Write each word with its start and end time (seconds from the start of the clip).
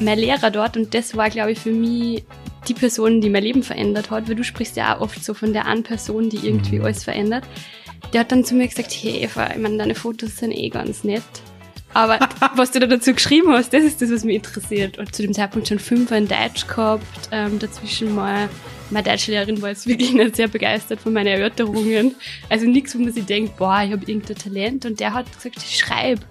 mein 0.00 0.18
Lehrer 0.18 0.50
dort 0.50 0.76
und 0.76 0.94
das 0.94 1.16
war, 1.16 1.30
glaube 1.30 1.52
ich, 1.52 1.58
für 1.58 1.72
mich 1.72 2.24
die 2.68 2.74
Person, 2.74 3.20
die 3.20 3.30
mein 3.30 3.42
Leben 3.42 3.62
verändert 3.62 4.10
hat, 4.10 4.28
weil 4.28 4.34
du 4.34 4.44
sprichst 4.44 4.76
ja 4.76 4.96
auch 4.96 5.00
oft 5.00 5.24
so 5.24 5.34
von 5.34 5.52
der 5.52 5.66
einen 5.66 5.82
Person, 5.82 6.28
die 6.28 6.46
irgendwie 6.46 6.78
mhm. 6.78 6.84
alles 6.84 7.04
verändert. 7.04 7.44
Der 8.12 8.20
hat 8.20 8.32
dann 8.32 8.44
zu 8.44 8.54
mir 8.54 8.68
gesagt, 8.68 8.92
hey 8.92 9.22
Eva, 9.22 9.50
ich 9.50 9.58
meine, 9.58 9.78
deine 9.78 9.94
Fotos 9.94 10.36
sind 10.36 10.52
eh 10.52 10.68
ganz 10.68 11.04
nett. 11.04 11.22
Aber 11.92 12.18
was 12.56 12.70
du 12.70 12.80
da 12.80 12.86
dazu 12.86 13.14
geschrieben 13.14 13.52
hast, 13.52 13.72
das 13.72 13.82
ist 13.82 14.02
das, 14.02 14.10
was 14.10 14.24
mich 14.24 14.36
interessiert. 14.36 14.98
Und 14.98 15.14
zu 15.14 15.22
dem 15.22 15.32
Zeitpunkt 15.32 15.68
schon 15.68 15.78
fünf 15.78 16.10
in 16.10 16.28
Deutsch 16.28 16.66
gehabt, 16.66 17.28
ähm, 17.32 17.58
dazwischen 17.58 18.14
mal 18.14 18.48
meine 18.90 19.04
Deutschlehrerin 19.04 19.62
war 19.62 19.70
jetzt 19.70 19.86
wirklich 19.86 20.12
nicht 20.12 20.36
sehr 20.36 20.48
begeistert 20.48 21.00
von 21.00 21.12
meinen 21.12 21.28
Erörterungen. 21.28 22.16
Also 22.48 22.66
nichts, 22.66 22.94
wo 22.94 23.02
man 23.02 23.12
sich 23.12 23.24
denkt, 23.24 23.56
boah, 23.56 23.82
ich 23.84 23.92
habe 23.92 24.04
irgendein 24.04 24.36
Talent. 24.36 24.84
Und 24.84 25.00
der 25.00 25.14
hat 25.14 25.32
gesagt, 25.32 25.56
ich 25.58 25.78
schreibe. 25.78 26.22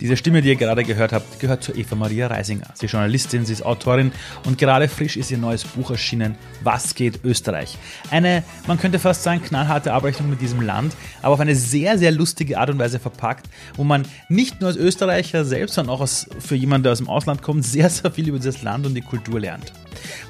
Diese 0.00 0.16
Stimme, 0.16 0.42
die 0.42 0.48
ihr 0.48 0.56
gerade 0.56 0.84
gehört 0.84 1.12
habt, 1.12 1.40
gehört 1.40 1.62
zu 1.62 1.72
Eva 1.72 1.96
Maria 1.96 2.28
Reisinger. 2.28 2.68
Sie 2.74 2.86
ist 2.86 2.92
Journalistin, 2.92 3.44
sie 3.44 3.52
ist 3.52 3.64
Autorin 3.64 4.12
und 4.46 4.58
gerade 4.58 4.88
frisch 4.88 5.16
ist 5.16 5.30
ihr 5.30 5.38
neues 5.38 5.64
Buch 5.64 5.90
erschienen, 5.90 6.36
Was 6.62 6.94
geht 6.94 7.24
Österreich? 7.24 7.76
Eine, 8.10 8.44
man 8.66 8.78
könnte 8.78 8.98
fast 8.98 9.22
sagen, 9.22 9.42
knallharte 9.42 9.92
Abrechnung 9.92 10.30
mit 10.30 10.40
diesem 10.40 10.60
Land, 10.60 10.94
aber 11.22 11.34
auf 11.34 11.40
eine 11.40 11.56
sehr, 11.56 11.98
sehr 11.98 12.12
lustige 12.12 12.58
Art 12.58 12.70
und 12.70 12.78
Weise 12.78 12.98
verpackt, 12.98 13.48
wo 13.74 13.84
man 13.84 14.06
nicht 14.28 14.60
nur 14.60 14.68
als 14.68 14.76
Österreicher 14.76 15.44
selbst, 15.44 15.74
sondern 15.74 15.94
auch 15.94 16.00
als, 16.00 16.28
für 16.38 16.54
jemanden, 16.54 16.84
der 16.84 16.92
aus 16.92 16.98
dem 16.98 17.08
Ausland 17.08 17.42
kommt, 17.42 17.64
sehr, 17.64 17.90
sehr 17.90 18.10
viel 18.10 18.28
über 18.28 18.38
dieses 18.38 18.62
Land 18.62 18.86
und 18.86 18.94
die 18.94 19.02
Kultur 19.02 19.40
lernt. 19.40 19.72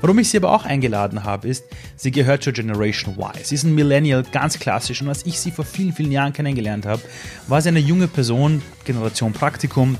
Warum 0.00 0.18
ich 0.18 0.30
sie 0.30 0.36
aber 0.36 0.52
auch 0.52 0.64
eingeladen 0.64 1.24
habe, 1.24 1.48
ist, 1.48 1.64
sie 1.96 2.10
gehört 2.10 2.42
zur 2.42 2.52
Generation 2.52 3.14
Y. 3.16 3.32
Sie 3.42 3.54
ist 3.54 3.64
ein 3.64 3.74
Millennial, 3.74 4.22
ganz 4.32 4.58
klassisch. 4.58 5.02
Und 5.02 5.08
als 5.08 5.27
ich 5.27 5.38
sie 5.38 5.50
vor 5.50 5.64
vielen, 5.64 5.92
vielen 5.92 6.12
Jahren 6.12 6.32
kennengelernt 6.32 6.86
habe, 6.86 7.02
war 7.47 7.61
sie 7.61 7.69
eine 7.69 7.80
junge 7.80 8.08
Person, 8.08 8.62
Generation 8.84 9.33
Praktikum, 9.33 9.96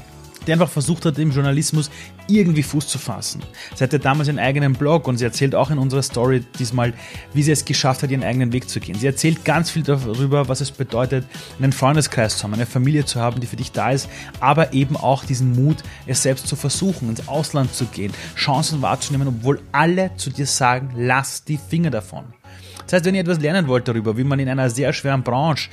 die 0.47 0.53
einfach 0.53 0.69
versucht 0.69 1.05
hat, 1.05 1.19
im 1.19 1.31
Journalismus 1.31 1.91
irgendwie 2.29 2.63
Fuß 2.63 2.87
zu 2.87 2.99
fassen. 2.99 3.43
Sie 3.75 3.83
hatte 3.83 3.99
damals 3.99 4.29
einen 4.29 4.39
eigenen 4.39 4.75
Blog 4.75 5.09
und 5.09 5.19
sie 5.19 5.25
erzählt 5.25 5.55
auch 5.55 5.71
in 5.71 5.79
unserer 5.79 6.03
Story 6.03 6.45
diesmal, 6.59 6.93
wie 7.33 7.43
sie 7.43 7.53
es 7.53 7.65
geschafft 7.65 8.03
hat, 8.03 8.11
ihren 8.11 8.25
eigenen 8.25 8.53
Weg 8.53 8.69
zu 8.69 8.81
gehen. 8.81 8.99
Sie 8.99 9.07
erzählt 9.07 9.45
ganz 9.45 9.71
viel 9.71 9.83
darüber, 9.83 10.49
was 10.49 10.61
es 10.61 10.71
bedeutet, 10.71 11.25
einen 11.59 11.73
Freundeskreis 11.73 12.37
zu 12.37 12.45
haben, 12.45 12.55
eine 12.55 12.67
Familie 12.67 13.05
zu 13.05 13.21
haben, 13.21 13.41
die 13.41 13.47
für 13.47 13.57
dich 13.57 13.73
da 13.73 13.91
ist, 13.91 14.09
aber 14.41 14.73
eben 14.73 14.97
auch 14.97 15.25
diesen 15.25 15.53
Mut, 15.53 15.79
es 16.07 16.23
selbst 16.23 16.47
zu 16.47 16.57
versuchen, 16.57 17.09
ins 17.09 17.29
Ausland 17.29 17.75
zu 17.75 17.87
gehen, 17.87 18.13
Chancen 18.37 18.83
wahrzunehmen, 18.83 19.29
obwohl 19.29 19.61
alle 19.73 20.11
zu 20.17 20.31
dir 20.31 20.47
sagen, 20.47 20.91
lass 20.97 21.45
die 21.45 21.59
Finger 21.59 21.91
davon. 21.91 22.25
Das 22.85 22.95
heißt, 22.95 23.05
wenn 23.05 23.15
ihr 23.15 23.21
etwas 23.21 23.41
lernen 23.41 23.69
wollt 23.69 23.87
darüber, 23.87 24.17
wie 24.17 24.25
man 24.25 24.39
in 24.39 24.49
einer 24.49 24.71
sehr 24.71 24.95
schweren 24.95 25.23
Branche 25.23 25.69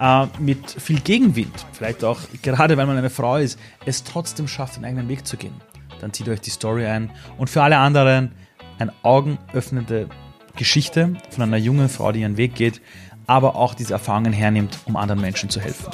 äh, 0.00 0.26
mit 0.38 0.70
viel 0.70 1.00
Gegenwind, 1.00 1.66
vielleicht 1.72 2.04
auch 2.04 2.20
gerade 2.42 2.76
weil 2.76 2.86
man 2.86 2.96
eine 2.96 3.10
Frau 3.10 3.36
ist, 3.36 3.58
es 3.86 4.04
trotzdem 4.04 4.48
schafft, 4.48 4.76
den 4.76 4.84
eigenen 4.84 5.08
Weg 5.08 5.26
zu 5.26 5.36
gehen. 5.36 5.54
Dann 6.00 6.12
zieht 6.12 6.28
euch 6.28 6.40
die 6.40 6.50
Story 6.50 6.86
ein. 6.86 7.10
Und 7.36 7.50
für 7.50 7.62
alle 7.62 7.78
anderen 7.78 8.32
eine 8.78 8.92
augenöffnende 9.02 10.08
Geschichte 10.56 11.14
von 11.30 11.42
einer 11.42 11.56
jungen 11.56 11.88
Frau, 11.88 12.12
die 12.12 12.20
ihren 12.20 12.36
Weg 12.36 12.54
geht, 12.54 12.80
aber 13.26 13.56
auch 13.56 13.74
diese 13.74 13.92
Erfahrungen 13.92 14.32
hernimmt, 14.32 14.78
um 14.86 14.96
anderen 14.96 15.20
Menschen 15.20 15.50
zu 15.50 15.60
helfen. 15.60 15.90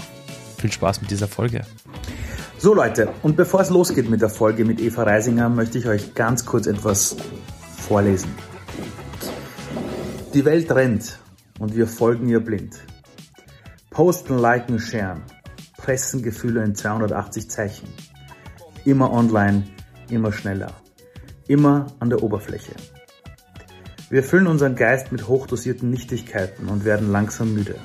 Viel 0.58 0.72
Spaß 0.72 1.00
mit 1.00 1.10
dieser 1.10 1.28
Folge. 1.28 1.62
So 2.58 2.72
Leute, 2.72 3.08
und 3.22 3.36
bevor 3.36 3.60
es 3.60 3.70
losgeht 3.70 4.08
mit 4.08 4.22
der 4.22 4.30
Folge 4.30 4.64
mit 4.64 4.80
Eva 4.80 5.02
Reisinger, 5.02 5.48
möchte 5.48 5.78
ich 5.78 5.86
euch 5.86 6.14
ganz 6.14 6.46
kurz 6.46 6.66
etwas 6.66 7.16
vorlesen. 7.76 8.30
Die 10.32 10.44
Welt 10.44 10.70
rennt 10.72 11.18
und 11.58 11.76
wir 11.76 11.86
folgen 11.86 12.28
ihr 12.28 12.40
blind. 12.40 12.74
Posten, 13.94 14.40
liken, 14.40 14.80
sharen. 14.80 15.22
Pressen 15.76 16.20
Gefühle 16.20 16.64
in 16.64 16.74
280 16.74 17.48
Zeichen. 17.48 17.86
Immer 18.84 19.12
online, 19.12 19.68
immer 20.10 20.32
schneller. 20.32 20.72
Immer 21.46 21.86
an 22.00 22.10
der 22.10 22.20
Oberfläche. 22.20 22.72
Wir 24.10 24.24
füllen 24.24 24.48
unseren 24.48 24.74
Geist 24.74 25.12
mit 25.12 25.28
hochdosierten 25.28 25.90
Nichtigkeiten 25.90 26.66
und 26.66 26.84
werden 26.84 27.12
langsam 27.12 27.54
müde. 27.54 27.76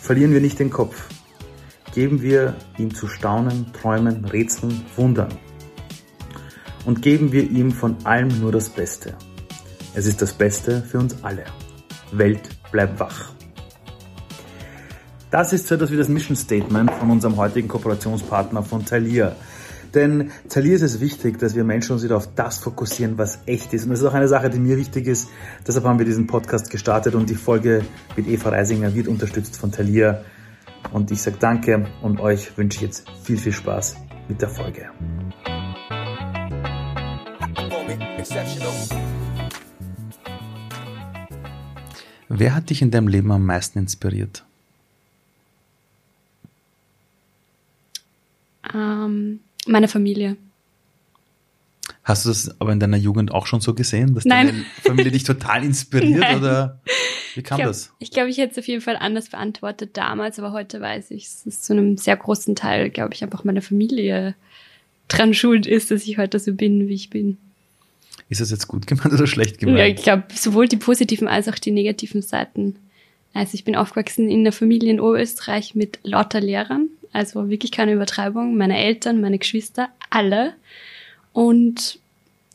Verlieren 0.00 0.32
wir 0.32 0.40
nicht 0.40 0.58
den 0.58 0.70
Kopf. 0.70 1.08
Geben 1.94 2.20
wir 2.20 2.56
ihm 2.76 2.92
zu 2.92 3.06
staunen, 3.06 3.72
träumen, 3.72 4.24
rätseln, 4.24 4.84
wundern. 4.96 5.32
Und 6.84 7.00
geben 7.00 7.30
wir 7.30 7.48
ihm 7.48 7.70
von 7.70 7.96
allem 8.04 8.40
nur 8.40 8.50
das 8.50 8.70
Beste. 8.70 9.14
Es 9.94 10.06
ist 10.06 10.20
das 10.20 10.32
Beste 10.32 10.82
für 10.82 10.98
uns 10.98 11.22
alle. 11.22 11.44
Welt 12.10 12.50
bleibt 12.72 12.98
wach. 12.98 13.35
Das 15.36 15.52
ist 15.52 15.66
so 15.66 15.74
etwas 15.74 15.90
wie 15.90 15.98
das 15.98 16.08
Mission 16.08 16.34
Statement 16.34 16.90
von 16.92 17.10
unserem 17.10 17.36
heutigen 17.36 17.68
Kooperationspartner 17.68 18.62
von 18.62 18.86
Thalia. 18.86 19.36
Denn 19.92 20.30
Thalia 20.48 20.76
ist 20.76 20.80
es 20.80 20.98
wichtig, 20.98 21.38
dass 21.38 21.54
wir 21.54 21.62
Menschen 21.62 21.92
uns 21.92 22.02
wieder 22.02 22.16
auf 22.16 22.34
das 22.34 22.56
fokussieren, 22.56 23.18
was 23.18 23.40
echt 23.44 23.74
ist. 23.74 23.84
Und 23.84 23.90
das 23.90 24.00
ist 24.00 24.06
auch 24.06 24.14
eine 24.14 24.28
Sache, 24.28 24.48
die 24.48 24.58
mir 24.58 24.78
wichtig 24.78 25.06
ist. 25.06 25.28
Deshalb 25.66 25.84
haben 25.84 25.98
wir 25.98 26.06
diesen 26.06 26.26
Podcast 26.26 26.70
gestartet 26.70 27.14
und 27.14 27.28
die 27.28 27.34
Folge 27.34 27.84
mit 28.16 28.26
Eva 28.28 28.48
Reisinger 28.48 28.94
wird 28.94 29.08
unterstützt 29.08 29.58
von 29.58 29.70
Thalia. 29.70 30.22
Und 30.90 31.10
ich 31.10 31.20
sage 31.20 31.36
danke 31.38 31.86
und 32.00 32.18
euch 32.18 32.56
wünsche 32.56 32.78
ich 32.78 32.82
jetzt 32.84 33.04
viel, 33.22 33.36
viel 33.36 33.52
Spaß 33.52 33.96
mit 34.28 34.40
der 34.40 34.48
Folge. 34.48 34.88
Wer 42.30 42.54
hat 42.54 42.70
dich 42.70 42.80
in 42.80 42.90
deinem 42.90 43.08
Leben 43.08 43.30
am 43.30 43.44
meisten 43.44 43.80
inspiriert? 43.80 44.45
Ähm, 48.74 49.40
meine 49.66 49.88
Familie. 49.88 50.36
Hast 52.02 52.24
du 52.24 52.28
das 52.28 52.60
aber 52.60 52.72
in 52.72 52.80
deiner 52.80 52.96
Jugend 52.96 53.32
auch 53.32 53.46
schon 53.46 53.60
so 53.60 53.74
gesehen, 53.74 54.14
dass 54.14 54.24
Nein. 54.24 54.46
deine 54.46 54.64
Familie 54.82 55.12
dich 55.12 55.24
total 55.24 55.64
inspiriert 55.64 56.20
Nein. 56.20 56.38
oder 56.38 56.80
wie 57.34 57.42
kam 57.42 57.58
ich 57.58 57.62
glaub, 57.62 57.70
das? 57.70 57.92
Ich 57.98 58.10
glaube, 58.10 58.30
ich 58.30 58.38
hätte 58.38 58.52
es 58.52 58.58
auf 58.58 58.68
jeden 58.68 58.80
Fall 58.80 58.96
anders 58.96 59.28
beantwortet 59.30 59.96
damals, 59.96 60.38
aber 60.38 60.52
heute 60.52 60.80
weiß 60.80 61.10
ich, 61.10 61.24
es 61.24 61.46
ist 61.46 61.64
zu 61.64 61.72
einem 61.72 61.96
sehr 61.96 62.16
großen 62.16 62.54
Teil, 62.54 62.90
glaube 62.90 63.14
ich, 63.14 63.22
einfach 63.22 63.44
meine 63.44 63.60
Familie 63.60 64.34
dran 65.08 65.34
schuld 65.34 65.66
ist, 65.66 65.90
dass 65.90 66.06
ich 66.06 66.18
heute 66.18 66.38
so 66.38 66.52
bin, 66.52 66.88
wie 66.88 66.94
ich 66.94 67.10
bin. 67.10 67.38
Ist 68.28 68.40
das 68.40 68.50
jetzt 68.50 68.66
gut 68.68 68.86
gemeint 68.86 69.12
oder 69.12 69.26
schlecht 69.26 69.58
gemeint? 69.58 69.78
Ja, 69.78 69.86
ich 69.86 70.02
glaube, 70.02 70.24
sowohl 70.34 70.66
die 70.68 70.76
positiven 70.76 71.28
als 71.28 71.48
auch 71.48 71.56
die 71.56 71.70
negativen 71.70 72.22
Seiten. 72.22 72.76
Also 73.34 73.54
ich 73.54 73.64
bin 73.64 73.76
aufgewachsen 73.76 74.28
in 74.28 74.40
einer 74.40 74.52
Familie 74.52 74.90
in 74.90 75.00
Oberösterreich 75.00 75.74
mit 75.74 75.98
lauter 76.02 76.40
Lehrern 76.40 76.88
also 77.16 77.48
wirklich 77.48 77.72
keine 77.72 77.94
Übertreibung. 77.94 78.56
Meine 78.56 78.78
Eltern, 78.78 79.20
meine 79.20 79.38
Geschwister, 79.38 79.88
alle. 80.10 80.52
Und 81.32 81.98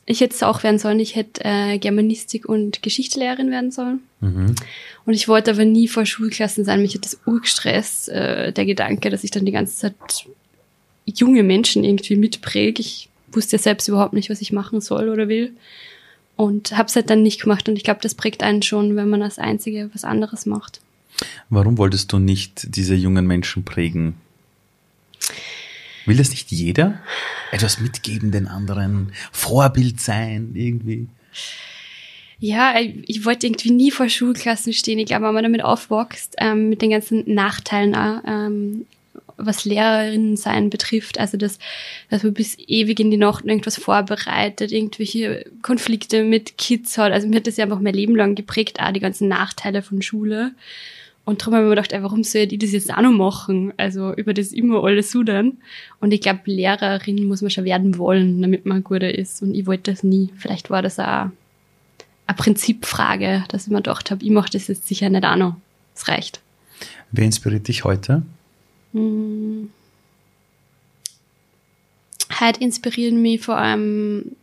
ich 0.06 0.20
hätte 0.20 0.34
es 0.34 0.42
auch 0.42 0.62
werden 0.62 0.78
sollen. 0.78 1.00
Ich 1.00 1.16
hätte 1.16 1.42
äh, 1.44 1.78
Germanistik 1.78 2.48
und 2.48 2.82
Geschichtslehrerin 2.82 3.50
werden 3.50 3.72
sollen. 3.72 4.00
Mhm. 4.20 4.54
Und 5.04 5.14
ich 5.14 5.26
wollte 5.26 5.50
aber 5.50 5.64
nie 5.64 5.88
vor 5.88 6.06
Schulklassen 6.06 6.64
sein. 6.64 6.80
Mich 6.80 6.94
hat 6.94 7.04
das 7.04 7.18
urgestresst, 7.26 8.08
äh, 8.08 8.52
der 8.52 8.64
Gedanke, 8.64 9.10
dass 9.10 9.24
ich 9.24 9.32
dann 9.32 9.44
die 9.44 9.52
ganze 9.52 9.76
Zeit 9.76 9.94
junge 11.06 11.42
Menschen 11.42 11.82
irgendwie 11.82 12.16
mitpräge. 12.16 12.80
Ich 12.80 13.08
wusste 13.32 13.56
ja 13.56 13.62
selbst 13.62 13.88
überhaupt 13.88 14.12
nicht, 14.12 14.30
was 14.30 14.40
ich 14.40 14.52
machen 14.52 14.80
soll 14.80 15.08
oder 15.08 15.28
will. 15.28 15.52
Und 16.36 16.76
habe 16.76 16.88
es 16.88 16.94
halt 16.94 17.10
dann 17.10 17.22
nicht 17.22 17.42
gemacht. 17.42 17.68
Und 17.68 17.76
ich 17.76 17.84
glaube, 17.84 18.00
das 18.00 18.14
prägt 18.14 18.44
einen 18.44 18.62
schon, 18.62 18.94
wenn 18.94 19.08
man 19.08 19.22
als 19.22 19.38
Einzige 19.40 19.90
was 19.92 20.04
anderes 20.04 20.46
macht. 20.46 20.80
Warum 21.50 21.78
wolltest 21.78 22.12
du 22.12 22.18
nicht 22.18 22.76
diese 22.76 22.94
jungen 22.94 23.26
Menschen 23.26 23.64
prägen? 23.64 24.14
Will 26.06 26.16
das 26.16 26.30
nicht 26.30 26.50
jeder? 26.50 27.00
Etwas 27.52 27.80
mitgeben 27.80 28.32
den 28.32 28.48
anderen, 28.48 29.12
Vorbild 29.30 30.00
sein 30.00 30.52
irgendwie? 30.54 31.08
Ja, 32.40 32.74
ich 32.80 33.24
wollte 33.24 33.46
irgendwie 33.46 33.70
nie 33.70 33.92
vor 33.92 34.08
Schulklassen 34.08 34.72
stehen. 34.72 34.98
Ich 34.98 35.06
glaube, 35.06 35.26
wenn 35.26 35.34
man 35.34 35.44
damit 35.44 35.62
aufwächst, 35.62 36.34
ähm, 36.38 36.70
mit 36.70 36.82
den 36.82 36.90
ganzen 36.90 37.22
Nachteilen, 37.32 37.94
auch, 37.94 38.20
ähm, 38.26 38.84
was 39.36 39.64
Lehrerinnen 39.64 40.36
sein 40.36 40.68
betrifft, 40.68 41.18
also 41.18 41.36
dass, 41.36 41.58
dass 42.10 42.22
man 42.22 42.34
bis 42.34 42.58
ewig 42.58 42.98
in 42.98 43.10
die 43.10 43.16
Nacht 43.16 43.44
irgendwas 43.44 43.76
vorbereitet, 43.76 44.72
irgendwelche 44.72 45.44
Konflikte 45.62 46.24
mit 46.24 46.58
Kids 46.58 46.98
hat. 46.98 47.12
Also 47.12 47.28
mir 47.28 47.36
hat 47.36 47.46
das 47.46 47.56
ja 47.56 47.64
einfach 47.64 47.80
mein 47.80 47.94
Leben 47.94 48.16
lang 48.16 48.34
geprägt, 48.34 48.80
auch 48.80 48.92
die 48.92 49.00
ganzen 49.00 49.28
Nachteile 49.28 49.82
von 49.82 50.02
Schule. 50.02 50.52
Und 51.24 51.40
darum 51.40 51.54
habe 51.54 51.64
ich 51.64 51.68
mir 51.68 51.76
gedacht, 51.76 51.92
ey, 51.92 52.02
warum 52.02 52.24
soll 52.24 52.48
ich 52.50 52.58
das 52.58 52.72
jetzt 52.72 52.92
auch 52.92 53.00
noch 53.00 53.12
machen? 53.12 53.72
Also 53.76 54.12
über 54.14 54.34
das 54.34 54.50
immer 54.52 54.82
alles 54.82 55.12
sudern. 55.12 55.58
Und 56.00 56.12
ich 56.12 56.20
glaube, 56.20 56.40
Lehrerin 56.46 57.28
muss 57.28 57.42
man 57.42 57.50
schon 57.50 57.64
werden 57.64 57.96
wollen, 57.96 58.42
damit 58.42 58.66
man 58.66 58.82
guter 58.82 59.16
ist. 59.16 59.40
Und 59.40 59.54
ich 59.54 59.66
wollte 59.66 59.92
das 59.92 60.02
nie. 60.02 60.30
Vielleicht 60.36 60.68
war 60.68 60.82
das 60.82 60.98
auch 60.98 61.04
eine 62.26 62.36
Prinzipfrage, 62.36 63.44
dass 63.48 63.64
ich 63.64 63.70
mir 63.70 63.76
gedacht 63.76 64.10
habe, 64.10 64.24
ich 64.24 64.30
mache 64.30 64.50
das 64.50 64.66
jetzt 64.66 64.88
sicher 64.88 65.10
nicht 65.10 65.24
auch 65.24 65.36
noch. 65.36 65.56
Es 65.94 66.08
reicht. 66.08 66.40
Wer 67.12 67.24
inspiriert 67.24 67.68
dich 67.68 67.84
heute? 67.84 68.22
Hm. 68.92 69.70
Heute 72.40 72.60
inspirieren 72.60 73.22
mich 73.22 73.42
vor 73.42 73.58
allem 73.58 74.34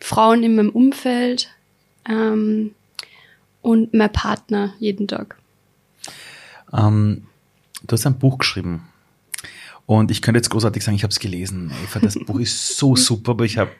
Frauen 0.00 0.42
in 0.42 0.54
meinem 0.54 0.70
Umfeld 0.70 1.50
ähm, 2.08 2.74
und 3.60 3.92
mein 3.92 4.12
Partner 4.12 4.72
jeden 4.78 5.08
Tag. 5.08 5.36
Ähm, 6.72 7.24
du 7.86 7.92
hast 7.92 8.06
ein 8.06 8.18
Buch 8.18 8.38
geschrieben. 8.38 8.82
Und 9.84 10.10
ich 10.10 10.22
könnte 10.22 10.38
jetzt 10.38 10.50
großartig 10.50 10.82
sagen, 10.82 10.96
ich 10.96 11.02
habe 11.02 11.10
es 11.10 11.18
gelesen. 11.18 11.72
Eva, 11.84 11.98
das 11.98 12.14
Buch 12.14 12.38
ist 12.38 12.76
so 12.76 12.96
super, 12.96 13.32
aber 13.32 13.44
ich 13.44 13.58
habe, 13.58 13.70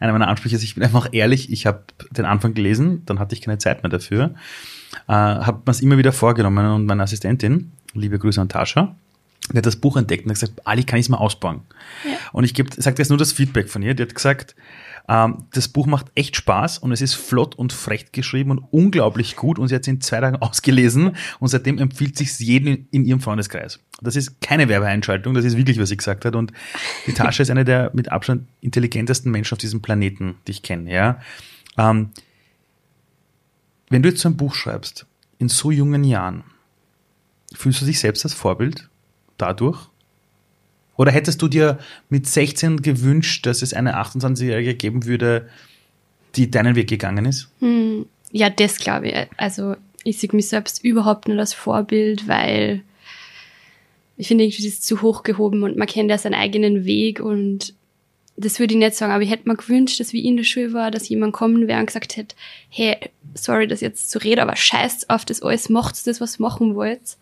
einer 0.00 0.12
meiner 0.12 0.28
Ansprüche 0.28 0.56
ist, 0.56 0.62
ich 0.62 0.74
bin 0.74 0.82
einfach 0.82 1.08
ehrlich, 1.12 1.52
ich 1.52 1.66
habe 1.66 1.84
den 2.10 2.24
Anfang 2.24 2.54
gelesen, 2.54 3.02
dann 3.06 3.18
hatte 3.18 3.34
ich 3.34 3.42
keine 3.42 3.58
Zeit 3.58 3.82
mehr 3.82 3.90
dafür. 3.90 4.34
Äh, 5.08 5.12
habe 5.12 5.62
mir 5.64 5.70
es 5.70 5.80
immer 5.80 5.98
wieder 5.98 6.12
vorgenommen 6.12 6.66
und 6.66 6.86
meine 6.86 7.02
Assistentin, 7.02 7.72
liebe 7.94 8.18
Grüße 8.18 8.40
an 8.40 8.48
Tascha, 8.48 8.96
die 9.52 9.58
hat 9.58 9.66
das 9.66 9.76
Buch 9.76 9.96
entdeckt 9.96 10.24
und 10.24 10.30
hat 10.30 10.40
gesagt, 10.40 10.66
Ali, 10.66 10.84
kann 10.84 10.98
ich 10.98 11.06
es 11.06 11.10
mal 11.10 11.18
ausbauen? 11.18 11.60
Ja. 12.04 12.16
Und 12.32 12.44
ich 12.44 12.54
sage 12.78 12.96
jetzt 12.98 13.08
nur 13.08 13.18
das 13.18 13.32
Feedback 13.32 13.68
von 13.68 13.82
ihr. 13.82 13.94
Die 13.94 14.02
hat 14.02 14.14
gesagt, 14.14 14.54
das 15.06 15.68
Buch 15.68 15.86
macht 15.86 16.06
echt 16.14 16.36
Spaß 16.36 16.78
und 16.78 16.92
es 16.92 17.00
ist 17.00 17.14
flott 17.14 17.54
und 17.54 17.72
frech 17.72 18.12
geschrieben 18.12 18.50
und 18.52 18.58
unglaublich 18.70 19.36
gut 19.36 19.58
und 19.58 19.68
sie 19.68 19.74
hat 19.74 19.82
es 19.82 19.88
in 19.88 20.00
zwei 20.00 20.20
Tagen 20.20 20.36
ausgelesen 20.40 21.16
und 21.40 21.48
seitdem 21.48 21.78
empfiehlt 21.78 22.16
sich 22.16 22.38
jedem 22.38 22.86
in 22.90 23.04
ihrem 23.04 23.20
Freundeskreis. 23.20 23.80
Das 24.00 24.16
ist 24.16 24.40
keine 24.40 24.68
Werbeeinschaltung, 24.68 25.34
das 25.34 25.44
ist 25.44 25.56
wirklich, 25.56 25.78
was 25.78 25.88
sie 25.88 25.96
gesagt 25.96 26.24
hat 26.24 26.36
und 26.36 26.52
die 27.06 27.12
Tasche 27.12 27.42
ist 27.42 27.50
eine 27.50 27.64
der 27.64 27.90
mit 27.94 28.10
Abstand 28.10 28.48
intelligentesten 28.60 29.30
Menschen 29.30 29.54
auf 29.54 29.58
diesem 29.58 29.82
Planeten, 29.82 30.36
die 30.46 30.52
ich 30.52 30.62
kenne. 30.62 30.92
Ja? 30.92 31.20
Ähm, 31.76 32.10
wenn 33.90 34.02
du 34.02 34.08
jetzt 34.08 34.22
so 34.22 34.28
ein 34.28 34.36
Buch 34.36 34.54
schreibst, 34.54 35.06
in 35.38 35.48
so 35.48 35.70
jungen 35.70 36.04
Jahren, 36.04 36.44
fühlst 37.52 37.82
du 37.82 37.84
dich 37.84 37.98
selbst 37.98 38.24
als 38.24 38.34
Vorbild 38.34 38.88
dadurch? 39.36 39.91
Oder 41.02 41.10
hättest 41.10 41.42
du 41.42 41.48
dir 41.48 41.80
mit 42.10 42.28
16 42.28 42.80
gewünscht, 42.80 43.44
dass 43.46 43.62
es 43.62 43.74
eine 43.74 43.96
28-Jährige 44.00 44.76
geben 44.76 45.04
würde, 45.04 45.48
die 46.36 46.48
deinen 46.48 46.76
Weg 46.76 46.88
gegangen 46.88 47.24
ist? 47.24 47.48
Hm, 47.58 48.06
ja, 48.30 48.48
das 48.48 48.78
glaube 48.78 49.08
ich. 49.08 49.16
Also 49.36 49.74
ich 50.04 50.18
sehe 50.18 50.30
mich 50.32 50.46
selbst 50.46 50.84
überhaupt 50.84 51.26
nicht 51.26 51.40
als 51.40 51.54
Vorbild, 51.54 52.28
weil 52.28 52.82
ich 54.16 54.28
finde, 54.28 54.46
das 54.46 54.60
ist 54.60 54.86
zu 54.86 55.02
hoch 55.02 55.24
gehoben 55.24 55.64
und 55.64 55.76
man 55.76 55.88
kennt 55.88 56.08
ja 56.08 56.18
seinen 56.18 56.34
eigenen 56.34 56.84
Weg 56.84 57.18
und 57.18 57.74
das 58.36 58.60
würde 58.60 58.74
ich 58.74 58.78
nicht 58.78 58.94
sagen, 58.94 59.12
aber 59.12 59.24
ich 59.24 59.30
hätte 59.30 59.48
mir 59.48 59.56
gewünscht, 59.56 59.98
dass 59.98 60.12
wie 60.12 60.20
ich 60.20 60.26
in 60.26 60.36
der 60.36 60.44
Schule 60.44 60.72
war, 60.72 60.92
dass 60.92 61.08
jemand 61.08 61.32
kommen 61.32 61.66
wäre 61.66 61.80
und 61.80 61.86
gesagt 61.86 62.16
hätte, 62.16 62.36
hey, 62.68 62.96
sorry, 63.34 63.66
das 63.66 63.80
jetzt 63.80 64.08
zu 64.08 64.22
reden, 64.22 64.38
aber 64.38 64.54
scheißt 64.54 65.10
auf 65.10 65.24
das 65.24 65.42
alles, 65.42 65.68
macht 65.68 66.06
das, 66.06 66.20
was 66.20 66.38
machen 66.38 66.76
wollt. 66.76 67.16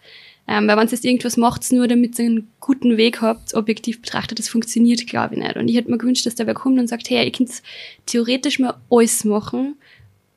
Ähm, 0.48 0.66
weil 0.66 0.76
wenn 0.76 0.86
ihr 0.86 0.92
jetzt 0.92 1.04
irgendwas 1.04 1.36
macht, 1.36 1.70
nur 1.72 1.86
damit 1.86 2.18
ihr 2.18 2.26
einen 2.26 2.48
guten 2.60 2.96
Weg 2.96 3.20
habt, 3.20 3.54
objektiv 3.54 4.02
betrachtet, 4.02 4.38
das 4.38 4.48
funktioniert, 4.48 5.06
glaube 5.06 5.34
ich 5.34 5.40
nicht. 5.40 5.56
Und 5.56 5.68
ich 5.68 5.76
hätte 5.76 5.90
mir 5.90 5.98
gewünscht, 5.98 6.26
dass 6.26 6.34
der 6.34 6.46
wer 6.46 6.54
kommt 6.54 6.78
und 6.78 6.88
sagt, 6.88 7.08
hey, 7.10 7.24
ihr 7.24 7.32
könnt 7.32 7.62
theoretisch 8.06 8.58
mal 8.58 8.74
alles 8.90 9.24
machen 9.24 9.76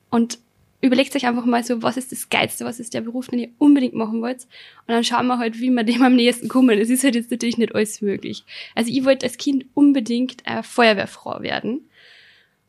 und 0.09 0.37
überlegt 0.83 1.15
euch 1.15 1.25
einfach 1.25 1.45
mal 1.45 1.63
so, 1.63 1.81
was 1.81 1.95
ist 1.95 2.11
das 2.11 2.29
Geilste, 2.29 2.65
was 2.65 2.79
ist 2.79 2.93
der 2.93 3.01
Beruf, 3.01 3.29
den 3.29 3.39
ihr 3.39 3.49
unbedingt 3.57 3.95
machen 3.95 4.21
wollt. 4.21 4.43
Und 4.85 4.89
dann 4.89 5.03
schauen 5.05 5.27
wir 5.27 5.39
halt, 5.39 5.59
wie 5.61 5.69
wir 5.69 5.83
dem 5.83 6.03
am 6.03 6.15
nächsten 6.15 6.49
kommen. 6.49 6.77
Es 6.77 6.89
ist 6.89 7.05
halt 7.05 7.15
jetzt 7.15 7.31
natürlich 7.31 7.57
nicht 7.57 7.73
alles 7.73 8.01
möglich. 8.01 8.43
Also 8.75 8.91
ich 8.91 9.05
wollte 9.05 9.25
als 9.25 9.37
Kind 9.37 9.65
unbedingt 9.73 10.45
äh, 10.45 10.61
Feuerwehrfrau 10.61 11.41
werden. 11.41 11.81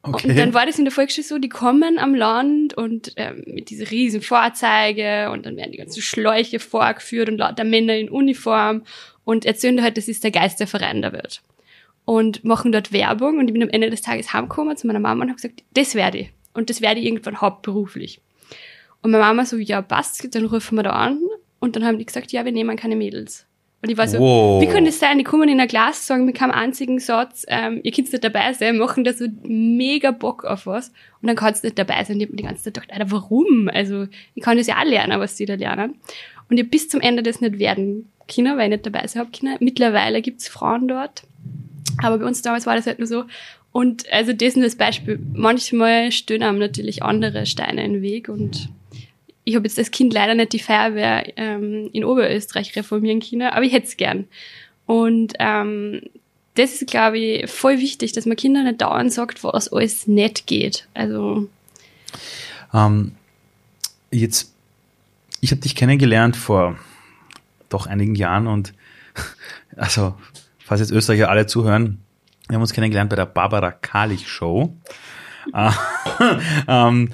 Okay. 0.06 0.28
Und 0.28 0.36
dann 0.36 0.52
war 0.52 0.66
das 0.66 0.78
in 0.78 0.84
der 0.84 0.92
Volksschule 0.92 1.26
so, 1.26 1.38
die 1.38 1.48
kommen 1.48 1.98
am 1.98 2.14
Land 2.14 2.74
und 2.74 3.14
ähm, 3.16 3.42
mit 3.46 3.70
diese 3.70 3.90
riesen 3.90 4.20
Fahrzeuge 4.20 5.30
und 5.32 5.46
dann 5.46 5.56
werden 5.56 5.72
die 5.72 5.78
ganzen 5.78 6.02
Schläuche 6.02 6.58
vorgeführt 6.58 7.30
und 7.30 7.38
lauter 7.38 7.64
Männer 7.64 7.96
in 7.96 8.10
Uniform 8.10 8.82
und 9.24 9.46
erzählen 9.46 9.82
halt, 9.82 9.96
das 9.96 10.06
ist 10.06 10.22
der 10.22 10.30
Geisterverein 10.30 11.00
der 11.00 11.14
Welt. 11.14 11.40
Und 12.04 12.44
machen 12.44 12.70
dort 12.70 12.92
Werbung 12.92 13.38
und 13.38 13.48
ich 13.48 13.54
bin 13.54 13.62
am 13.62 13.70
Ende 13.70 13.88
des 13.88 14.02
Tages 14.02 14.34
heimgekommen 14.34 14.76
zu 14.76 14.86
meiner 14.86 15.00
Mama 15.00 15.22
und 15.22 15.30
habe 15.30 15.40
gesagt, 15.40 15.62
das 15.72 15.94
werde 15.94 16.18
ich. 16.18 16.32
Und 16.52 16.68
das 16.68 16.82
werde 16.82 17.00
ich 17.00 17.06
irgendwann 17.06 17.40
hauptberuflich. 17.40 18.20
Und 19.00 19.10
meine 19.10 19.24
Mama 19.24 19.46
so, 19.46 19.56
ja 19.56 19.80
passt, 19.80 20.34
dann 20.34 20.44
rufen 20.44 20.76
wir 20.76 20.82
da 20.82 20.90
an 20.90 21.18
und 21.60 21.76
dann 21.76 21.84
haben 21.86 21.98
die 21.98 22.04
gesagt, 22.04 22.30
ja, 22.30 22.44
wir 22.44 22.52
nehmen 22.52 22.76
keine 22.76 22.94
Mädels. 22.94 23.46
Und 23.84 23.90
ich 23.90 23.98
war 23.98 24.08
so, 24.08 24.18
wow. 24.18 24.62
wie 24.62 24.66
kann 24.66 24.86
das 24.86 24.98
sein? 24.98 25.18
Die 25.18 25.24
kommen 25.24 25.46
in 25.46 25.60
ein 25.60 25.68
Glas, 25.68 26.06
sagen 26.06 26.24
mit 26.24 26.36
keinem 26.36 26.52
einzigen 26.52 27.00
Satz, 27.00 27.44
ähm, 27.48 27.80
ihr 27.82 27.92
könnt 27.92 28.10
nicht 28.10 28.24
dabei 28.24 28.54
sein, 28.54 28.78
machen 28.78 29.04
da 29.04 29.12
so 29.12 29.26
mega 29.42 30.10
Bock 30.10 30.42
auf 30.46 30.64
was. 30.64 30.88
Und 31.20 31.28
dann 31.28 31.36
kannst 31.36 31.62
du 31.62 31.66
nicht 31.66 31.78
dabei 31.78 32.02
sein. 32.02 32.16
Und 32.16 32.22
ich 32.22 32.28
hab 32.28 32.30
mir 32.30 32.38
die 32.38 32.44
ganze 32.44 32.62
Zeit 32.62 32.72
gedacht, 32.72 32.90
Alter, 32.90 33.10
warum? 33.10 33.68
Also, 33.70 34.06
ich 34.34 34.42
kann 34.42 34.56
das 34.56 34.68
ja 34.68 34.78
auch 34.80 34.86
lernen, 34.86 35.20
was 35.20 35.36
die 35.36 35.44
da 35.44 35.56
lernen. 35.56 35.96
Und 36.48 36.56
ich 36.56 36.70
bis 36.70 36.88
zum 36.88 37.02
Ende 37.02 37.22
das 37.22 37.42
nicht 37.42 37.58
werden 37.58 38.10
können, 38.26 38.56
weil 38.56 38.72
ich 38.72 38.76
nicht 38.78 38.86
dabei 38.86 39.06
sein 39.06 39.20
hab 39.20 39.38
können. 39.38 39.58
Mittlerweile 39.60 40.22
gibt's 40.22 40.48
Frauen 40.48 40.88
dort. 40.88 41.24
Aber 42.02 42.16
bei 42.16 42.24
uns 42.24 42.40
damals 42.40 42.64
war 42.64 42.76
das 42.76 42.86
halt 42.86 43.00
nur 43.00 43.06
so. 43.06 43.24
Und 43.70 44.10
also 44.10 44.32
das 44.32 44.56
nur 44.56 44.64
als 44.64 44.76
Beispiel. 44.76 45.20
Manchmal 45.34 46.10
stehen 46.10 46.42
einem 46.42 46.58
natürlich 46.58 47.02
andere 47.02 47.44
Steine 47.44 47.84
in 47.84 47.92
den 47.92 48.02
Weg 48.02 48.30
und 48.30 48.70
ich 49.44 49.54
habe 49.56 49.66
jetzt 49.66 49.78
als 49.78 49.90
Kind 49.90 50.12
leider 50.12 50.34
nicht 50.34 50.52
die 50.52 50.58
Feuerwehr 50.58 51.32
ähm, 51.36 51.90
in 51.92 52.04
Oberösterreich 52.04 52.74
reformieren 52.76 53.20
können, 53.20 53.50
aber 53.50 53.62
ich 53.62 53.72
hätte 53.72 53.86
es 53.86 53.96
gern. 53.96 54.26
Und 54.86 55.34
ähm, 55.38 56.02
das 56.54 56.74
ist, 56.74 56.86
glaube 56.86 57.18
ich, 57.18 57.50
voll 57.50 57.78
wichtig, 57.78 58.12
dass 58.12 58.26
man 58.26 58.36
Kindern 58.36 58.64
nicht 58.64 58.80
dauernd 58.80 59.12
sagt, 59.12 59.44
was 59.44 59.72
alles 59.72 60.06
nicht 60.06 60.46
geht. 60.46 60.88
Also. 60.94 61.48
Ähm, 62.72 63.12
jetzt, 64.10 64.52
ich 65.40 65.50
habe 65.50 65.60
dich 65.60 65.74
kennengelernt 65.74 66.36
vor 66.36 66.78
doch 67.68 67.86
einigen 67.86 68.14
Jahren 68.14 68.46
und 68.46 68.72
also, 69.76 70.14
falls 70.58 70.80
jetzt 70.80 70.90
Österreicher 70.90 71.28
alle 71.28 71.46
zuhören, 71.46 71.98
wir 72.48 72.54
haben 72.54 72.62
uns 72.62 72.72
kennengelernt 72.72 73.10
bei 73.10 73.16
der 73.16 73.26
Barbara 73.26 73.72
Kalich 73.72 74.28
Show. 74.28 74.76
Ah, 75.52 75.74
ähm, 76.68 77.10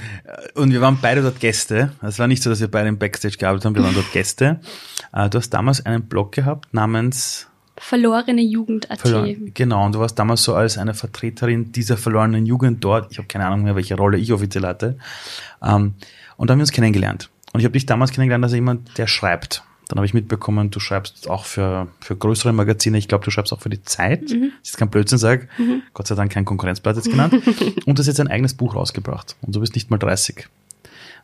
und 0.55 0.73
wir 0.73 0.81
waren 0.81 0.99
beide 1.01 1.23
dort 1.23 1.41
Gäste. 1.41 1.93
Es 2.03 2.19
war 2.19 2.27
nicht 2.27 2.43
so, 2.43 2.51
dass 2.51 2.61
wir 2.61 2.71
beide 2.71 2.89
im 2.89 2.99
Backstage 2.99 3.37
gearbeitet 3.37 3.67
haben, 3.67 3.75
wir 3.75 3.83
waren 3.83 3.95
dort 3.95 4.13
Gäste. 4.13 4.61
Äh, 5.13 5.29
du 5.29 5.39
hast 5.39 5.51
damals 5.51 5.85
einen 5.85 6.09
Blog 6.09 6.33
gehabt 6.33 6.73
namens 6.73 7.51
Verlorene 7.81 8.43
Jugend.at. 8.43 9.01
Verloren, 9.01 9.53
genau, 9.55 9.87
und 9.87 9.95
du 9.95 10.01
warst 10.01 10.19
damals 10.19 10.43
so 10.43 10.55
als 10.55 10.77
eine 10.77 10.93
Vertreterin 10.93 11.73
dieser 11.73 11.97
verlorenen 11.97 12.45
Jugend 12.45 12.85
dort. 12.85 13.11
Ich 13.11 13.17
habe 13.17 13.27
keine 13.27 13.47
Ahnung 13.47 13.63
mehr, 13.63 13.75
welche 13.75 13.97
Rolle 13.97 14.19
ich 14.19 14.35
offiziell 14.35 14.67
hatte. 14.67 14.99
Ähm, 15.63 15.95
und 16.37 16.49
da 16.49 16.53
haben 16.53 16.59
wir 16.59 16.65
uns 16.65 16.73
kennengelernt. 16.73 17.31
Und 17.55 17.61
ich 17.61 17.65
habe 17.65 17.73
dich 17.73 17.87
damals 17.87 18.13
kennengelernt 18.13 18.45
als 18.45 18.53
jemand, 18.53 18.99
der 18.99 19.07
schreibt. 19.07 19.65
Dann 19.91 19.99
habe 19.99 20.07
ich 20.07 20.15
mitbekommen, 20.15 20.71
du 20.71 20.79
schreibst 20.79 21.29
auch 21.29 21.45
für, 21.47 21.89
für 22.01 22.15
größere 22.15 22.53
Magazine. 22.53 22.97
Ich 22.97 23.09
glaube, 23.09 23.25
du 23.25 23.33
schreibst 23.33 23.53
auch 23.53 23.61
für 23.61 23.71
die 23.71 23.83
Zeit. 23.83 24.31
Mhm. 24.31 24.53
Das 24.61 24.71
ist 24.71 24.77
kein 24.77 24.89
Blödsinn, 24.89 25.19
sag. 25.19 25.49
Mhm. 25.59 25.83
Gott 25.95 26.07
sei 26.07 26.15
Dank 26.15 26.31
kein 26.31 26.45
Konkurrenzblatt 26.45 26.95
jetzt 26.95 27.11
genannt. 27.11 27.35
und 27.87 27.99
du 27.99 27.99
hast 27.99 28.07
jetzt 28.07 28.21
ein 28.21 28.29
eigenes 28.29 28.55
Buch 28.55 28.77
rausgebracht. 28.77 29.35
Und 29.43 29.57
du 29.57 29.59
bist 29.59 29.75
nicht 29.75 29.91
mal 29.91 29.99
30. 29.99 30.47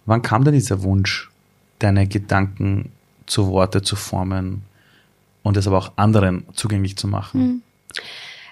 Wann 0.05 0.23
kam 0.23 0.43
denn 0.43 0.55
dieser 0.55 0.83
Wunsch, 0.83 1.31
deine 1.79 2.09
Gedanken 2.09 2.91
zu 3.27 3.47
Worte 3.47 3.83
zu 3.83 3.95
formen 3.95 4.63
und 5.45 5.57
es 5.57 5.69
aber 5.69 5.79
auch 5.79 5.93
anderen 5.95 6.45
zugänglich 6.55 6.97
zu 6.97 7.07
machen? 7.07 7.41
Mhm. 7.41 7.63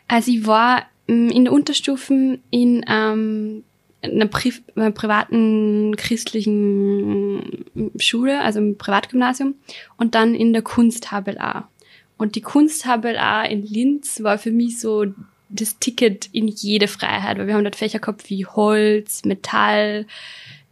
Also 0.06 0.30
ich 0.30 0.46
war 0.46 0.84
mm, 1.08 1.30
in 1.30 1.44
der 1.46 1.52
Unterstufen 1.52 2.40
in 2.50 2.84
ähm, 2.88 3.64
einer, 4.04 4.26
Pri 4.26 4.52
einer 4.76 4.90
privaten 4.90 5.96
christlichen 5.96 7.64
Schule, 7.98 8.40
also 8.40 8.60
im 8.60 8.78
Privatgymnasium, 8.78 9.54
und 9.96 10.14
dann 10.14 10.34
in 10.34 10.52
der 10.52 10.62
Kunsthabel 10.62 11.38
A. 11.38 11.68
Und 12.16 12.36
die 12.36 12.42
Kunsthabel 12.42 13.16
A 13.16 13.42
in 13.44 13.62
Linz 13.64 14.22
war 14.22 14.38
für 14.38 14.52
mich 14.52 14.80
so 14.80 15.06
das 15.48 15.78
Ticket 15.78 16.28
in 16.32 16.48
jede 16.48 16.88
Freiheit, 16.88 17.38
weil 17.38 17.46
wir 17.46 17.54
haben 17.54 17.64
dort 17.64 17.76
Fächer 17.76 17.98
gehabt 17.98 18.28
wie 18.30 18.46
Holz, 18.46 19.24
Metall, 19.24 20.06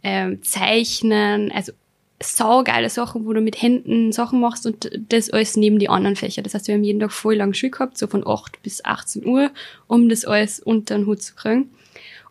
ähm, 0.03 0.41
Zeichnen, 0.43 1.51
also 1.51 1.71
saugeile 2.21 2.89
Sachen, 2.89 3.25
wo 3.25 3.33
du 3.33 3.41
mit 3.41 3.61
Händen 3.61 4.11
Sachen 4.11 4.39
machst 4.39 4.65
und 4.65 4.89
das 5.09 5.29
alles 5.29 5.57
neben 5.57 5.79
die 5.79 5.89
anderen 5.89 6.15
Fächer. 6.15 6.41
Das 6.41 6.53
heißt, 6.53 6.67
wir 6.67 6.75
haben 6.75 6.83
jeden 6.83 6.99
Tag 6.99 7.11
voll 7.11 7.35
lang 7.35 7.53
Schule 7.53 7.71
gehabt, 7.71 7.97
so 7.97 8.07
von 8.07 8.25
8 8.25 8.61
bis 8.63 8.83
18 8.83 9.25
Uhr, 9.25 9.51
um 9.87 10.09
das 10.09 10.25
alles 10.25 10.59
unter 10.59 10.95
den 10.95 11.05
Hut 11.05 11.21
zu 11.21 11.35
kriegen. 11.35 11.69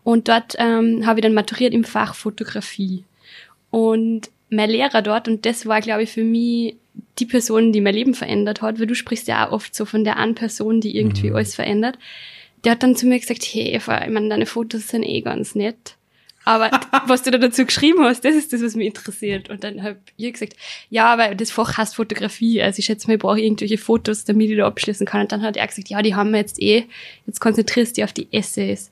Und 0.05 0.29
dort 0.29 0.57
ähm, 0.59 1.07
habe 1.07 1.21
ich 1.21 1.23
dann 1.23 1.35
maturiert 1.35 1.73
im 1.73 1.85
Fach 1.85 2.15
Fotografie. 2.15 3.05
Und 3.71 4.31
mein 4.51 4.71
Lehrer 4.71 5.03
dort, 5.03 5.29
und 5.29 5.47
das 5.47 5.67
war, 5.67 5.81
glaube 5.81 6.03
ich, 6.03 6.11
für 6.11 6.25
mich 6.25 6.77
die 7.19 7.27
Person, 7.27 7.73
die 7.73 7.81
mein 7.81 7.95
Leben 7.95 8.15
verändert 8.15 8.63
hat, 8.63 8.79
weil 8.79 8.87
du 8.87 8.95
sprichst 8.95 9.29
ja 9.29 9.49
auch 9.49 9.53
oft 9.53 9.75
so 9.75 9.85
von 9.85 10.05
der 10.05 10.19
einen 10.19 10.35
Person, 10.35 10.81
die 10.81 10.97
irgendwie 10.97 11.31
mhm. 11.31 11.37
alles 11.37 11.55
verändert. 11.55 11.99
Der 12.65 12.73
hat 12.73 12.83
dann 12.83 12.97
zu 12.97 13.07
mir 13.07 13.19
gesagt, 13.19 13.43
hey 13.45 13.75
Eva, 13.75 14.05
ich 14.05 14.11
meine, 14.11 14.29
deine 14.29 14.47
Fotos 14.47 14.89
sind 14.89 15.05
eh 15.05 15.21
ganz 15.21 15.55
nett. 15.55 15.97
Aber 16.45 16.71
was 17.07 17.23
du 17.23 17.31
da 17.31 17.39
dazu 17.39 17.65
geschrieben 17.65 18.03
hast, 18.05 18.25
das 18.25 18.35
ist 18.35 18.53
das, 18.53 18.63
was 18.63 18.75
mich 18.75 18.89
interessiert. 18.89 19.49
Und 19.49 19.65
dann 19.65 19.83
habe 19.83 19.97
ich 20.17 20.33
gesagt, 20.33 20.57
ja, 20.91 21.17
weil 21.19 21.37
das 21.37 21.51
Fach 21.51 21.77
heißt 21.77 21.97
Fotografie. 21.97 22.63
Also 22.63 22.81
ich 22.81 22.87
schätze 22.87 23.07
mal, 23.07 23.15
ich 23.15 23.21
brauche 23.21 23.41
irgendwelche 23.41 23.79
Fotos, 23.79 24.25
damit 24.25 24.51
ich 24.51 24.57
da 24.57 24.67
abschließen 24.67 25.07
kann. 25.07 25.23
Und 25.23 25.33
dann 25.33 25.43
hat 25.43 25.57
er 25.57 25.67
gesagt, 25.67 25.89
ja, 25.89 26.03
die 26.03 26.15
haben 26.15 26.33
wir 26.33 26.41
jetzt 26.41 26.61
eh. 26.61 26.85
Jetzt 27.27 27.41
konzentrierst 27.41 27.93
du 27.93 27.95
dich 27.97 28.05
auf 28.05 28.13
die 28.13 28.29
Essays. 28.33 28.91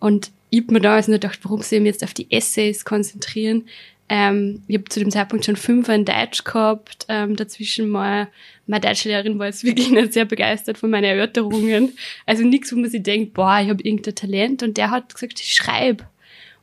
Und 0.00 0.30
ich 0.50 0.66
mir 0.68 0.80
damals 0.80 1.08
nur 1.08 1.18
gedacht, 1.18 1.40
warum 1.42 1.60
ich 1.60 1.70
mich 1.70 1.84
jetzt 1.84 2.04
auf 2.04 2.14
die 2.14 2.30
Essays 2.30 2.84
konzentrieren? 2.84 3.64
Ähm, 4.10 4.62
ich 4.68 4.76
habe 4.76 4.88
zu 4.88 5.00
dem 5.00 5.10
Zeitpunkt 5.10 5.44
schon 5.44 5.56
fünf 5.56 5.88
in 5.88 6.06
Deutsch 6.06 6.44
gehabt, 6.44 7.04
ähm, 7.08 7.36
dazwischen 7.36 7.88
mal, 7.88 8.28
meine 8.66 8.80
Deutschlehrerin 8.80 9.38
war 9.38 9.46
jetzt 9.46 9.64
wirklich 9.64 9.90
nicht 9.90 10.14
sehr 10.14 10.24
begeistert 10.24 10.78
von 10.78 10.90
meinen 10.90 11.04
Erörterungen. 11.04 11.92
Also 12.24 12.44
nichts, 12.44 12.72
wo 12.72 12.76
man 12.78 12.90
sich 12.90 13.02
denkt, 13.02 13.34
boah, 13.34 13.60
ich 13.62 13.68
habe 13.68 13.82
irgendein 13.82 14.14
Talent. 14.14 14.62
Und 14.62 14.76
der 14.76 14.90
hat 14.90 15.14
gesagt, 15.14 15.40
ich 15.40 15.54
schreib. 15.54 16.06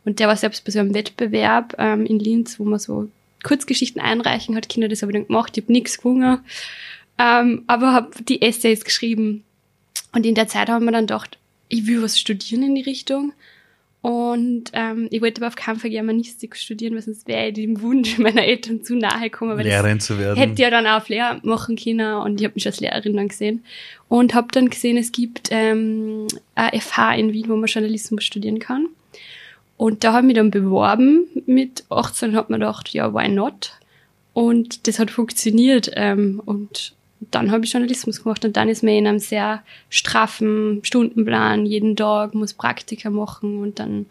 Und 0.05 0.19
der 0.19 0.27
war 0.27 0.37
selbst 0.37 0.65
bei 0.65 0.71
so 0.71 0.79
einem 0.79 0.93
Wettbewerb 0.93 1.75
ähm, 1.77 2.05
in 2.05 2.19
Linz, 2.19 2.59
wo 2.59 2.63
man 2.63 2.79
so 2.79 3.09
Kurzgeschichten 3.43 4.01
einreichen 4.01 4.55
hat. 4.55 4.69
Kinder, 4.69 4.87
das 4.87 5.01
habe 5.01 5.11
ich 5.11 5.17
dann 5.17 5.27
gemacht, 5.27 5.57
ich 5.57 5.63
habe 5.63 5.73
nichts 5.73 5.97
gewungen. 5.97 6.39
ähm, 7.19 7.63
aber 7.67 7.93
habe 7.93 8.23
die 8.23 8.41
Essays 8.41 8.83
geschrieben. 8.83 9.43
Und 10.13 10.25
in 10.25 10.35
der 10.35 10.47
Zeit 10.47 10.69
haben 10.69 10.85
wir 10.85 10.91
dann 10.91 11.07
gedacht, 11.07 11.37
ich 11.69 11.87
will 11.87 12.01
was 12.01 12.19
studieren 12.19 12.63
in 12.63 12.75
die 12.75 12.81
Richtung. 12.81 13.33
Und 14.05 14.65
ähm, 14.73 15.07
ich 15.09 15.19
wollte 15.23 15.41
aber 15.41 15.47
auf 15.47 15.55
keinen 15.55 15.79
Fall 15.79 15.89
Germanistik 15.89 16.55
studieren, 16.55 16.93
weil 16.93 17.01
sonst 17.01 17.27
wäre 17.27 17.47
ich 17.47 17.55
dem 17.55 17.81
Wunsch 17.81 18.19
meiner 18.19 18.43
Eltern 18.43 18.83
zu 18.83 18.95
nahe 18.95 19.31
gekommen. 19.31 19.57
Weil 19.57 19.65
Lehrerin 19.65 19.99
zu 19.99 20.19
werden. 20.19 20.37
Hätte 20.37 20.61
ja 20.61 20.69
dann 20.69 20.85
auch 20.85 21.09
Lehrer 21.09 21.39
machen 21.41 21.75
können 21.75 22.17
und 22.17 22.39
ich 22.39 22.45
habe 22.45 22.53
mich 22.53 22.67
als 22.67 22.79
Lehrerin 22.79 23.15
dann 23.15 23.29
gesehen. 23.29 23.65
Und 24.07 24.35
habe 24.35 24.49
dann 24.51 24.69
gesehen, 24.69 24.97
es 24.97 25.11
gibt 25.11 25.49
ähm, 25.49 26.27
eine 26.53 26.79
FH 26.79 27.15
in 27.15 27.33
Wien, 27.33 27.49
wo 27.49 27.55
man 27.55 27.65
Journalismus 27.65 28.23
studieren 28.23 28.59
kann. 28.59 28.89
Und 29.75 30.03
da 30.03 30.13
habe 30.13 30.21
ich 30.21 30.27
mich 30.27 30.35
dann 30.35 30.51
beworben. 30.51 31.25
Mit 31.47 31.85
18 31.89 32.35
hat 32.35 32.51
man 32.51 32.59
gedacht, 32.59 32.89
ja, 32.89 33.11
why 33.11 33.27
not? 33.27 33.71
Und 34.33 34.85
das 34.85 34.99
hat 34.99 35.09
funktioniert. 35.09 35.89
Ähm, 35.95 36.43
und 36.45 36.93
dann 37.19 37.51
habe 37.51 37.65
ich 37.65 37.73
Journalismus 37.73 38.23
gemacht 38.23 38.45
und 38.45 38.57
dann 38.57 38.69
ist 38.69 38.83
man 38.83 38.93
in 38.93 39.07
einem 39.07 39.19
sehr 39.19 39.63
straffen 39.89 40.81
Stundenplan. 40.83 41.65
Jeden 41.65 41.95
Tag 41.95 42.33
muss 42.33 42.53
Praktika 42.53 43.09
machen 43.09 43.59
und 43.59 43.79
dann 43.79 44.05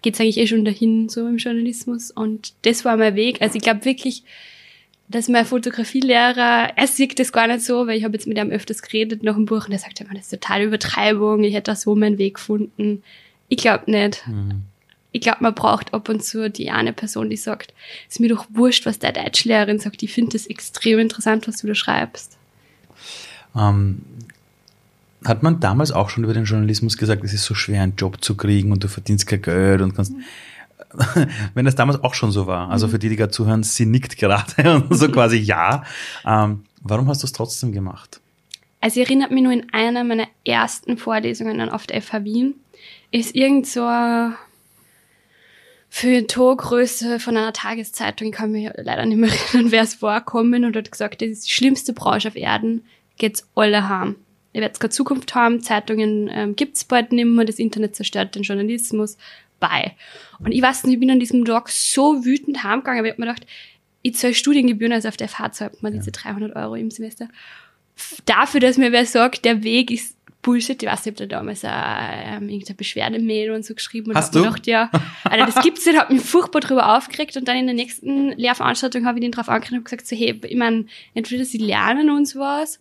geht's 0.00 0.20
eigentlich 0.20 0.38
eh 0.38 0.46
schon 0.46 0.64
dahin, 0.64 1.08
so 1.08 1.26
im 1.26 1.36
Journalismus. 1.36 2.10
Und 2.10 2.54
das 2.62 2.84
war 2.84 2.96
mein 2.96 3.14
Weg. 3.14 3.40
Also 3.40 3.56
ich 3.56 3.62
glaube 3.62 3.84
wirklich, 3.84 4.24
dass 5.08 5.28
mein 5.28 5.44
Fotografielehrer, 5.44 6.70
er 6.74 6.86
sieht 6.86 7.18
das 7.18 7.32
gar 7.32 7.46
nicht 7.46 7.62
so, 7.62 7.86
weil 7.86 7.98
ich 7.98 8.04
habe 8.04 8.14
jetzt 8.14 8.26
mit 8.26 8.38
ihm 8.38 8.50
öfters 8.50 8.82
geredet 8.82 9.22
nach 9.22 9.34
dem 9.34 9.46
Buch 9.46 9.66
und 9.66 9.72
er 9.72 9.78
sagt 9.78 10.00
immer, 10.00 10.14
das 10.14 10.24
ist 10.24 10.40
total 10.40 10.62
Übertreibung, 10.62 11.44
ich 11.44 11.54
hätte 11.54 11.70
da 11.70 11.76
so 11.76 11.94
meinen 11.94 12.18
Weg 12.18 12.34
gefunden. 12.34 13.02
Ich 13.48 13.58
glaube 13.58 13.90
nicht. 13.90 14.26
Mhm 14.26 14.71
ich 15.12 15.20
glaube, 15.20 15.38
man 15.40 15.54
braucht 15.54 15.92
ab 15.92 16.08
und 16.08 16.24
zu 16.24 16.50
die 16.50 16.70
eine 16.70 16.92
Person, 16.92 17.30
die 17.30 17.36
sagt, 17.36 17.74
es 18.08 18.14
ist 18.14 18.20
mir 18.20 18.28
doch 18.28 18.46
wurscht, 18.50 18.86
was 18.86 18.98
der 18.98 19.12
Deutschlehrerin 19.12 19.78
sagt, 19.78 20.02
ich 20.02 20.12
finde 20.12 20.32
das 20.32 20.46
extrem 20.46 20.98
interessant, 20.98 21.46
was 21.46 21.58
du 21.58 21.66
da 21.66 21.74
schreibst. 21.74 22.38
Ähm, 23.54 24.02
hat 25.24 25.42
man 25.42 25.60
damals 25.60 25.92
auch 25.92 26.08
schon 26.08 26.24
über 26.24 26.34
den 26.34 26.44
Journalismus 26.44 26.96
gesagt, 26.96 27.22
es 27.24 27.34
ist 27.34 27.44
so 27.44 27.54
schwer, 27.54 27.82
einen 27.82 27.96
Job 27.96 28.24
zu 28.24 28.36
kriegen 28.36 28.72
und 28.72 28.82
du 28.82 28.88
verdienst 28.88 29.26
kein 29.26 29.42
Geld 29.42 29.82
und 29.82 29.94
kannst. 29.94 30.12
Mhm. 30.12 30.24
Wenn 31.54 31.64
das 31.64 31.74
damals 31.74 32.02
auch 32.02 32.14
schon 32.14 32.32
so 32.32 32.46
war, 32.46 32.70
also 32.70 32.88
für 32.88 32.98
die, 32.98 33.08
die 33.08 33.16
gerade 33.16 33.32
zuhören, 33.32 33.62
sie 33.62 33.86
nickt 33.86 34.16
gerade 34.16 34.74
und 34.88 34.94
so 34.96 35.08
quasi 35.12 35.36
ja. 35.36 35.84
Ähm, 36.26 36.64
warum 36.80 37.08
hast 37.08 37.22
du 37.22 37.26
es 37.26 37.32
trotzdem 37.32 37.72
gemacht? 37.72 38.20
Also 38.80 39.00
ich 39.00 39.06
erinnert 39.06 39.30
mich 39.30 39.42
nur 39.42 39.52
in 39.52 39.72
einer 39.72 40.04
meiner 40.04 40.26
ersten 40.44 40.98
Vorlesungen 40.98 41.68
auf 41.68 41.86
der 41.86 42.02
FH 42.02 42.24
Wien, 42.24 42.54
ist 43.10 43.34
irgend 43.34 43.66
so 43.66 43.84
ein 43.84 44.34
Torgröße 46.26 47.20
von 47.20 47.36
einer 47.36 47.52
Tageszeitung, 47.52 48.28
ich 48.28 48.34
kann 48.34 48.52
mich 48.52 48.70
leider 48.76 49.04
nicht 49.04 49.18
mehr 49.18 49.30
erinnern, 49.52 49.72
wer 49.72 49.82
es 49.82 49.94
vorkommen 49.94 50.64
und 50.64 50.76
hat 50.76 50.90
gesagt, 50.90 51.20
das 51.20 51.28
ist 51.28 51.46
die 51.46 51.52
schlimmste 51.52 51.92
Branche 51.92 52.28
auf 52.28 52.36
Erden, 52.36 52.84
geht's 53.18 53.48
alle 53.54 53.88
haben. 53.88 54.16
Ihr 54.54 54.62
werdet 54.62 54.80
keine 54.80 54.90
Zukunft 54.90 55.34
haben, 55.34 55.62
Zeitungen 55.62 56.30
ähm, 56.32 56.56
gibt's 56.56 56.84
bald 56.84 57.12
nicht 57.12 57.26
mehr, 57.26 57.44
das 57.44 57.58
Internet 57.58 57.96
zerstört 57.96 58.34
den 58.34 58.42
Journalismus, 58.42 59.16
bye. 59.60 59.92
Und 60.40 60.52
ich 60.52 60.62
weiß 60.62 60.84
nicht, 60.84 60.94
ich 60.94 61.00
bin 61.00 61.10
an 61.10 61.20
diesem 61.20 61.44
Tag 61.44 61.68
so 61.68 62.24
wütend 62.24 62.64
heimgegangen, 62.64 62.98
aber 62.98 63.08
ich 63.08 63.12
hab 63.12 63.18
mir 63.18 63.26
gedacht, 63.26 63.46
ich 64.02 64.16
zahle 64.16 64.34
Studiengebühren, 64.34 64.92
also 64.92 65.08
auf 65.08 65.16
der 65.16 65.28
Fahrt 65.28 65.54
zahlt 65.54 65.82
man 65.82 65.92
ja. 65.92 66.00
diese 66.00 66.10
300 66.10 66.56
Euro 66.56 66.74
im 66.74 66.90
Semester. 66.90 67.28
Dafür, 68.24 68.60
dass 68.60 68.78
mir 68.78 68.92
wer 68.92 69.06
sagt, 69.06 69.44
der 69.44 69.62
Weg 69.62 69.90
ist 69.90 70.16
Bullshit. 70.42 70.82
Ich 70.82 70.88
weiß 70.88 71.06
nicht, 71.06 71.12
ob 71.12 71.28
da 71.28 71.36
damals 71.36 71.62
ähm, 71.64 72.48
irgendeine 72.48 72.76
Beschwerdemail 72.76 73.52
und 73.52 73.64
so 73.64 73.74
geschrieben 73.74 74.10
und 74.10 74.16
Hast 74.16 74.34
du? 74.34 74.40
gedacht, 74.40 74.66
ja, 74.66 74.90
also 75.24 75.46
das 75.46 75.62
gibt's 75.62 75.86
nicht, 75.86 75.98
hat 75.98 76.10
mich 76.10 76.22
furchtbar 76.22 76.60
drüber 76.60 76.96
aufgeregt 76.96 77.36
und 77.36 77.46
dann 77.46 77.56
in 77.56 77.66
der 77.66 77.74
nächsten 77.74 78.32
Lehrveranstaltung 78.32 79.06
habe 79.06 79.18
ich 79.18 79.22
den 79.22 79.32
drauf 79.32 79.48
angeredet 79.48 79.78
und 79.78 79.84
gesagt, 79.84 80.06
so, 80.06 80.16
hey, 80.16 80.38
ich 80.42 80.56
meine, 80.56 80.86
entweder 81.14 81.44
sie 81.44 81.58
lernen 81.58 82.10
uns 82.10 82.36
was 82.36 82.80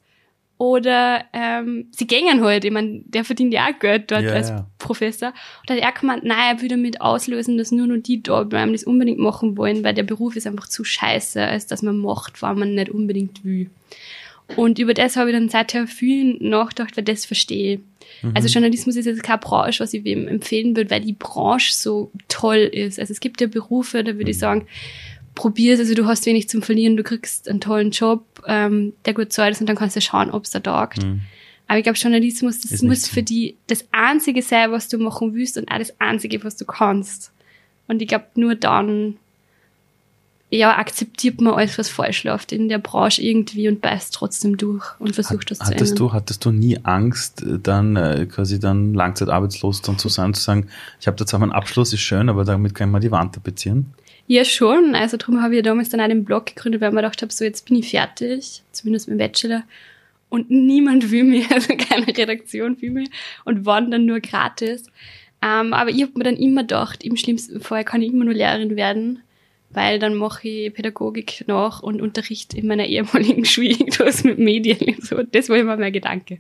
oder 0.58 1.25
ähm, 1.34 1.88
sie 1.91 2.06
gängen 2.06 2.44
halt. 2.44 2.65
Ich 2.65 2.72
meine, 2.72 3.01
der 3.06 3.24
verdient 3.24 3.53
ja 3.53 3.65
auch 3.65 3.80
Geld 3.80 4.12
dort 4.12 4.24
ja, 4.24 4.34
als. 4.34 4.53
Professor. 4.77 5.30
Und 5.30 5.70
dann 5.70 5.77
hat 5.77 5.84
er 5.84 6.00
gemeint, 6.00 6.24
nein, 6.24 6.56
er 6.56 6.62
würde 6.62 6.75
damit 6.75 7.01
auslösen, 7.01 7.58
dass 7.58 7.72
nur 7.72 7.88
noch 7.88 7.98
die 7.98 8.22
da 8.22 8.44
bleiben, 8.44 8.74
das 8.74 8.84
unbedingt 8.84 9.20
machen 9.20 9.58
wollen, 9.58 9.84
weil 9.84 9.94
der 9.94 10.03
Beruf 10.03 10.36
ist 10.36 10.48
einfach 10.48 10.68
zu 10.68 10.84
scheiße, 10.84 11.41
als 11.41 11.68
dass 11.68 11.82
man 11.82 11.98
macht, 11.98 12.41
weil 12.41 12.56
man 12.56 12.75
nicht 12.75 12.89
unbedingt 12.89 13.44
will. 13.46 13.70
Und 14.55 14.79
über 14.79 14.93
das 14.93 15.15
habe 15.15 15.29
ich 15.29 15.36
dann 15.36 15.50
seither 15.50 15.88
viel 15.88 16.38
nachgedacht, 16.39 16.98
weil 16.98 17.03
das 17.03 17.25
verstehe. 17.25 17.79
Mhm. 18.22 18.31
Also 18.34 18.48
Journalismus 18.48 18.96
ist 18.96 19.05
jetzt 19.05 19.24
keine 19.24 19.39
Branche, 19.39 19.81
was 19.81 19.93
ich 19.93 20.03
wem 20.03 20.27
empfehlen 20.27 20.75
würde, 20.75 20.89
weil 20.89 21.01
die 21.01 21.13
Branche 21.13 21.74
so 21.74 22.12
toll 22.27 22.70
ist. 22.72 23.00
Also 23.00 23.12
es 23.12 23.20
gibt 23.20 23.41
ja 23.41 23.48
Berufe, 23.48 24.03
da 24.03 24.13
würde 24.13 24.25
mhm. 24.25 24.29
ich 24.29 24.39
sagen, 24.39 24.67
probier's, 25.36 25.79
also 25.79 25.93
du 25.93 26.05
hast 26.05 26.25
wenig 26.25 26.50
zum 26.50 26.62
Verlieren, 26.62 26.98
du 26.98 27.03
kriegst 27.03 27.48
einen 27.48 27.62
tollen 27.62 27.91
Job, 27.91 28.25
ähm, 28.48 28.93
der 29.05 29.13
gut 29.13 29.31
zahlt 29.31 29.53
ist 29.53 29.62
und 29.62 29.67
dann 29.67 29.77
kannst 29.77 29.96
du 29.96 30.01
schauen, 30.01 30.31
ob 30.31 30.43
es 30.43 30.51
da 30.51 30.60
taugt. 30.60 31.03
Mhm. 31.03 31.22
Aber 31.67 31.77
ich 31.77 31.84
glaube, 31.84 31.98
Journalismus, 31.98 32.60
das 32.60 32.72
ist 32.72 32.84
muss 32.84 33.08
für 33.08 33.24
die 33.24 33.55
das 33.67 33.86
Einzige 33.91 34.41
sein, 34.41 34.72
was 34.72 34.89
du 34.89 34.98
machen 34.98 35.34
willst 35.34 35.58
und 35.58 35.72
auch 35.72 35.77
das 35.77 35.98
Einzige, 36.01 36.43
was 36.43 36.58
du 36.58 36.65
kannst. 36.65 37.31
Und 37.88 38.01
ich 38.01 38.10
glaube, 38.10 38.25
nur 38.36 38.55
dann 38.55 39.15
ja, 40.53 40.77
akzeptiert 40.77 41.39
man 41.39 41.53
alles, 41.53 41.77
was 41.77 41.88
falsch 41.88 42.25
läuft 42.25 42.51
in 42.51 42.67
der 42.67 42.77
Branche 42.77 43.22
irgendwie 43.22 43.70
und 43.70 43.79
beißt 43.79 44.13
trotzdem 44.13 44.58
durch 44.58 44.84
und 45.00 45.15
versucht 45.15 45.43
Hat, 45.43 45.51
das 45.51 45.60
zu 45.60 45.65
hattest 45.65 45.81
ändern. 45.81 45.96
Du, 45.96 46.13
hattest 46.13 46.46
du 46.46 46.51
nie 46.51 46.77
Angst, 46.84 47.46
dann 47.63 47.96
äh, 47.96 48.27
quasi 48.29 48.60
dann 48.60 48.93
langzeitarbeitslos 48.93 49.81
dann 49.81 49.98
zu 49.98 50.10
sein, 50.10 50.34
zu 50.34 50.41
sagen, 50.41 50.67
ich 51.00 51.08
habe 51.08 51.15
da 51.15 51.25
zwar 51.25 51.39
meinen 51.39 51.53
Abschluss, 51.53 51.93
ist 51.93 52.01
schön, 52.01 52.27
aber 52.27 52.43
damit 52.43 52.75
kann 52.75 52.89
ich 52.89 52.91
mal 52.91 53.00
die 53.00 53.12
Wand 53.12 53.34
tapezieren? 53.34 53.93
Ja, 54.27 54.43
schon. 54.43 54.93
Also 54.93 55.15
darum 55.15 55.41
habe 55.41 55.53
ich 55.53 55.60
ja 55.60 55.63
damals 55.63 55.88
dann 55.88 56.01
auch 56.01 56.08
den 56.08 56.25
Blog 56.25 56.48
gegründet, 56.48 56.81
weil 56.81 56.89
ich 56.89 56.96
mir 56.96 57.01
gedacht 57.01 57.22
habe, 57.22 57.31
so 57.31 57.46
jetzt 57.46 57.65
bin 57.67 57.77
ich 57.77 57.89
fertig, 57.89 58.62
zumindest 58.74 59.08
mit 59.08 59.17
dem 59.17 59.20
Bachelor. 59.20 59.63
Und 60.27 60.51
niemand 60.51 61.12
will 61.12 61.24
mir, 61.24 61.46
also 61.53 61.74
keine 61.77 62.08
Redaktion 62.08 62.81
will 62.81 62.91
mir 62.91 63.08
und 63.46 63.65
waren 63.65 63.89
dann 63.89 64.05
nur 64.05 64.20
gratis. 64.20 64.84
Ähm, 65.41 65.74
aber 65.74 65.91
ich 65.91 66.01
habe 66.01 66.12
mir 66.17 66.25
dann 66.25 66.36
immer 66.36 66.63
gedacht, 66.63 67.05
im 67.05 67.15
schlimmsten 67.15 67.62
Fall 67.62 67.86
kann 67.86 68.01
ich 68.01 68.12
immer 68.12 68.25
nur 68.25 68.34
Lehrerin 68.34 68.75
werden 68.75 69.22
weil 69.73 69.99
dann 69.99 70.15
mache 70.15 70.47
ich 70.47 70.73
Pädagogik 70.73 71.45
nach 71.47 71.81
und 71.81 72.01
Unterricht 72.01 72.53
in 72.53 72.67
meiner 72.67 72.85
ehemaligen 72.85 73.45
Schule 73.45 73.69
irgendwas 73.69 74.23
mit 74.23 74.39
Medien 74.39 74.95
und 74.95 75.05
so. 75.05 75.23
Das 75.23 75.49
war 75.49 75.57
immer 75.57 75.77
mein 75.77 75.93
Gedanke. 75.93 76.39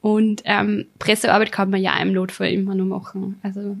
Und 0.00 0.42
ähm, 0.44 0.86
Pressearbeit 0.98 1.52
kann 1.52 1.70
man 1.70 1.80
ja 1.82 1.96
im 2.00 2.12
Notfall 2.12 2.52
immer 2.52 2.74
nur 2.74 2.86
machen. 2.86 3.38
Also 3.42 3.76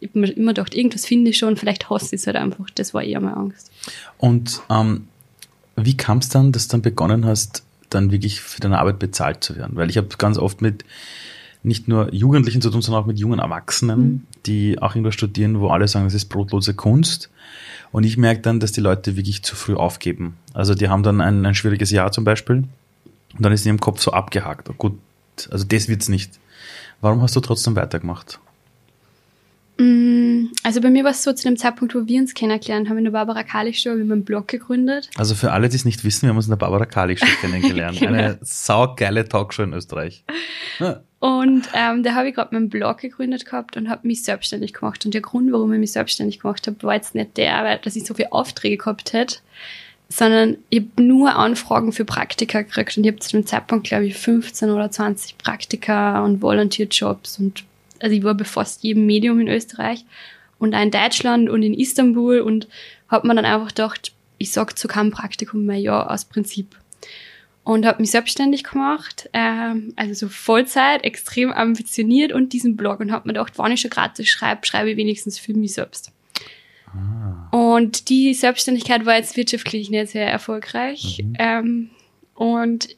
ich 0.00 0.10
habe 0.10 0.18
mir 0.18 0.30
immer 0.30 0.52
gedacht, 0.52 0.74
irgendwas 0.74 1.06
finde 1.06 1.30
ich 1.30 1.38
schon, 1.38 1.56
vielleicht 1.56 1.88
hasse 1.88 2.14
ich 2.14 2.22
es 2.22 2.26
halt 2.26 2.36
einfach. 2.36 2.68
Das 2.74 2.92
war 2.92 3.02
eher 3.02 3.20
meine 3.20 3.36
Angst. 3.36 3.70
Und 4.18 4.60
ähm, 4.68 5.06
wie 5.76 5.96
kam 5.96 6.18
es 6.18 6.28
dann, 6.28 6.52
dass 6.52 6.68
du 6.68 6.72
dann 6.72 6.82
begonnen 6.82 7.24
hast, 7.24 7.62
dann 7.88 8.10
wirklich 8.10 8.40
für 8.40 8.60
deine 8.60 8.78
Arbeit 8.78 8.98
bezahlt 8.98 9.44
zu 9.44 9.56
werden? 9.56 9.76
Weil 9.76 9.90
ich 9.90 9.96
habe 9.96 10.08
ganz 10.18 10.38
oft 10.38 10.60
mit 10.60 10.84
nicht 11.62 11.88
nur 11.88 12.12
Jugendlichen 12.12 12.60
zu 12.60 12.70
tun, 12.70 12.82
sondern 12.82 13.02
auch 13.02 13.06
mit 13.06 13.18
jungen 13.18 13.38
Erwachsenen, 13.38 14.00
mhm. 14.00 14.22
die 14.46 14.80
auch 14.80 14.94
irgendwas 14.94 15.14
studieren, 15.14 15.60
wo 15.60 15.68
alle 15.68 15.86
sagen, 15.88 16.06
das 16.06 16.14
ist 16.14 16.26
brotlose 16.26 16.74
Kunst. 16.74 17.30
Und 17.92 18.04
ich 18.04 18.16
merke 18.16 18.40
dann, 18.40 18.58
dass 18.58 18.72
die 18.72 18.80
Leute 18.80 19.16
wirklich 19.16 19.42
zu 19.42 19.54
früh 19.54 19.74
aufgeben. 19.74 20.36
Also 20.54 20.74
die 20.74 20.88
haben 20.88 21.02
dann 21.02 21.20
ein, 21.20 21.44
ein 21.44 21.54
schwieriges 21.54 21.90
Jahr 21.90 22.10
zum 22.10 22.24
Beispiel 22.24 22.64
und 23.36 23.44
dann 23.44 23.52
ist 23.52 23.64
in 23.64 23.70
ihrem 23.70 23.80
Kopf 23.80 24.00
so 24.00 24.12
abgehakt. 24.12 24.68
Oh, 24.70 24.74
gut, 24.76 24.98
also 25.50 25.64
das 25.64 25.88
wird's 25.88 26.08
nicht. 26.08 26.40
Warum 27.00 27.20
hast 27.22 27.36
du 27.36 27.40
trotzdem 27.40 27.76
weitergemacht? 27.76 28.40
Mm, 29.78 30.48
also 30.62 30.80
bei 30.80 30.90
mir 30.90 31.04
war 31.04 31.12
es 31.12 31.22
so, 31.22 31.32
zu 31.32 31.44
dem 31.44 31.56
Zeitpunkt, 31.56 31.94
wo 31.94 32.06
wir 32.06 32.20
uns 32.20 32.34
kennengelernt 32.34 32.88
haben, 32.88 32.98
in 32.98 33.04
der 33.04 33.10
Barbara 33.12 33.42
Kalik 33.42 33.76
Show, 33.76 33.90
haben 33.90 34.06
wir 34.06 34.12
einen 34.12 34.24
Blog 34.24 34.48
gegründet. 34.48 35.08
Also 35.16 35.34
für 35.34 35.52
alle, 35.52 35.68
die 35.68 35.76
es 35.76 35.84
nicht 35.84 36.04
wissen, 36.04 36.22
wir 36.22 36.30
haben 36.30 36.36
uns 36.36 36.46
in 36.46 36.50
der 36.50 36.56
Barbara 36.56 36.86
Kalik 36.86 37.18
Show 37.18 37.26
kennengelernt. 37.40 37.98
genau. 37.98 38.12
Eine 38.12 38.38
saugeile 38.42 39.28
Talkshow 39.28 39.62
in 39.62 39.72
Österreich. 39.72 40.24
Und 41.22 41.68
ähm, 41.72 42.02
da 42.02 42.14
habe 42.14 42.28
ich 42.28 42.34
gerade 42.34 42.54
meinen 42.54 42.68
Blog 42.68 42.98
gegründet 42.98 43.44
gehabt 43.44 43.76
und 43.76 43.88
habe 43.88 44.06
mich 44.06 44.24
selbstständig 44.24 44.72
gemacht. 44.72 45.04
Und 45.04 45.14
der 45.14 45.20
Grund, 45.20 45.52
warum 45.52 45.72
ich 45.72 45.78
mich 45.78 45.92
selbstständig 45.92 46.40
gemacht 46.40 46.66
habe, 46.66 46.82
war 46.82 46.94
jetzt 46.94 47.14
nicht 47.14 47.36
der, 47.36 47.62
weil, 47.62 47.78
dass 47.78 47.96
ich 47.96 48.04
so 48.04 48.14
viele 48.14 48.32
Aufträge 48.32 48.76
gehabt 48.76 49.12
hätte, 49.12 49.36
sondern 50.08 50.58
ich 50.68 50.80
habe 50.80 51.02
nur 51.02 51.36
Anfragen 51.36 51.92
für 51.92 52.04
Praktika 52.04 52.62
gekriegt. 52.62 52.96
Und 52.96 53.04
ich 53.04 53.10
habe 53.12 53.20
zu 53.20 53.30
dem 53.30 53.46
Zeitpunkt, 53.46 53.86
glaube 53.86 54.06
ich, 54.06 54.16
15 54.16 54.70
oder 54.70 54.90
20 54.90 55.38
Praktika 55.38 56.24
und 56.24 56.42
Volunteer-Jobs. 56.42 57.38
Und 57.38 57.64
also 58.02 58.14
ich 58.14 58.24
war 58.24 58.34
bei 58.34 58.44
fast 58.44 58.82
jedem 58.82 59.06
Medium 59.06 59.40
in 59.40 59.48
Österreich 59.48 60.04
und 60.58 60.74
auch 60.74 60.82
in 60.82 60.90
Deutschland 60.90 61.48
und 61.48 61.62
in 61.62 61.74
Istanbul 61.74 62.40
und 62.40 62.68
habe 63.08 63.26
mir 63.26 63.34
dann 63.34 63.44
einfach 63.44 63.68
gedacht, 63.68 64.12
ich 64.38 64.52
sage 64.52 64.74
zu 64.74 64.88
keinem 64.88 65.10
Praktikum 65.10 65.64
mehr 65.64 65.78
Ja 65.78 66.06
aus 66.06 66.24
Prinzip 66.24 66.76
und 67.64 67.86
habe 67.86 68.00
mich 68.00 68.10
selbstständig 68.10 68.64
gemacht, 68.64 69.28
ähm, 69.32 69.92
also 69.96 70.14
so 70.14 70.28
Vollzeit, 70.28 71.04
extrem 71.04 71.52
ambitioniert 71.52 72.32
und 72.32 72.52
diesen 72.52 72.76
Blog 72.76 73.00
und 73.00 73.12
habe 73.12 73.28
mir 73.28 73.34
gedacht, 73.34 73.58
wenn 73.58 73.72
ich 73.72 73.80
schon 73.80 73.90
gratis 73.90 74.28
schreibe, 74.28 74.66
schreibe 74.66 74.90
ich 74.90 74.96
wenigstens 74.96 75.38
für 75.38 75.54
mich 75.54 75.74
selbst. 75.74 76.10
Ah. 76.86 77.48
Und 77.50 78.08
die 78.08 78.34
Selbstständigkeit 78.34 79.06
war 79.06 79.16
jetzt 79.16 79.36
wirtschaftlich 79.36 79.90
nicht 79.90 80.10
sehr 80.10 80.26
erfolgreich. 80.26 81.22
Mhm. 81.24 81.36
Ähm, 81.38 81.90
und 82.34 82.96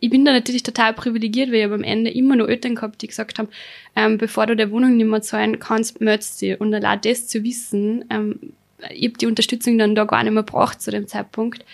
ich 0.00 0.10
bin 0.10 0.24
da 0.24 0.32
natürlich 0.32 0.62
total 0.62 0.92
privilegiert, 0.92 1.48
weil 1.48 1.56
ich 1.56 1.64
habe 1.64 1.74
am 1.74 1.82
Ende 1.82 2.10
immer 2.10 2.36
nur 2.36 2.48
Eltern 2.48 2.74
gehabt, 2.74 3.00
die 3.02 3.06
gesagt 3.06 3.38
haben, 3.38 3.48
ähm, 3.94 4.18
bevor 4.18 4.46
du 4.46 4.54
der 4.56 4.70
Wohnung 4.70 4.96
nicht 4.96 5.06
mehr 5.06 5.22
zahlen 5.22 5.58
kannst, 5.58 6.00
meldest 6.00 6.42
du 6.42 6.56
Und 6.56 6.74
allein 6.74 7.00
das 7.00 7.28
zu 7.28 7.42
wissen, 7.44 8.04
ähm, 8.10 8.52
ich 8.90 9.08
habe 9.08 9.18
die 9.18 9.26
Unterstützung 9.26 9.78
dann 9.78 9.94
da 9.94 10.04
gar 10.04 10.22
nicht 10.22 10.32
mehr 10.32 10.42
braucht 10.42 10.82
zu 10.82 10.90
dem 10.90 11.06
Zeitpunkt, 11.06 11.64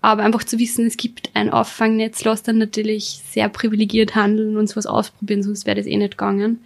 Aber 0.00 0.22
einfach 0.22 0.44
zu 0.44 0.58
wissen, 0.58 0.86
es 0.86 0.96
gibt 0.96 1.30
ein 1.34 1.50
Auffangnetz, 1.50 2.24
lässt 2.24 2.46
dann 2.46 2.58
natürlich 2.58 3.20
sehr 3.30 3.48
privilegiert 3.48 4.14
handeln 4.14 4.56
und 4.56 4.68
sowas 4.68 4.86
ausprobieren, 4.86 5.42
sonst 5.42 5.66
wäre 5.66 5.76
das 5.76 5.86
eh 5.86 5.96
nicht 5.96 6.12
gegangen. 6.12 6.64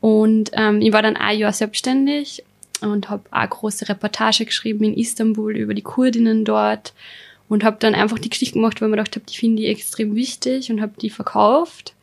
Und 0.00 0.50
ähm, 0.54 0.80
ich 0.80 0.92
war 0.92 1.02
dann 1.02 1.16
ein 1.16 1.38
Jahr 1.38 1.52
selbstständig 1.52 2.42
und 2.80 3.10
habe 3.10 3.24
auch 3.30 3.48
große 3.48 3.88
Reportage 3.88 4.44
geschrieben 4.44 4.84
in 4.84 4.94
Istanbul 4.94 5.56
über 5.56 5.74
die 5.74 5.82
Kurdinnen 5.82 6.44
dort 6.44 6.92
und 7.48 7.64
habe 7.64 7.76
dann 7.78 7.94
einfach 7.94 8.18
die 8.18 8.30
Geschichte 8.30 8.54
gemacht, 8.54 8.80
weil 8.80 8.88
mir 8.88 8.96
gedacht 8.96 9.16
habe, 9.16 9.26
die 9.26 9.36
finde 9.36 9.62
ich 9.62 9.68
extrem 9.68 10.14
wichtig 10.14 10.70
und 10.70 10.80
habe 10.80 10.94
die 11.00 11.10
verkauft. 11.10 11.94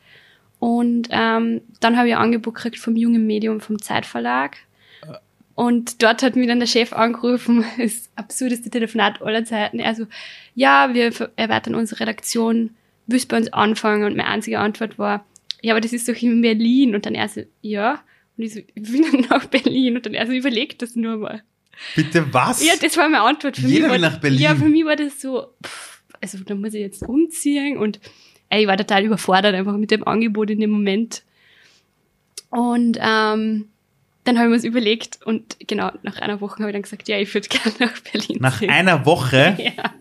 Und 0.58 1.08
ähm, 1.10 1.62
dann 1.80 1.96
habe 1.96 2.08
ich 2.08 2.14
ein 2.14 2.22
Angebot 2.22 2.54
gekriegt 2.54 2.78
vom 2.78 2.94
jungen 2.96 3.26
Medium 3.26 3.60
vom 3.60 3.82
Zeitverlag. 3.82 4.56
Und 5.54 6.02
dort 6.02 6.22
hat 6.22 6.36
mir 6.36 6.46
dann 6.46 6.60
der 6.60 6.66
Chef 6.66 6.92
angerufen, 6.92 7.64
das 7.78 8.10
absurdeste 8.16 8.70
Telefonat 8.70 9.20
aller 9.22 9.44
Zeiten. 9.44 9.80
Er 9.80 9.94
so, 9.94 10.06
ja, 10.54 10.94
wir 10.94 11.12
erweitern 11.36 11.74
unsere 11.74 12.00
Redaktion, 12.00 12.70
willst 13.06 13.28
bei 13.28 13.36
uns 13.36 13.52
anfangen? 13.52 14.04
Und 14.04 14.16
meine 14.16 14.28
einzige 14.28 14.58
Antwort 14.58 14.98
war, 14.98 15.26
ja, 15.60 15.74
aber 15.74 15.80
das 15.80 15.92
ist 15.92 16.08
doch 16.08 16.14
in 16.14 16.40
Berlin. 16.40 16.94
Und 16.94 17.06
dann 17.06 17.14
er 17.14 17.28
so, 17.28 17.42
ja. 17.60 18.02
Und 18.36 18.44
ich 18.44 18.54
so, 18.54 18.60
ich 18.74 18.92
will 18.92 19.26
nach 19.30 19.46
Berlin. 19.46 19.96
Und 19.96 20.06
dann 20.06 20.14
er 20.14 20.26
so, 20.26 20.32
überlegt 20.32 20.80
das 20.80 20.96
nur 20.96 21.16
mal. 21.16 21.42
Bitte 21.96 22.32
was? 22.32 22.64
Ja, 22.64 22.74
das 22.80 22.96
war 22.96 23.08
meine 23.08 23.22
Antwort. 23.24 23.56
Für 23.56 23.66
Jeder 23.66 23.88
mich 23.88 23.94
will 23.96 24.02
war, 24.02 24.10
nach 24.10 24.18
Berlin. 24.20 24.40
Ja, 24.40 24.54
für 24.54 24.68
mich 24.68 24.84
war 24.84 24.96
das 24.96 25.20
so, 25.20 25.48
pff, 25.64 26.02
also 26.20 26.38
da 26.44 26.54
muss 26.54 26.74
ich 26.74 26.80
jetzt 26.80 27.02
umziehen 27.02 27.76
und 27.78 28.00
ey, 28.50 28.62
ich 28.62 28.68
war 28.68 28.76
total 28.76 29.04
überfordert 29.04 29.54
einfach 29.54 29.76
mit 29.76 29.90
dem 29.90 30.06
Angebot 30.06 30.50
in 30.50 30.60
dem 30.60 30.70
Moment. 30.70 31.22
Und 32.50 32.98
ähm, 33.00 33.68
dann 34.24 34.36
habe 34.38 34.44
ich 34.46 34.50
mir 34.50 34.56
das 34.56 34.64
überlegt 34.64 35.18
und 35.24 35.56
genau, 35.66 35.90
nach 36.02 36.18
einer 36.18 36.40
Woche 36.40 36.58
habe 36.60 36.68
ich 36.70 36.74
dann 36.74 36.82
gesagt, 36.82 37.08
ja, 37.08 37.18
ich 37.18 37.32
würde 37.34 37.48
gerne 37.50 37.72
nach 37.80 37.98
Berlin 38.00 38.38
Nach 38.40 38.58
ziehen. 38.58 38.70
einer 38.70 39.04
Woche? 39.06 39.56
Ja. 39.76 39.92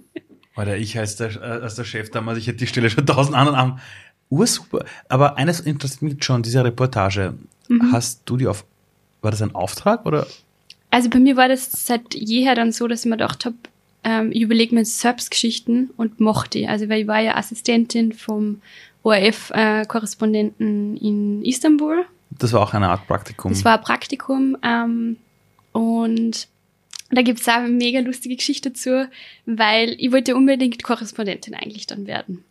Oder 0.58 0.78
ich 0.78 0.98
als 1.00 1.16
der, 1.16 1.30
äh, 1.38 1.62
als 1.64 1.76
der 1.76 1.86
Chef 1.86 2.12
damals, 2.12 2.38
ich 2.38 2.46
hätte 2.48 2.58
die 2.58 2.68
Stelle 2.68 2.90
schon 2.90 3.06
tausend 3.06 3.36
anderen 3.36 3.58
haben. 3.58 3.80
Ursuper. 4.30 4.84
Aber 5.08 5.38
eines 5.38 5.62
interessiert 5.62 6.02
mich 6.02 6.24
schon, 6.24 6.44
diese 6.44 6.64
Reportage. 6.64 7.36
Mhm. 7.70 7.92
Hast 7.94 8.24
du 8.26 8.36
die 8.36 8.48
auf, 8.48 8.66
war 9.22 9.32
das 9.32 9.42
ein 9.42 9.56
Auftrag 9.56 10.06
oder? 10.06 10.28
Also 10.92 11.10
bei 11.10 11.20
mir 11.20 11.38
war 11.38 11.48
das 11.48 11.86
seit 11.86 12.14
jeher 12.14 12.54
dann 12.54 12.72
so, 12.72 12.88
dass 12.88 13.06
ich 13.06 13.10
mir 13.10 13.18
gedacht 13.18 13.46
habe, 13.46 13.56
ähm, 14.04 14.32
ich 14.32 14.42
überlege 14.42 14.76
mir 14.76 14.86
selbst 14.86 15.32
Geschichten 15.32 15.90
und 15.98 16.20
mochte. 16.20 16.68
Also 16.70 16.90
weil 16.90 17.02
ich 17.02 17.08
war 17.08 17.20
ja 17.20 17.36
Assistentin 17.36 18.14
vom 18.14 18.62
ORF-Korrespondenten 19.04 20.98
in 20.98 21.44
Istanbul. 21.44 22.06
Das 22.30 22.54
war 22.54 22.62
auch 22.62 22.74
eine 22.74 22.90
Art 22.90 23.08
Praktikum. 23.08 23.52
Das 23.52 23.66
war 23.66 23.78
ein 23.78 23.84
Praktikum 23.84 24.58
ähm, 24.64 25.18
und 25.72 26.48
da 27.12 27.22
gibt's 27.22 27.48
auch 27.48 27.56
eine 27.56 27.70
mega 27.70 28.00
lustige 28.00 28.36
Geschichte 28.36 28.70
dazu, 28.70 29.08
weil 29.46 29.96
ich 29.98 30.12
wollte 30.12 30.36
unbedingt 30.36 30.84
Korrespondentin 30.84 31.54
eigentlich 31.54 31.88
dann 31.88 32.08
werden. 32.08 32.44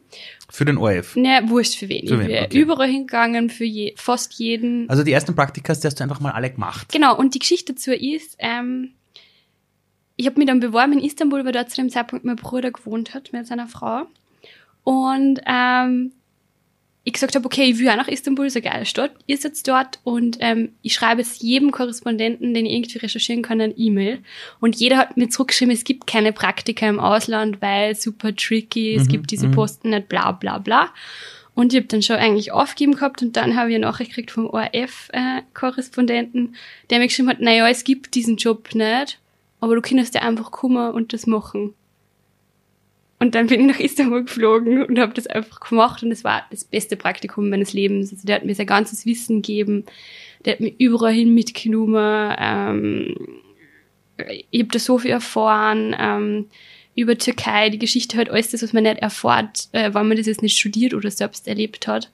Für 0.49 0.65
den 0.65 0.77
ORF. 0.79 1.15
Ne, 1.17 1.43
wurscht 1.47 1.77
für 1.77 1.89
wen. 1.89 2.09
Für 2.09 2.21
ich 2.21 2.29
wen, 2.29 2.45
okay. 2.45 2.59
überall 2.59 2.89
hingegangen, 2.89 3.51
für 3.51 3.65
je, 3.65 3.95
fast 3.97 4.35
jeden. 4.35 4.91
Also 4.91 5.05
die 5.05 5.13
ersten 5.13 5.35
Praktikas, 5.37 5.81
die 5.81 5.87
hast 5.87 6.01
du 6.01 6.03
einfach 6.03 6.21
mal 6.21 6.33
alle 6.33 6.51
gemacht. 6.51 6.93
Genau, 6.93 7.17
und 7.17 7.35
die 7.35 7.39
Geschichte 7.39 7.75
dazu 7.75 7.93
ist, 7.93 8.37
ähm, 8.41 8.93
ich 10.17 10.27
habe 10.27 10.39
mich 10.39 10.49
dann 10.49 10.61
beworben 10.61 10.95
in 10.95 11.01
Istanbul, 11.01 11.45
weil 11.45 11.53
dort 11.53 11.71
zu 11.71 11.77
dem 11.77 11.89
Zeitpunkt 11.89 12.25
mein 12.25 12.37
Bruder 12.37 12.71
gewohnt 12.71 13.15
hat 13.15 13.33
mit 13.33 13.47
seiner 13.47 13.69
Frau. 13.69 14.07
Und 14.83 15.41
ähm, 15.47 16.13
ich 17.11 17.15
gesagt 17.15 17.35
habe, 17.35 17.45
okay, 17.45 17.65
ich 17.65 17.79
will 17.79 17.89
auch 17.89 17.97
nach 17.97 18.07
Istanbul, 18.09 18.47
ist 18.47 18.57
eine 18.57 18.63
geile 18.63 18.87
Stadt. 18.87 19.11
Ihr 19.27 19.37
sitzt 19.37 19.67
dort 19.69 19.99
und 20.05 20.39
ähm, 20.41 20.71
ich 20.83 20.95
schreibe 20.95 21.21
es 21.21 21.41
jedem 21.41 21.73
Korrespondenten, 21.73 22.55
den 22.55 22.67
ich 22.67 22.73
irgendwie 22.73 22.99
recherchieren 22.99 23.43
kann, 23.43 23.61
eine 23.61 23.77
E-Mail. 23.77 24.21
Und 24.61 24.77
jeder 24.77 24.99
hat 24.99 25.17
mir 25.17 25.29
zurückgeschrieben, 25.29 25.75
es 25.75 25.85
gibt 25.85 26.07
keine 26.07 26.33
Praktika 26.33 26.89
im 26.89 27.01
Ausland, 27.01 27.61
weil 27.61 27.95
super 27.95 28.35
tricky, 28.35 28.95
es 28.95 29.05
Mhm, 29.05 29.09
gibt 29.09 29.31
diese 29.31 29.49
mhm. 29.49 29.53
Posten 29.53 29.91
nicht, 29.91 30.09
bla 30.09 30.33
bla 30.33 30.59
bla. 30.59 30.91
Und 31.55 31.73
ich 31.73 31.79
habe 31.79 31.89
dann 31.89 32.03
schon 32.03 32.17
eigentlich 32.17 32.53
aufgegeben 32.53 32.95
gehabt 32.95 33.23
und 33.23 33.37
dann 33.37 33.57
habe 33.57 33.71
ich 33.71 33.75
eine 33.75 33.87
Nachricht 33.87 34.11
gekriegt 34.11 34.31
vom 34.31 34.47
ORF-Korrespondenten, 34.47 36.55
der 36.89 37.01
mir 37.01 37.09
geschrieben 37.09 37.29
hat, 37.29 37.41
naja, 37.41 37.69
es 37.69 37.83
gibt 37.85 38.15
diesen 38.15 38.37
Job 38.37 38.75
nicht, 38.75 39.19
aber 39.61 39.75
du 39.75 39.83
kannst 39.83 40.15
ja 40.15 40.23
einfach 40.23 40.53
kommen 40.53 40.93
und 40.93 41.13
das 41.13 41.27
machen. 41.27 41.75
Und 43.21 43.35
dann 43.35 43.49
bin 43.49 43.61
ich 43.61 43.67
nach 43.67 43.79
Istanbul 43.79 44.25
geflogen 44.25 44.83
und 44.83 44.99
habe 44.99 45.13
das 45.13 45.27
einfach 45.27 45.61
gemacht 45.61 46.03
und 46.03 46.11
es 46.11 46.25
war 46.25 46.47
das 46.51 46.65
beste 46.65 46.97
Praktikum 46.97 47.51
meines 47.51 47.75
Lebens. 47.75 48.11
Also 48.13 48.27
der 48.27 48.37
hat 48.37 48.47
mir 48.47 48.55
sein 48.55 48.67
ganzes 48.67 49.05
Wissen 49.05 49.43
gegeben, 49.43 49.85
der 50.45 50.55
hat 50.55 50.61
mich 50.61 50.75
überall 50.79 51.13
hin 51.13 51.35
mitgenommen. 51.35 52.35
Ähm, 52.39 53.15
ich 54.51 54.61
habe 54.61 54.73
da 54.73 54.79
so 54.79 54.99
viel 54.99 55.11
erfahren 55.11 55.95
ähm, 55.99 56.47
über 56.97 57.19
Türkei, 57.19 57.69
die 57.69 57.79
Geschichte 57.79 58.17
halt 58.17 58.31
alles 58.31 58.51
das, 58.53 58.63
was 58.63 58.73
man 58.73 58.85
nicht 58.85 59.03
erfährt, 59.03 59.69
äh, 59.73 59.93
wenn 59.93 60.09
man 60.09 60.17
das 60.17 60.27
jetzt 60.27 60.43
nicht 60.43 60.59
studiert 60.59 60.95
oder 60.95 61.11
selbst 61.11 61.47
erlebt 61.47 61.87
hat. 61.87 62.11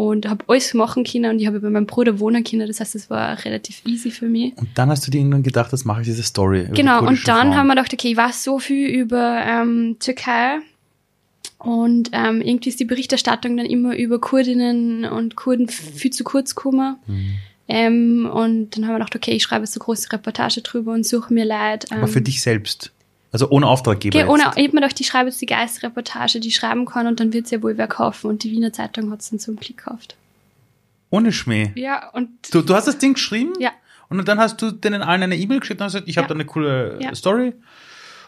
Und 0.00 0.26
habe 0.26 0.44
alles 0.48 0.72
machen 0.72 1.04
können 1.04 1.32
und 1.32 1.40
ich 1.40 1.46
habe 1.46 1.60
bei 1.60 1.68
meinem 1.68 1.86
Bruder 1.86 2.18
wohnen 2.20 2.42
können. 2.42 2.66
Das 2.66 2.80
heißt, 2.80 2.94
es 2.94 3.10
war 3.10 3.44
relativ 3.44 3.82
easy 3.86 4.10
für 4.10 4.26
mich. 4.26 4.56
Und 4.56 4.68
dann 4.74 4.88
hast 4.88 5.06
du 5.06 5.10
dir 5.10 5.18
irgendwann 5.18 5.42
gedacht, 5.42 5.72
das 5.72 5.84
mache 5.84 6.00
ich 6.00 6.06
diese 6.06 6.22
Story. 6.22 6.60
über 6.60 6.68
die 6.68 6.74
Genau, 6.80 7.00
und 7.06 7.28
dann 7.28 7.48
Frauen. 7.48 7.56
haben 7.56 7.66
wir 7.66 7.74
gedacht, 7.74 7.92
okay, 7.92 8.12
ich 8.12 8.16
weiß 8.16 8.42
so 8.42 8.58
viel 8.58 8.88
über 8.88 9.42
ähm, 9.44 9.96
Türkei 10.00 10.60
und 11.58 12.10
ähm, 12.12 12.40
irgendwie 12.40 12.70
ist 12.70 12.80
die 12.80 12.86
Berichterstattung 12.86 13.58
dann 13.58 13.66
immer 13.66 13.94
über 13.94 14.18
Kurdinnen 14.18 15.04
und 15.04 15.36
Kurden 15.36 15.68
viel 15.68 16.10
zu 16.10 16.24
kurz 16.24 16.54
gekommen. 16.54 16.96
Mhm. 17.06 17.34
Ähm, 17.68 18.30
und 18.32 18.76
dann 18.76 18.86
haben 18.86 18.94
wir 18.94 18.98
gedacht, 19.00 19.14
okay, 19.14 19.32
ich 19.32 19.42
schreibe 19.42 19.64
jetzt 19.64 19.76
eine 19.76 19.84
große 19.84 20.10
Reportage 20.12 20.62
drüber 20.62 20.92
und 20.92 21.06
suche 21.06 21.32
mir 21.34 21.44
Leute. 21.44 21.88
Ähm, 21.90 21.98
Aber 21.98 22.08
für 22.08 22.22
dich 22.22 22.40
selbst. 22.40 22.92
Also 23.32 23.48
ohne 23.50 23.66
Auftraggeber. 23.68 24.18
Geh, 24.18 24.24
ohne, 24.24 24.40
ich 24.42 24.46
hab 24.48 24.56
mir 24.56 24.80
gedacht, 24.80 25.00
ich 25.00 25.06
schreibe 25.06 25.28
jetzt 25.30 25.40
die 25.40 25.46
geilste 25.46 25.84
Reportage, 25.84 26.40
die 26.40 26.48
ich 26.48 26.56
schreiben 26.56 26.84
kann 26.84 27.06
und 27.06 27.20
dann 27.20 27.32
wird's 27.32 27.50
ja 27.50 27.62
wohl 27.62 27.78
wer 27.78 27.86
kaufen. 27.86 28.26
Und 28.28 28.42
die 28.42 28.50
Wiener 28.50 28.72
Zeitung 28.72 29.10
hat's 29.12 29.30
dann 29.30 29.38
zum 29.38 29.56
Glück 29.56 29.76
gekauft. 29.78 30.16
Ohne 31.10 31.32
Schmäh. 31.32 31.70
Ja, 31.76 32.08
und 32.10 32.28
Du, 32.52 32.60
du 32.62 32.74
hast 32.74 32.86
das 32.86 32.98
Ding 32.98 33.14
geschrieben? 33.14 33.52
Ja. 33.60 33.70
Und 34.08 34.26
dann 34.26 34.40
hast 34.40 34.60
du 34.62 34.72
denen 34.72 35.02
allen 35.02 35.22
eine 35.22 35.36
E-Mail 35.36 35.60
geschickt 35.60 35.80
und 35.80 35.84
hast 35.84 35.92
gesagt, 35.92 36.08
ich 36.08 36.16
habe 36.18 36.24
Ja. 36.24 36.28
da 36.28 36.34
eine 36.34 36.44
coole 36.44 36.98
Ja. 37.00 37.14
Story. 37.14 37.52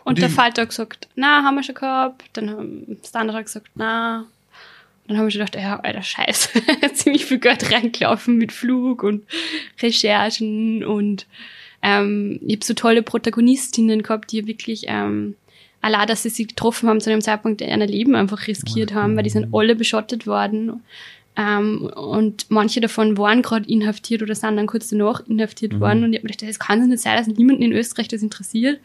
Und 0.05 0.19
die- 0.19 0.23
der 0.23 0.31
Falter 0.31 0.63
hat 0.63 0.69
gesagt, 0.69 1.09
na, 1.17 1.43
haben 1.43 1.55
wir 1.57 1.63
schon 1.65 1.75
gehabt. 1.75 2.25
Dann 2.35 2.51
haben 2.51 2.97
Standard 3.05 3.37
hat 3.37 3.45
gesagt, 3.47 3.69
na. 3.75 4.25
Dann 5.09 5.17
haben 5.17 5.27
wir 5.27 5.31
schon 5.33 5.45
gedacht, 5.45 5.57
ja, 5.61 5.81
alter 5.81 6.03
Scheiß. 6.03 6.51
Ziemlich 6.95 7.25
viel 7.27 7.39
Geld 7.39 7.73
reingelaufen 7.73 8.37
mit 8.39 8.53
Flug 8.53 9.03
und 9.03 9.25
Recherchen 9.81 10.85
und 10.85 11.27
ähm, 11.83 12.39
ich 12.47 12.57
habe 12.57 12.65
so 12.65 12.75
tolle 12.75 13.03
Protagonistinnen 13.03 14.03
gehabt, 14.03 14.33
die 14.33 14.47
wirklich 14.47 14.85
ähm, 14.87 15.35
allein, 15.81 16.07
dass 16.07 16.23
sie 16.23 16.29
sich 16.31 16.49
getroffen 16.49 16.89
haben 16.89 17.01
zu 17.01 17.11
einem 17.11 17.21
Zeitpunkt 17.21 17.61
in 17.61 17.71
einer 17.71 17.87
Leben 17.87 18.15
einfach 18.15 18.47
riskiert 18.47 18.95
haben, 18.95 19.17
weil 19.17 19.25
die 19.25 19.31
sind 19.31 19.53
alle 19.53 19.75
beschottet 19.75 20.27
worden. 20.27 20.81
Ähm, 21.35 21.91
und 21.97 22.47
manche 22.51 22.81
davon 22.81 23.17
waren 23.19 23.43
gerade 23.43 23.69
inhaftiert 23.69 24.23
oder 24.23 24.35
sind 24.35 24.57
dann 24.57 24.67
kurz 24.67 24.89
danach 24.89 25.27
inhaftiert 25.27 25.81
worden. 25.81 26.05
Und 26.05 26.13
ich 26.13 26.19
habe 26.19 26.29
mir 26.29 26.33
gedacht, 26.33 26.49
das 26.49 26.59
kann 26.59 26.81
es 26.81 26.87
nicht 26.87 27.03
sein, 27.03 27.17
dass 27.17 27.27
niemanden 27.27 27.63
in 27.63 27.73
Österreich 27.73 28.09
das 28.09 28.23
interessiert. 28.23 28.81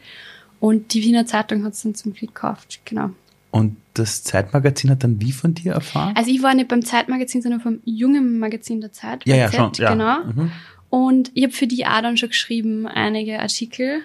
Und 0.60 0.92
die 0.92 1.02
Wiener 1.02 1.26
Zeitung 1.26 1.62
hat 1.64 1.74
es 1.74 1.82
dann 1.82 1.94
zum 1.94 2.14
Glück 2.14 2.34
gekauft, 2.34 2.80
genau. 2.84 3.10
Und 3.50 3.76
das 3.94 4.24
Zeitmagazin 4.24 4.90
hat 4.90 5.04
dann 5.04 5.20
wie 5.20 5.32
von 5.32 5.54
dir 5.54 5.72
erfahren? 5.72 6.14
Also 6.16 6.30
ich 6.30 6.42
war 6.42 6.54
nicht 6.54 6.68
beim 6.68 6.84
Zeitmagazin, 6.84 7.42
sondern 7.42 7.60
vom 7.60 7.80
jungen 7.84 8.38
Magazin 8.38 8.80
der 8.80 8.92
Zeit. 8.92 9.26
ja, 9.26 9.36
ja, 9.36 9.46
BZ, 9.46 9.56
schon. 9.56 9.72
Ja. 9.78 9.92
Genau. 9.92 10.24
Mhm. 10.24 10.52
Und 10.90 11.30
ich 11.34 11.44
habe 11.44 11.52
für 11.52 11.66
die 11.66 11.86
auch 11.86 12.00
dann 12.00 12.16
schon 12.16 12.30
geschrieben, 12.30 12.86
einige 12.86 13.40
Artikel. 13.40 14.02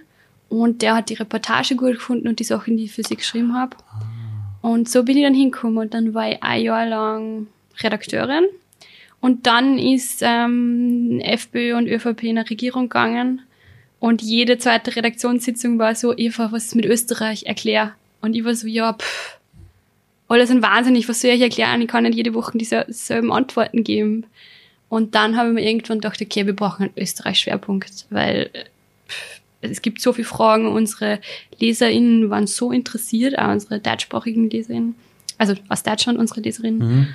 Und 0.49 0.81
der 0.81 0.95
hat 0.95 1.09
die 1.09 1.15
Reportage 1.15 1.75
gut 1.75 1.93
gefunden 1.93 2.27
und 2.27 2.39
die 2.39 2.43
Sachen, 2.43 2.77
die 2.77 2.85
ich 2.85 2.91
für 2.91 3.03
sie 3.03 3.15
geschrieben 3.15 3.55
habe. 3.55 3.77
Und 4.61 4.89
so 4.89 5.03
bin 5.03 5.17
ich 5.17 5.23
dann 5.23 5.33
hingekommen 5.33 5.77
und 5.77 5.93
dann 5.93 6.13
war 6.13 6.31
ich 6.31 6.43
ein 6.43 6.61
Jahr 6.61 6.85
lang 6.85 7.47
Redakteurin. 7.81 8.45
Und 9.19 9.47
dann 9.47 9.79
ist 9.79 10.21
ähm, 10.21 11.19
FPÖ 11.21 11.75
und 11.77 11.87
ÖVP 11.87 12.23
in 12.23 12.37
eine 12.37 12.49
Regierung 12.49 12.83
gegangen. 12.83 13.41
Und 13.99 14.21
jede 14.21 14.57
zweite 14.57 14.95
Redaktionssitzung 14.95 15.79
war 15.79 15.95
so, 15.95 16.15
Eva, 16.15 16.51
was 16.51 16.65
ist 16.65 16.75
mit 16.75 16.85
Österreich? 16.85 17.43
Erklär. 17.43 17.93
Und 18.21 18.35
ich 18.35 18.43
war 18.43 18.53
so, 18.53 18.67
ja, 18.67 18.93
pff, 18.93 19.39
alle 20.27 20.47
sind 20.47 20.61
wahnsinnig, 20.61 21.07
was 21.07 21.21
soll 21.21 21.31
ich 21.31 21.41
erklären? 21.41 21.81
Ich 21.81 21.87
kann 21.87 22.03
nicht 22.03 22.15
jede 22.15 22.33
Woche 22.33 22.57
dieselben 22.57 23.31
Antworten 23.31 23.83
geben. 23.83 24.25
Und 24.93 25.15
dann 25.15 25.37
habe 25.37 25.49
ich 25.49 25.55
mir 25.55 25.67
irgendwann 25.67 25.97
gedacht, 25.97 26.21
okay, 26.21 26.45
wir 26.45 26.55
brauchen 26.55 26.83
einen 26.83 26.93
Österreich-Schwerpunkt, 26.95 28.05
weil 28.11 28.51
äh, 28.53 29.67
es 29.67 29.81
gibt 29.81 29.99
so 29.99 30.13
viele 30.13 30.27
Fragen. 30.27 30.67
Unsere 30.67 31.19
LeserInnen 31.57 32.29
waren 32.29 32.45
so 32.45 32.71
interessiert, 32.71 33.39
auch 33.39 33.49
unsere 33.49 33.79
deutschsprachigen 33.79 34.51
LeserInnen, 34.51 34.93
also 35.39 35.55
aus 35.67 35.81
Deutschland 35.81 36.19
unsere 36.19 36.41
LeserInnen. 36.41 36.77
Mhm. 36.77 37.07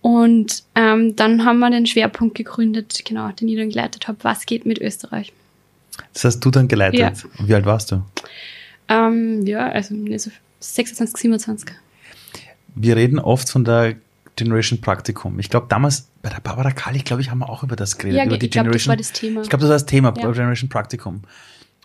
Und 0.00 0.64
ähm, 0.74 1.14
dann 1.14 1.44
haben 1.44 1.60
wir 1.60 1.70
den 1.70 1.86
Schwerpunkt 1.86 2.34
gegründet, 2.34 3.02
genau, 3.04 3.30
den 3.30 3.46
ich 3.46 3.56
dann 3.56 3.68
geleitet 3.68 4.08
habe, 4.08 4.18
was 4.22 4.44
geht 4.44 4.66
mit 4.66 4.80
Österreich. 4.80 5.32
Das 6.14 6.24
hast 6.24 6.40
du 6.40 6.50
dann 6.50 6.66
geleitet. 6.66 6.98
Ja. 6.98 7.12
Und 7.38 7.46
wie 7.46 7.54
alt 7.54 7.66
warst 7.66 7.92
du? 7.92 8.02
Ähm, 8.88 9.46
ja, 9.46 9.68
also 9.68 9.94
nee, 9.94 10.18
so 10.18 10.32
26, 10.58 11.16
27. 11.18 11.68
Wir 12.74 12.96
reden 12.96 13.20
oft 13.20 13.48
von 13.48 13.64
der 13.64 13.94
Generation 14.36 14.80
Praktikum. 14.80 15.38
Ich 15.38 15.50
glaube, 15.50 15.66
damals 15.68 16.08
bei 16.22 16.30
der 16.30 16.40
Barbara 16.40 16.70
Kali, 16.70 17.00
glaube 17.00 17.22
ich, 17.22 17.30
haben 17.30 17.38
wir 17.40 17.48
auch 17.48 17.62
über 17.62 17.76
das 17.76 17.98
geredet. 17.98 18.18
Ja, 18.18 18.24
über 18.24 18.42
ich 18.42 18.50
glaube, 18.50 18.70
das 18.70 18.86
war 18.86 18.96
das 18.96 19.12
Thema. 19.12 19.42
Ich 19.42 19.48
glaube, 19.50 19.60
das 19.62 19.68
war 19.70 19.76
das 19.76 19.86
Thema, 19.86 20.14
Ja. 20.16 20.30
Generation 20.30 20.68
Praktikum. 20.68 21.22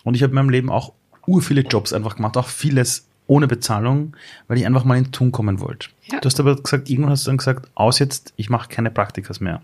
Und 0.04 0.14
ich 0.14 0.22
habe 0.22 0.30
in 0.30 0.34
meinem 0.36 0.50
Leben 0.50 0.70
auch 0.70 0.92
ur 1.26 1.42
viele 1.42 1.60
Jobs 1.62 1.92
einfach 1.92 2.16
gemacht, 2.16 2.36
auch 2.36 2.48
vieles 2.48 3.06
ohne 3.26 3.46
Bezahlung, 3.46 4.16
weil 4.46 4.56
ich 4.56 4.64
einfach 4.64 4.84
mal 4.84 4.96
in 4.96 5.12
Tun 5.12 5.32
kommen 5.32 5.60
wollte. 5.60 5.88
Ja. 6.10 6.20
Du 6.20 6.26
hast 6.26 6.40
aber 6.40 6.56
gesagt, 6.56 6.88
irgendwann 6.88 7.12
hast 7.12 7.26
du 7.26 7.30
dann 7.30 7.36
gesagt, 7.36 7.68
aus 7.74 7.98
jetzt, 7.98 8.32
ich 8.36 8.48
mache 8.48 8.68
keine 8.70 8.90
Praktikas 8.90 9.40
mehr. 9.40 9.60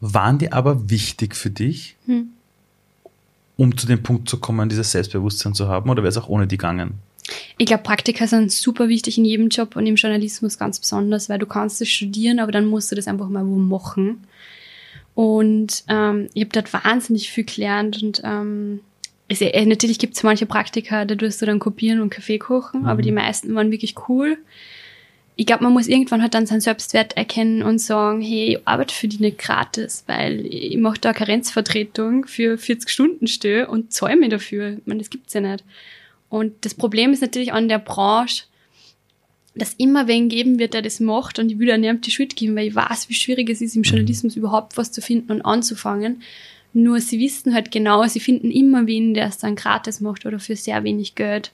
Waren 0.00 0.38
die 0.38 0.52
aber 0.52 0.90
wichtig 0.90 1.34
für 1.34 1.50
dich, 1.50 1.96
Hm. 2.06 2.28
um 3.56 3.76
zu 3.76 3.86
dem 3.86 4.02
Punkt 4.02 4.28
zu 4.28 4.38
kommen, 4.38 4.68
dieses 4.68 4.90
Selbstbewusstsein 4.92 5.54
zu 5.54 5.68
haben, 5.68 5.88
oder 5.90 6.02
wäre 6.02 6.08
es 6.10 6.18
auch 6.18 6.28
ohne 6.28 6.46
die 6.46 6.56
gegangen? 6.58 6.94
Ich 7.58 7.66
glaube, 7.66 7.82
Praktika 7.82 8.26
sind 8.26 8.52
super 8.52 8.88
wichtig 8.88 9.18
in 9.18 9.24
jedem 9.24 9.48
Job 9.48 9.76
und 9.76 9.86
im 9.86 9.96
Journalismus 9.96 10.58
ganz 10.58 10.80
besonders, 10.80 11.28
weil 11.28 11.38
du 11.38 11.46
kannst 11.46 11.80
das 11.80 11.88
studieren, 11.88 12.40
aber 12.40 12.52
dann 12.52 12.66
musst 12.66 12.90
du 12.90 12.96
das 12.96 13.08
einfach 13.08 13.28
mal 13.28 13.46
wo 13.46 13.56
machen. 13.56 14.24
Und 15.14 15.84
ähm, 15.88 16.28
ich 16.34 16.42
habe 16.42 16.52
dort 16.52 16.72
wahnsinnig 16.72 17.30
viel 17.30 17.44
gelernt 17.44 18.02
und 18.02 18.22
ähm, 18.24 18.80
es, 19.28 19.40
äh, 19.40 19.64
natürlich 19.64 19.98
gibt 19.98 20.16
es 20.16 20.22
manche 20.22 20.46
Praktika, 20.46 21.04
da 21.04 21.14
tust 21.14 21.40
du 21.40 21.46
dann 21.46 21.60
kopieren 21.60 22.00
und 22.00 22.10
Kaffee 22.10 22.38
kochen, 22.38 22.86
aber 22.86 23.00
die 23.00 23.12
meisten 23.12 23.54
waren 23.54 23.70
wirklich 23.70 23.94
cool. 24.08 24.38
Ich 25.36 25.46
glaube, 25.46 25.64
man 25.64 25.72
muss 25.72 25.86
irgendwann 25.86 26.20
halt 26.20 26.34
dann 26.34 26.46
seinen 26.46 26.60
Selbstwert 26.60 27.16
erkennen 27.16 27.62
und 27.62 27.78
sagen, 27.78 28.20
hey, 28.20 28.56
ich 28.56 28.68
arbeite 28.68 28.94
für 28.94 29.08
die 29.08 29.22
nicht 29.22 29.38
gratis, 29.38 30.04
weil 30.06 30.44
ich 30.44 30.76
mache 30.76 31.00
da 31.00 31.12
Karenzvertretung 31.12 32.26
für 32.26 32.58
40 32.58 32.90
Stunden 32.90 33.26
Stö 33.26 33.66
und 33.66 33.92
zahle 33.92 34.16
mir 34.16 34.28
dafür. 34.28 34.78
Ich 34.78 34.86
meine, 34.86 34.98
das 34.98 35.10
gibt's 35.10 35.32
ja 35.32 35.40
nicht. 35.40 35.64
Und 36.30 36.64
das 36.64 36.74
Problem 36.74 37.12
ist 37.12 37.20
natürlich 37.20 37.52
an 37.52 37.68
der 37.68 37.80
Branche, 37.80 38.44
dass 39.54 39.74
immer 39.74 40.06
wen 40.06 40.28
geben 40.28 40.58
wird, 40.58 40.74
der 40.74 40.82
das 40.82 41.00
macht 41.00 41.38
und 41.38 41.50
ich 41.50 41.58
will 41.58 41.66
da 41.66 41.76
niemand 41.76 42.06
die 42.06 42.12
Schuld 42.12 42.36
geben, 42.36 42.56
weil 42.56 42.68
ich 42.68 42.74
weiß, 42.74 43.08
wie 43.08 43.14
schwierig 43.14 43.50
es 43.50 43.60
ist, 43.60 43.76
im 43.76 43.82
Journalismus 43.82 44.36
überhaupt 44.36 44.76
was 44.76 44.92
zu 44.92 45.02
finden 45.02 45.32
und 45.32 45.42
anzufangen. 45.42 46.22
Nur 46.72 47.00
sie 47.00 47.18
wissen 47.18 47.52
halt 47.52 47.72
genau, 47.72 48.06
sie 48.06 48.20
finden 48.20 48.52
immer 48.52 48.86
wen, 48.86 49.12
der 49.12 49.26
es 49.26 49.38
dann 49.38 49.56
gratis 49.56 50.00
macht 50.00 50.24
oder 50.24 50.38
für 50.38 50.54
sehr 50.54 50.84
wenig 50.84 51.16
Geld. 51.16 51.52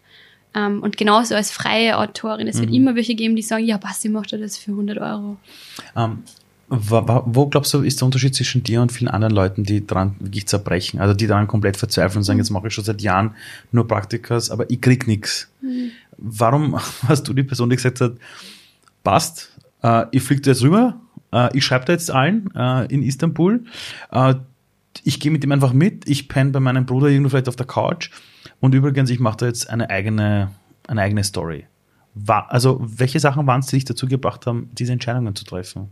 Ähm, 0.55 0.83
und 0.83 0.99
genauso 0.99 1.35
als 1.35 1.51
freie 1.51 1.99
Autorin. 1.99 2.47
Es 2.49 2.61
wird 2.61 2.73
immer 2.73 2.95
welche 2.97 3.15
geben, 3.15 3.35
die 3.35 3.43
sagen, 3.43 3.65
ja, 3.65 3.79
was, 3.83 4.05
ich 4.05 4.11
mache 4.11 4.39
das 4.39 4.59
für 4.59 4.73
100 4.73 4.99
Euro. 4.99 5.39
Ähm, 5.97 6.23
wa- 6.69 7.23
wo 7.27 7.47
glaubst 7.47 7.73
du, 7.75 7.81
ist 7.83 8.01
der 8.01 8.07
Unterschied 8.07 8.35
zwischen 8.35 8.63
dir 8.63 8.83
und 8.83 8.93
vielen 8.93 9.09
anderen 9.09 9.35
Leuten, 9.35 9.65
die 9.65 9.87
daran 9.87 10.17
wirklich 10.19 10.47
zerbrechen? 10.47 11.01
Also 11.01 11.15
die 11.15 11.27
daran 11.27 11.47
komplett 11.47 11.77
verzweifeln 11.77 12.19
und 12.19 12.25
sagen, 12.25 12.39
jetzt 12.39 12.51
mache 12.51 12.69
ich 12.69 12.75
schon 12.75 12.85
seit 12.85 13.03
Jahren 13.03 13.35
nur 13.73 13.87
Praktikas, 13.87 14.51
aber 14.51 14.69
ich 14.71 14.81
krieg 14.81 15.07
nichts. 15.07 15.49
Warum 16.19 16.77
hast 17.09 17.29
du 17.29 17.33
die 17.35 17.43
Person, 17.45 17.71
die 17.71 17.77
gesagt 17.77 18.01
hat, 18.01 18.13
passt, 19.05 19.53
äh, 19.83 20.07
ich 20.11 20.23
fliege 20.23 20.43
da 20.43 20.51
jetzt 20.51 20.63
rüber, 20.63 21.01
äh, 21.33 21.57
ich 21.57 21.65
schreibe 21.65 21.85
da 21.85 21.93
jetzt 21.93 22.11
allen 22.11 22.51
äh, 22.55 22.87
in 22.87 23.03
Istanbul, 23.03 23.65
äh, 24.11 24.35
ich 25.05 25.21
gehe 25.21 25.31
mit 25.31 25.45
ihm 25.45 25.53
einfach 25.53 25.73
mit, 25.73 26.09
ich 26.09 26.29
penne 26.29 26.51
bei 26.51 26.61
meinem 26.61 26.87
Bruder 26.87 27.09
irgendwo 27.09 27.29
vielleicht 27.31 27.49
auf 27.49 27.57
der 27.57 27.67
Couch 27.67 28.11
und 28.61 28.75
übrigens, 28.75 29.11
ich 29.11 29.21
mache 29.21 29.37
da 29.39 29.47
jetzt 29.47 29.69
eine 29.69 29.91
eigene, 29.91 30.51
eine 30.89 31.03
eigene 31.03 31.23
Story. 31.23 31.67
Wa- 32.15 32.47
also, 32.49 32.81
welche 32.83 33.21
Sachen 33.21 33.47
waren 33.47 33.61
es, 33.61 33.67
die 33.67 33.77
dich 33.77 33.85
dazu 33.85 34.07
gebracht 34.09 34.47
haben, 34.47 34.71
diese 34.73 34.93
Entscheidungen 34.93 35.37
zu 35.37 35.45
treffen? 35.45 35.91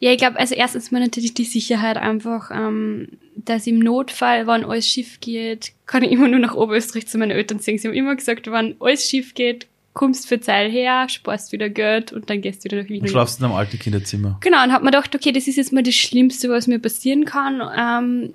Ja, 0.00 0.10
ich 0.10 0.18
glaube, 0.18 0.38
also 0.38 0.54
erstens 0.54 0.90
mal 0.90 1.00
natürlich 1.00 1.34
die 1.34 1.44
Sicherheit 1.44 1.98
einfach, 1.98 2.50
ähm, 2.50 3.08
dass 3.36 3.66
im 3.66 3.78
Notfall, 3.78 4.46
wenn 4.46 4.64
alles 4.64 4.88
schief 4.88 5.20
geht, 5.20 5.72
kann 5.86 6.02
ich 6.02 6.10
immer 6.10 6.26
nur 6.26 6.40
nach 6.40 6.54
Oberösterreich 6.54 7.06
zu 7.06 7.18
meinen 7.18 7.30
Eltern 7.30 7.60
ziehen. 7.60 7.76
Sie 7.78 7.86
haben 7.86 7.94
immer 7.94 8.16
gesagt, 8.16 8.50
wenn 8.50 8.76
alles 8.80 9.08
schief 9.08 9.34
geht, 9.34 9.66
kommst 9.92 10.26
für 10.26 10.40
Zeil 10.40 10.70
her, 10.70 11.08
sparst 11.10 11.52
wieder 11.52 11.68
Geld 11.68 12.12
und 12.12 12.30
dann 12.30 12.40
gehst 12.40 12.64
du 12.64 12.70
wieder 12.70 12.82
nach 12.82 12.88
Wien. 12.88 13.02
Du 13.02 13.08
schlafst 13.10 13.40
in 13.40 13.44
einem 13.44 13.54
alten 13.54 13.78
Kinderzimmer. 13.78 14.38
Genau, 14.40 14.64
und 14.64 14.72
hab 14.72 14.82
mir 14.82 14.90
gedacht, 14.90 15.14
okay, 15.14 15.32
das 15.32 15.46
ist 15.46 15.56
jetzt 15.56 15.72
mal 15.72 15.82
das 15.82 15.94
Schlimmste, 15.94 16.48
was 16.48 16.66
mir 16.66 16.78
passieren 16.78 17.26
kann. 17.26 17.60
Ähm, 17.76 18.34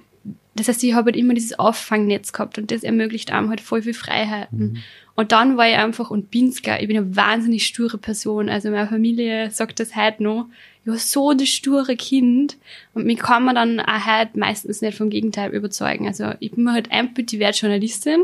das 0.55 0.67
heißt, 0.67 0.83
ich 0.83 0.93
habe 0.93 1.07
halt 1.07 1.15
immer 1.15 1.33
dieses 1.33 1.57
Auffangnetz 1.57 2.31
gehabt 2.31 2.57
und 2.59 2.71
das 2.71 2.83
ermöglicht 2.83 3.31
einem 3.31 3.49
halt 3.49 3.61
voll 3.61 3.81
viel 3.81 3.93
Freiheiten. 3.93 4.83
Und 5.15 5.31
dann 5.31 5.55
war 5.55 5.69
ich 5.69 5.75
einfach 5.75 6.11
und 6.11 6.29
bin's 6.29 6.61
gar, 6.61 6.81
ich 6.81 6.87
bin 6.87 6.97
eine 6.97 7.15
wahnsinnig 7.15 7.65
sture 7.65 7.97
Person. 7.97 8.49
Also 8.49 8.69
meine 8.69 8.87
Familie 8.87 9.49
sagt 9.49 9.79
das 9.79 9.95
heute 9.95 10.21
noch. 10.23 10.47
Ich 10.83 10.91
war 10.91 10.97
so 10.97 11.33
das 11.33 11.47
sture 11.47 11.95
Kind 11.95 12.57
und 12.93 13.05
mich 13.05 13.19
kann 13.19 13.43
man 13.43 13.55
dann 13.55 13.79
auch 13.79 14.05
heute 14.05 14.37
meistens 14.37 14.81
nicht 14.81 14.97
vom 14.97 15.09
Gegenteil 15.09 15.53
überzeugen. 15.53 16.05
Also 16.05 16.33
ich 16.41 16.51
bin 16.51 16.65
mir 16.65 16.73
halt 16.73 16.91
eingebildet, 16.91 17.33
ich 17.33 17.39
werde 17.39 17.57
Journalistin 17.57 18.23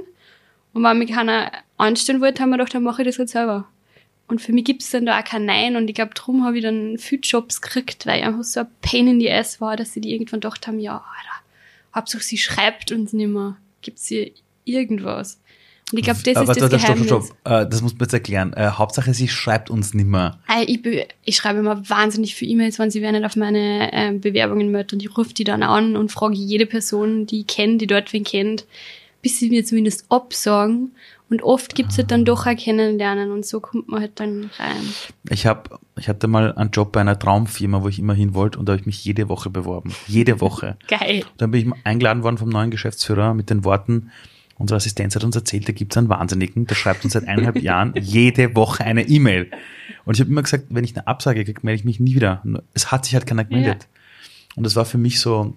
und 0.73 0.83
wenn 0.83 0.97
mich 0.97 1.11
keiner 1.11 1.51
anstellen 1.77 2.21
wollte, 2.21 2.43
haben 2.43 2.49
wir 2.49 2.57
gedacht, 2.57 2.73
dann 2.73 2.83
mache 2.83 3.01
ich 3.01 3.07
das 3.07 3.19
halt 3.19 3.29
selber. 3.29 3.67
Und 4.27 4.41
für 4.41 4.53
mich 4.53 4.63
gibt's 4.63 4.89
dann 4.91 5.05
da 5.05 5.19
auch 5.19 5.25
kein 5.25 5.45
Nein. 5.45 5.75
Und 5.75 5.89
ich 5.89 5.95
glaube, 5.95 6.13
drum 6.13 6.45
habe 6.45 6.57
ich 6.57 6.63
dann 6.63 6.97
viel 6.97 7.19
Jobs 7.21 7.61
gekriegt, 7.61 8.05
weil 8.05 8.19
ich 8.19 8.25
einfach 8.25 8.43
so 8.43 8.61
ein 8.61 8.67
Pain 8.81 9.07
in 9.07 9.19
the 9.19 9.29
ass 9.29 9.59
war, 9.59 9.75
dass 9.75 9.93
sie 9.93 9.99
die 9.99 10.13
irgendwann 10.13 10.39
gedacht 10.39 10.67
haben, 10.67 10.79
ja, 10.79 10.93
Alter, 10.93 11.43
Hauptsache 11.93 12.23
sie 12.23 12.37
schreibt 12.37 12.93
uns 12.93 13.11
nimmer. 13.11 13.57
Gibt's 13.81 14.07
hier 14.07 14.31
irgendwas? 14.63 15.41
Und 15.91 15.97
ich 15.97 16.03
glaube, 16.03 16.19
das 16.23 16.35
Aber 16.37 16.51
ist 16.51 16.61
das 16.61 16.69
stopp, 16.69 16.81
Geheimnis. 16.81 17.05
stopp, 17.07 17.25
stopp. 17.25 17.37
Äh, 17.51 17.67
das 17.69 17.81
muss 17.81 17.93
man 17.93 18.01
jetzt 18.01 18.13
erklären. 18.13 18.53
Äh, 18.53 18.71
Hauptsache, 18.71 19.13
sie 19.13 19.27
schreibt 19.27 19.69
uns 19.69 19.93
nimmer. 19.93 20.39
Äh, 20.47 20.63
Ich, 20.65 20.79
ich 21.25 21.35
schreibe 21.35 21.59
immer 21.59 21.89
wahnsinnig 21.89 22.35
viele 22.35 22.51
E-Mails, 22.51 22.79
wenn 22.79 22.91
sie 22.91 23.01
wer 23.01 23.11
nicht 23.11 23.25
auf 23.25 23.35
meine 23.35 23.91
äh, 23.91 24.11
Bewerbungen 24.13 24.71
meldet 24.71 24.93
und 24.93 25.03
ich 25.03 25.17
rufe 25.17 25.33
die 25.33 25.43
dann 25.43 25.63
an 25.63 25.95
und 25.97 26.11
frage 26.11 26.35
jede 26.35 26.65
Person, 26.65 27.25
die 27.25 27.41
ich 27.41 27.47
kenne, 27.47 27.77
die 27.77 27.87
dort 27.87 28.13
wen 28.13 28.23
kennt, 28.23 28.65
bis 29.21 29.39
sie 29.39 29.49
mir 29.49 29.65
zumindest 29.65 30.05
absagen. 30.09 30.91
Und 31.29 31.43
oft 31.43 31.75
gibt's 31.75 31.97
halt 31.97 32.11
dann 32.11 32.25
doch 32.25 32.45
ein 32.45 32.57
Kennenlernen 32.57 33.31
und 33.31 33.45
so 33.45 33.61
kommt 33.61 33.87
man 33.87 34.01
halt 34.01 34.19
dann 34.19 34.49
rein. 34.59 34.81
Ich 35.29 35.45
hab, 35.45 35.79
ich 35.97 36.09
hatte 36.09 36.27
mal 36.27 36.53
einen 36.55 36.71
Job 36.71 36.91
bei 36.91 36.99
einer 36.99 37.17
Traumfirma, 37.17 37.83
wo 37.83 37.87
ich 37.87 37.99
immer 37.99 38.13
hin 38.13 38.33
wollte 38.33 38.59
und 38.59 38.67
da 38.67 38.73
habe 38.73 38.81
ich 38.81 38.85
mich 38.85 39.05
jede 39.05 39.29
Woche 39.29 39.49
beworben. 39.49 39.93
Jede 40.07 40.41
Woche. 40.41 40.75
Geil. 40.89 41.23
Dann 41.37 41.51
bin 41.51 41.69
ich 41.69 41.85
eingeladen 41.85 42.23
worden 42.23 42.37
vom 42.37 42.49
neuen 42.49 42.69
Geschäftsführer 42.69 43.33
mit 43.33 43.49
den 43.49 43.63
Worten, 43.63 44.11
unsere 44.61 44.77
Assistenz 44.77 45.15
hat 45.15 45.23
uns 45.23 45.35
erzählt, 45.35 45.67
da 45.67 45.73
gibt's 45.73 45.97
einen 45.97 46.09
Wahnsinnigen, 46.09 46.67
der 46.67 46.75
schreibt 46.75 47.03
uns 47.03 47.13
seit 47.13 47.27
eineinhalb 47.27 47.57
Jahren 47.61 47.93
jede 47.99 48.55
Woche 48.55 48.83
eine 48.83 49.07
E-Mail. 49.07 49.51
Und 50.05 50.15
ich 50.15 50.21
habe 50.21 50.31
immer 50.31 50.41
gesagt, 50.41 50.65
wenn 50.69 50.83
ich 50.83 50.95
eine 50.95 51.07
Absage 51.07 51.43
kriege, 51.43 51.61
melde 51.63 51.79
ich 51.79 51.85
mich 51.85 51.99
nie 51.99 52.15
wieder. 52.15 52.41
Es 52.73 52.91
hat 52.91 53.05
sich 53.05 53.13
halt 53.13 53.25
keiner 53.25 53.43
gemeldet. 53.43 53.87
Und 54.55 54.63
das 54.63 54.75
war 54.75 54.85
für 54.85 54.97
mich 54.97 55.19
so 55.19 55.53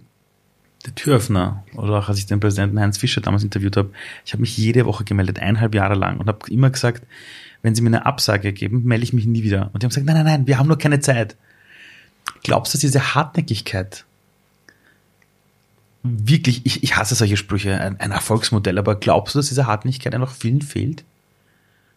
der 0.87 0.95
Türöffner. 0.95 1.65
Oder 1.75 1.99
auch 1.99 2.09
als 2.09 2.19
ich 2.19 2.27
den 2.27 2.41
Präsidenten 2.41 2.79
Heinz 2.79 2.99
Fischer 2.99 3.21
damals 3.21 3.45
interviewt 3.45 3.77
habe, 3.77 3.91
ich 4.25 4.33
habe 4.33 4.41
mich 4.41 4.57
jede 4.57 4.85
Woche 4.87 5.05
gemeldet, 5.05 5.39
eineinhalb 5.39 5.75
Jahre 5.75 5.95
lang 5.95 6.19
und 6.19 6.29
habe 6.29 6.51
immer 6.51 6.71
gesagt, 6.71 7.05
wenn 7.63 7.75
sie 7.75 7.83
mir 7.83 7.89
eine 7.89 8.07
Absage 8.07 8.53
geben, 8.53 8.85
melde 8.85 9.05
ich 9.05 9.13
mich 9.13 9.27
nie 9.27 9.43
wieder. 9.43 9.71
Und 9.73 9.83
die 9.83 9.87
haben 9.87 9.91
gesagt, 9.91 10.07
nein, 10.07 10.17
nein, 10.17 10.27
nein, 10.27 10.47
wir 10.47 10.59
haben 10.59 10.69
nur 10.69 10.79
keine 10.79 11.01
Zeit. 11.01 11.37
Glaubst 12.43 12.75
du, 12.75 12.77
dass 12.77 12.81
diese 12.83 13.15
Hartnäckigkeit 13.15 14.05
wirklich, 16.05 16.65
ich, 16.65 16.83
ich 16.83 16.97
hasse 16.97 17.15
solche 17.15 17.37
Sprüche, 17.37 17.81
ein, 17.81 17.99
ein 17.99 18.13
Erfolgsmodell, 18.13 18.79
aber 18.79 18.95
glaubst 18.95 19.35
du, 19.35 19.39
dass 19.39 19.49
diese 19.49 19.67
Hartnäckigkeit 19.67 20.15
einfach 20.15 20.33
vielen 20.33 20.63
fehlt? 20.63 21.03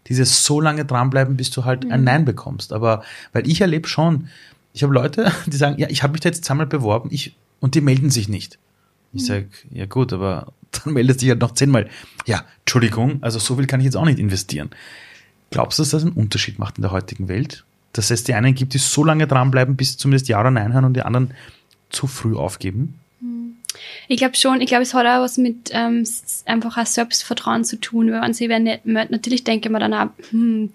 Dieses 0.07 0.45
so 0.45 0.61
lange 0.61 0.85
dranbleiben, 0.85 1.35
bis 1.35 1.51
du 1.51 1.65
halt 1.65 1.91
ein 1.91 2.05
Nein 2.05 2.23
bekommst. 2.23 2.71
Aber, 2.71 3.03
weil 3.33 3.47
ich 3.47 3.59
erlebe 3.59 3.87
schon, 3.87 4.29
ich 4.73 4.81
habe 4.81 4.93
Leute, 4.93 5.31
die 5.45 5.57
sagen, 5.57 5.77
ja, 5.77 5.89
ich 5.89 6.01
habe 6.01 6.13
mich 6.13 6.21
da 6.21 6.29
jetzt 6.29 6.45
zweimal 6.45 6.65
beworben, 6.65 7.09
ich, 7.11 7.35
und 7.59 7.75
die 7.75 7.81
melden 7.81 8.09
sich 8.09 8.29
nicht. 8.29 8.57
Ich 9.13 9.25
sag, 9.25 9.45
ja 9.71 9.85
gut, 9.85 10.13
aber 10.13 10.53
dann 10.71 10.93
meldest 10.93 11.19
du 11.19 11.25
dich 11.25 11.31
halt 11.31 11.41
noch 11.41 11.53
zehnmal. 11.53 11.89
Ja, 12.25 12.45
Entschuldigung, 12.59 13.21
also 13.21 13.39
so 13.39 13.57
viel 13.57 13.67
kann 13.67 13.81
ich 13.81 13.85
jetzt 13.85 13.97
auch 13.97 14.05
nicht 14.05 14.19
investieren. 14.19 14.69
Glaubst 15.49 15.79
du, 15.79 15.83
dass 15.83 15.91
das 15.91 16.03
einen 16.03 16.13
Unterschied 16.13 16.59
macht 16.59 16.77
in 16.77 16.81
der 16.81 16.91
heutigen 16.91 17.27
Welt? 17.27 17.65
Dass 17.93 18.11
es 18.11 18.23
die 18.23 18.33
einen 18.33 18.55
gibt, 18.55 18.73
die 18.73 18.77
so 18.77 19.03
lange 19.03 19.27
dranbleiben, 19.27 19.75
bis 19.75 19.97
zumindest 19.97 20.29
Ja 20.29 20.39
oder 20.39 20.51
Nein 20.51 20.73
hören 20.73 20.85
und 20.85 20.93
die 20.93 21.01
anderen 21.01 21.31
zu 21.89 22.07
früh 22.07 22.35
aufgeben? 22.35 22.99
Ich 24.07 24.17
glaube 24.17 24.35
schon, 24.35 24.61
ich 24.61 24.67
glaube, 24.67 24.83
es 24.83 24.93
hat 24.93 25.05
auch 25.05 25.21
was 25.21 25.37
mit 25.37 25.69
ähm, 25.71 26.05
einfach 26.45 26.77
auch 26.77 26.85
Selbstvertrauen 26.85 27.63
zu 27.63 27.77
tun. 27.77 28.11
Wenn 28.11 28.19
man 28.19 28.33
sich 28.33 28.47
nicht 28.47 28.85
natürlich 28.85 29.43
denke 29.43 29.69
man 29.69 29.81
dann 29.81 29.93
auch, 29.93 30.09
hm, 30.31 30.71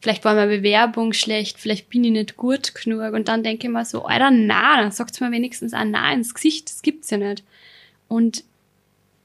vielleicht 0.00 0.24
war 0.24 0.34
meine 0.34 0.56
Bewerbung 0.56 1.12
schlecht, 1.12 1.58
vielleicht 1.58 1.90
bin 1.90 2.04
ich 2.04 2.12
nicht 2.12 2.36
gut 2.36 2.74
genug. 2.74 3.12
Und 3.12 3.28
dann 3.28 3.42
denke 3.42 3.66
ich 3.66 3.72
mir 3.72 3.84
so, 3.84 4.04
Alter, 4.04 4.30
na, 4.30 4.80
dann 4.80 4.92
sagt's 4.92 5.20
mir 5.20 5.30
wenigstens 5.32 5.74
auch 5.74 5.84
na 5.84 6.12
ins 6.12 6.34
Gesicht, 6.34 6.68
das 6.68 6.82
gibt's 6.82 7.10
ja 7.10 7.18
nicht. 7.18 7.42
Und 8.08 8.44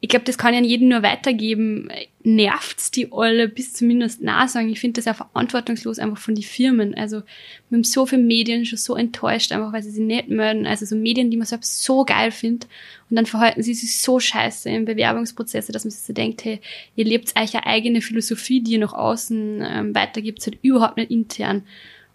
ich 0.03 0.09
glaube, 0.09 0.25
das 0.25 0.37
kann 0.37 0.53
ich 0.53 0.57
an 0.57 0.65
jeden 0.65 0.89
nur 0.89 1.01
weitergeben. 1.01 1.87
Nervt's 2.23 2.91
die 2.91 3.07
alle 3.13 3.47
bis 3.47 3.71
zumindest 3.71 4.21
nah 4.21 4.49
sagen. 4.49 4.67
Ich 4.67 4.81
finde 4.81 4.97
das 4.97 5.05
ja 5.05 5.13
verantwortungslos 5.13 5.97
einfach 5.97 6.17
von 6.17 6.35
den 6.35 6.43
Firmen. 6.43 6.93
Also 6.93 7.21
wir 7.69 7.77
haben 7.77 7.85
so 7.85 8.05
viele 8.05 8.21
Medien 8.21 8.65
schon 8.65 8.77
so 8.77 8.97
enttäuscht, 8.97 9.53
einfach 9.53 9.71
weil 9.71 9.81
sie 9.81 9.91
sich 9.91 10.03
nicht 10.03 10.27
melden. 10.27 10.67
Also 10.67 10.85
so 10.85 10.97
Medien, 10.97 11.31
die 11.31 11.37
man 11.37 11.45
selbst 11.45 11.83
so 11.83 12.03
geil 12.03 12.31
findet. 12.31 12.67
Und 13.09 13.15
dann 13.15 13.25
verhalten 13.25 13.63
sie 13.63 13.73
sich 13.73 13.97
so 14.01 14.19
scheiße 14.19 14.69
im 14.69 14.83
Bewerbungsprozesse, 14.83 15.71
dass 15.71 15.85
man 15.85 15.91
sich 15.91 16.01
so 16.01 16.11
denkt, 16.11 16.43
hey, 16.43 16.59
ihr 16.97 17.05
lebt 17.05 17.33
euch 17.39 17.53
eine 17.53 17.65
eigene 17.65 18.01
Philosophie, 18.01 18.59
die 18.59 18.73
ihr 18.73 18.79
nach 18.79 18.91
außen 18.91 19.63
ähm, 19.65 19.95
weitergibt, 19.95 20.45
halt 20.45 20.59
überhaupt 20.63 20.97
nicht 20.97 21.11
intern. 21.11 21.63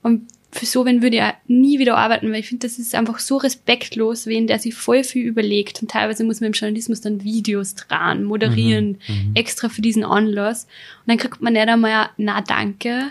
Und 0.03 0.27
für 0.51 0.67
so 0.67 0.87
wen 0.87 1.03
würde 1.03 1.19
ich 1.19 1.23
nie 1.47 1.79
wieder 1.79 1.99
arbeiten, 1.99 2.33
weil 2.33 2.41
ich 2.41 2.49
finde, 2.49 2.67
das 2.67 2.79
ist 2.79 2.95
einfach 2.95 3.19
so 3.19 3.37
respektlos, 3.37 4.27
wen 4.27 4.47
der 4.47 4.59
sich 4.59 4.75
voll 4.75 5.05
viel 5.05 5.27
überlegt. 5.27 5.83
Und 5.83 5.91
teilweise 5.91 6.25
muss 6.25 6.41
man 6.41 6.49
im 6.49 6.53
Journalismus 6.55 7.03
dann 7.03 7.23
Videos 7.23 7.75
dran, 7.75 8.25
moderieren, 8.25 8.99
extra 9.35 9.69
für 9.69 9.83
diesen 9.83 10.05
Anlass. 10.05 10.65
Und 10.65 11.09
dann 11.09 11.19
kriegt 11.19 11.43
man 11.43 11.53
nicht 11.53 11.69
einmal, 11.69 12.09
na 12.17 12.41
danke. 12.41 13.11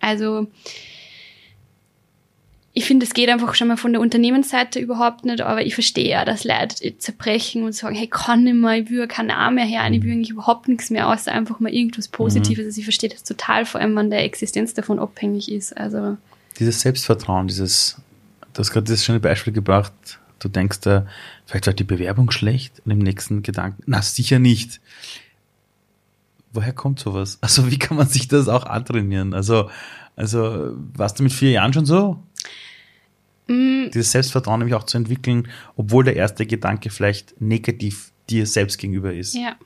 Also, 0.00 0.46
ich 2.72 2.84
finde, 2.84 3.04
es 3.04 3.12
geht 3.12 3.28
einfach 3.28 3.54
schon 3.54 3.68
mal 3.68 3.76
von 3.76 3.92
der 3.92 4.00
Unternehmensseite 4.00 4.78
überhaupt 4.78 5.24
nicht, 5.24 5.40
aber 5.40 5.66
ich 5.66 5.74
verstehe 5.74 6.08
ja, 6.08 6.24
dass 6.24 6.44
Leute 6.44 6.96
zerbrechen 6.96 7.64
und 7.64 7.74
sagen, 7.74 7.96
hey, 7.96 8.06
kann 8.06 8.44
nicht 8.44 8.54
mehr, 8.54 8.78
ich 8.78 8.88
will 8.88 9.06
keinen 9.08 9.26
Namen 9.26 9.56
mehr 9.56 9.64
her, 9.64 9.86
ich 9.90 10.02
will 10.02 10.12
eigentlich 10.12 10.30
überhaupt 10.30 10.68
nichts 10.68 10.88
mehr, 10.88 11.08
außer 11.08 11.32
einfach 11.32 11.60
mal 11.60 11.74
irgendwas 11.74 12.08
Positives. 12.08 12.62
Mhm. 12.62 12.68
Also 12.68 12.78
ich 12.78 12.84
verstehe 12.84 13.10
das 13.10 13.24
total, 13.24 13.66
vor 13.66 13.80
allem, 13.80 13.96
wenn 13.96 14.10
der 14.10 14.22
Existenz 14.22 14.74
davon 14.74 15.00
abhängig 15.00 15.50
ist. 15.50 15.76
Also 15.76 16.16
dieses 16.58 16.80
Selbstvertrauen, 16.80 17.46
dieses, 17.46 18.00
du 18.52 18.60
hast 18.60 18.70
gerade 18.70 18.90
das 18.90 19.04
schöne 19.04 19.20
Beispiel 19.20 19.52
gebracht, 19.52 19.92
du 20.38 20.48
denkst 20.48 20.80
da, 20.80 21.06
vielleicht 21.46 21.66
war 21.66 21.74
die 21.74 21.84
Bewerbung 21.84 22.30
schlecht 22.30 22.80
und 22.84 22.90
im 22.90 22.98
nächsten 22.98 23.42
Gedanken, 23.42 23.82
na 23.86 24.02
sicher 24.02 24.38
nicht. 24.38 24.80
Woher 26.52 26.72
kommt 26.72 26.98
sowas? 26.98 27.38
Also 27.42 27.70
wie 27.70 27.78
kann 27.78 27.96
man 27.96 28.08
sich 28.08 28.28
das 28.28 28.48
auch 28.48 28.64
antrainieren? 28.64 29.34
Also, 29.34 29.70
also 30.16 30.74
warst 30.94 31.18
du 31.18 31.22
mit 31.22 31.32
vier 31.32 31.50
Jahren 31.50 31.72
schon 31.72 31.86
so? 31.86 32.22
Mm. 33.46 33.90
Dieses 33.92 34.12
Selbstvertrauen 34.12 34.58
nämlich 34.58 34.74
auch 34.74 34.84
zu 34.84 34.96
entwickeln, 34.96 35.48
obwohl 35.76 36.04
der 36.04 36.16
erste 36.16 36.46
Gedanke 36.46 36.90
vielleicht 36.90 37.40
negativ 37.40 38.12
dir 38.28 38.46
selbst 38.46 38.78
gegenüber 38.78 39.12
ist. 39.12 39.34
Ja. 39.34 39.56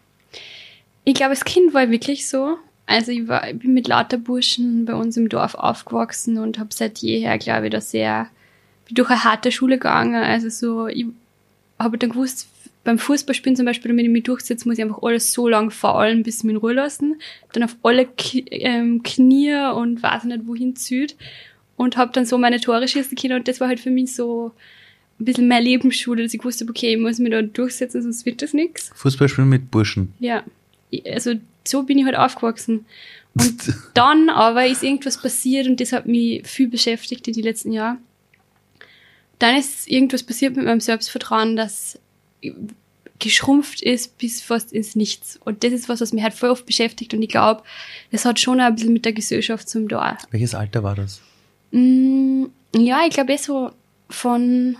Ich 1.04 1.14
glaube, 1.14 1.30
als 1.30 1.44
Kind 1.44 1.74
war 1.74 1.90
wirklich 1.90 2.28
so. 2.28 2.58
Also 2.86 3.12
ich, 3.12 3.28
war, 3.28 3.48
ich 3.48 3.58
bin 3.58 3.74
mit 3.74 3.88
lauter 3.88 4.18
Burschen 4.18 4.84
bei 4.84 4.94
uns 4.94 5.16
im 5.16 5.28
Dorf 5.28 5.54
aufgewachsen 5.54 6.38
und 6.38 6.58
habe 6.58 6.70
seit 6.72 6.98
jeher, 6.98 7.38
glaube 7.38 7.66
ich, 7.66 7.72
da 7.72 7.80
sehr 7.80 8.28
bin 8.86 8.96
durch 8.96 9.10
eine 9.10 9.24
harte 9.24 9.52
Schule 9.52 9.76
gegangen. 9.76 10.22
Also 10.22 10.48
so, 10.48 10.88
ich 10.88 11.06
habe 11.78 11.98
dann 11.98 12.10
gewusst, 12.10 12.48
beim 12.84 12.98
Fußballspielen 12.98 13.56
zum 13.56 13.66
Beispiel, 13.66 13.90
wenn 13.90 14.04
ich 14.04 14.10
mich 14.10 14.24
durchsetze, 14.24 14.66
muss 14.66 14.78
ich 14.78 14.84
einfach 14.84 15.02
alles 15.02 15.32
so 15.32 15.48
lang 15.48 15.70
faulen, 15.70 16.24
bis 16.24 16.38
ich 16.38 16.44
mich 16.44 16.54
in 16.54 16.58
Ruhe 16.58 16.72
lassen. 16.72 17.20
Dann 17.52 17.62
auf 17.62 17.76
alle 17.82 18.08
ähm, 18.50 19.02
Knie 19.02 19.54
und 19.74 20.02
weiß 20.02 20.24
nicht 20.24 20.46
wohin 20.46 20.74
zieht 20.74 21.16
und 21.76 21.96
habe 21.96 22.12
dann 22.12 22.26
so 22.26 22.38
meine 22.38 22.60
Tore 22.60 22.86
schießen 22.88 23.16
können 23.16 23.34
und 23.34 23.48
das 23.48 23.60
war 23.60 23.68
halt 23.68 23.80
für 23.80 23.90
mich 23.90 24.14
so 24.14 24.52
ein 25.20 25.24
bisschen 25.24 25.48
mehr 25.48 25.60
Lebensschule, 25.60 26.22
dass 26.22 26.34
ich 26.34 26.44
wusste, 26.44 26.66
okay, 26.68 26.94
ich 26.94 27.00
muss 27.00 27.18
mich 27.18 27.30
da 27.30 27.42
durchsetzen, 27.42 28.02
sonst 28.02 28.26
wird 28.26 28.42
das 28.42 28.52
nichts. 28.52 28.90
Fußball 28.94 29.28
spielen 29.28 29.48
mit 29.48 29.70
Burschen. 29.70 30.12
Ja, 30.18 30.42
also 31.06 31.34
so 31.66 31.82
bin 31.82 31.98
ich 31.98 32.04
halt 32.04 32.16
aufgewachsen. 32.16 32.86
Und 33.34 33.74
dann 33.94 34.28
aber 34.28 34.66
ist 34.66 34.82
irgendwas 34.82 35.20
passiert 35.20 35.66
und 35.66 35.80
das 35.80 35.92
hat 35.92 36.06
mich 36.06 36.46
viel 36.46 36.68
beschäftigt 36.68 37.26
in 37.28 37.34
den 37.34 37.44
letzten 37.44 37.72
Jahren. 37.72 37.98
Dann 39.38 39.56
ist 39.56 39.88
irgendwas 39.88 40.22
passiert 40.22 40.54
mit 40.54 40.64
meinem 40.64 40.80
Selbstvertrauen, 40.80 41.56
das 41.56 41.98
geschrumpft 43.18 43.82
ist 43.82 44.18
bis 44.18 44.42
fast 44.42 44.72
ins 44.72 44.96
Nichts. 44.96 45.38
Und 45.44 45.64
das 45.64 45.72
ist 45.72 45.88
was, 45.88 46.00
was 46.00 46.12
mich 46.12 46.22
halt 46.22 46.34
voll 46.34 46.50
oft 46.50 46.66
beschäftigt 46.66 47.14
und 47.14 47.22
ich 47.22 47.28
glaube, 47.28 47.62
das 48.10 48.24
hat 48.24 48.40
schon 48.40 48.60
ein 48.60 48.74
bisschen 48.74 48.92
mit 48.92 49.04
der 49.04 49.12
Gesellschaft 49.12 49.68
zum 49.68 49.88
Tor. 49.88 50.18
Welches 50.30 50.54
Alter 50.54 50.82
war 50.82 50.96
das? 50.96 51.20
Mm, 51.70 52.46
ja, 52.76 53.02
ich 53.06 53.14
glaube 53.14 53.32
eh 53.32 53.36
so 53.36 53.70
von 54.10 54.76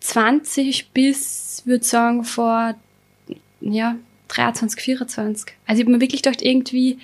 20 0.00 0.90
bis, 0.90 1.62
würde 1.64 1.84
sagen, 1.84 2.24
vor 2.24 2.74
ja, 3.60 3.96
23, 4.34 4.80
24. 4.80 5.54
Also 5.66 5.80
ich 5.80 5.86
habe 5.86 5.94
mir 5.94 6.00
wirklich 6.00 6.22
gedacht, 6.22 6.42
irgendwie, 6.42 6.98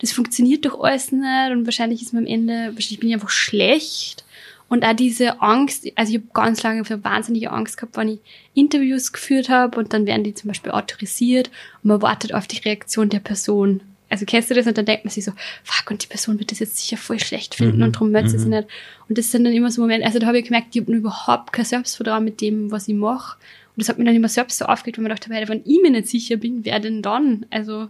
das 0.00 0.12
funktioniert 0.12 0.64
doch 0.64 0.82
alles 0.82 1.12
nicht 1.12 1.50
und 1.52 1.66
wahrscheinlich 1.66 2.02
ist 2.02 2.12
mir 2.12 2.20
am 2.20 2.26
Ende, 2.26 2.72
wahrscheinlich 2.74 3.00
bin 3.00 3.08
ich 3.10 3.14
einfach 3.14 3.30
schlecht. 3.30 4.24
Und 4.68 4.84
auch 4.84 4.96
diese 4.96 5.42
Angst, 5.42 5.86
also 5.94 6.12
ich 6.12 6.18
habe 6.18 6.28
ganz 6.32 6.62
lange 6.62 6.84
für 6.84 7.04
wahnsinnige 7.04 7.50
Angst 7.52 7.76
gehabt, 7.76 7.96
wenn 7.96 8.08
ich 8.08 8.20
Interviews 8.54 9.12
geführt 9.12 9.48
habe 9.48 9.78
und 9.78 9.92
dann 9.92 10.06
werden 10.06 10.24
die 10.24 10.34
zum 10.34 10.48
Beispiel 10.48 10.72
autorisiert 10.72 11.50
und 11.82 11.88
man 11.88 12.02
wartet 12.02 12.34
auf 12.34 12.46
die 12.46 12.58
Reaktion 12.58 13.10
der 13.10 13.20
Person 13.20 13.82
also 14.14 14.26
kennst 14.26 14.48
du 14.48 14.54
das? 14.54 14.66
Und 14.68 14.78
dann 14.78 14.84
denkt 14.84 15.04
man 15.04 15.10
sich 15.10 15.24
so, 15.24 15.32
fuck, 15.64 15.90
und 15.90 16.04
die 16.04 16.06
Person 16.06 16.38
wird 16.38 16.52
das 16.52 16.60
jetzt 16.60 16.78
sicher 16.78 16.96
voll 16.96 17.18
schlecht 17.18 17.56
finden 17.56 17.78
mhm. 17.78 17.82
und 17.82 17.96
darum 17.96 18.12
möchte 18.12 18.38
sie 18.38 18.44
mhm. 18.44 18.52
nicht. 18.52 18.68
Und 19.08 19.18
das 19.18 19.32
sind 19.32 19.42
dann 19.42 19.52
immer 19.52 19.72
so 19.72 19.80
Momente, 19.80 20.06
also 20.06 20.20
da 20.20 20.26
habe 20.26 20.38
ich 20.38 20.44
gemerkt, 20.44 20.68
ich 20.70 20.82
habe 20.82 20.92
überhaupt 20.92 21.52
kein 21.52 21.64
Selbstvertrauen 21.64 22.22
mit 22.22 22.40
dem, 22.40 22.70
was 22.70 22.86
ich 22.86 22.94
mache. 22.94 23.36
Und 23.76 23.80
das 23.82 23.88
hat 23.88 23.98
mir 23.98 24.04
dann 24.04 24.14
immer 24.14 24.28
selbst 24.28 24.58
so 24.58 24.66
aufgeregt, 24.66 24.98
weil 24.98 25.02
man 25.02 25.10
dachte, 25.10 25.30
wenn 25.30 25.62
ich 25.64 25.82
mir 25.82 25.90
nicht 25.90 26.08
sicher 26.08 26.36
bin, 26.36 26.64
wer 26.64 26.78
denn 26.78 27.02
dann? 27.02 27.46
Also, 27.50 27.88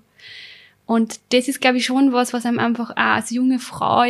und 0.86 1.20
das 1.30 1.48
ist, 1.48 1.60
glaube 1.60 1.78
ich, 1.78 1.84
schon 1.84 2.12
was, 2.12 2.32
was 2.32 2.46
einem 2.46 2.58
einfach 2.58 2.90
auch 2.90 2.96
als 2.96 3.30
junge 3.30 3.58
Frau 3.58 4.04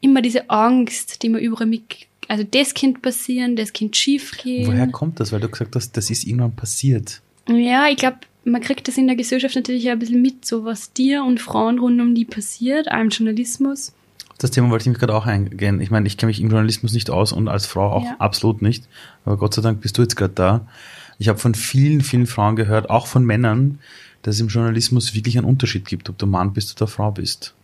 immer 0.00 0.22
diese 0.22 0.48
Angst, 0.48 1.22
die 1.22 1.28
man 1.28 1.40
überall 1.40 1.66
mit, 1.66 1.82
also 2.28 2.44
das 2.44 2.74
Kind 2.74 3.02
passieren, 3.02 3.56
das 3.56 3.72
Kind 3.72 3.96
schief 3.96 4.38
gehen. 4.38 4.66
Woher 4.66 4.86
kommt 4.88 5.20
das? 5.20 5.32
Weil 5.32 5.40
du 5.40 5.48
gesagt 5.48 5.76
hast, 5.76 5.96
das 5.96 6.10
ist 6.10 6.26
irgendwann 6.26 6.56
passiert. 6.56 7.20
Ja, 7.48 7.88
ich 7.88 7.96
glaube, 7.96 8.18
man 8.44 8.60
kriegt 8.60 8.88
das 8.88 8.96
in 8.96 9.06
der 9.06 9.16
Gesellschaft 9.16 9.56
natürlich 9.56 9.88
ein 9.90 9.98
bisschen 9.98 10.22
mit, 10.22 10.44
so 10.44 10.64
was 10.64 10.92
dir 10.92 11.24
und 11.24 11.40
Frauen 11.40 11.78
rund 11.78 12.00
um 12.00 12.14
die 12.14 12.24
passiert, 12.24 12.90
auch 12.90 13.00
im 13.00 13.08
Journalismus. 13.08 13.92
Das 14.38 14.50
Thema 14.50 14.70
wollte 14.70 14.82
ich 14.82 14.88
mich 14.88 14.98
gerade 14.98 15.14
auch 15.14 15.26
eingehen. 15.26 15.80
Ich 15.80 15.90
meine, 15.90 16.06
ich 16.06 16.18
kenne 16.18 16.28
mich 16.28 16.40
im 16.40 16.50
Journalismus 16.50 16.92
nicht 16.92 17.10
aus 17.10 17.32
und 17.32 17.48
als 17.48 17.66
Frau 17.66 17.90
auch 17.90 18.04
ja. 18.04 18.16
absolut 18.18 18.60
nicht. 18.60 18.86
Aber 19.24 19.36
Gott 19.36 19.54
sei 19.54 19.62
Dank 19.62 19.80
bist 19.80 19.96
du 19.96 20.02
jetzt 20.02 20.16
gerade 20.16 20.34
da. 20.34 20.66
Ich 21.18 21.28
habe 21.28 21.38
von 21.38 21.54
vielen, 21.54 22.02
vielen 22.02 22.26
Frauen 22.26 22.56
gehört, 22.56 22.90
auch 22.90 23.06
von 23.06 23.24
Männern, 23.24 23.78
dass 24.22 24.34
es 24.34 24.40
im 24.40 24.48
Journalismus 24.48 25.14
wirklich 25.14 25.38
einen 25.38 25.46
Unterschied 25.46 25.86
gibt, 25.86 26.10
ob 26.10 26.18
du 26.18 26.26
Mann 26.26 26.52
bist 26.52 26.78
oder 26.80 26.88
Frau 26.88 27.10
bist. 27.10 27.54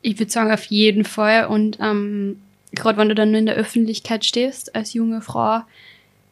Ich 0.00 0.18
würde 0.18 0.32
sagen, 0.32 0.52
auf 0.52 0.64
jeden 0.64 1.04
Fall. 1.04 1.46
Und 1.46 1.78
ähm, 1.80 2.36
gerade 2.72 2.98
wenn 2.98 3.08
du 3.08 3.14
dann 3.14 3.30
nur 3.30 3.40
in 3.40 3.46
der 3.46 3.56
Öffentlichkeit 3.56 4.24
stehst 4.24 4.74
als 4.74 4.94
junge 4.94 5.20
Frau, 5.20 5.62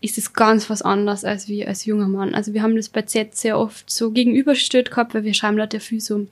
ist 0.00 0.18
es 0.18 0.32
ganz 0.32 0.68
was 0.68 0.82
anderes 0.82 1.24
als 1.24 1.48
wie 1.48 1.66
als 1.66 1.84
junger 1.84 2.08
Mann. 2.08 2.34
Also 2.34 2.54
wir 2.54 2.62
haben 2.62 2.76
das 2.76 2.88
bei 2.88 3.02
Z 3.02 3.36
sehr 3.36 3.58
oft 3.58 3.88
so 3.88 4.10
gegenübergestellt 4.10 4.90
gehabt, 4.90 5.14
weil 5.14 5.24
wir 5.24 5.32
schreiben 5.34 5.56
da 5.56 5.68
ja 5.72 5.78
viel 5.78 6.00
so 6.00 6.26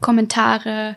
Kommentare, 0.00 0.96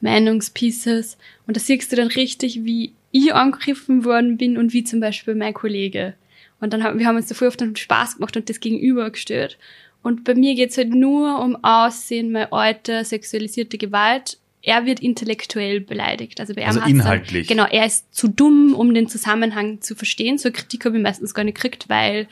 Meinungspieces 0.00 1.18
und 1.46 1.56
da 1.56 1.60
siehst 1.60 1.92
du 1.92 1.96
dann 1.96 2.08
richtig, 2.08 2.64
wie 2.64 2.92
ich 3.12 3.34
angegriffen 3.34 4.04
worden 4.04 4.36
bin 4.36 4.56
und 4.56 4.72
wie 4.72 4.84
zum 4.84 5.00
Beispiel 5.00 5.34
mein 5.34 5.54
Kollege. 5.54 6.14
Und 6.60 6.72
dann 6.72 6.84
haben 6.84 6.98
wir 6.98 7.06
haben 7.06 7.16
uns 7.16 7.26
dafür 7.26 7.48
oft 7.48 7.62
Spaß 7.78 8.16
gemacht 8.16 8.36
und 8.36 8.48
das 8.48 8.60
gegenübergestellt. 8.60 9.58
Und 10.02 10.24
bei 10.24 10.34
mir 10.34 10.54
geht's 10.54 10.78
halt 10.78 10.94
nur 10.94 11.40
um 11.40 11.62
Aussehen, 11.62 12.32
mein 12.32 12.52
Alter, 12.52 13.04
sexualisierte 13.04 13.78
Gewalt 13.78 14.38
er 14.62 14.86
wird 14.86 15.00
intellektuell 15.00 15.80
beleidigt. 15.80 16.38
Also 16.40 16.54
bei 16.54 16.66
also 16.66 16.80
inhaltlich. 16.80 17.46
Dann, 17.46 17.56
genau, 17.56 17.68
er 17.70 17.86
ist 17.86 18.14
zu 18.14 18.28
dumm, 18.28 18.74
um 18.74 18.92
den 18.92 19.08
Zusammenhang 19.08 19.80
zu 19.80 19.94
verstehen. 19.94 20.38
So 20.38 20.48
eine 20.48 20.52
Kritik 20.52 20.84
habe 20.84 20.96
ich 20.96 21.02
meistens 21.02 21.34
gar 21.34 21.44
nicht 21.44 21.54
gekriegt, 21.54 21.88
weil, 21.88 22.28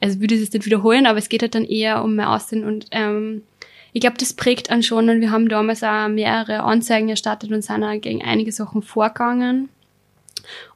also 0.00 0.20
würde 0.20 0.34
ich 0.34 0.42
es 0.42 0.52
nicht 0.52 0.66
wiederholen, 0.66 1.06
aber 1.06 1.18
es 1.18 1.28
geht 1.28 1.42
halt 1.42 1.54
dann 1.54 1.64
eher 1.64 2.04
um 2.04 2.16
mein 2.16 2.26
Aussehen 2.26 2.64
und 2.64 2.86
ähm, 2.90 3.42
ich 3.92 4.00
glaube, 4.00 4.16
das 4.18 4.34
prägt 4.34 4.70
an 4.70 4.82
schon 4.82 5.08
und 5.08 5.20
wir 5.20 5.30
haben 5.30 5.48
damals 5.48 5.82
auch 5.82 6.08
mehrere 6.08 6.60
Anzeigen 6.62 7.08
erstattet 7.08 7.50
und 7.50 7.62
sind 7.62 7.82
auch 7.82 8.00
gegen 8.00 8.22
einige 8.22 8.52
Sachen 8.52 8.82
vorgegangen. 8.82 9.68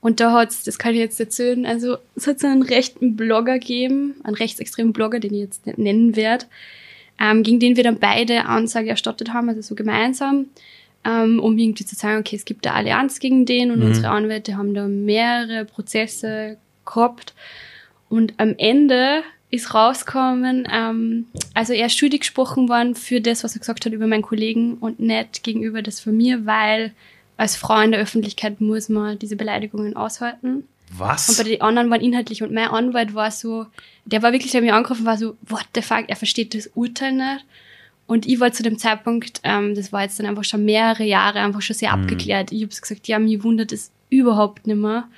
Und 0.00 0.20
da 0.20 0.32
hat's, 0.32 0.64
das 0.64 0.78
kann 0.78 0.94
ich 0.94 1.00
jetzt 1.00 1.20
erzählen, 1.20 1.66
also 1.66 1.98
es 2.16 2.26
hat 2.26 2.40
so 2.40 2.46
einen 2.46 2.62
rechten 2.62 3.16
Blogger 3.16 3.58
gegeben, 3.58 4.16
einen 4.24 4.34
rechtsextremen 4.34 4.92
Blogger, 4.92 5.20
den 5.20 5.34
ich 5.34 5.40
jetzt 5.40 5.66
nicht 5.66 5.78
nennen 5.78 6.16
werde, 6.16 6.46
ähm, 7.20 7.42
gegen 7.42 7.60
den 7.60 7.76
wir 7.76 7.84
dann 7.84 7.98
beide 7.98 8.46
Anzeige 8.46 8.90
erstattet 8.90 9.32
haben, 9.32 9.48
also 9.48 9.60
so 9.62 9.74
gemeinsam, 9.74 10.46
ähm, 11.04 11.40
um 11.40 11.56
irgendwie 11.56 11.84
zu 11.84 11.94
sagen, 11.94 12.18
okay, 12.18 12.36
es 12.36 12.44
gibt 12.44 12.66
eine 12.66 12.76
Allianz 12.76 13.20
gegen 13.20 13.46
den 13.46 13.70
und 13.70 13.80
mhm. 13.80 13.86
unsere 13.86 14.08
Anwälte 14.08 14.56
haben 14.56 14.74
da 14.74 14.86
mehrere 14.86 15.64
Prozesse 15.64 16.56
gehabt. 16.84 17.34
Und 18.08 18.34
am 18.38 18.54
Ende 18.58 19.22
ist 19.50 19.74
rausgekommen, 19.74 20.68
ähm, 20.70 21.26
also 21.54 21.72
er 21.72 21.86
ist 21.86 21.96
schuldig 21.96 22.20
gesprochen 22.20 22.68
worden 22.68 22.94
für 22.94 23.20
das, 23.20 23.42
was 23.42 23.54
er 23.54 23.60
gesagt 23.60 23.84
hat 23.84 23.92
über 23.92 24.06
meinen 24.06 24.22
Kollegen 24.22 24.74
und 24.74 25.00
nicht 25.00 25.42
gegenüber 25.42 25.82
das 25.82 26.00
von 26.00 26.16
mir, 26.16 26.46
weil 26.46 26.92
als 27.36 27.56
Frau 27.56 27.80
in 27.80 27.90
der 27.90 28.00
Öffentlichkeit 28.00 28.60
muss 28.60 28.88
man 28.88 29.18
diese 29.18 29.36
Beleidigungen 29.36 29.96
aushalten. 29.96 30.64
Was? 30.92 31.28
Und 31.28 31.38
bei 31.38 31.44
den 31.44 31.60
anderen 31.62 31.90
waren 31.90 32.00
inhaltlich 32.00 32.42
und 32.42 32.52
mein 32.52 32.68
Anwalt 32.68 33.14
war 33.14 33.30
so, 33.30 33.66
der 34.04 34.22
war 34.22 34.32
wirklich, 34.32 34.52
der 34.52 34.60
mich 34.60 34.72
angerufen, 34.72 35.06
war 35.06 35.16
so, 35.16 35.36
what 35.48 35.66
the 35.74 35.82
fuck, 35.82 36.04
er 36.08 36.16
versteht 36.16 36.54
das 36.54 36.68
Urteil 36.74 37.12
nicht. 37.12 37.44
Und 38.06 38.26
ich 38.26 38.40
war 38.40 38.52
zu 38.52 38.64
dem 38.64 38.76
Zeitpunkt, 38.76 39.40
ähm, 39.44 39.76
das 39.76 39.92
war 39.92 40.02
jetzt 40.02 40.18
dann 40.18 40.26
einfach 40.26 40.42
schon 40.42 40.64
mehrere 40.64 41.04
Jahre, 41.04 41.38
einfach 41.38 41.62
schon 41.62 41.76
sehr 41.76 41.96
mhm. 41.96 42.02
abgeklärt. 42.02 42.50
Ich 42.50 42.62
habe 42.62 42.74
gesagt, 42.74 43.06
ja, 43.06 43.20
mich 43.20 43.42
wundert 43.44 43.70
es 43.70 43.92
überhaupt 44.10 44.66
nicht 44.66 44.76
mehr. 44.76 45.08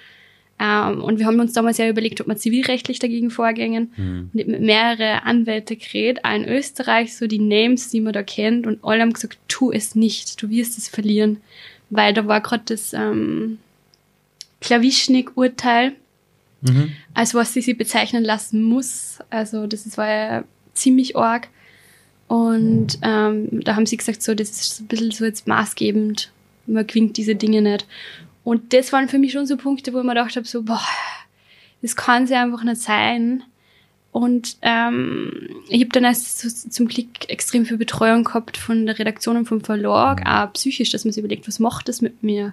Ähm, 0.63 1.03
und 1.03 1.19
wir 1.19 1.27
haben 1.27 1.41
uns 1.41 1.53
damals 1.53 1.79
ja 1.79 1.89
überlegt, 1.89 2.21
ob 2.21 2.29
wir 2.29 2.37
zivilrechtlich 2.37 3.01
dagegen 3.01 3.31
vorgängen. 3.31 3.91
Mhm. 3.97 4.31
Und 4.33 4.41
ich 4.41 4.47
mit 4.47 4.61
mehrere 4.61 5.25
Anwälte 5.25 5.75
geredet, 5.75 6.25
auch 6.25 6.35
in 6.35 6.47
Österreich, 6.47 7.17
so 7.17 7.27
die 7.27 7.41
Names, 7.41 7.89
die 7.89 8.01
man 8.01 8.13
da 8.13 8.23
kennt. 8.23 8.67
Und 8.67 8.85
alle 8.85 9.01
haben 9.01 9.13
gesagt, 9.13 9.39
tu 9.49 9.73
es 9.73 9.97
nicht, 9.97 10.41
du 10.41 10.51
wirst 10.51 10.79
es 10.79 10.89
verlieren. 10.89 11.39
Weil 11.91 12.15
da 12.15 12.29
war 12.29 12.41
gerade 12.41 12.63
das 12.67 12.93
ähm, 12.93 13.59
Klawischnik-Urteil 14.61 15.95
mhm. 16.63 16.93
als 17.15 17.35
was 17.35 17.53
sie 17.53 17.61
sie 17.61 17.75
bezeichnen 17.75 18.25
lassen 18.25 18.63
muss. 18.63 19.19
Also 19.31 19.67
das 19.67 19.97
war 19.99 20.09
ja 20.09 20.45
ziemlich 20.75 21.17
arg. 21.17 21.49
Und 22.29 22.99
ähm, 23.03 23.61
da 23.63 23.77
haben 23.77 23.87
sie 23.87 23.97
gesagt, 23.97 24.23
so, 24.23 24.35
das 24.35 24.51
ist 24.51 24.81
ein 24.81 24.87
bisschen 24.87 25.11
so 25.11 25.25
jetzt 25.25 25.47
maßgebend. 25.47 26.31
Man 26.67 26.87
gewinnt 26.87 27.17
diese 27.17 27.35
Dinge 27.35 27.61
nicht. 27.61 27.87
Und 28.45 28.73
das 28.73 28.93
waren 28.93 29.09
für 29.09 29.19
mich 29.19 29.33
schon 29.33 29.47
so 29.47 29.57
Punkte, 29.57 29.93
wo 29.93 29.99
ich 29.99 30.05
mir 30.05 30.15
gedacht 30.15 30.37
habe, 30.37 30.47
so, 30.47 30.63
boah, 30.63 30.83
das 31.81 31.97
kann 31.97 32.27
sie 32.27 32.35
einfach 32.35 32.65
nicht 32.65 32.81
sein. 32.81 33.43
Und 34.11 34.57
ähm, 34.63 35.49
ich 35.69 35.81
habe 35.81 35.91
dann 35.93 36.05
erst 36.05 36.41
so 36.41 36.71
zum 36.71 36.87
Glück 36.87 37.29
extrem 37.29 37.65
viel 37.65 37.79
Betreuung 37.79 38.25
gehabt 38.25 38.57
von 38.57 38.85
der 38.85 38.99
Redaktion 38.99 39.39
und 39.39 39.47
vom 39.47 39.63
Verlag, 39.63 40.27
auch 40.27 40.53
psychisch, 40.53 40.91
dass 40.91 41.05
man 41.05 41.13
sich 41.13 41.25
überlegt, 41.25 41.49
was 41.49 41.59
macht 41.59 41.89
das 41.89 42.03
mit 42.03 42.23
mir? 42.23 42.53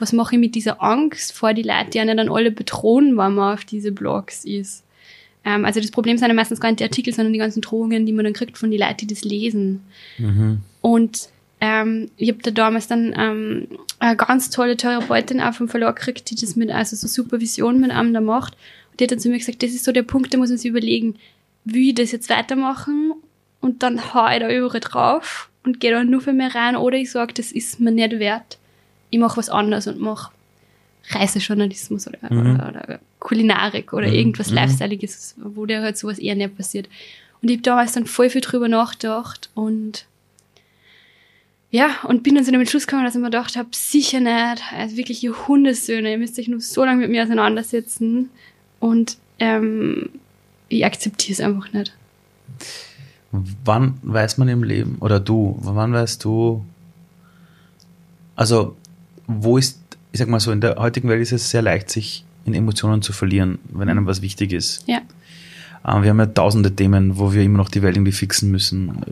was 0.00 0.12
mache 0.12 0.36
ich 0.36 0.40
mit 0.40 0.54
dieser 0.54 0.82
Angst 0.82 1.32
vor 1.32 1.54
die 1.54 1.62
Leute, 1.62 1.90
die 1.90 2.00
einen 2.00 2.16
dann 2.16 2.30
alle 2.30 2.50
bedrohen, 2.50 3.16
wenn 3.16 3.34
man 3.34 3.54
auf 3.54 3.64
diese 3.64 3.92
Blogs 3.92 4.44
ist. 4.44 4.82
Ähm, 5.44 5.64
also 5.64 5.80
das 5.80 5.90
Problem 5.90 6.18
sind 6.18 6.28
ja 6.28 6.34
meistens 6.34 6.60
gar 6.60 6.68
nicht 6.70 6.80
die 6.80 6.84
Artikel, 6.84 7.12
sondern 7.12 7.32
die 7.32 7.38
ganzen 7.38 7.60
Drohungen, 7.60 8.06
die 8.06 8.12
man 8.12 8.24
dann 8.24 8.34
kriegt 8.34 8.58
von 8.58 8.70
den 8.70 8.80
Leuten, 8.80 8.96
die 8.98 9.06
das 9.06 9.24
lesen. 9.24 9.82
Mhm. 10.18 10.60
Und 10.80 11.28
ähm, 11.60 12.10
ich 12.16 12.28
habe 12.30 12.42
da 12.42 12.50
damals 12.50 12.86
dann 12.88 13.14
ähm, 13.16 13.68
eine 13.98 14.16
ganz 14.16 14.50
tolle 14.50 14.76
Therapeutin 14.76 15.40
auch 15.40 15.52
vom 15.54 15.68
Verlag 15.68 15.96
gekriegt, 15.96 16.30
die 16.30 16.34
das 16.34 16.56
mit, 16.56 16.70
also 16.70 16.96
so 16.96 17.06
Supervision 17.06 17.80
mit 17.80 17.90
einem 17.90 18.14
da 18.14 18.20
macht. 18.20 18.54
Und 18.90 19.00
die 19.00 19.04
hat 19.04 19.12
dann 19.12 19.18
zu 19.20 19.28
mir 19.28 19.38
gesagt, 19.38 19.62
das 19.62 19.70
ist 19.72 19.84
so 19.84 19.92
der 19.92 20.02
Punkt, 20.02 20.32
da 20.32 20.38
muss 20.38 20.48
man 20.48 20.58
sich 20.58 20.70
überlegen, 20.70 21.16
wie 21.64 21.90
ich 21.90 21.94
das 21.94 22.12
jetzt 22.12 22.30
weitermachen 22.30 23.12
und 23.60 23.82
dann 23.82 24.14
hau 24.14 24.26
ich 24.32 24.38
da 24.40 24.50
überall 24.50 24.80
drauf 24.80 25.50
und 25.64 25.80
gehe 25.80 25.90
da 25.90 26.02
nur 26.02 26.22
für 26.22 26.32
mich 26.32 26.54
rein 26.54 26.76
oder 26.76 26.96
ich 26.96 27.10
sage, 27.10 27.34
das 27.34 27.52
ist 27.52 27.78
mir 27.80 27.90
nicht 27.92 28.18
wert. 28.18 28.56
Ich 29.10 29.18
mache 29.18 29.36
was 29.36 29.50
anderes 29.50 29.86
und 29.86 30.00
mache 30.00 30.32
Reisejournalismus 31.10 32.06
oder, 32.06 32.18
Mhm. 32.30 32.54
oder, 32.54 32.82
oder 32.84 33.00
Kulinarik 33.18 33.92
oder 33.92 34.06
Mhm. 34.08 34.14
irgendwas 34.14 34.50
Mhm. 34.50 34.56
Lifestyleiges, 34.56 35.34
wo 35.38 35.66
dir 35.66 35.82
halt 35.82 35.98
sowas 35.98 36.18
eher 36.18 36.34
nicht 36.34 36.56
passiert. 36.56 36.88
Und 37.42 37.48
ich 37.50 37.56
habe 37.56 37.62
damals 37.62 37.92
dann 37.92 38.06
voll 38.06 38.30
viel 38.30 38.40
drüber 38.42 38.68
nachgedacht 38.68 39.50
und 39.54 40.06
ja, 41.70 41.90
und 42.04 42.22
bin 42.22 42.34
dann 42.34 42.44
zu 42.44 42.50
dem 42.50 42.60
Entschluss 42.60 42.86
gekommen, 42.86 43.04
dass 43.04 43.14
ich 43.14 43.20
mir 43.20 43.26
gedacht 43.26 43.56
habe, 43.56 43.68
sicher 43.72 44.20
nicht, 44.20 44.62
also 44.72 44.96
wirklich 44.96 45.22
ihr 45.22 45.46
Hundesöhne, 45.46 46.10
ihr 46.10 46.18
müsst 46.18 46.38
euch 46.38 46.48
nur 46.48 46.60
so 46.60 46.84
lange 46.84 47.02
mit 47.02 47.10
mir 47.10 47.22
auseinandersetzen 47.22 48.30
und 48.80 49.18
ähm, 49.38 50.10
ich 50.68 50.84
akzeptiere 50.84 51.32
es 51.32 51.40
einfach 51.40 51.72
nicht. 51.72 51.92
Wann 53.64 53.98
weiß 54.02 54.38
man 54.38 54.48
im 54.48 54.64
Leben, 54.64 54.96
oder 54.98 55.20
du, 55.20 55.56
wann 55.60 55.92
weißt 55.92 56.24
du, 56.24 56.64
also 58.34 58.76
wo 59.28 59.56
ist, 59.56 59.78
ich 60.10 60.18
sag 60.18 60.28
mal 60.28 60.40
so, 60.40 60.50
in 60.50 60.60
der 60.60 60.76
heutigen 60.76 61.08
Welt 61.08 61.22
ist 61.22 61.32
es 61.32 61.50
sehr 61.50 61.62
leicht, 61.62 61.90
sich 61.90 62.24
in 62.44 62.54
Emotionen 62.54 63.02
zu 63.02 63.12
verlieren, 63.12 63.58
wenn 63.68 63.88
einem 63.88 64.06
was 64.06 64.22
wichtig 64.22 64.52
ist. 64.52 64.82
Ja. 64.88 65.02
Ähm, 65.86 66.02
wir 66.02 66.10
haben 66.10 66.18
ja 66.18 66.26
tausende 66.26 66.74
Themen, 66.74 67.18
wo 67.18 67.32
wir 67.32 67.42
immer 67.42 67.58
noch 67.58 67.68
die 67.68 67.82
Welt 67.82 67.96
irgendwie 67.96 68.12
fixen 68.12 68.50
müssen. 68.50 69.04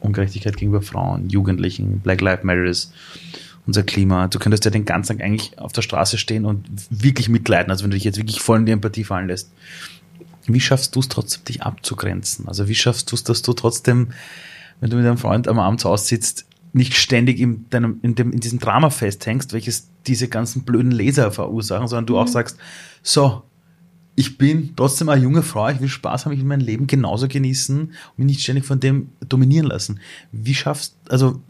Ungerechtigkeit 0.00 0.56
gegenüber 0.56 0.82
Frauen, 0.82 1.28
Jugendlichen, 1.28 2.00
Black 2.00 2.20
Lives 2.20 2.44
Matters, 2.44 2.92
unser 3.66 3.82
Klima. 3.82 4.28
Du 4.28 4.38
könntest 4.38 4.64
ja 4.64 4.70
den 4.70 4.84
ganzen 4.84 5.18
Tag 5.18 5.26
eigentlich 5.26 5.58
auf 5.58 5.72
der 5.72 5.82
Straße 5.82 6.18
stehen 6.18 6.44
und 6.44 6.66
wirklich 6.90 7.28
mitleiden, 7.28 7.70
also 7.70 7.84
wenn 7.84 7.90
du 7.90 7.96
dich 7.96 8.04
jetzt 8.04 8.18
wirklich 8.18 8.40
voll 8.40 8.58
in 8.60 8.66
die 8.66 8.72
Empathie 8.72 9.04
fallen 9.04 9.28
lässt. 9.28 9.50
Wie 10.46 10.60
schaffst 10.60 10.94
du 10.94 11.00
es 11.00 11.08
trotzdem, 11.08 11.44
dich 11.44 11.62
abzugrenzen? 11.62 12.46
Also 12.46 12.68
wie 12.68 12.74
schaffst 12.74 13.10
du 13.10 13.16
es, 13.16 13.24
dass 13.24 13.42
du 13.42 13.52
trotzdem, 13.52 14.12
wenn 14.80 14.90
du 14.90 14.96
mit 14.96 15.04
deinem 15.04 15.18
Freund 15.18 15.48
am 15.48 15.58
Abend 15.58 15.84
aussitzt, 15.84 16.46
nicht 16.72 16.94
ständig 16.94 17.40
in, 17.40 17.68
deinem, 17.70 17.98
in, 18.02 18.14
dem, 18.14 18.32
in 18.32 18.40
diesem 18.40 18.58
Drama 18.58 18.90
festhängst, 18.90 19.52
welches 19.52 19.88
diese 20.06 20.28
ganzen 20.28 20.62
blöden 20.62 20.92
Leser 20.92 21.32
verursachen, 21.32 21.88
sondern 21.88 22.06
du 22.06 22.18
auch 22.18 22.28
sagst, 22.28 22.58
so, 23.02 23.42
ich 24.16 24.38
bin 24.38 24.72
trotzdem 24.74 25.10
eine 25.10 25.22
junge 25.22 25.42
Frau, 25.42 25.68
ich 25.68 25.80
will 25.80 25.88
Spaß 25.88 26.24
haben, 26.24 26.32
ich 26.32 26.38
will 26.38 26.46
mein 26.46 26.60
Leben 26.60 26.86
genauso 26.86 27.28
genießen 27.28 27.80
und 27.80 27.92
mich 28.16 28.26
nicht 28.26 28.40
ständig 28.40 28.64
von 28.64 28.80
dem 28.80 29.10
dominieren 29.28 29.66
lassen. 29.66 30.00
Wie 30.32 30.54
schaffst, 30.54 30.96
also, 31.10 31.42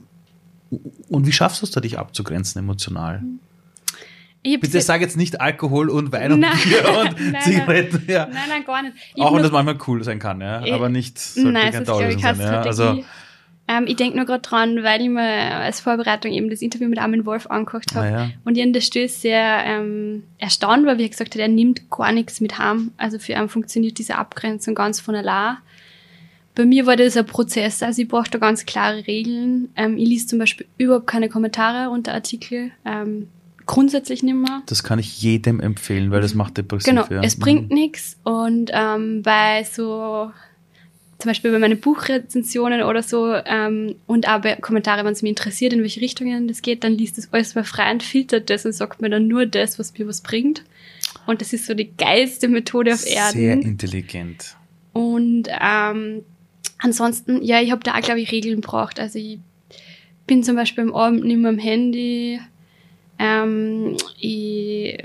und 1.08 1.26
wie 1.26 1.32
schaffst 1.32 1.62
du 1.62 1.66
es 1.66 1.70
da, 1.70 1.80
dich 1.80 1.96
abzugrenzen 1.96 2.58
emotional? 2.58 3.22
Ich 4.42 4.54
hab's 4.54 4.62
Bitte 4.62 4.80
sag 4.80 5.00
jetzt 5.00 5.16
nicht 5.16 5.40
Alkohol 5.40 5.88
und 5.90 6.10
Wein 6.10 6.32
und 6.32 6.40
Nein. 6.40 6.58
Bier 6.62 6.88
und 7.00 7.32
Nein. 7.32 7.42
Zigaretten, 7.42 8.02
ja. 8.08 8.26
Nein, 8.26 8.48
nein, 8.48 8.64
gar 8.64 8.82
nicht. 8.82 8.94
Ich 9.14 9.22
Auch 9.22 9.34
wenn 9.34 9.42
das 9.42 9.52
manchmal 9.52 9.78
cool 9.86 10.02
sein 10.02 10.18
kann, 10.18 10.40
ja. 10.40 10.62
Aber 10.74 10.88
nicht, 10.88 11.20
Nein, 11.36 11.72
das 11.72 11.80
ist, 11.80 11.84
glaube 11.84 12.12
ich, 12.12 12.20
sein, 12.20 12.40
ja. 12.40 12.62
Also, 12.62 13.04
ähm, 13.68 13.84
ich 13.86 13.96
denke 13.96 14.16
nur 14.16 14.26
gerade 14.26 14.42
dran, 14.42 14.82
weil 14.82 15.00
ich 15.00 15.08
mir 15.08 15.22
als 15.22 15.80
Vorbereitung 15.80 16.32
eben 16.32 16.50
das 16.50 16.62
Interview 16.62 16.88
mit 16.88 16.98
Armin 16.98 17.26
Wolf 17.26 17.46
angeguckt 17.48 17.94
habe. 17.94 18.06
Ah, 18.06 18.10
ja. 18.10 18.30
Und 18.44 18.56
ich 18.56 18.62
an 18.62 18.72
der 18.72 18.80
Stelle 18.80 19.08
sehr 19.08 19.64
ähm, 19.64 20.22
erstaunt 20.38 20.86
war, 20.86 20.98
wie 20.98 21.02
er 21.02 21.08
gesagt 21.08 21.34
hat, 21.34 21.40
er 21.40 21.48
nimmt 21.48 21.90
gar 21.90 22.12
nichts 22.12 22.40
mit 22.40 22.58
heim. 22.58 22.92
Also 22.96 23.18
für 23.18 23.32
ihn 23.32 23.48
funktioniert 23.48 23.98
diese 23.98 24.16
Abgrenzung 24.16 24.74
ganz 24.74 25.00
von 25.00 25.16
allein. 25.16 25.56
Bei 26.54 26.64
mir 26.64 26.86
war 26.86 26.96
das 26.96 27.16
ein 27.16 27.26
Prozess, 27.26 27.82
also 27.82 28.00
ich 28.00 28.08
brauche 28.08 28.30
da 28.30 28.38
ganz 28.38 28.64
klare 28.64 29.06
Regeln. 29.06 29.68
Ähm, 29.76 29.98
ich 29.98 30.08
lese 30.08 30.26
zum 30.28 30.38
Beispiel 30.38 30.66
überhaupt 30.78 31.06
keine 31.06 31.28
Kommentare 31.28 31.90
unter 31.90 32.14
Artikel. 32.14 32.70
Ähm, 32.84 33.28
grundsätzlich 33.66 34.22
nicht 34.22 34.36
mehr. 34.36 34.62
das 34.66 34.82
kann 34.82 34.98
ich 34.98 35.20
jedem 35.20 35.60
empfehlen, 35.60 36.10
weil 36.10 36.22
das 36.22 36.34
macht 36.34 36.56
depressiv. 36.56 36.88
Genau, 36.88 37.04
ja. 37.10 37.20
es 37.22 37.36
bringt 37.38 37.70
nichts. 37.70 38.16
Und 38.22 38.70
ähm, 38.72 39.22
bei 39.22 39.64
so, 39.64 40.30
zum 41.18 41.30
Beispiel 41.30 41.50
bei 41.50 41.58
meinen 41.58 41.80
Buchrezensionen 41.80 42.82
oder 42.82 43.02
so, 43.02 43.34
ähm, 43.34 43.96
und 44.06 44.28
auch 44.28 44.40
bei 44.42 44.56
Kommentare, 44.56 45.04
wenn 45.04 45.12
es 45.12 45.22
mich 45.22 45.30
interessiert, 45.30 45.72
in 45.72 45.80
welche 45.80 46.00
Richtungen 46.00 46.46
das 46.46 46.62
geht, 46.62 46.84
dann 46.84 46.92
liest 46.92 47.16
das 47.16 47.32
alles 47.32 47.54
mal 47.54 47.64
frei 47.64 47.90
und 47.90 48.02
filtert 48.02 48.50
das 48.50 48.66
und 48.66 48.72
sagt 48.72 49.00
mir 49.00 49.08
dann 49.08 49.26
nur 49.26 49.46
das, 49.46 49.78
was 49.78 49.96
mir 49.98 50.06
was 50.06 50.20
bringt. 50.20 50.62
Und 51.26 51.40
das 51.40 51.52
ist 51.52 51.66
so 51.66 51.74
die 51.74 51.90
geilste 51.96 52.48
Methode 52.48 52.92
auf 52.92 53.06
Erden. 53.06 53.38
Sehr 53.38 53.52
intelligent. 53.54 54.56
Und 54.92 55.48
ähm, 55.60 56.22
ansonsten, 56.78 57.42
ja, 57.42 57.60
ich 57.60 57.70
habe 57.70 57.82
da 57.82 57.94
auch, 57.94 58.00
glaube 58.00 58.20
ich, 58.20 58.30
Regeln 58.30 58.60
braucht. 58.60 59.00
Also 59.00 59.18
ich 59.18 59.38
bin 60.26 60.42
zum 60.42 60.56
Beispiel 60.56 60.84
am 60.84 60.94
Abend 60.94 61.24
nicht 61.24 61.38
mehr 61.38 61.50
am 61.50 61.58
Handy. 61.58 62.40
Ähm, 63.18 63.96
ich 64.20 64.98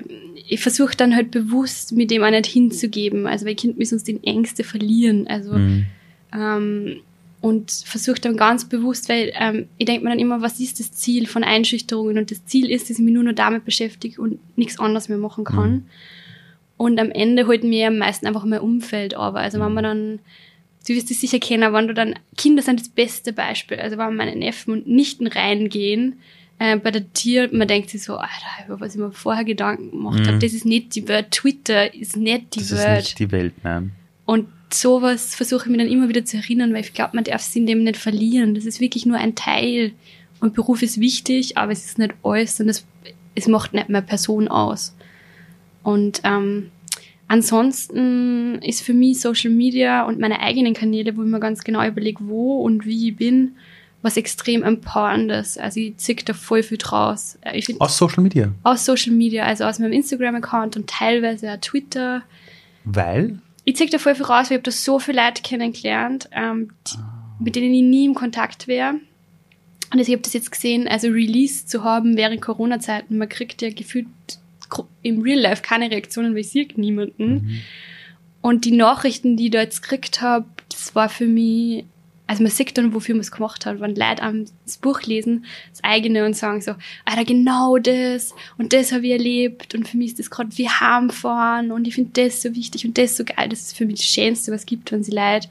ich 0.47 0.59
versuche 0.59 0.97
dann 0.97 1.15
halt 1.15 1.31
bewusst, 1.31 1.93
mit 1.93 2.11
dem 2.11 2.23
auch 2.23 2.29
nicht 2.29 2.45
hinzugeben. 2.47 3.25
Also 3.25 3.45
weil 3.45 3.55
Kind 3.55 3.77
mich 3.77 3.89
sonst 3.89 4.09
in 4.09 4.21
Ängste 4.23 4.65
verlieren. 4.65 5.27
Also 5.27 5.53
Mhm. 5.53 5.85
Ähm, 6.33 6.97
und 7.41 7.71
versuche 7.71 8.19
dann 8.21 8.37
ganz 8.37 8.65
bewusst, 8.65 9.09
weil 9.09 9.31
ähm, 9.35 9.67
ich 9.79 9.85
denke 9.87 10.03
mir 10.03 10.11
dann 10.11 10.19
immer, 10.19 10.41
was 10.41 10.59
ist 10.59 10.79
das 10.79 10.91
Ziel 10.91 11.25
von 11.27 11.43
Einschüchterungen? 11.43 12.17
Und 12.19 12.29
das 12.31 12.45
Ziel 12.45 12.69
ist, 12.69 12.89
dass 12.89 12.99
ich 12.99 13.03
mich 13.05 13.13
nur 13.13 13.23
noch 13.23 13.33
damit 13.33 13.65
beschäftige 13.65 14.21
und 14.21 14.39
nichts 14.57 14.79
anderes 14.79 15.09
mehr 15.09 15.17
machen 15.17 15.43
kann. 15.43 15.71
Mhm. 15.71 15.83
Und 16.77 16.99
am 16.99 17.11
Ende 17.11 17.47
holt 17.47 17.63
mir 17.63 17.87
am 17.87 17.97
meisten 17.97 18.27
einfach 18.27 18.45
mein 18.45 18.59
Umfeld 18.59 19.13
aber. 19.15 19.39
Also 19.39 19.59
wenn 19.59 19.73
man 19.73 19.83
dann, 19.83 20.19
du 20.87 20.93
wirst 20.93 21.09
es 21.11 21.21
sicher 21.21 21.39
kennen, 21.39 21.73
wenn 21.73 21.87
du 21.87 21.93
dann, 21.93 22.15
Kinder 22.37 22.61
sind 22.63 22.79
das 22.79 22.89
beste 22.89 23.33
Beispiel. 23.33 23.77
Also 23.77 23.97
wenn 23.97 24.15
meine 24.15 24.35
Neffen 24.35 24.73
und 24.73 24.87
Nichten 24.87 25.27
reingehen, 25.27 26.19
äh, 26.59 26.77
bei 26.77 26.91
der 26.91 27.11
Tier, 27.13 27.49
man 27.51 27.67
denkt 27.67 27.89
sich 27.89 28.03
so, 28.03 28.17
Alter, 28.17 28.65
über 28.67 28.79
was 28.79 28.93
ich 28.93 28.99
mir 29.01 29.11
vorher 29.11 29.43
Gedanken 29.45 29.89
gemacht 29.91 30.19
Mhm. 30.19 30.27
habe, 30.27 30.39
das 30.39 30.53
ist 30.53 30.65
nicht 30.65 30.93
die 30.95 31.07
Welt, 31.07 31.31
Twitter 31.31 31.91
ist 31.93 32.17
nicht 32.17 32.53
die 32.55 32.59
Das 32.59 32.71
ist 32.71 32.77
Welt. 32.85 32.97
nicht 32.99 33.19
die 33.19 33.31
Welt, 33.31 33.53
nein. 33.63 33.91
Und 34.25 34.47
sowas 34.73 35.35
versuche 35.35 35.65
ich 35.65 35.71
mir 35.71 35.77
dann 35.77 35.87
immer 35.87 36.09
wieder 36.09 36.25
zu 36.25 36.37
erinnern, 36.37 36.73
weil 36.73 36.81
ich 36.81 36.93
glaube, 36.93 37.15
man 37.15 37.23
darf 37.23 37.41
es 37.41 37.55
in 37.55 37.65
dem 37.65 37.83
nicht 37.83 37.97
verlieren. 37.97 38.55
Das 38.55 38.65
ist 38.65 38.79
wirklich 38.79 39.05
nur 39.05 39.17
ein 39.17 39.35
Teil. 39.35 39.91
Und 40.39 40.53
Beruf 40.53 40.81
ist 40.81 40.99
wichtig, 40.99 41.57
aber 41.57 41.71
es 41.71 41.85
ist 41.85 41.99
nicht 41.99 42.13
alles 42.23 42.59
und 42.59 42.69
es, 42.69 42.85
es 43.35 43.47
macht 43.47 43.73
nicht 43.73 43.89
mehr 43.89 44.01
Person 44.01 44.47
aus. 44.47 44.95
Und 45.83 46.21
ähm, 46.23 46.71
ansonsten 47.27 48.59
ist 48.61 48.81
für 48.81 48.93
mich 48.93 49.19
Social 49.21 49.51
Media 49.51 50.03
und 50.03 50.19
meine 50.19 50.39
eigenen 50.39 50.73
Kanäle, 50.73 51.15
wo 51.15 51.23
ich 51.23 51.29
mir 51.29 51.39
ganz 51.39 51.63
genau 51.63 51.85
überlege, 51.85 52.19
wo 52.21 52.61
und 52.61 52.85
wie 52.85 53.09
ich 53.09 53.15
bin, 53.15 53.55
was 54.01 54.17
extrem 54.17 54.63
empowerndes. 54.63 55.57
Also 55.57 55.79
ich 55.79 55.97
zick 55.97 56.25
da 56.25 56.33
voll 56.33 56.63
viel 56.63 56.77
draus. 56.77 57.37
Äh, 57.41 57.59
Ich 57.59 57.79
Aus 57.79 57.97
Social 57.97 58.23
Media. 58.23 58.51
aus 58.63 58.85
Social 58.85 59.13
Media, 59.13 59.45
also 59.45 59.65
aus 59.65 59.79
meinem 59.79 59.93
Instagram-Account 59.93 60.75
und 60.75 60.89
teilweise 60.89 61.51
auch 61.51 61.57
Twitter 61.61 62.23
Weil? 62.83 63.39
Ich 63.63 63.75
zieh 63.75 63.85
da 63.87 63.97
voll 63.97 64.15
viel 64.15 64.25
raus, 64.25 64.49
weil 64.49 64.57
ich 64.57 64.61
habe 64.61 64.63
da 64.63 64.71
so 64.71 64.99
viele 64.99 65.23
Leute 65.23 65.41
kennengelernt, 65.41 66.29
ähm, 66.31 66.71
die, 66.87 66.97
mit 67.43 67.55
denen 67.55 67.73
ich 67.73 67.83
nie 67.83 68.05
im 68.05 68.13
Kontakt 68.13 68.67
wäre. 68.67 68.95
Und 69.91 69.99
ich 69.99 70.09
habe 70.09 70.21
das 70.21 70.33
jetzt 70.33 70.51
gesehen, 70.51 70.87
also 70.87 71.09
Release 71.09 71.65
zu 71.65 71.83
haben 71.83 72.15
während 72.15 72.41
Corona-Zeiten. 72.41 73.17
Man 73.17 73.29
kriegt 73.29 73.61
ja 73.61 73.69
gefühlt 73.69 74.07
im 75.01 75.21
Real 75.21 75.39
Life 75.39 75.61
keine 75.61 75.91
Reaktionen, 75.91 76.33
weil 76.33 76.41
ich 76.41 76.49
sehe 76.49 76.67
niemanden. 76.75 77.33
Mhm. 77.33 77.61
Und 78.41 78.65
die 78.65 78.71
Nachrichten, 78.71 79.35
die 79.35 79.45
ich 79.45 79.51
da 79.51 79.61
jetzt 79.61 79.81
gekriegt 79.81 80.21
habe, 80.21 80.45
das 80.69 80.95
war 80.95 81.09
für 81.09 81.27
mich, 81.27 81.85
also 82.31 82.43
man 82.43 82.51
sieht 82.53 82.77
dann, 82.77 82.93
wofür 82.93 83.13
man 83.13 83.19
es 83.19 83.31
gemacht 83.33 83.65
hat. 83.65 83.81
Wenn 83.81 83.93
Leute 83.93 84.23
am 84.23 84.45
das 84.63 84.77
Buch 84.77 85.01
lesen, 85.01 85.43
das 85.69 85.83
eigene 85.83 86.25
und 86.25 86.33
sagen 86.33 86.61
so, 86.61 86.75
Alter, 87.03 87.25
genau 87.25 87.77
das 87.77 88.33
und 88.57 88.71
das 88.71 88.93
habe 88.93 89.05
ich 89.05 89.11
erlebt 89.11 89.75
und 89.75 89.85
für 89.85 89.97
mich 89.97 90.11
ist 90.11 90.19
das 90.19 90.29
gerade 90.29 90.57
wie 90.57 90.69
heimfahren 90.69 91.73
und 91.73 91.85
ich 91.89 91.95
finde 91.95 92.23
das 92.23 92.41
so 92.41 92.55
wichtig 92.55 92.85
und 92.85 92.97
das 92.97 93.17
so 93.17 93.25
geil. 93.25 93.49
Das 93.49 93.59
ist 93.59 93.75
für 93.75 93.85
mich 93.85 93.97
das 93.97 94.05
Schönste, 94.05 94.53
was 94.53 94.61
es 94.61 94.65
gibt, 94.65 94.93
wenn 94.93 95.03
sie 95.03 95.11
Leute 95.11 95.49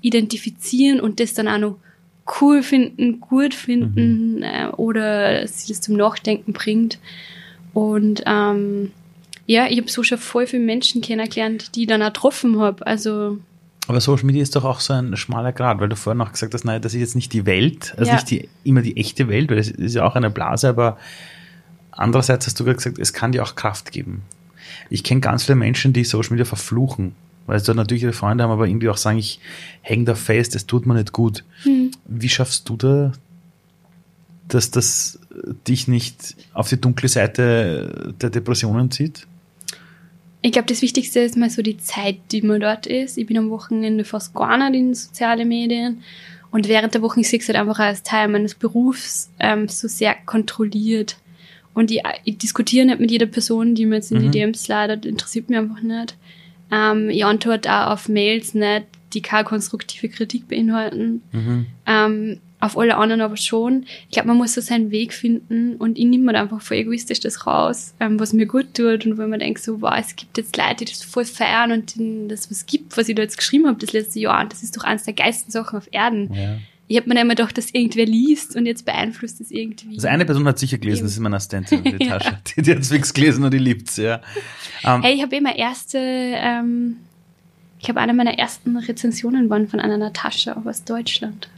identifizieren 0.00 1.00
und 1.00 1.20
das 1.20 1.34
dann 1.34 1.48
auch 1.48 1.58
noch 1.58 1.76
cool 2.40 2.62
finden, 2.62 3.20
gut 3.20 3.52
finden 3.52 4.42
äh, 4.42 4.68
oder 4.74 5.46
sie 5.46 5.68
das 5.68 5.82
zum 5.82 5.96
Nachdenken 5.96 6.54
bringt. 6.54 6.98
Und 7.74 8.22
ähm, 8.24 8.90
ja, 9.44 9.66
ich 9.68 9.76
habe 9.76 9.90
so 9.90 10.02
schon 10.02 10.16
voll 10.16 10.46
viele 10.46 10.62
Menschen 10.62 11.02
kennengelernt, 11.02 11.76
die 11.76 11.82
ich 11.82 11.88
dann 11.88 12.02
auch 12.02 12.06
getroffen 12.06 12.58
habe. 12.58 12.86
Also 12.86 13.36
Aber 13.88 14.00
Social 14.00 14.24
Media 14.24 14.42
ist 14.42 14.54
doch 14.54 14.64
auch 14.64 14.80
so 14.80 14.92
ein 14.92 15.16
schmaler 15.16 15.52
Grad, 15.52 15.80
weil 15.80 15.88
du 15.88 15.96
vorher 15.96 16.16
noch 16.16 16.30
gesagt 16.32 16.54
hast, 16.54 16.64
nein, 16.64 16.80
das 16.80 16.94
ist 16.94 17.00
jetzt 17.00 17.14
nicht 17.16 17.32
die 17.32 17.46
Welt, 17.46 17.94
also 17.96 18.10
Ja. 18.10 18.14
nicht 18.14 18.30
die, 18.30 18.48
immer 18.64 18.80
die 18.82 18.96
echte 18.96 19.28
Welt, 19.28 19.50
weil 19.50 19.58
es 19.58 19.70
ist 19.70 19.94
ja 19.94 20.04
auch 20.04 20.14
eine 20.14 20.30
Blase, 20.30 20.68
aber 20.68 20.98
andererseits 21.90 22.46
hast 22.46 22.58
du 22.60 22.64
gerade 22.64 22.76
gesagt, 22.76 22.98
es 22.98 23.12
kann 23.12 23.32
dir 23.32 23.42
auch 23.42 23.54
Kraft 23.56 23.90
geben. 23.90 24.22
Ich 24.88 25.02
kenne 25.02 25.20
ganz 25.20 25.44
viele 25.44 25.56
Menschen, 25.56 25.92
die 25.92 26.04
Social 26.04 26.30
Media 26.30 26.44
verfluchen, 26.44 27.14
weil 27.46 27.58
sie 27.58 27.66
dort 27.66 27.76
natürlich 27.76 28.04
ihre 28.04 28.12
Freunde 28.12 28.44
haben, 28.44 28.52
aber 28.52 28.66
irgendwie 28.68 28.88
auch 28.88 28.96
sagen, 28.96 29.18
ich 29.18 29.40
hänge 29.80 30.04
da 30.04 30.14
fest, 30.14 30.54
es 30.54 30.66
tut 30.66 30.86
mir 30.86 30.94
nicht 30.94 31.12
gut. 31.12 31.44
Hm. 31.64 31.90
Wie 32.06 32.28
schaffst 32.28 32.68
du 32.68 32.76
da, 32.76 33.12
dass 34.48 34.70
das 34.70 35.18
dich 35.66 35.88
nicht 35.88 36.36
auf 36.52 36.68
die 36.68 36.80
dunkle 36.80 37.08
Seite 37.08 38.14
der 38.20 38.30
Depressionen 38.30 38.90
zieht? 38.92 39.26
Ich 40.42 40.52
glaube, 40.52 40.68
das 40.68 40.82
Wichtigste 40.82 41.20
ist 41.20 41.36
mal 41.36 41.50
so 41.50 41.62
die 41.62 41.78
Zeit, 41.78 42.18
die 42.32 42.42
man 42.42 42.60
dort 42.60 42.86
ist. 42.86 43.16
Ich 43.16 43.26
bin 43.26 43.38
am 43.38 43.50
Wochenende 43.50 44.04
fast 44.04 44.34
gar 44.34 44.58
nicht 44.58 44.78
in 44.78 44.94
soziale 44.94 45.44
Medien. 45.44 46.02
Und 46.50 46.68
während 46.68 46.94
der 46.94 47.02
Woche, 47.02 47.20
ich 47.20 47.28
sehe 47.28 47.38
es 47.38 47.48
halt 47.48 47.56
einfach 47.56 47.78
als 47.78 48.02
Teil 48.02 48.28
meines 48.28 48.54
Berufs 48.54 49.30
ähm, 49.38 49.68
so 49.68 49.88
sehr 49.88 50.14
kontrolliert. 50.26 51.16
Und 51.74 51.90
ich, 51.90 52.02
ich 52.24 52.38
diskutiere 52.38 52.86
nicht 52.86 53.00
mit 53.00 53.10
jeder 53.10 53.26
Person, 53.26 53.74
die 53.74 53.86
mir 53.86 53.96
jetzt 53.96 54.12
in 54.12 54.18
mhm. 54.18 54.30
die 54.30 54.38
DMs 54.38 54.68
leidet, 54.68 55.06
interessiert 55.06 55.48
mich 55.48 55.58
einfach 55.58 55.80
nicht. 55.80 56.16
Ähm, 56.70 57.08
ich 57.08 57.24
antworte 57.24 57.72
auch 57.72 57.92
auf 57.92 58.08
Mails 58.08 58.52
nicht, 58.52 58.86
die 59.14 59.22
keine 59.22 59.44
konstruktive 59.44 60.08
Kritik 60.08 60.48
beinhalten. 60.48 61.22
Mhm. 61.32 61.66
Ähm, 61.86 62.40
auf 62.62 62.78
alle 62.78 62.96
anderen 62.96 63.20
aber 63.20 63.36
schon. 63.36 63.86
Ich 64.08 64.12
glaube, 64.12 64.28
man 64.28 64.36
muss 64.36 64.54
so 64.54 64.60
seinen 64.60 64.92
Weg 64.92 65.12
finden 65.12 65.74
und 65.74 65.98
ich 65.98 66.04
nehme 66.04 66.30
mir 66.30 66.38
einfach 66.38 66.60
voll 66.62 66.76
egoistisch 66.76 67.18
das 67.18 67.44
raus, 67.44 67.92
ähm, 67.98 68.20
was 68.20 68.32
mir 68.32 68.46
gut 68.46 68.74
tut 68.74 69.04
und 69.04 69.18
wo 69.18 69.26
man 69.26 69.40
denkt 69.40 69.60
so, 69.60 69.82
wow, 69.82 69.94
es 69.98 70.14
gibt 70.14 70.38
jetzt 70.38 70.56
Leute, 70.56 70.84
die 70.84 70.92
das 70.92 71.02
voll 71.02 71.24
feiern 71.24 71.72
und 71.72 71.96
denen 71.96 72.28
das 72.28 72.50
was 72.52 72.64
gibt, 72.64 72.96
was 72.96 73.08
ich 73.08 73.16
da 73.16 73.22
jetzt 73.22 73.36
geschrieben 73.36 73.66
habe 73.66 73.78
das 73.80 73.92
letzte 73.92 74.20
Jahr 74.20 74.40
und 74.40 74.52
das 74.52 74.62
ist 74.62 74.76
doch 74.76 74.84
eines 74.84 75.02
der 75.02 75.14
geilsten 75.14 75.50
Sachen 75.50 75.76
auf 75.76 75.88
Erden. 75.90 76.32
Ja. 76.32 76.58
Ich 76.86 76.96
habe 76.98 77.08
mir 77.08 77.20
immer 77.20 77.34
gedacht, 77.34 77.58
dass 77.58 77.70
irgendwer 77.70 78.06
liest 78.06 78.54
und 78.54 78.66
jetzt 78.66 78.84
beeinflusst 78.84 79.40
es 79.40 79.50
irgendwie. 79.50 79.96
Also 79.96 80.06
eine 80.06 80.24
Person 80.24 80.46
hat 80.46 80.60
sicher 80.60 80.78
gelesen, 80.78 81.02
das 81.02 81.12
ist 81.12 81.18
meine 81.18 81.36
Assistentin 81.36 81.82
in 81.82 81.98
der 81.98 82.08
Tasche. 82.10 82.30
ja. 82.30 82.40
Die, 82.56 82.62
die 82.62 82.70
hat 82.70 82.78
es 82.78 82.90
fix 82.90 83.12
gelesen 83.12 83.42
und 83.42 83.52
die 83.52 83.58
liebt 83.58 83.96
ja. 83.96 84.20
Um, 84.84 84.90
ähm, 84.96 85.02
hey, 85.02 85.14
ich 85.16 85.22
habe 85.22 85.34
immer 85.34 85.56
erste, 85.56 85.98
ähm, 85.98 86.98
ich 87.80 87.88
habe 87.88 87.98
eine 87.98 88.14
meiner 88.14 88.38
ersten 88.38 88.76
Rezensionen 88.76 89.50
waren 89.50 89.66
von 89.66 89.80
einer 89.80 89.98
Natascha 89.98 90.62
aus 90.64 90.84
Deutschland. 90.84 91.48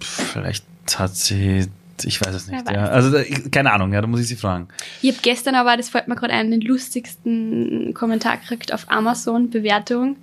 Vielleicht 0.00 0.64
hat 0.96 1.16
sie 1.16 1.68
ich 2.04 2.20
weiß 2.20 2.34
es 2.34 2.46
nicht. 2.46 2.70
Ja. 2.70 2.86
Also 2.86 3.18
keine 3.50 3.72
Ahnung, 3.72 3.92
ja, 3.92 4.00
da 4.00 4.06
muss 4.06 4.20
ich 4.20 4.28
sie 4.28 4.36
fragen. 4.36 4.68
Ich 5.02 5.10
habe 5.10 5.22
gestern 5.22 5.54
aber, 5.54 5.76
das 5.76 5.90
fällt 5.90 6.08
mir 6.08 6.16
gerade 6.16 6.32
ein, 6.32 6.50
den 6.50 6.60
lustigsten 6.60 7.94
Kommentar 7.94 8.38
gekriegt 8.38 8.72
auf 8.72 8.90
Amazon, 8.90 9.50
Bewertung 9.50 10.16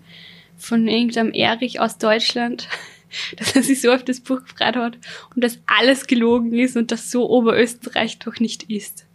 von 0.57 0.87
irgendeinem 0.87 1.33
Erich 1.33 1.79
aus 1.79 1.97
Deutschland, 1.97 2.67
dass 3.37 3.55
er 3.55 3.63
sich 3.63 3.81
so 3.81 3.91
auf 3.91 4.03
das 4.03 4.19
Buch 4.19 4.43
gefreut 4.43 4.75
hat 4.75 4.97
und 5.35 5.43
dass 5.43 5.59
alles 5.65 6.07
gelogen 6.07 6.53
ist 6.53 6.75
und 6.77 6.91
dass 6.91 7.11
so 7.11 7.29
Oberösterreich 7.29 8.19
doch 8.19 8.39
nicht 8.39 8.63
ist. 8.63 9.05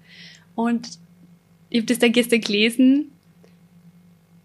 Und 0.54 0.98
ich 1.70 1.78
habe 1.78 1.86
das 1.86 1.98
dann 1.98 2.12
gestern 2.12 2.40
gelesen 2.40 3.11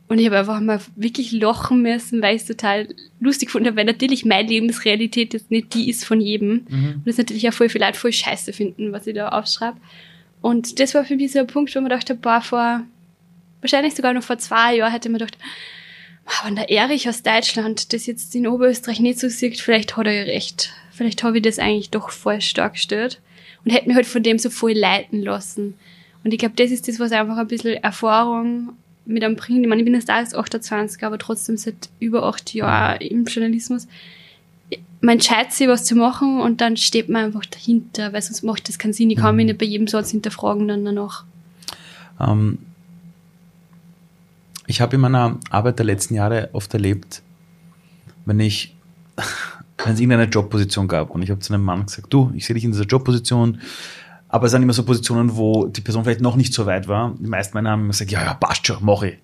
und 0.09 0.19
ich 0.19 0.25
habe 0.27 0.39
einfach 0.39 0.61
mal 0.61 0.79
wirklich 0.95 1.33
lochen 1.33 1.81
müssen, 1.81 2.21
weil 2.21 2.35
ich 2.35 2.43
es 2.43 2.47
total 2.47 2.87
lustig 3.19 3.51
fand, 3.51 3.75
weil 3.75 3.85
natürlich 3.85 4.23
meine 4.23 4.47
Lebensrealität 4.47 5.33
jetzt 5.33 5.51
nicht 5.51 5.73
die 5.73 5.89
ist 5.89 6.05
von 6.05 6.21
jedem. 6.21 6.65
Mhm. 6.69 6.93
Und 6.95 7.03
das 7.07 7.17
natürlich 7.17 7.47
auch 7.49 7.53
voll 7.53 7.67
viele 7.67 7.85
Leute 7.85 7.99
voll 7.99 8.13
scheiße 8.13 8.53
finden, 8.53 8.93
was 8.93 9.05
ich 9.05 9.15
da 9.15 9.29
aufschreibe. 9.29 9.77
Und 10.41 10.79
das 10.79 10.93
war 10.93 11.03
für 11.03 11.17
mich 11.17 11.33
so 11.33 11.39
ein 11.39 11.47
Punkt, 11.47 11.75
wo 11.75 11.81
man 11.81 11.89
dachte, 11.89 12.15
boah, 12.15 12.41
vor, 12.41 12.83
wahrscheinlich 13.59 13.95
sogar 13.95 14.13
noch 14.13 14.23
vor 14.23 14.37
zwei 14.37 14.77
Jahren 14.77 14.93
hätte 14.93 15.09
man 15.09 15.19
gedacht, 15.19 15.37
wenn 16.45 16.55
der 16.55 16.69
Erich 16.69 17.09
aus 17.09 17.23
Deutschland 17.23 17.91
das 17.91 18.05
jetzt 18.05 18.33
in 18.33 18.47
Oberösterreich 18.47 19.01
nicht 19.01 19.19
so 19.19 19.27
sieht, 19.27 19.59
vielleicht 19.59 19.97
hat 19.97 20.07
er 20.07 20.13
ja 20.13 20.23
recht. 20.23 20.71
Vielleicht 20.91 21.23
habe 21.23 21.37
ich 21.37 21.43
das 21.43 21.59
eigentlich 21.59 21.89
doch 21.89 22.11
voll 22.11 22.39
stark 22.39 22.73
gestört. 22.73 23.19
Und 23.65 23.71
hätte 23.71 23.87
mich 23.87 23.95
halt 23.95 24.05
von 24.05 24.23
dem 24.23 24.39
so 24.39 24.49
voll 24.49 24.73
leiten 24.73 25.21
lassen. 25.21 25.73
Und 26.23 26.33
ich 26.33 26.39
glaube, 26.39 26.55
das 26.55 26.71
ist 26.71 26.87
das, 26.87 26.99
was 26.99 27.11
einfach 27.11 27.37
ein 27.37 27.47
bisschen 27.47 27.75
Erfahrung 27.83 28.73
mit 29.07 29.23
einem 29.23 29.35
bringt. 29.35 29.61
Ich 29.61 29.67
meine, 29.67 29.81
ich 29.81 29.85
bin 29.85 29.93
jetzt 29.93 30.09
da 30.09 30.17
als 30.17 30.35
28, 30.35 31.03
aber 31.03 31.17
trotzdem 31.17 31.57
seit 31.57 31.89
über 31.99 32.23
acht 32.23 32.53
Jahren 32.53 33.01
im 33.01 33.25
Journalismus. 33.25 33.87
Man 34.99 35.13
entscheidet 35.13 35.53
sich, 35.53 35.67
was 35.67 35.85
zu 35.85 35.95
machen 35.95 36.41
und 36.41 36.59
dann 36.59 36.75
steht 36.75 37.07
man 37.07 37.25
einfach 37.25 37.45
dahinter, 37.45 38.13
weil 38.13 38.21
sonst 38.21 38.43
macht 38.43 38.67
das 38.67 38.79
keinen 38.79 38.93
Sinn. 38.93 39.09
Ich 39.09 39.17
kann 39.17 39.35
mich 39.35 39.43
mhm. 39.43 39.47
nicht 39.49 39.59
bei 39.59 39.65
jedem 39.65 39.87
Satz 39.87 40.11
hinterfragen 40.11 40.67
dann 40.67 40.83
danach. 40.83 41.23
Ähm, 42.19 42.59
ich 44.65 44.81
habe 44.81 44.95
in 44.95 45.01
meiner 45.01 45.37
Arbeit 45.49 45.79
der 45.79 45.85
letzten 45.85 46.15
Jahre 46.15 46.49
oft 46.51 46.73
erlebt, 46.73 47.21
wenn 48.25 48.39
ich, 48.39 48.75
wenn 49.83 49.93
es 49.93 49.99
irgendeine 49.99 50.29
Jobposition 50.29 50.87
gab 50.87 51.11
und 51.11 51.21
ich 51.21 51.29
habe 51.29 51.39
zu 51.39 51.53
einem 51.53 51.63
Mann 51.63 51.85
gesagt, 51.85 52.11
du, 52.11 52.31
ich 52.35 52.45
sehe 52.45 52.55
dich 52.55 52.65
in 52.65 52.71
dieser 52.71 52.85
Jobposition, 52.85 53.61
aber 54.37 54.45
es 54.45 54.51
sind 54.51 54.61
immer 54.61 54.73
so 54.73 54.83
Positionen, 54.83 55.35
wo 55.35 55.65
die 55.65 55.81
Person 55.81 56.03
vielleicht 56.03 56.21
noch 56.21 56.35
nicht 56.35 56.53
so 56.53 56.67
weit 56.67 56.87
war. 56.87 57.15
Die 57.19 57.27
meisten 57.27 57.57
Männer 57.57 57.71
haben 57.71 57.87
gesagt, 57.87 58.11
ja, 58.11 58.23
ja, 58.23 58.35
passt 58.35 58.67
schon, 58.67 58.85
mache 58.85 59.09
ich. 59.09 59.17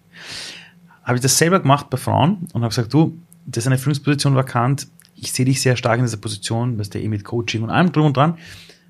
Habe 1.04 1.18
ich 1.18 1.22
das 1.22 1.38
selber 1.38 1.60
gemacht 1.60 1.92
bei 1.92 1.98
Frauen 1.98 2.48
und 2.52 2.64
habe 2.64 2.70
gesagt, 2.70 2.92
du, 2.92 3.16
das 3.46 3.64
ist 3.64 3.68
eine 3.68 3.78
Führungsposition 3.78 4.34
vakant. 4.34 4.88
Ich 5.16 5.32
sehe 5.32 5.46
dich 5.46 5.62
sehr 5.62 5.76
stark 5.76 6.00
in 6.00 6.06
dieser 6.06 6.18
Position, 6.18 6.80
was 6.80 6.90
der 6.90 7.04
eh 7.04 7.10
mit 7.10 7.24
Coaching 7.24 7.62
und 7.62 7.70
allem 7.70 7.92
drum 7.92 8.08
und 8.08 8.18
dran. 8.18 8.40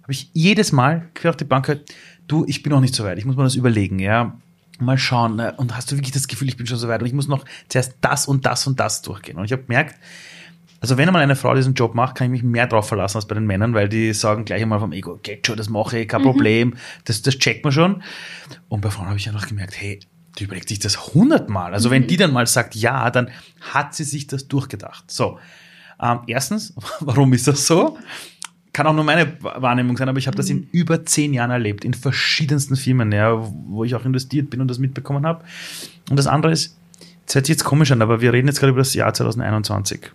Habe 0.02 0.14
ich 0.14 0.30
jedes 0.32 0.72
Mal 0.72 1.10
quer 1.14 1.32
auf 1.32 1.36
die 1.36 1.44
Bank 1.44 1.66
gehört, 1.66 1.90
du, 2.28 2.46
ich 2.48 2.64
bin 2.64 2.72
noch 2.72 2.80
nicht 2.80 2.96
so 2.96 3.04
weit, 3.04 3.18
ich 3.18 3.26
muss 3.26 3.36
mir 3.36 3.44
das 3.44 3.56
überlegen, 3.56 4.00
ja. 4.00 4.38
Mal 4.80 4.98
schauen, 4.98 5.36
ne? 5.36 5.54
und 5.58 5.76
hast 5.76 5.92
du 5.92 5.98
wirklich 5.98 6.14
das 6.14 6.30
Gefühl, 6.30 6.48
ich 6.48 6.56
bin 6.56 6.68
schon 6.68 6.78
so 6.78 6.88
weit 6.88 7.02
und 7.02 7.08
ich 7.08 7.14
muss 7.14 7.28
noch 7.28 7.44
zuerst 7.68 7.96
das 8.00 8.28
und 8.28 8.46
das 8.46 8.66
und 8.66 8.80
das 8.80 9.02
durchgehen. 9.02 9.38
Und 9.38 9.44
ich 9.44 9.52
habe 9.52 9.64
gemerkt, 9.64 9.96
also 10.84 10.98
wenn 10.98 11.08
einmal 11.08 11.22
eine 11.22 11.38
Frau 11.38 11.56
diesen 11.56 11.76
Job 11.76 11.96
macht, 11.96 12.16
kann 12.16 12.26
ich 12.26 12.32
mich 12.32 12.44
mehr 12.44 12.68
drauf 12.68 12.90
verlassen 12.90 13.16
als 13.16 13.26
bei 13.26 13.36
den 13.36 13.46
Männern, 13.46 13.74
weil 13.74 13.88
die 13.88 14.12
sagen 14.12 14.44
gleich 14.44 14.62
einmal 14.62 14.82
vom 14.82 14.92
Ego, 14.92 15.18
geht 15.24 15.48
schon, 15.48 15.56
das 15.56 15.70
mache 15.70 16.00
ich, 16.00 16.10
kein 16.10 16.20
mhm. 16.20 16.26
Problem, 16.26 16.74
das, 17.06 17.22
das 17.22 17.38
checkt 17.38 17.64
man 17.64 17.72
schon. 17.72 18.04
Und 18.68 18.82
bei 18.82 18.90
Frauen 18.90 19.08
habe 19.08 19.18
ich 19.18 19.30
einfach 19.30 19.48
gemerkt, 19.48 19.80
hey, 19.80 20.02
die 20.38 20.44
überlegt 20.44 20.68
sich 20.68 20.80
das 20.80 21.14
hundertmal. 21.14 21.74
Also 21.74 21.88
mhm. 21.88 21.94
wenn 21.94 22.08
die 22.08 22.18
dann 22.18 22.34
mal 22.34 22.46
sagt 22.48 22.76
ja, 22.76 23.10
dann 23.12 23.30
hat 23.62 23.96
sie 23.96 24.04
sich 24.04 24.28
das 24.28 24.50
durchgedacht. 24.50 25.10
So, 25.10 25.40
ähm, 26.02 26.20
erstens, 26.28 26.74
warum 27.00 27.32
ist 27.32 27.48
das 27.48 27.66
so? 27.66 27.98
Kann 28.74 28.86
auch 28.86 28.94
nur 28.94 29.06
meine 29.06 29.42
Wahrnehmung 29.42 29.96
sein, 29.96 30.10
aber 30.10 30.20
ich 30.20 30.28
habe 30.28 30.36
das 30.36 30.50
in 30.50 30.58
mhm. 30.58 30.68
über 30.74 31.06
zehn 31.06 31.34
Jahren 31.34 31.52
erlebt, 31.52 31.86
in 31.86 31.94
verschiedensten 31.94 32.76
Firmen, 32.76 33.14
ja, 33.14 33.42
wo 33.68 33.86
ich 33.86 33.96
auch 33.96 34.04
investiert 34.04 34.50
bin 34.50 34.60
und 34.60 34.68
das 34.68 34.80
mitbekommen 34.80 35.26
habe. 35.26 35.46
Und 36.10 36.18
das 36.20 36.28
andere 36.28 36.52
ist, 36.52 36.78
das 37.26 37.36
hört 37.36 37.46
sich 37.46 37.54
jetzt 37.54 37.64
komisch 37.64 37.94
an, 37.94 38.02
aber 38.02 38.20
wir 38.20 38.34
reden 38.34 38.50
jetzt 38.50 38.60
gerade 38.60 38.72
über 38.72 38.82
das 38.82 38.94
Jahr 38.94 39.14
2021. 39.14 40.12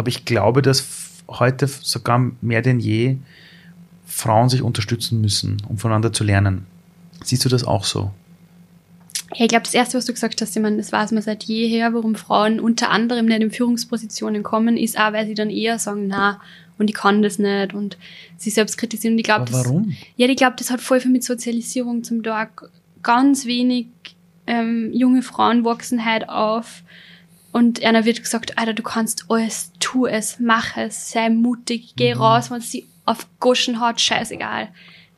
Aber 0.00 0.08
ich 0.08 0.24
glaube, 0.24 0.62
dass 0.62 0.86
heute 1.28 1.66
sogar 1.66 2.32
mehr 2.40 2.62
denn 2.62 2.80
je 2.80 3.18
Frauen 4.06 4.48
sich 4.48 4.62
unterstützen 4.62 5.20
müssen, 5.20 5.58
um 5.68 5.76
voneinander 5.76 6.10
zu 6.10 6.24
lernen. 6.24 6.64
Siehst 7.22 7.44
du 7.44 7.50
das 7.50 7.64
auch 7.64 7.84
so? 7.84 8.10
Ja, 9.34 9.44
ich 9.44 9.48
glaube, 9.48 9.64
das 9.64 9.74
Erste, 9.74 9.98
was 9.98 10.06
du 10.06 10.14
gesagt 10.14 10.40
hast, 10.40 10.56
ich 10.56 10.62
meine, 10.62 10.78
das 10.78 10.90
weiß 10.90 11.12
man 11.12 11.20
seit 11.22 11.44
jeher, 11.44 11.92
warum 11.92 12.14
Frauen 12.14 12.60
unter 12.60 12.88
anderem 12.88 13.26
nicht 13.26 13.42
in 13.42 13.50
Führungspositionen 13.50 14.42
kommen, 14.42 14.78
ist 14.78 14.98
auch, 14.98 15.12
weil 15.12 15.26
sie 15.26 15.34
dann 15.34 15.50
eher 15.50 15.78
sagen, 15.78 16.06
na, 16.06 16.40
und 16.78 16.88
ich 16.88 16.96
kann 16.96 17.20
das 17.20 17.38
nicht 17.38 17.74
und 17.74 17.98
sie 18.38 18.48
selbst 18.48 18.78
kritisieren. 18.78 19.12
Und 19.12 19.18
ich 19.18 19.24
glaube, 19.24 19.52
warum? 19.52 19.90
Das, 19.90 19.96
ja, 20.16 20.28
ich 20.28 20.36
glaube, 20.36 20.56
das 20.56 20.70
hat 20.70 20.80
voll 20.80 21.00
viel 21.00 21.10
mit 21.10 21.24
Sozialisierung 21.24 22.04
zum 22.04 22.22
Tag. 22.22 22.70
Ganz 23.02 23.44
wenig 23.44 23.88
ähm, 24.46 24.94
junge 24.94 25.20
Frauen 25.20 25.66
wachsen 25.66 26.06
halt 26.06 26.26
auf 26.30 26.84
und 27.52 27.82
einer 27.82 28.04
wird 28.04 28.22
gesagt, 28.22 28.58
Alter, 28.58 28.74
du 28.74 28.82
kannst 28.82 29.26
alles, 29.28 29.72
tu 29.80 30.06
es, 30.06 30.38
mach 30.38 30.76
es, 30.76 31.10
sei 31.10 31.30
mutig, 31.30 31.94
geh 31.96 32.14
mhm. 32.14 32.20
raus, 32.20 32.50
wenn 32.50 32.60
sie 32.60 32.86
auf 33.04 33.26
Goschen 33.40 33.80
hat, 33.80 34.00
scheißegal. 34.00 34.68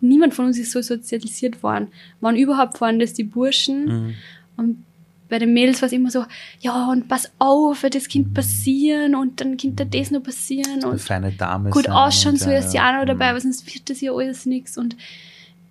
Niemand 0.00 0.34
von 0.34 0.46
uns 0.46 0.58
ist 0.58 0.72
so 0.72 0.80
sozialisiert 0.80 1.62
worden. 1.62 1.88
Wann 2.20 2.36
überhaupt 2.36 2.80
waren 2.80 2.98
das 2.98 3.12
die 3.12 3.24
Burschen? 3.24 3.84
Mhm. 3.84 4.14
Und 4.56 4.84
bei 5.28 5.38
den 5.38 5.52
Mädels 5.52 5.80
war 5.80 5.86
es 5.86 5.92
immer 5.92 6.10
so, 6.10 6.24
ja, 6.60 6.88
und 6.88 7.08
pass 7.08 7.30
auf, 7.38 7.82
wird 7.82 7.94
das 7.94 8.08
Kind 8.08 8.28
mhm. 8.28 8.34
passieren 8.34 9.14
und 9.14 9.40
dann 9.40 9.56
könnte 9.56 9.86
das 9.86 10.10
noch 10.10 10.22
passieren. 10.22 10.84
Und 10.84 11.00
feine 11.00 11.32
Dame 11.32 11.70
gut 11.70 11.88
ausschauen, 11.88 12.36
so 12.36 12.50
ist 12.50 12.74
ja 12.74 12.98
noch 12.98 13.06
dabei, 13.06 13.26
mhm. 13.26 13.30
aber 13.30 13.40
sonst 13.40 13.72
wird 13.72 13.88
das 13.90 14.00
ja 14.00 14.12
alles 14.12 14.46
nichts. 14.46 14.76
Und 14.76 14.96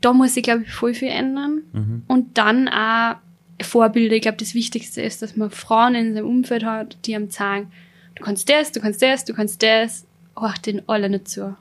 da 0.01 0.14
muss 0.14 0.38
ich, 0.38 0.43
glaube 0.43 0.64
ich, 0.64 0.72
voll 0.72 0.93
viel 0.93 1.09
ändern. 1.09 1.62
Mhm. 1.74 2.03
Und 2.07 2.38
dann 2.38 2.68
auch 2.68 3.18
Vorbilder. 3.64 4.16
Ich 4.16 4.22
glaube, 4.22 4.38
das 4.38 4.53
Wichtigste 4.53 5.01
ist, 5.01 5.22
dass 5.22 5.36
man 5.36 5.51
Frauen 5.51 5.95
in 5.95 6.14
seinem 6.14 6.28
Umfeld 6.28 6.64
hat, 6.64 6.97
die 7.05 7.16
einem 7.16 7.30
sagen, 7.30 7.72
du 8.16 8.24
kannst 8.24 8.49
das, 8.49 8.72
du 8.72 8.80
kannst 8.80 9.01
das, 9.01 9.26
du 9.26 9.34
kannst 9.34 9.62
das, 9.64 10.05
hört 10.39 10.66
den 10.66 10.88
alle 10.88 11.09
nicht 11.09 11.28
zu. 11.28 11.55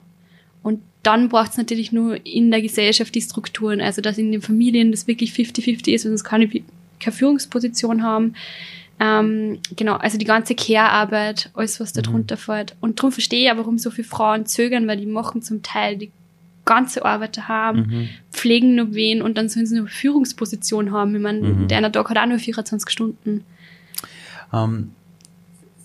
Und 0.63 0.81
dann 1.03 1.29
braucht 1.29 1.51
es 1.51 1.57
natürlich 1.57 1.91
nur 1.91 2.23
in 2.25 2.51
der 2.51 2.61
Gesellschaft 2.61 3.13
die 3.15 3.21
Strukturen, 3.21 3.81
also 3.81 4.01
dass 4.01 4.17
in 4.17 4.31
den 4.31 4.41
Familien 4.41 4.91
das 4.91 5.07
wirklich 5.07 5.31
50-50 5.31 5.93
ist, 5.93 6.03
sonst 6.03 6.23
kann 6.23 6.41
ich 6.41 6.63
keine 6.99 7.15
Führungsposition 7.15 8.03
haben. 8.03 8.35
Ähm, 8.99 9.59
genau, 9.75 9.95
also 9.95 10.19
die 10.19 10.25
ganze 10.25 10.53
Care-Arbeit, 10.53 11.49
alles, 11.55 11.79
was 11.79 11.91
da 11.91 12.01
mhm. 12.01 12.05
drunter 12.05 12.37
fällt. 12.37 12.75
Und 12.81 12.99
darum 12.99 13.11
verstehe 13.11 13.45
ich 13.45 13.51
auch, 13.51 13.57
warum 13.57 13.79
so 13.79 13.89
viele 13.89 14.07
Frauen 14.07 14.45
zögern, 14.45 14.87
weil 14.87 14.97
die 14.97 15.07
machen 15.07 15.41
zum 15.41 15.63
Teil 15.63 15.97
die 15.97 16.11
ganze 16.71 17.03
Arbeit 17.05 17.37
haben, 17.47 17.79
mhm. 17.79 18.09
pflegen 18.31 18.75
nur 18.75 18.93
wen 18.93 19.21
und 19.21 19.37
dann 19.37 19.49
sollen 19.49 19.65
sie 19.65 19.77
eine 19.77 19.87
Führungsposition 19.87 20.91
haben. 20.91 21.15
Ich 21.15 21.21
meine, 21.21 21.41
mhm. 21.41 21.67
der 21.67 21.79
eine 21.79 21.91
Tag 21.91 22.09
hat 22.09 22.17
auch 22.17 22.25
nur 22.25 22.39
24 22.39 22.89
Stunden. 22.89 23.43
Ähm, 24.53 24.91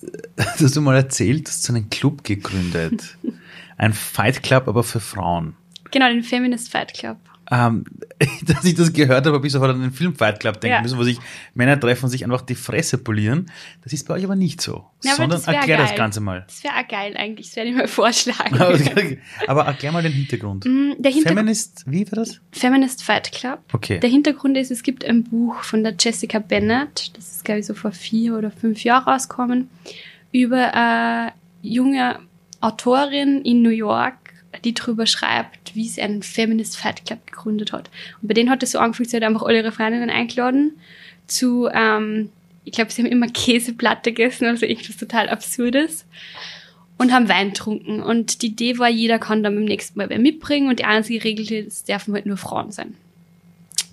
hast 0.39 0.77
du 0.77 0.81
mal 0.81 0.97
erzählt, 0.97 1.47
du 1.47 1.51
hast 1.51 1.65
so 1.65 1.73
einen 1.73 1.91
Club 1.91 2.25
gegründet. 2.25 3.17
Ein 3.79 3.93
Fight 3.93 4.43
Club, 4.43 4.69
aber 4.69 4.83
für 4.83 5.01
Frauen. 5.01 5.55
Genau, 5.91 6.09
den 6.09 6.23
Feminist 6.23 6.71
Fight 6.71 6.95
Club. 6.95 7.19
Ähm, 7.51 7.85
dass 8.47 8.65
ich 8.65 8.75
das 8.75 8.93
gehört 8.93 9.27
habe, 9.27 9.37
habe 9.37 9.47
ich 9.47 9.53
sofort 9.53 9.71
an 9.73 9.81
den 9.83 9.93
Film 9.93 10.15
Fight 10.15 10.41
Club 10.41 10.61
denken 10.61 10.77
Ja. 10.77 10.83
müssen, 10.83 10.99
wo 10.99 11.03
sich 11.05 11.19
Männer 11.55 11.79
treffen 11.79 12.05
und 12.07 12.11
sich 12.11 12.25
einfach 12.25 12.43
die 12.43 12.55
Fresse 12.55 12.99
polieren. 12.99 13.47
Das 13.85 13.93
ist 13.93 14.07
bei 14.09 14.15
euch 14.15 14.25
aber 14.25 14.37
nicht 14.37 14.61
so. 14.61 14.85
Ja, 15.05 15.15
sondern 15.15 15.39
das 15.39 15.47
erklär 15.47 15.79
das 15.79 15.91
geil. 15.91 15.99
Ganze 15.99 16.21
mal. 16.21 16.45
Das 16.47 16.65
wäre 16.65 16.75
auch 16.75 16.89
geil 16.89 17.15
eigentlich, 17.17 17.47
das 17.49 17.57
werde 17.57 17.71
ich 17.71 17.77
mal 17.77 17.89
vorschlagen. 17.89 18.57
aber 19.47 19.65
erklär 19.67 19.93
mal 19.93 20.03
den 20.03 20.13
Hintergrund. 20.13 20.65
Mm, 20.65 20.93
Der 20.99 21.11
Hintergrund 21.13 21.39
Feminist, 21.39 21.85
wie 21.87 22.07
war 22.11 22.17
das? 22.17 22.41
Feminist 22.53 23.03
Fight 23.05 23.31
Club. 23.33 23.61
Okay. 23.73 24.01
Der 24.01 24.11
Hintergrund 24.11 24.57
ist, 24.57 24.71
es 24.71 24.83
gibt 24.83 25.05
ein 25.05 25.25
Buch 25.25 25.63
von 25.63 25.85
der 25.85 25.95
Jessica 25.99 26.39
Bennett, 26.39 27.17
das 27.17 27.33
ist, 27.33 27.45
glaube 27.45 27.61
ich, 27.61 27.67
so 27.67 27.75
vor 27.75 27.93
vier 27.93 28.37
oder 28.37 28.51
fünf 28.51 28.83
Jahren 28.85 29.05
rausgekommen, 29.05 29.69
über 30.33 30.75
eine 30.75 31.33
junge 31.63 32.19
Autorin 32.61 33.43
in 33.43 33.63
New 33.63 33.71
York, 33.71 34.15
die 34.65 34.73
darüber 34.75 35.07
schreibt, 35.07 35.66
wie 35.77 35.89
sie 35.89 36.03
einen 36.03 36.23
Feminist 36.23 36.77
Fight 36.77 37.05
Club 37.05 37.27
gegründet 37.27 37.73
hat. 37.73 37.91
Und 38.21 38.29
bei 38.29 38.35
denen 38.35 38.51
hat 38.51 38.63
es 38.63 38.73
so 38.73 38.79
angefangen, 38.79 39.09
sie 39.09 39.17
hat 39.17 39.23
einfach 39.23 39.43
alle 39.43 39.59
ihre 39.59 39.73
Freundinnen 39.73 40.11
eingeladen 40.11 40.73
zu, 41.27 41.69
ähm, 41.73 42.31
ich 42.65 42.73
glaube, 42.73 42.91
sie 42.91 43.03
haben 43.03 43.11
immer 43.11 43.29
Käseplatte 43.33 44.13
gegessen, 44.13 44.47
also 44.47 44.67
irgendwas 44.67 44.97
total 44.97 45.29
Absurdes. 45.29 46.05
Und 46.99 47.13
haben 47.13 47.29
Wein 47.29 47.49
getrunken. 47.49 48.03
Und 48.03 48.41
die 48.41 48.47
Idee 48.47 48.79
war, 48.79 48.89
jeder 48.89 49.19
kann 49.19 49.43
dann 49.43 49.55
beim 49.55 49.67
nächsten 49.67 49.99
Mal 49.99 50.09
wer 50.09 50.19
mitbringen 50.19 50.71
und 50.71 50.79
die 50.79 50.87
einzige 50.87 51.23
Regel 51.25 51.53
ist, 51.53 51.67
es 51.67 51.85
dürfen 51.85 52.15
halt 52.15 52.25
nur 52.25 52.39
Frauen 52.39 52.73
sein. 52.73 52.95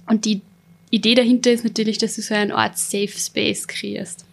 Und 0.08 0.24
die 0.24 0.40
Idee 0.90 1.14
dahinter 1.14 1.52
ist 1.52 1.66
natürlich, 1.66 1.98
dass 1.98 2.16
du 2.16 2.22
so 2.22 2.34
eine 2.34 2.56
Art 2.56 2.78
Safe 2.78 3.10
Space 3.10 3.68
kreierst. 3.68 4.26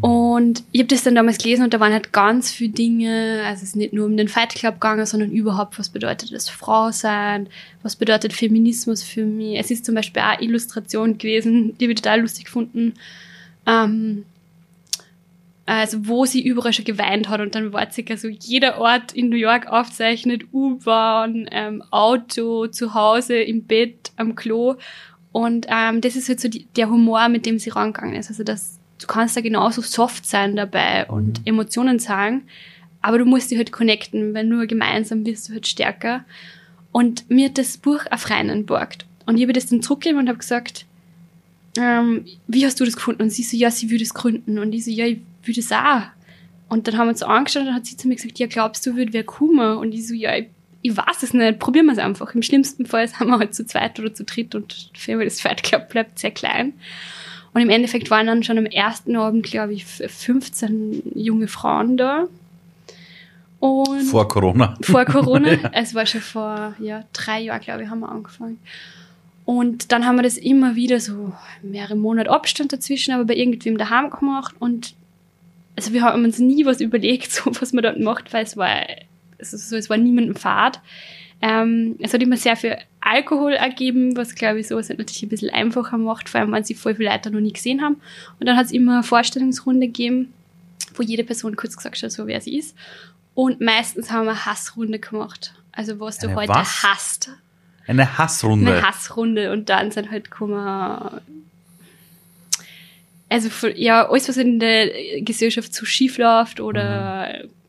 Und 0.00 0.64
ich 0.72 0.80
habe 0.80 0.88
das 0.88 1.04
dann 1.04 1.14
damals 1.14 1.38
gelesen 1.38 1.64
und 1.64 1.72
da 1.72 1.80
waren 1.80 1.92
halt 1.92 2.12
ganz 2.12 2.50
viele 2.50 2.72
Dinge, 2.72 3.42
also 3.46 3.62
es 3.62 3.70
ist 3.70 3.76
nicht 3.76 3.92
nur 3.92 4.06
um 4.06 4.16
den 4.16 4.28
Fight 4.28 4.54
Club 4.54 4.74
gegangen, 4.74 5.06
sondern 5.06 5.30
überhaupt, 5.30 5.78
was 5.78 5.88
bedeutet 5.88 6.32
das 6.32 6.48
Frau 6.48 6.90
sein, 6.90 7.48
was 7.82 7.96
bedeutet 7.96 8.32
Feminismus 8.32 9.02
für 9.02 9.24
mich. 9.24 9.58
Es 9.58 9.70
ist 9.70 9.86
zum 9.86 9.94
Beispiel 9.94 10.22
auch 10.22 10.40
Illustration 10.40 11.16
gewesen, 11.16 11.78
die 11.78 11.84
habe 11.86 11.92
ich 11.92 12.02
total 12.02 12.20
lustig 12.20 12.46
gefunden, 12.46 12.94
ähm, 13.66 14.24
also 15.64 16.06
wo 16.06 16.26
sie 16.26 16.42
überall 16.44 16.72
schon 16.72 16.84
geweint 16.84 17.28
hat 17.28 17.40
und 17.40 17.54
dann 17.54 17.72
war 17.72 17.90
circa 17.90 18.16
so 18.16 18.28
jeder 18.28 18.78
Ort 18.78 19.12
in 19.12 19.28
New 19.28 19.36
York 19.36 19.68
aufzeichnet, 19.68 20.42
U-Bahn, 20.52 21.48
ähm, 21.50 21.82
Auto, 21.90 22.66
zu 22.66 22.94
Hause, 22.94 23.36
im 23.36 23.64
Bett, 23.64 24.10
am 24.16 24.34
Klo 24.34 24.74
und 25.30 25.66
ähm, 25.70 26.02
das 26.02 26.16
ist 26.16 26.28
halt 26.28 26.40
so 26.40 26.48
die, 26.48 26.66
der 26.76 26.90
Humor, 26.90 27.28
mit 27.28 27.46
dem 27.46 27.58
sie 27.58 27.70
rangegangen 27.70 28.16
ist. 28.16 28.28
Also 28.28 28.44
das, 28.44 28.78
du 29.02 29.06
kannst 29.06 29.36
da 29.36 29.40
genauso 29.40 29.82
soft 29.82 30.26
sein 30.26 30.56
dabei 30.56 31.06
und 31.06 31.40
Emotionen 31.44 31.98
zeigen, 31.98 32.42
aber 33.00 33.18
du 33.18 33.24
musst 33.24 33.50
dich 33.50 33.58
halt 33.58 33.72
connecten, 33.72 34.32
weil 34.34 34.44
nur 34.44 34.66
gemeinsam 34.66 35.26
wirst 35.26 35.48
du 35.48 35.54
halt 35.54 35.66
stärker. 35.66 36.24
Und 36.92 37.28
mir 37.30 37.48
hat 37.48 37.58
das 37.58 37.78
Buch 37.78 38.00
auf 38.10 38.30
Reinen 38.30 38.64
borgt. 38.66 39.06
Und 39.26 39.36
ich 39.36 39.42
habe 39.42 39.52
das 39.52 39.66
dann 39.66 39.82
zurückgegeben 39.82 40.20
und 40.20 40.28
habe 40.28 40.38
gesagt, 40.38 40.86
ähm, 41.78 42.26
wie 42.46 42.64
hast 42.64 42.78
du 42.80 42.84
das 42.84 42.96
gefunden? 42.96 43.22
Und 43.22 43.30
sie 43.30 43.42
so, 43.42 43.56
ja, 43.56 43.70
sie 43.70 43.90
würde 43.90 44.04
es 44.04 44.14
gründen. 44.14 44.58
Und 44.58 44.72
ich 44.72 44.84
so, 44.84 44.90
ja, 44.90 45.06
ich 45.06 45.20
würde 45.42 45.60
es 45.60 45.72
auch. 45.72 46.02
Und 46.68 46.86
dann 46.86 46.96
haben 46.96 47.06
wir 47.06 47.12
uns 47.12 47.22
angeschaut 47.22 47.62
und 47.62 47.66
dann 47.66 47.74
hat 47.74 47.86
sie 47.86 47.96
zu 47.96 48.08
mir 48.08 48.16
gesagt, 48.16 48.38
ja, 48.38 48.46
glaubst 48.46 48.86
du, 48.86 48.94
würde 48.94 49.12
wer 49.12 49.24
kommen? 49.24 49.78
Und 49.78 49.92
ich 49.92 50.06
so, 50.06 50.14
ja, 50.14 50.36
ich, 50.36 50.48
ich 50.82 50.96
weiß 50.96 51.22
es 51.22 51.34
nicht, 51.34 51.58
probieren 51.58 51.86
wir 51.86 51.92
es 51.92 51.98
einfach. 51.98 52.34
Im 52.34 52.42
schlimmsten 52.42 52.86
Fall 52.86 53.08
sind 53.08 53.26
wir 53.26 53.38
halt 53.38 53.54
zu 53.54 53.66
zweit 53.66 53.98
oder 53.98 54.14
zu 54.14 54.24
dritt 54.24 54.54
und 54.54 54.90
Firma 54.94 55.24
des 55.24 55.40
Fight 55.40 55.62
Club 55.62 55.88
bleibt 55.88 56.18
sehr 56.18 56.30
klein. 56.30 56.74
Und 57.54 57.60
im 57.60 57.70
Endeffekt 57.70 58.10
waren 58.10 58.26
dann 58.26 58.42
schon 58.42 58.58
am 58.58 58.66
ersten 58.66 59.16
Abend, 59.16 59.44
glaube 59.44 59.74
ich, 59.74 59.84
15 59.84 61.02
junge 61.14 61.48
Frauen 61.48 61.96
da. 61.96 62.26
Und 63.60 64.02
Vor 64.02 64.26
Corona. 64.26 64.76
vor 64.82 65.04
Corona. 65.04 65.50
Es 65.72 65.94
war 65.94 66.06
schon 66.06 66.20
vor 66.20 66.74
ja, 66.80 67.04
drei 67.12 67.40
Jahren, 67.40 67.60
glaube 67.60 67.84
ich, 67.84 67.88
haben 67.88 68.00
wir 68.00 68.08
angefangen. 68.08 68.58
Und 69.44 69.92
dann 69.92 70.06
haben 70.06 70.16
wir 70.16 70.22
das 70.22 70.36
immer 70.36 70.76
wieder 70.76 70.98
so 71.00 71.32
mehrere 71.62 71.96
Monate 71.96 72.30
Abstand 72.30 72.72
dazwischen, 72.72 73.12
aber 73.12 73.24
bei 73.24 73.36
irgendwem 73.36 73.76
daheim 73.76 74.10
gemacht. 74.10 74.54
Und 74.58 74.94
also 75.76 75.92
wir 75.92 76.02
haben 76.02 76.24
uns 76.24 76.38
nie 76.38 76.64
was 76.64 76.80
überlegt, 76.80 77.30
so 77.30 77.52
was 77.60 77.72
man 77.72 77.82
dort 77.82 78.00
macht, 78.00 78.32
weil 78.32 78.44
es 78.44 78.56
war, 78.56 78.84
also 79.38 79.56
so, 79.56 79.76
es 79.76 79.90
war 79.90 79.96
niemandem 79.96 80.36
Fahrt. 80.36 80.80
Ähm, 81.42 81.96
es 81.98 82.14
hat 82.14 82.22
immer 82.22 82.36
sehr 82.36 82.56
viel 82.56 82.76
Alkohol 83.00 83.52
ergeben, 83.54 84.16
was 84.16 84.34
glaube 84.34 84.60
ich 84.60 84.68
sowas 84.68 84.88
halt 84.88 85.00
natürlich 85.00 85.24
ein 85.24 85.28
bisschen 85.28 85.50
einfacher 85.50 85.98
macht, 85.98 86.28
vor 86.28 86.40
allem 86.40 86.52
wenn 86.52 86.62
sie 86.62 86.74
voll 86.74 86.94
viele 86.94 87.10
Leute 87.10 87.30
noch 87.32 87.40
nie 87.40 87.52
gesehen 87.52 87.82
haben. 87.82 87.96
Und 88.38 88.46
dann 88.46 88.56
hat 88.56 88.66
es 88.66 88.72
immer 88.72 88.94
eine 88.94 89.02
Vorstellungsrunde 89.02 89.88
gegeben, 89.88 90.32
wo 90.94 91.02
jede 91.02 91.24
Person 91.24 91.56
kurz 91.56 91.76
gesagt 91.76 92.00
hat, 92.00 92.12
so 92.12 92.26
wer 92.28 92.40
sie 92.40 92.56
ist. 92.56 92.76
Und 93.34 93.60
meistens 93.60 94.10
haben 94.10 94.26
wir 94.26 94.32
eine 94.32 94.46
Hassrunde 94.46 94.98
gemacht. 95.00 95.54
Also 95.72 95.98
was 95.98 96.18
du 96.18 96.28
Eine 96.28 96.36
heute 96.36 96.50
was? 96.50 96.82
hasst. 96.82 97.30
Eine 97.86 98.18
Hassrunde. 98.18 98.70
Eine 98.70 98.86
Hassrunde. 98.86 99.52
Und 99.52 99.68
dann 99.68 99.90
sind 99.90 100.10
halt 100.10 100.30
gekommen, 100.30 101.20
also 103.28 103.68
ja, 103.68 104.08
alles, 104.08 104.28
was 104.28 104.36
in 104.36 104.60
der 104.60 105.22
Gesellschaft 105.22 105.74
so 105.74 105.86
schief 105.86 106.18
läuft 106.18 106.60
oder 106.60 107.42
weiß 107.42 107.61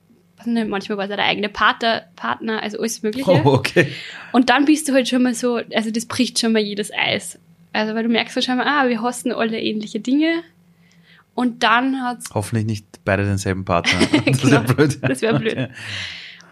nicht, 0.45 0.67
manchmal 0.67 0.97
war 0.97 1.05
es 1.05 1.11
auch 1.11 1.15
der 1.15 1.25
eigene 1.25 1.49
Partner, 1.49 2.03
Partner, 2.15 2.61
also 2.61 2.79
alles 2.79 3.03
Mögliche. 3.03 3.29
Oh, 3.29 3.41
okay. 3.45 3.87
Und 4.31 4.49
dann 4.49 4.65
bist 4.65 4.87
du 4.89 4.93
halt 4.93 5.07
schon 5.07 5.23
mal 5.23 5.33
so, 5.33 5.61
also 5.73 5.91
das 5.91 6.05
bricht 6.05 6.39
schon 6.39 6.53
mal 6.53 6.61
jedes 6.61 6.91
Eis. 6.93 7.39
Also 7.71 7.95
weil 7.95 8.03
du 8.03 8.09
merkst 8.09 8.35
halt 8.35 8.45
schon 8.45 8.57
mal, 8.57 8.67
ah, 8.67 8.87
wir 8.87 9.01
hassen 9.01 9.31
alle 9.31 9.59
ähnliche 9.59 9.99
Dinge. 9.99 10.43
Und 11.35 11.63
dann 11.63 12.03
hat's 12.03 12.29
Hoffentlich 12.33 12.65
nicht 12.65 12.85
beide 13.05 13.25
denselben 13.25 13.65
Partner. 13.65 13.99
Das 14.25 14.43
wäre 14.43 14.61
Genau, 14.61 14.73
blöd. 14.73 14.99
das 15.01 15.21
wär 15.21 15.33
blöd. 15.39 15.69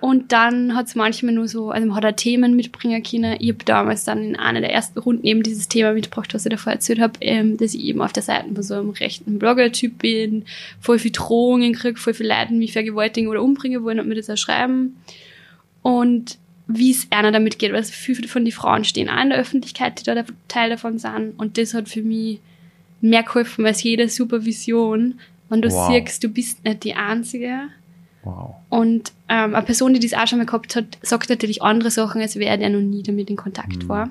Und 0.02 0.32
dann 0.32 0.76
hat 0.76 0.88
es 0.88 0.96
manchmal 0.96 1.34
nur 1.34 1.48
so, 1.48 1.70
also 1.70 1.88
man 1.88 1.96
hat 1.96 2.06
auch 2.06 2.16
Themen 2.16 2.56
mitbringen 2.56 3.04
können. 3.04 3.38
Ich 3.40 3.50
habe 3.50 3.64
damals 3.64 4.04
dann 4.04 4.24
in 4.24 4.36
einer 4.36 4.60
der 4.60 4.74
ersten 4.74 4.98
Runden 4.98 5.26
eben 5.26 5.44
dieses 5.44 5.68
Thema 5.68 5.94
mitgebracht, 5.94 6.34
was 6.34 6.44
ich 6.46 6.50
davor 6.50 6.74
erzählt 6.74 7.00
habe, 7.00 7.14
ähm, 7.22 7.56
dass 7.58 7.76
ich 7.76 7.84
eben 7.84 8.02
auf 8.02 8.12
der 8.12 8.24
Seite 8.24 8.52
von 8.52 8.64
so 8.64 8.74
einem 8.74 8.90
rechten 8.90 9.38
Blogger-Typ 9.38 10.00
bin, 10.00 10.46
voll 10.80 10.98
viel 10.98 11.12
Drohungen 11.12 11.74
kriege, 11.74 12.00
voll 12.00 12.16
viel 12.16 12.28
Leute 12.28 12.54
mich 12.54 12.74
vergewaltigen 12.74 13.30
oder 13.30 13.44
umbringen 13.44 13.84
wollen 13.84 14.00
und 14.00 14.08
mir 14.08 14.16
das 14.16 14.30
auch 14.30 14.38
schreiben. 14.38 14.98
Und 15.84 16.40
wie 16.68 16.92
es 16.92 17.08
einer 17.12 17.32
damit 17.32 17.60
geht, 17.60 17.72
weil 17.72 17.84
viele 17.84 18.28
von 18.28 18.44
den 18.44 18.52
Frauen 18.52 18.84
stehen 18.84 19.10
auch 19.10 19.22
in 19.22 19.30
der 19.30 19.40
Öffentlichkeit, 19.40 20.00
die 20.00 20.04
da 20.04 20.16
der 20.16 20.26
Teil 20.48 20.72
davon 20.72 20.98
sind. 20.98 21.34
Und 21.38 21.60
das 21.60 21.76
hat 21.76 21.90
für 21.90 22.02
mich 22.02 22.40
mehr 23.02 23.22
geholfen 23.24 23.66
als 23.68 23.84
jede 23.84 24.10
Supervision, 24.10 25.20
wenn 25.50 25.62
du 25.62 25.70
Wow. 25.70 25.92
siehst, 25.92 26.24
du 26.24 26.30
bist 26.30 26.64
nicht 26.64 26.84
die 26.86 26.94
Einzige. 26.96 27.70
Wow. 28.24 28.56
Und 28.70 29.12
ähm, 29.30 29.56
eine 29.56 29.66
Person, 29.66 29.94
die 29.94 30.00
das 30.00 30.14
auch 30.14 30.28
schon 30.28 30.38
mal 30.38 30.46
gehabt 30.46 30.76
hat, 30.76 30.86
sagt 31.02 31.30
natürlich 31.30 31.62
andere 31.62 31.90
Sachen, 31.90 32.22
als 32.22 32.36
wer, 32.36 32.56
der 32.58 32.70
noch 32.70 32.80
nie 32.80 33.04
damit 33.04 33.30
in 33.30 33.36
Kontakt 33.36 33.84
Mhm. 33.84 33.90
war. 33.90 34.10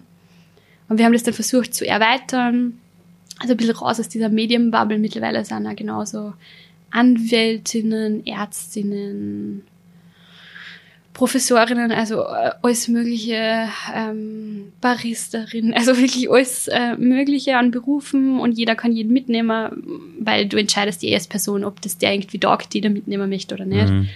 Und 0.89 0.99
wir 0.99 1.05
haben 1.05 1.13
das 1.13 1.23
dann 1.23 1.35
versucht 1.35 1.73
zu 1.73 1.87
erweitern, 1.87 2.79
also 3.39 3.55
ein 3.55 3.57
bisschen 3.57 3.77
raus 3.77 4.01
aus 4.01 4.09
dieser 4.09 4.29
Medienbubble. 4.29 4.99
Mittlerweile 4.99 5.45
sind 5.45 5.67
auch 5.67 5.77
genauso 5.77 6.33
Anwältinnen, 6.91 8.27
Ärztinnen, 8.27 9.63
Professorinnen, 11.13 11.91
also 11.93 12.23
äh, 12.23 12.53
alles 12.63 12.89
mögliche, 12.89 13.69
ähm, 13.95 14.73
Baristerinnen, 14.81 15.75
also 15.77 15.97
wirklich 15.97 16.31
alles 16.31 16.69
äh, 16.69 16.97
Mögliche 16.97 17.57
an 17.57 17.71
Berufen 17.71 18.39
und 18.39 18.53
jeder 18.53 18.77
kann 18.77 18.93
jeden 18.93 19.13
mitnehmen, 19.13 20.13
weil 20.21 20.47
du 20.47 20.57
entscheidest 20.57 21.03
die 21.03 21.09
erste 21.09 21.29
Person, 21.29 21.65
ob 21.65 21.81
das 21.83 21.99
der 21.99 22.15
irgendwie 22.15 22.39
taugt, 22.39 22.73
die 22.75 22.81
da 22.81 22.89
mitnehmen 22.89 23.29
möchte 23.29 23.55
oder 23.55 23.67
nicht. 23.67 23.89
Mhm. 23.89 24.09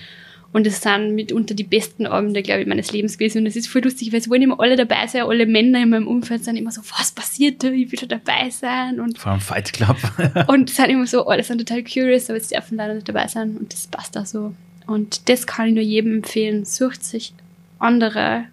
Und 0.55 0.69
es 0.69 0.81
sind 0.81 1.17
mitunter 1.17 1.53
die 1.53 1.65
besten 1.65 2.07
Abende, 2.07 2.41
glaube 2.41 2.61
ich, 2.61 2.69
meines 2.69 2.93
Lebens 2.93 3.19
gewesen. 3.19 3.39
Und 3.39 3.47
es 3.47 3.57
ist 3.57 3.67
voll 3.67 3.83
lustig, 3.83 4.13
weil 4.13 4.21
es 4.21 4.31
wollen 4.31 4.43
immer 4.43 4.61
alle 4.61 4.77
dabei 4.77 5.09
sein, 5.09 5.23
alle 5.23 5.47
Männer 5.47 5.83
in 5.83 5.91
meinem 5.91 6.07
Umfeld 6.07 6.45
sind 6.45 6.55
immer 6.55 6.71
so, 6.71 6.81
was 6.97 7.11
passiert 7.11 7.65
da? 7.65 7.71
Ich 7.71 7.91
will 7.91 7.99
da 7.99 8.07
dabei 8.07 8.51
sein. 8.51 9.01
Und, 9.01 9.19
Vor 9.19 9.33
allem 9.33 9.41
Fight 9.41 9.73
Club. 9.73 9.97
und 10.47 10.71
sind 10.71 10.91
immer 10.91 11.09
so, 11.09 11.27
alle 11.27 11.43
sind 11.43 11.59
total 11.59 11.83
curious, 11.83 12.31
aber 12.31 12.39
sie 12.39 12.55
dürfen 12.55 12.77
leider 12.77 12.95
nicht 12.95 13.09
dabei 13.09 13.27
sein. 13.27 13.57
Und 13.57 13.73
das 13.73 13.89
passt 13.89 14.17
auch 14.17 14.27
so. 14.27 14.55
Und 14.87 15.29
das 15.29 15.47
kann 15.47 15.69
ich 15.69 15.75
nur 15.75 15.83
jedem 15.83 16.17
empfehlen. 16.17 16.65
Sucht 16.65 17.05
sich 17.05 17.35
andere, 17.79 18.45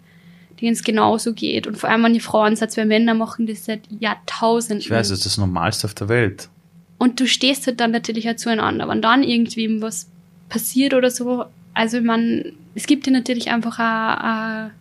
denen 0.60 0.74
es 0.74 0.84
genauso 0.84 1.34
geht. 1.34 1.68
Und 1.68 1.78
vor 1.78 1.90
allem, 1.90 2.04
wenn 2.04 2.16
ihr 2.16 2.22
Frauen 2.22 2.56
seid, 2.56 2.76
weil 2.78 2.86
Männer 2.86 3.14
machen 3.14 3.48
das 3.48 3.66
seit 3.66 3.82
Jahrtausenden. 4.00 4.80
Ich 4.80 4.90
weiß, 4.90 5.10
das 5.10 5.20
ist 5.20 5.26
das 5.26 5.38
Normalste 5.38 5.88
auf 5.88 5.94
der 5.94 6.10
Welt. 6.10 6.50
Und 6.98 7.20
du 7.20 7.28
stehst 7.28 7.66
halt 7.68 7.80
dann 7.80 7.92
natürlich 7.92 8.30
auch 8.30 8.36
zueinander. 8.36 8.88
Wenn 8.88 9.02
dann 9.02 9.24
irgendwie 9.24 9.82
was 9.82 10.08
passiert 10.50 10.94
oder 10.94 11.10
so, 11.10 11.46
also 11.74 12.00
man, 12.02 12.54
es 12.76 12.86
gibt 12.86 13.08
dir 13.08 13.12
natürlich 13.12 13.50
einfach 13.50 13.80
eine, 13.80 14.72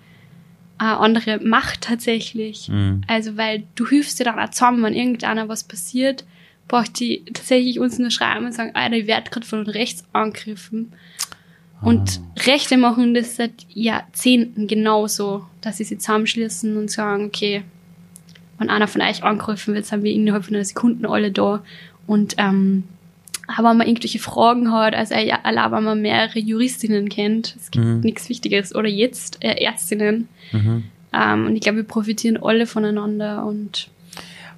eine 0.78 0.98
andere 0.98 1.38
Macht 1.38 1.82
tatsächlich. 1.82 2.68
Mhm. 2.68 3.03
Also 3.07 3.36
weil 3.36 3.62
du 3.74 3.88
hilfst 3.88 4.20
dir 4.20 4.24
dann 4.24 4.38
auch 4.38 4.51
zusammen, 4.51 4.82
wenn 4.82 4.94
irgendeiner 4.94 5.48
was 5.48 5.64
passiert, 5.64 6.24
braucht 6.68 7.01
die 7.01 7.24
tatsächlich 7.24 7.80
uns 7.80 7.98
nur 7.98 8.11
schreiben 8.11 8.46
und 8.46 8.53
sagen, 8.53 8.72
Alter, 8.74 8.96
ich 8.96 9.07
werde 9.07 9.30
gerade 9.30 9.46
von 9.46 9.66
rechts 9.66 10.05
angegriffen. 10.12 10.92
Und 11.82 12.20
Rechte 12.46 12.76
machen 12.76 13.14
das 13.14 13.36
seit 13.36 13.52
Jahrzehnten 13.72 14.66
genauso, 14.66 15.46
dass 15.60 15.78
sie 15.78 15.84
sich 15.84 15.98
zusammenschließen 16.00 16.76
und 16.76 16.90
sagen, 16.90 17.26
okay, 17.26 17.62
wenn 18.58 18.68
einer 18.68 18.86
von 18.88 19.00
euch 19.00 19.22
angegriffen 19.24 19.74
wird, 19.74 19.86
sind 19.86 20.02
wir 20.02 20.12
innerhalb 20.12 20.44
von 20.44 20.54
einer 20.54 20.64
Sekunde 20.64 21.08
alle 21.08 21.30
da. 21.32 21.62
Und 22.06 22.34
ähm, 22.38 22.84
aber 23.46 23.70
wenn 23.70 23.78
man 23.78 23.86
irgendwelche 23.88 24.18
Fragen 24.20 24.70
hat, 24.72 24.94
also 24.94 25.14
ja, 25.14 25.40
allein 25.42 25.72
wenn 25.72 25.84
man 25.84 26.02
mehrere 26.02 26.38
Juristinnen 26.38 27.08
kennt, 27.08 27.56
es 27.58 27.70
gibt 27.70 27.84
Mhm. 27.84 28.00
nichts 28.00 28.28
Wichtigeres, 28.28 28.74
oder 28.74 28.88
jetzt 28.88 29.42
äh, 29.42 29.62
Ärztinnen, 29.62 30.28
Mhm. 30.52 30.84
Ähm, 31.12 31.46
und 31.46 31.56
ich 31.56 31.62
glaube, 31.62 31.78
wir 31.78 31.84
profitieren 31.84 32.36
alle 32.40 32.66
voneinander 32.66 33.44
und 33.44 33.88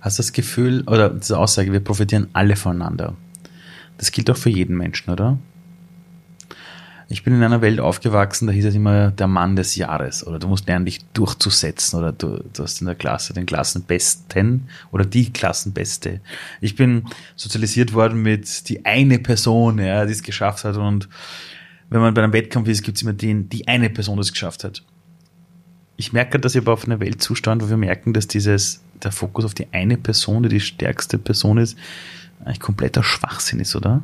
Hast 0.02 0.18
du 0.18 0.22
das 0.22 0.32
Gefühl, 0.32 0.82
oder 0.86 1.08
diese 1.08 1.38
Aussage, 1.38 1.72
wir 1.72 1.80
profitieren 1.80 2.26
alle 2.32 2.56
voneinander. 2.56 3.14
Das 3.96 4.10
gilt 4.12 4.28
auch 4.30 4.36
für 4.36 4.50
jeden 4.50 4.76
Menschen, 4.76 5.10
oder? 5.10 5.38
Ich 7.09 7.24
bin 7.24 7.34
in 7.34 7.42
einer 7.42 7.61
Welt 7.61 7.80
aufgewachsen, 7.80 8.46
da 8.46 8.53
hieß 8.53 8.66
es 8.66 8.74
immer 8.74 9.11
der 9.11 9.26
Mann 9.26 9.57
des 9.57 9.76
Jahres 9.76 10.26
oder 10.26 10.38
du 10.38 10.48
musst 10.48 10.66
lernen, 10.66 10.84
dich 10.84 11.05
durchzusetzen 11.12 11.98
oder 11.98 12.12
du, 12.12 12.42
du 12.53 12.62
hast 12.62 12.80
in 12.80 12.86
der 12.86 12.94
Klasse 12.94 13.32
den 13.32 13.46
Klassenbesten 13.46 14.68
oder 14.90 15.05
die 15.05 15.32
Klassenbeste. 15.32 16.20
Ich 16.61 16.76
bin 16.76 17.05
sozialisiert 17.36 17.92
worden 17.92 18.22
mit 18.22 18.68
die 18.68 18.84
eine 18.84 19.18
Person, 19.18 19.78
ja, 19.78 20.07
die 20.07 20.12
es 20.12 20.22
geschafft 20.22 20.64
hat 20.64 20.76
und 20.76 21.09
wenn 21.90 22.00
man 22.00 22.14
bei 22.14 22.22
einem 22.22 22.32
Wettkampf 22.32 22.68
ist, 22.68 22.82
gibt 22.82 22.96
es 22.96 23.03
immer 23.03 23.12
den, 23.12 23.50
die 23.50 23.68
eine 23.68 23.90
Person, 23.90 24.16
die 24.16 24.22
es 24.22 24.32
geschafft 24.32 24.64
hat. 24.64 24.82
Ich 25.96 26.14
merke, 26.14 26.40
dass 26.40 26.55
ich 26.55 26.62
aber 26.62 26.72
auf 26.72 26.86
einer 26.86 27.00
Welt 27.00 27.22
zustand, 27.22 27.62
wo 27.62 27.68
wir 27.68 27.76
merken, 27.76 28.14
dass 28.14 28.26
dieses, 28.26 28.82
der 29.03 29.12
Fokus 29.12 29.44
auf 29.44 29.53
die 29.53 29.66
eine 29.72 29.98
Person, 29.98 30.42
die 30.42 30.48
die 30.48 30.61
stärkste 30.61 31.18
Person 31.18 31.59
ist, 31.59 31.76
eigentlich 32.40 32.61
kompletter 32.61 33.03
Schwachsinn 33.03 33.61
ist, 33.61 33.76
oder? 33.76 34.03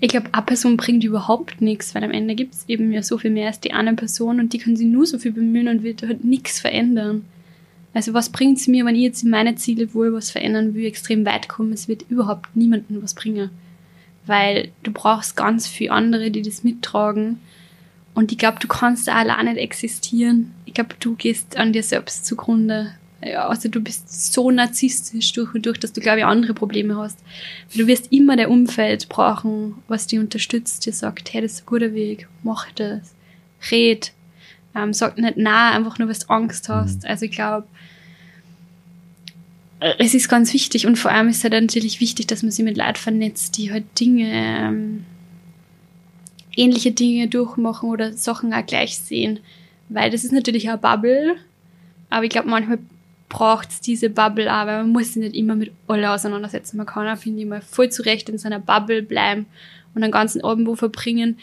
Ich 0.00 0.08
glaube, 0.08 0.28
eine 0.32 0.42
Person 0.42 0.76
bringt 0.76 1.04
überhaupt 1.04 1.60
nichts, 1.60 1.94
weil 1.94 2.04
am 2.04 2.10
Ende 2.10 2.34
gibt 2.34 2.54
es 2.54 2.64
eben 2.68 2.92
ja 2.92 3.02
so 3.02 3.18
viel 3.18 3.30
mehr 3.30 3.48
als 3.48 3.60
die 3.60 3.72
eine 3.72 3.94
Person 3.94 4.40
und 4.40 4.52
die 4.52 4.58
kann 4.58 4.76
sich 4.76 4.86
nur 4.86 5.06
so 5.06 5.18
viel 5.18 5.32
bemühen 5.32 5.68
und 5.68 5.82
wird 5.82 6.02
halt 6.02 6.24
nichts 6.24 6.60
verändern. 6.60 7.24
Also 7.94 8.12
was 8.12 8.28
bringt 8.28 8.58
es 8.58 8.68
mir, 8.68 8.84
wenn 8.84 8.94
ich 8.94 9.02
jetzt 9.02 9.22
in 9.22 9.30
meine 9.30 9.54
Ziele 9.56 9.94
wohl 9.94 10.12
was 10.12 10.30
verändern 10.30 10.74
will, 10.74 10.84
extrem 10.84 11.24
weit 11.24 11.48
kommen? 11.48 11.72
Es 11.72 11.88
wird 11.88 12.04
überhaupt 12.10 12.54
niemandem 12.54 13.02
was 13.02 13.14
bringen. 13.14 13.50
Weil 14.26 14.70
du 14.82 14.90
brauchst 14.90 15.36
ganz 15.36 15.66
viele 15.66 15.92
andere, 15.92 16.30
die 16.30 16.42
das 16.42 16.62
mittragen. 16.62 17.40
Und 18.12 18.32
ich 18.32 18.38
glaube, 18.38 18.58
du 18.60 18.68
kannst 18.68 19.08
da 19.08 19.14
alleine 19.14 19.54
nicht 19.54 19.62
existieren. 19.62 20.52
Ich 20.66 20.74
glaube, 20.74 20.94
du 21.00 21.14
gehst 21.14 21.56
an 21.56 21.72
dir 21.72 21.82
selbst 21.82 22.26
zugrunde 22.26 22.92
ja, 23.30 23.48
also 23.48 23.68
du 23.68 23.80
bist 23.80 24.32
so 24.32 24.50
narzisstisch 24.50 25.32
durch 25.32 25.54
und 25.54 25.66
durch, 25.66 25.78
dass 25.78 25.92
du, 25.92 26.00
glaube 26.00 26.18
ich, 26.18 26.24
andere 26.24 26.54
Probleme 26.54 26.96
hast. 26.96 27.18
Du 27.74 27.86
wirst 27.86 28.12
immer 28.12 28.36
dein 28.36 28.48
Umfeld 28.48 29.08
brauchen, 29.08 29.76
was 29.88 30.06
dich 30.06 30.18
unterstützt, 30.18 30.86
dir 30.86 30.92
sagt, 30.92 31.32
hey, 31.32 31.42
das 31.42 31.52
ist 31.52 31.62
ein 31.62 31.66
guter 31.66 31.94
Weg, 31.94 32.28
mach 32.42 32.70
das, 32.72 33.14
red, 33.70 34.12
ähm, 34.74 34.92
sag 34.92 35.18
nicht 35.18 35.34
na, 35.36 35.72
einfach 35.72 35.98
nur, 35.98 36.08
weil 36.08 36.16
du 36.16 36.28
Angst 36.28 36.68
hast. 36.68 37.02
Mhm. 37.02 37.08
Also 37.08 37.24
ich 37.24 37.32
glaube, 37.32 37.66
es 39.98 40.14
ist 40.14 40.28
ganz 40.28 40.52
wichtig 40.54 40.86
und 40.86 40.96
vor 40.96 41.10
allem 41.10 41.28
ist 41.28 41.38
es 41.38 41.44
halt 41.44 41.52
natürlich 41.52 42.00
wichtig, 42.00 42.26
dass 42.26 42.42
man 42.42 42.50
sich 42.50 42.64
mit 42.64 42.76
Leuten 42.76 42.96
vernetzt, 42.96 43.58
die 43.58 43.72
halt 43.72 43.84
Dinge, 44.00 44.28
ähm, 44.30 45.04
ähnliche 46.56 46.92
Dinge 46.92 47.28
durchmachen 47.28 47.90
oder 47.90 48.12
Sachen 48.14 48.54
auch 48.54 48.64
gleich 48.64 48.98
sehen. 48.98 49.40
Weil 49.88 50.10
das 50.10 50.24
ist 50.24 50.32
natürlich 50.32 50.68
eine 50.68 50.78
Bubble, 50.78 51.36
aber 52.08 52.24
ich 52.24 52.30
glaube, 52.30 52.48
manchmal 52.48 52.78
braucht 53.28 53.70
es 53.70 53.80
diese 53.80 54.10
Bubble 54.10 54.52
auch, 54.52 54.66
weil 54.66 54.82
man 54.82 54.90
muss 54.90 55.14
sich 55.14 55.16
nicht 55.16 55.34
immer 55.34 55.56
mit 55.56 55.72
alle 55.88 56.10
auseinandersetzen. 56.10 56.76
Man 56.76 56.86
kann 56.86 57.08
auch, 57.08 57.18
finde 57.18 57.42
ich, 57.42 57.48
mal 57.48 57.60
voll 57.60 57.90
zurecht 57.90 58.28
in 58.28 58.38
seiner 58.38 58.60
Bubble 58.60 59.02
bleiben 59.02 59.46
und 59.94 60.02
einen 60.02 60.12
ganzen 60.12 60.44
Abend 60.44 60.66
wo 60.66 60.76
verbringen 60.76 61.38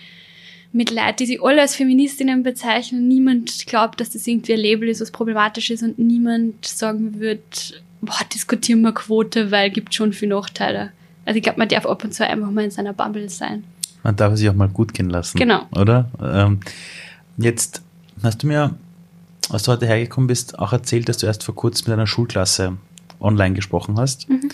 mit 0.72 0.90
Leuten, 0.90 1.18
die 1.20 1.26
sich 1.28 1.44
alle 1.44 1.62
als 1.62 1.76
Feministinnen 1.76 2.42
bezeichnen. 2.42 3.08
Niemand 3.08 3.68
glaubt, 3.68 4.02
dass 4.02 4.10
das 4.10 4.26
irgendwie 4.26 4.54
ein 4.54 4.60
Label 4.60 4.90
ist, 4.90 5.02
was 5.02 5.12
problematisch 5.12 5.70
ist 5.70 5.84
und 5.84 6.00
niemand 6.00 6.66
sagen 6.66 7.20
wird, 7.20 7.82
boah, 8.02 8.20
diskutieren 8.34 8.82
wir 8.82 8.92
Quote, 8.92 9.52
weil 9.52 9.70
gibt 9.70 9.94
schon 9.94 10.14
viele 10.14 10.36
Nachteile. 10.36 10.92
Also 11.26 11.38
ich 11.38 11.44
glaube, 11.44 11.60
man 11.60 11.70
darf 11.70 11.86
ab 11.86 12.04
und 12.04 12.14
zu 12.14 12.28
einfach 12.28 12.50
mal 12.50 12.66
in 12.66 12.72
seiner 12.72 12.94
Bubble 12.94 13.30
sein. 13.30 13.64
Man 14.04 14.16
darf 14.16 14.36
sich 14.36 14.50
auch 14.50 14.56
mal 14.56 14.68
gut 14.68 14.94
gehen 14.94 15.10
lassen. 15.10 15.38
Genau. 15.38 15.68
Oder? 15.72 16.10
Ähm, 16.22 16.60
jetzt 17.38 17.82
hast 18.22 18.44
du 18.44 18.48
mir 18.48 18.76
als 19.50 19.64
du 19.64 19.72
heute 19.72 19.86
hergekommen 19.86 20.28
bist, 20.28 20.60
auch 20.60 20.74
erzählt, 20.74 21.10
dass 21.10 21.18
du 21.18 21.26
erst 21.26 21.44
vor 21.44 21.56
kurzem 21.56 21.92
mit 21.92 21.94
einer 21.94 22.08
Schulklasse 22.08 22.78
online 23.20 23.56
gesprochen 23.56 23.98
hast. 23.98 24.30
Mhm. 24.30 24.50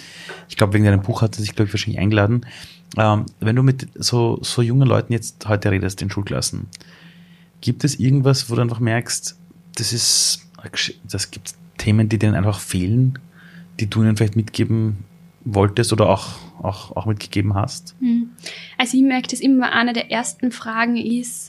Ich 0.48 0.58
glaube, 0.58 0.74
wegen 0.74 0.86
deinem 0.86 1.02
Buch 1.02 1.22
hat 1.22 1.38
er 1.38 1.42
sich, 1.42 1.56
glaube 1.56 1.68
ich, 1.68 1.74
wahrscheinlich 1.74 2.00
eingeladen. 2.00 2.46
Ähm, 2.98 3.26
wenn 3.40 3.56
du 3.56 3.64
mit 3.64 3.88
so, 3.96 4.40
so 4.42 4.62
jungen 4.62 4.88
Leuten 4.88 5.14
jetzt 5.14 5.48
heute 5.48 5.72
redest 5.72 6.02
in 6.02 6.10
Schulklassen, 6.10 6.68
gibt 7.62 7.84
es 7.84 8.00
irgendwas, 8.00 8.50
wo 8.50 8.56
du 8.56 8.62
einfach 8.62 8.80
merkst, 8.80 9.38
das 9.76 9.94
ist, 9.94 10.48
das 11.04 11.32
gibt 11.32 11.54
Themen, 11.78 12.10
die 12.10 12.20
denen 12.20 12.36
einfach 12.36 12.60
fehlen, 12.60 13.20
die 13.80 13.90
du 13.90 14.02
ihnen 14.02 14.18
vielleicht 14.18 14.36
mitgeben 14.36 14.98
wolltest 15.46 15.94
oder 15.94 16.10
auch, 16.10 16.38
auch, 16.62 16.96
auch 16.96 17.06
mitgegeben 17.06 17.54
hast? 17.54 17.96
Mhm. 18.00 18.32
Also 18.78 18.98
ich 18.98 19.04
merke, 19.04 19.28
dass 19.30 19.40
immer 19.40 19.72
eine 19.72 19.94
der 19.94 20.12
ersten 20.12 20.52
Fragen 20.52 20.98
ist, 20.98 21.49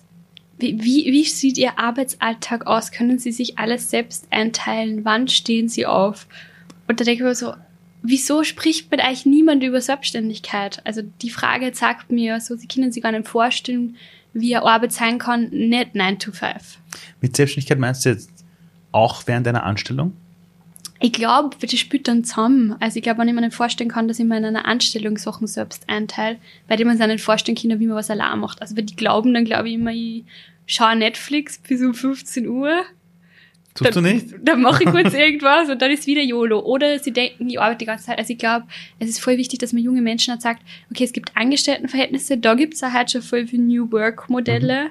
wie, 0.60 1.06
wie, 1.06 1.24
sieht 1.24 1.58
Ihr 1.58 1.78
Arbeitsalltag 1.78 2.66
aus? 2.66 2.92
Können 2.92 3.18
Sie 3.18 3.32
sich 3.32 3.58
alles 3.58 3.90
selbst 3.90 4.26
einteilen? 4.30 5.04
Wann 5.04 5.28
stehen 5.28 5.68
Sie 5.68 5.86
auf? 5.86 6.26
Und 6.88 7.00
da 7.00 7.04
denke 7.04 7.22
ich 7.22 7.28
mir 7.28 7.34
so, 7.34 7.54
wieso 8.02 8.44
spricht 8.44 8.90
mit 8.90 9.00
eigentlich 9.00 9.26
niemand 9.26 9.62
über 9.62 9.80
Selbstständigkeit? 9.80 10.80
Also 10.84 11.02
die 11.22 11.30
Frage 11.30 11.72
sagt 11.74 12.10
mir 12.10 12.40
so, 12.40 12.56
Sie 12.56 12.66
können 12.66 12.92
sich 12.92 13.02
gar 13.02 13.12
nicht 13.12 13.28
vorstellen, 13.28 13.96
wie 14.32 14.54
eine 14.54 14.64
Arbeit 14.66 14.92
sein 14.92 15.18
kann, 15.18 15.48
nicht 15.50 15.94
9 15.94 16.18
to 16.18 16.32
5. 16.32 16.78
Mit 17.20 17.36
Selbstständigkeit 17.36 17.78
meinst 17.78 18.04
du 18.04 18.10
jetzt 18.10 18.30
auch 18.92 19.22
während 19.26 19.46
deiner 19.46 19.64
Anstellung? 19.64 20.16
Ich 21.02 21.12
glaube, 21.12 21.56
das 21.58 21.78
spielt 21.78 22.08
dann 22.08 22.24
zusammen. 22.24 22.76
Also 22.78 22.98
ich 22.98 23.02
glaube, 23.02 23.20
wenn 23.20 23.28
ich 23.28 23.34
mir 23.34 23.40
nicht 23.40 23.54
vorstellen 23.54 23.90
kann, 23.90 24.06
dass 24.06 24.18
ich 24.18 24.26
mir 24.26 24.36
in 24.36 24.44
einer 24.44 24.66
Anstellung 24.66 25.16
Sachen 25.16 25.46
selbst 25.46 25.88
einteile, 25.88 26.36
weil 26.68 26.76
die 26.76 26.84
man 26.84 26.98
sich 26.98 27.06
nicht 27.06 27.24
vorstellen 27.24 27.56
kann, 27.56 27.80
wie 27.80 27.86
man 27.86 27.96
was 27.96 28.10
allein 28.10 28.38
macht. 28.38 28.60
Also 28.60 28.76
weil 28.76 28.84
die 28.84 28.96
glauben 28.96 29.32
dann, 29.32 29.46
glaube 29.46 29.68
ich, 29.68 29.76
immer, 29.76 29.92
ich 29.92 30.24
schaue 30.66 30.96
Netflix 30.96 31.58
bis 31.58 31.80
um 31.80 31.94
15 31.94 32.46
Uhr. 32.46 32.82
Tust 33.74 33.96
dann, 33.96 34.04
du 34.04 34.10
nicht? 34.12 34.26
Dann 34.42 34.60
mache 34.60 34.82
ich 34.82 34.90
kurz 34.90 35.14
irgendwas 35.14 35.70
und 35.70 35.80
dann 35.80 35.90
ist 35.90 36.06
wieder 36.06 36.22
YOLO. 36.22 36.58
Oder 36.60 36.98
sie 36.98 37.12
denken, 37.12 37.48
ich 37.48 37.58
arbeite 37.58 37.78
die 37.78 37.84
ganze 37.86 38.06
Zeit. 38.06 38.18
Also 38.18 38.32
ich 38.32 38.38
glaube, 38.38 38.66
es 38.98 39.08
ist 39.08 39.20
voll 39.20 39.38
wichtig, 39.38 39.60
dass 39.60 39.72
man 39.72 39.82
junge 39.82 40.02
Menschen 40.02 40.34
hat 40.34 40.42
sagt, 40.42 40.62
okay, 40.90 41.04
es 41.04 41.12
gibt 41.12 41.34
Angestelltenverhältnisse, 41.36 42.36
da 42.36 42.54
gibt 42.54 42.74
es 42.74 42.82
auch 42.82 42.90
halt 42.90 43.10
schon 43.10 43.22
voll 43.22 43.46
viele 43.46 43.62
New 43.62 43.90
Work 43.92 44.28
Modelle, 44.28 44.84
mhm. 44.84 44.90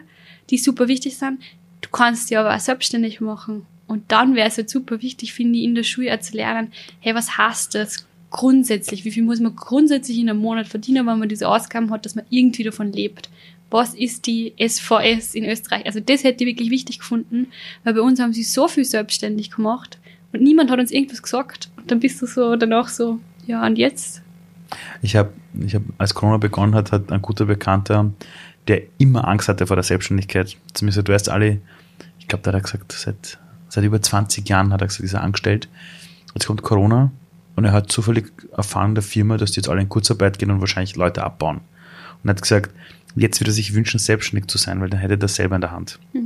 die 0.50 0.58
super 0.58 0.88
wichtig 0.88 1.18
sind. 1.18 1.42
Du 1.82 1.90
kannst 1.90 2.30
dich 2.30 2.38
aber 2.38 2.56
auch 2.56 2.60
selbstständig 2.60 3.22
machen. 3.22 3.66
Und 3.90 4.12
dann 4.12 4.36
wäre 4.36 4.48
es 4.48 4.58
halt 4.58 4.70
super 4.70 5.02
wichtig, 5.02 5.34
finde 5.34 5.58
ich, 5.58 5.66
in 5.66 5.74
der 5.74 5.82
Schule 5.82 6.14
auch 6.14 6.20
zu 6.20 6.38
lernen, 6.38 6.72
hey, 7.00 7.16
was 7.16 7.40
heißt 7.40 7.74
das 7.74 8.06
grundsätzlich? 8.30 9.04
Wie 9.04 9.10
viel 9.10 9.24
muss 9.24 9.40
man 9.40 9.56
grundsätzlich 9.56 10.20
in 10.20 10.30
einem 10.30 10.40
Monat 10.40 10.68
verdienen, 10.68 11.08
wenn 11.08 11.18
man 11.18 11.28
diese 11.28 11.48
Ausgaben 11.48 11.90
hat, 11.90 12.06
dass 12.06 12.14
man 12.14 12.26
irgendwie 12.30 12.64
davon 12.64 12.92
lebt? 12.94 13.32
Was 13.72 13.96
ist 13.96 14.28
die 14.28 14.54
SVS 14.60 15.34
in 15.34 15.44
Österreich? 15.44 15.88
Also 15.88 16.02
das 16.02 16.24
hätte 16.24 16.44
ich 16.44 16.52
wirklich 16.52 16.70
wichtig 16.70 17.00
gefunden, 17.00 17.48
weil 17.84 17.96
bei 17.96 18.02
uns 18.02 18.20
haben 18.20 18.32
sie 18.32 18.44
so 18.44 18.68
viel 18.68 18.86
selbstständig 18.86 19.50
gemacht 19.50 19.98
und 20.34 20.44
niemand 20.44 20.70
hat 20.70 20.80
uns 20.80 20.92
irgendwas 20.92 21.24
gesagt. 21.24 21.72
Und 21.76 21.90
dann 21.90 22.00
bist 22.00 22.22
du 22.22 22.28
so 22.28 22.56
danach 22.58 22.90
so, 22.90 23.20
ja, 23.48 23.66
und 23.66 23.80
jetzt? 23.80 24.22
Ich 25.02 25.16
habe, 25.16 25.34
ich 25.66 25.74
hab, 25.74 25.82
als 25.98 26.14
Corona 26.14 26.38
begonnen 26.38 26.76
hat, 26.76 26.92
hat 26.92 27.12
ein 27.12 27.24
guter 27.24 27.46
Bekannter, 27.46 28.12
der 28.68 28.84
immer 29.00 29.28
Angst 29.28 29.48
hatte 29.48 29.66
vor 29.66 29.78
der 29.78 29.84
Selbstständigkeit, 29.84 30.58
zumindest 30.76 31.08
du 31.08 31.12
erst 31.12 31.30
alle, 31.30 31.60
ich 32.20 32.28
glaube, 32.28 32.44
da 32.44 32.52
hat 32.52 32.60
er 32.60 32.62
gesagt, 32.62 32.92
seit 32.92 33.40
Seit 33.70 33.84
über 33.84 34.02
20 34.02 34.50
Jahren 34.50 34.74
hat 34.74 34.82
er 34.82 34.88
gesagt, 34.88 35.04
ist 35.04 35.14
er 35.14 35.22
angestellt. 35.22 35.70
Jetzt 36.34 36.48
kommt 36.48 36.64
Corona 36.64 37.12
und 37.56 37.66
er 37.66 37.72
hat 37.72 37.92
zufällig 37.92 38.32
erfahren 38.56 38.96
der 38.96 39.04
Firma, 39.04 39.38
dass 39.38 39.52
die 39.52 39.58
jetzt 39.58 39.70
alle 39.70 39.82
in 39.82 39.90
Kurzarbeit 39.90 40.40
gehen 40.40 40.52
und 40.52 40.60
wahrscheinlich 40.60 40.96
Leute 40.96 41.24
abbauen. 41.24 41.58
Und 42.22 42.30
er 42.30 42.32
hat 42.32 42.42
gesagt, 42.42 42.72
jetzt 43.16 43.40
würde 43.40 43.52
er 43.52 43.54
sich 43.54 43.74
wünschen, 43.74 44.00
selbstständig 44.00 44.50
zu 44.50 44.58
sein, 44.58 44.82
weil 44.82 44.90
dann 44.90 45.00
hätte 45.00 45.14
er 45.14 45.18
das 45.18 45.36
selber 45.36 45.56
in 45.56 45.62
der 45.62 45.72
Hand. 45.72 46.00
Mhm. 46.14 46.20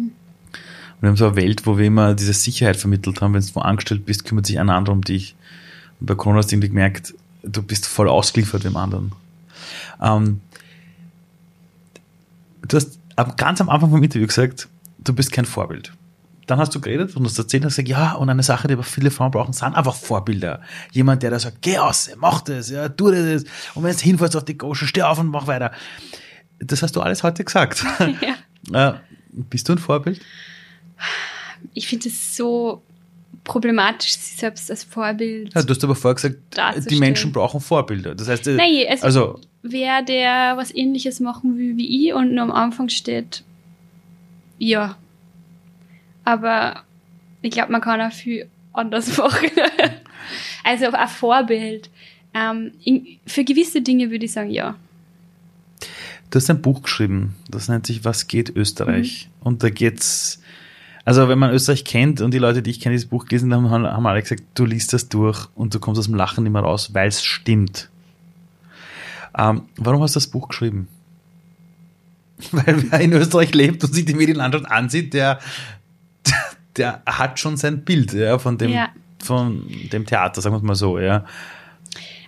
Und 0.53 1.01
wir 1.01 1.09
haben 1.09 1.17
so 1.17 1.27
eine 1.27 1.35
Welt, 1.35 1.65
wo 1.65 1.77
wir 1.77 1.85
immer 1.85 2.13
diese 2.13 2.33
Sicherheit 2.33 2.77
vermittelt 2.77 3.21
haben, 3.21 3.33
wenn 3.33 3.41
du 3.41 3.55
wo 3.55 3.59
angestellt 3.59 4.05
bist, 4.05 4.25
kümmert 4.25 4.45
sich 4.45 4.59
ein 4.59 4.69
anderer 4.69 4.93
um 4.93 5.01
dich. 5.01 5.35
Und 5.99 6.07
bei 6.07 6.15
Corona 6.15 6.39
hast 6.39 6.51
du 6.51 6.55
irgendwie 6.55 6.69
gemerkt, 6.69 7.13
du 7.43 7.61
bist 7.61 7.87
voll 7.87 8.07
ausgeliefert 8.07 8.63
dem 8.63 8.77
anderen. 8.77 9.11
Ähm, 10.01 10.39
du 12.67 12.77
hast 12.77 12.99
ganz 13.37 13.59
am 13.59 13.69
Anfang 13.69 13.89
vom 13.89 14.01
Interview 14.01 14.27
gesagt, 14.27 14.69
du 14.99 15.13
bist 15.13 15.31
kein 15.31 15.45
Vorbild 15.45 15.93
dann 16.47 16.59
hast 16.59 16.75
du 16.75 16.81
geredet 16.81 17.15
und 17.15 17.25
hast 17.25 17.37
erzählt 17.37 17.63
und 17.63 17.69
gesagt, 17.69 17.87
ja, 17.87 18.13
und 18.13 18.29
eine 18.29 18.43
Sache, 18.43 18.67
die 18.67 18.73
aber 18.73 18.83
viele 18.83 19.11
Frauen 19.11 19.31
brauchen, 19.31 19.53
sind 19.53 19.75
einfach 19.75 19.95
Vorbilder. 19.95 20.61
Jemand, 20.91 21.23
der 21.23 21.31
da 21.31 21.39
sagt, 21.39 21.61
geh 21.61 21.77
aus, 21.77 22.09
mach 22.17 22.41
das, 22.41 22.69
ja, 22.69 22.89
tu 22.89 23.11
das. 23.11 23.43
Und 23.75 23.83
wenn 23.83 23.95
du 23.95 24.01
hinfällst 24.01 24.35
auf 24.35 24.45
die 24.45 24.57
Gosche, 24.57 24.87
steh 24.87 25.03
auf 25.03 25.19
und 25.19 25.27
mach 25.27 25.47
weiter. 25.47 25.71
Das 26.59 26.81
hast 26.81 26.95
du 26.95 27.01
alles 27.01 27.23
heute 27.23 27.43
gesagt. 27.43 27.83
Ja. 28.71 28.91
äh, 28.91 28.99
bist 29.31 29.67
du 29.67 29.73
ein 29.73 29.77
Vorbild? 29.77 30.21
Ich 31.73 31.87
finde 31.87 32.09
es 32.09 32.35
so 32.35 32.83
problematisch, 33.43 34.13
sich 34.13 34.37
selbst 34.37 34.69
als 34.69 34.83
Vorbild. 34.83 35.53
Ja, 35.53 35.63
du 35.63 35.69
hast 35.69 35.83
aber 35.83 35.95
vorher 35.95 36.15
gesagt, 36.15 36.37
die 36.89 36.99
Menschen 36.99 37.31
brauchen 37.31 37.59
Vorbilder. 37.59 38.15
Das 38.15 38.27
heißt, 38.27 38.47
äh, 38.47 38.55
Nein, 38.55 38.85
also, 38.89 39.05
also 39.05 39.39
wer, 39.63 40.01
der 40.01 40.55
was 40.57 40.73
ähnliches 40.73 41.19
machen 41.19 41.57
will 41.57 41.77
wie 41.77 42.07
ich 42.07 42.13
und 42.13 42.33
nur 42.33 42.43
am 42.43 42.51
Anfang 42.51 42.89
steht, 42.89 43.43
ja, 44.57 44.97
aber 46.23 46.83
ich 47.41 47.51
glaube, 47.51 47.71
man 47.71 47.81
kann 47.81 48.01
auch 48.01 48.11
viel 48.11 48.47
anders 48.73 49.17
machen. 49.17 49.51
also 50.63 50.91
ein 50.91 51.07
Vorbild. 51.07 51.89
Ähm, 52.33 52.71
in, 52.83 53.05
für 53.25 53.43
gewisse 53.43 53.81
Dinge 53.81 54.09
würde 54.09 54.25
ich 54.25 54.31
sagen, 54.31 54.49
ja. 54.49 54.75
Du 56.31 56.37
hast 56.37 56.49
ein 56.49 56.61
Buch 56.61 56.81
geschrieben, 56.81 57.35
das 57.47 57.69
nennt 57.69 57.85
sich 57.85 58.05
Was 58.05 58.27
geht 58.27 58.55
Österreich? 58.55 59.29
Mhm. 59.29 59.47
Und 59.47 59.63
da 59.63 59.69
geht's 59.69 60.41
Also 61.05 61.27
wenn 61.27 61.37
man 61.37 61.51
Österreich 61.51 61.85
kennt 61.85 62.21
und 62.21 62.33
die 62.33 62.39
Leute, 62.39 62.63
die 62.63 62.71
ich 62.71 62.79
kenne, 62.79 62.95
dieses 62.95 63.09
Buch 63.09 63.25
gelesen 63.25 63.53
haben, 63.53 63.69
haben 63.69 64.07
alle 64.07 64.21
gesagt, 64.21 64.43
du 64.55 64.65
liest 64.65 64.93
das 64.93 65.09
durch 65.09 65.47
und 65.53 65.75
du 65.75 65.79
kommst 65.79 65.99
aus 65.99 66.05
dem 66.05 66.15
Lachen 66.15 66.43
nicht 66.43 66.53
mehr 66.53 66.63
raus, 66.63 66.93
weil 66.93 67.07
es 67.07 67.23
stimmt. 67.23 67.89
Ähm, 69.37 69.63
warum 69.77 70.01
hast 70.01 70.15
du 70.15 70.19
das 70.19 70.27
Buch 70.27 70.47
geschrieben? 70.47 70.87
Weil 72.51 72.91
wer 72.91 72.99
in 72.99 73.13
Österreich 73.13 73.53
lebt 73.53 73.83
und 73.83 73.93
sich 73.93 74.05
die 74.05 74.13
Medienlandschaft 74.13 74.69
ansieht, 74.69 75.13
der, 75.13 75.39
der, 76.77 77.01
hat 77.05 77.39
schon 77.39 77.57
sein 77.57 77.83
Bild 77.83 78.13
ja, 78.13 78.39
von, 78.39 78.57
dem, 78.57 78.71
Ja. 78.71 78.89
von 79.23 79.67
dem 79.91 80.05
Theater, 80.05 80.41
sagen 80.41 80.55
wir 80.55 80.57
es 80.57 80.63
mal 80.63 80.75
so. 80.75 80.99
Ja. 80.99 81.25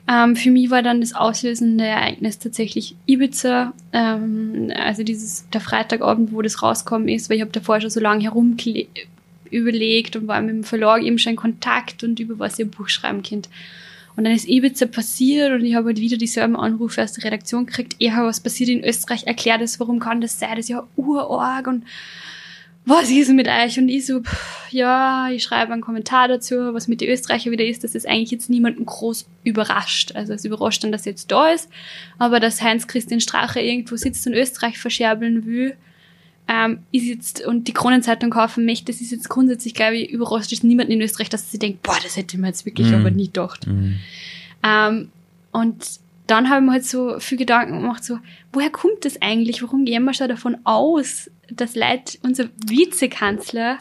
Ähm, 0.08 0.36
für 0.36 0.52
mich 0.52 0.70
war 0.70 0.84
dann 0.84 1.02
das 1.02 1.14
auslösende 1.14 1.84
Ereignis 1.84 2.38
tatsächlich 2.38 2.96
Ibiza, 3.08 3.74
ähm, 3.92 4.72
also 4.76 5.04
dieses 5.04 5.50
der 5.50 5.62
Freitagabend, 5.62 6.32
wo 6.32 6.44
das 6.44 6.62
rausgekommen 6.62 7.08
ist, 7.08 7.30
weil 7.30 7.38
ich 7.38 7.42
habe 7.42 7.52
davor 7.52 7.82
schon 7.82 7.90
so 7.90 8.00
lange 8.00 8.24
herum 8.24 8.56
überlegt 9.50 10.16
und 10.16 10.28
war 10.28 10.42
mit 10.42 10.52
dem 10.52 10.64
Verlag 10.64 11.02
eben 11.02 11.18
schon 11.18 11.32
in 11.32 11.38
Kontakt 11.38 12.04
und 12.04 12.20
über 12.20 12.38
was 12.38 12.60
ihr 12.60 12.70
Buch 12.70 12.88
schreiben 12.88 13.24
könnt. 13.24 13.50
Und 14.16 14.24
dann 14.24 14.34
ist 14.34 14.48
Ibiza 14.48 14.86
passiert 14.86 15.52
und 15.52 15.66
ich 15.66 15.76
habe 15.76 15.88
halt 15.88 16.00
wieder 16.00 16.18
dieselben 16.18 16.56
Anrufe 16.56 17.02
aus 17.04 17.14
der 17.14 17.26
Redaktion 17.26 17.66
gekriegt. 17.66 17.96
Ja, 18.00 18.24
was 18.24 18.40
passiert 18.40 18.70
in 18.70 18.84
Österreich? 18.84 19.26
Erklär 19.26 19.58
das, 19.58 19.80
warum 19.80 20.00
kann 20.00 20.22
das 20.22 20.40
sein? 20.40 20.52
Das 20.52 20.60
ist 20.62 20.70
ja 20.70 20.88
urorg 20.96 21.68
und 21.68 21.84
was 22.86 23.10
ist 23.10 23.32
mit 23.32 23.48
euch? 23.48 23.80
Und 23.80 23.90
ich 23.90 24.06
so, 24.06 24.22
pff, 24.22 24.72
ja, 24.72 25.30
ich 25.32 25.44
schreibe 25.44 25.74
einen 25.74 25.82
Kommentar 25.82 26.28
dazu, 26.28 26.74
was 26.74 26.88
mit 26.88 27.02
den 27.02 27.10
Österreicher 27.10 27.52
wieder 27.52 27.66
ist, 27.66 27.84
dass 27.84 27.96
es 27.96 28.06
eigentlich 28.06 28.32
jetzt 28.32 28.50
niemanden 28.50 28.86
groß 28.86 29.26
überrascht. 29.44 30.12
Also 30.16 30.34
es 30.34 30.46
überrascht 30.46 30.84
dann, 30.84 30.92
dass 30.92 31.06
er 31.06 31.14
jetzt 31.14 31.32
da 31.32 31.50
ist, 31.50 31.70
aber 32.20 32.40
dass 32.40 32.62
Heinz-Christian 32.62 33.22
Strache 33.22 33.60
irgendwo 33.60 33.96
sitzt 33.96 34.26
und 34.28 34.34
Österreich 34.34 34.78
verscherbeln 34.78 35.46
will, 35.46 35.76
ähm, 36.48 36.80
ist 36.92 37.06
jetzt, 37.06 37.46
und 37.46 37.68
die 37.68 37.74
Kronenzeitung 37.74 38.30
kaufen 38.30 38.66
möchte, 38.66 38.92
das 38.92 39.02
ist 39.02 39.12
jetzt 39.12 39.30
grundsätzlich, 39.30 39.74
glaube 39.74 39.98
ich, 39.98 40.12
überrascht 40.12 40.52
ist 40.52 40.64
niemanden 40.64 40.92
in 40.92 41.02
Österreich, 41.02 41.30
dass 41.30 41.52
sie 41.52 41.58
denkt, 41.58 41.82
boah, 41.82 41.98
das 42.04 42.18
hätte 42.18 42.36
ich 42.36 42.42
mir 42.42 42.48
jetzt 42.48 42.68
wirklich 42.68 42.88
Mhm. 42.90 42.94
aber 42.94 43.10
nie 43.10 43.26
gedacht. 43.26 43.66
Mhm. 43.66 43.96
Ähm, 44.64 45.10
und 45.52 45.84
dann 46.28 46.50
habe 46.50 46.62
ich 46.62 46.66
mir 46.66 46.72
halt 46.74 46.86
so 46.86 47.20
viel 47.20 47.38
Gedanken 47.38 47.82
gemacht, 47.82 48.04
so, 48.04 48.20
woher 48.52 48.70
kommt 48.70 49.06
das 49.06 49.22
eigentlich? 49.22 49.62
Warum 49.62 49.86
gehen 49.86 50.04
wir 50.04 50.14
schon 50.14 50.30
davon 50.30 50.58
aus, 50.64 51.30
dass 51.50 51.76
Leute, 51.76 52.18
unser 52.24 52.46
Vizekanzler, 52.66 53.78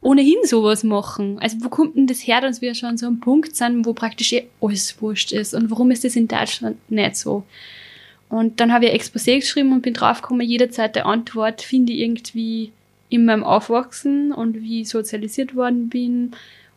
ohnehin 0.00 0.38
sowas 0.44 0.84
machen? 0.84 1.38
Also 1.40 1.56
wo 1.60 1.68
kommt 1.68 1.96
denn 1.96 2.06
das 2.06 2.26
her, 2.26 2.40
dass 2.40 2.60
wir 2.60 2.74
schon 2.74 2.96
so 2.96 3.06
am 3.06 3.20
Punkt 3.20 3.56
sind, 3.56 3.84
wo 3.84 3.94
praktisch 3.94 4.32
eh 4.32 4.46
alles 4.60 5.00
wurscht 5.02 5.32
ist? 5.32 5.54
Und 5.54 5.70
warum 5.70 5.90
ist 5.90 6.04
das 6.04 6.14
in 6.14 6.28
Deutschland 6.28 6.76
nicht 6.90 7.16
so? 7.16 7.44
Und 8.28 8.60
dann 8.60 8.72
habe 8.72 8.86
ich 8.86 8.92
ein 8.92 8.98
Exposé 8.98 9.36
geschrieben 9.36 9.72
und 9.72 9.82
bin 9.82 9.94
draufgekommen, 9.94 10.46
jede 10.46 10.68
zweite 10.68 11.06
Antwort 11.06 11.62
finde 11.62 11.92
ich 11.92 12.00
irgendwie 12.00 12.72
in 13.08 13.24
meinem 13.24 13.42
Aufwachsen 13.42 14.32
und 14.32 14.60
wie 14.60 14.82
ich 14.82 14.90
sozialisiert 14.90 15.56
worden 15.56 15.88
bin 15.88 16.32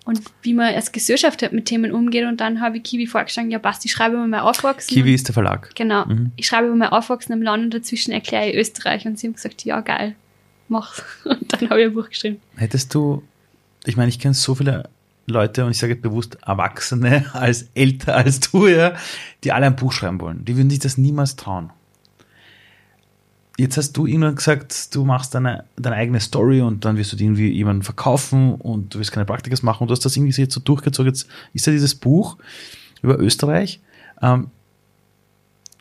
und 0.06 0.22
wie 0.42 0.54
man 0.54 0.74
als 0.74 0.92
Gesellschaft 0.92 1.42
halt 1.42 1.54
mit 1.54 1.66
Themen 1.66 1.92
umgeht. 1.92 2.26
Und 2.26 2.42
dann 2.42 2.62
habe 2.62 2.78
ich 2.78 2.84
Kiwi 2.84 3.08
vorgeschlagen, 3.08 3.52
ja 3.52 3.60
passt, 3.60 3.86
ich 3.86 3.92
schreibe 3.92 4.16
über 4.16 4.28
mein 4.28 4.40
Aufwachsen. 4.40 4.94
Kiwi 4.94 5.14
ist 5.14 5.28
der 5.28 5.34
Verlag. 5.34 5.72
Genau. 5.76 6.06
Mhm. 6.06 6.32
Ich 6.36 6.48
schreibe 6.48 6.68
über 6.68 6.76
mein 6.76 6.90
Aufwachsen 6.90 7.34
im 7.34 7.42
Land 7.42 7.66
und 7.66 7.74
dazwischen 7.74 8.12
erkläre 8.12 8.50
ich 8.50 8.56
Österreich. 8.56 9.06
Und 9.06 9.20
sie 9.20 9.28
haben 9.28 9.34
gesagt, 9.34 9.64
ja, 9.64 9.82
geil, 9.82 10.16
mach's. 10.68 11.04
Und 11.24 11.54
dann 11.54 11.70
habe 11.70 11.82
ich 11.82 11.88
ein 11.88 11.94
Buch 11.94 12.10
geschrieben. 12.10 12.42
Hättest 12.56 12.94
du, 12.96 13.24
ich 13.86 13.96
meine, 13.96 14.10
ich 14.10 14.20
kenne 14.20 14.34
so 14.34 14.56
viele 14.56 14.90
Leute 15.28 15.66
und 15.66 15.72
ich 15.72 15.78
sage 15.78 15.94
jetzt 15.94 16.02
bewusst 16.02 16.38
Erwachsene 16.46 17.26
als 17.34 17.70
älter 17.76 18.16
als 18.16 18.40
du, 18.40 18.68
ja, 18.68 18.96
die 19.44 19.52
alle 19.52 19.68
ein 19.68 19.76
Buch 19.76 19.92
schreiben 19.92 20.20
wollen. 20.20 20.44
Die 20.46 20.58
würden 20.58 20.70
sich 20.70 20.80
das 20.80 20.98
niemals 20.98 21.36
trauen. 21.36 21.70
Jetzt 23.62 23.78
hast 23.78 23.96
du 23.96 24.08
irgendwann 24.08 24.34
gesagt, 24.34 24.96
du 24.96 25.06
machst 25.06 25.36
deine, 25.36 25.66
deine 25.76 25.96
eigene 25.96 26.20
Story 26.20 26.62
und 26.62 26.84
dann 26.84 26.98
wirst 26.98 27.12
du 27.14 27.16
die 27.16 27.26
irgendwie 27.26 27.52
jemanden 27.52 27.84
verkaufen 27.84 28.56
und 28.56 28.96
du 28.96 28.98
wirst 28.98 29.12
keine 29.12 29.28
Praktikas 29.28 29.62
machen 29.62 29.84
und 29.84 29.90
du 29.90 29.92
hast 29.92 30.04
das 30.04 30.18
irgendwie 30.18 30.42
jetzt 30.42 30.56
so 30.56 30.60
durchgezogen. 30.60 31.12
Jetzt 31.14 31.28
ist 31.54 31.68
ja 31.68 31.72
dieses 31.72 31.94
Buch 31.94 32.38
über 33.04 33.20
Österreich. 33.20 33.80
Ähm, 34.20 34.48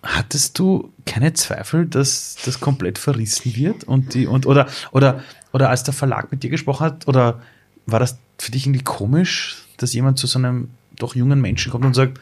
hattest 0.02 0.58
du 0.58 0.92
keine 1.06 1.32
Zweifel, 1.32 1.86
dass 1.86 2.36
das 2.44 2.60
komplett 2.60 2.98
verrissen 2.98 3.56
wird 3.56 3.84
und 3.84 4.12
die 4.12 4.26
und 4.26 4.44
oder 4.44 4.68
oder 4.92 5.24
oder 5.54 5.70
als 5.70 5.82
der 5.82 5.94
Verlag 5.94 6.30
mit 6.30 6.42
dir 6.42 6.50
gesprochen 6.50 6.84
hat 6.84 7.08
oder 7.08 7.40
war 7.86 7.98
das 7.98 8.18
für 8.36 8.52
dich 8.52 8.66
irgendwie 8.66 8.84
komisch, 8.84 9.64
dass 9.78 9.94
jemand 9.94 10.18
zu 10.18 10.26
so 10.26 10.38
einem 10.38 10.68
doch 10.96 11.14
jungen 11.14 11.40
Menschen 11.40 11.72
kommt 11.72 11.86
und 11.86 11.94
sagt, 11.94 12.20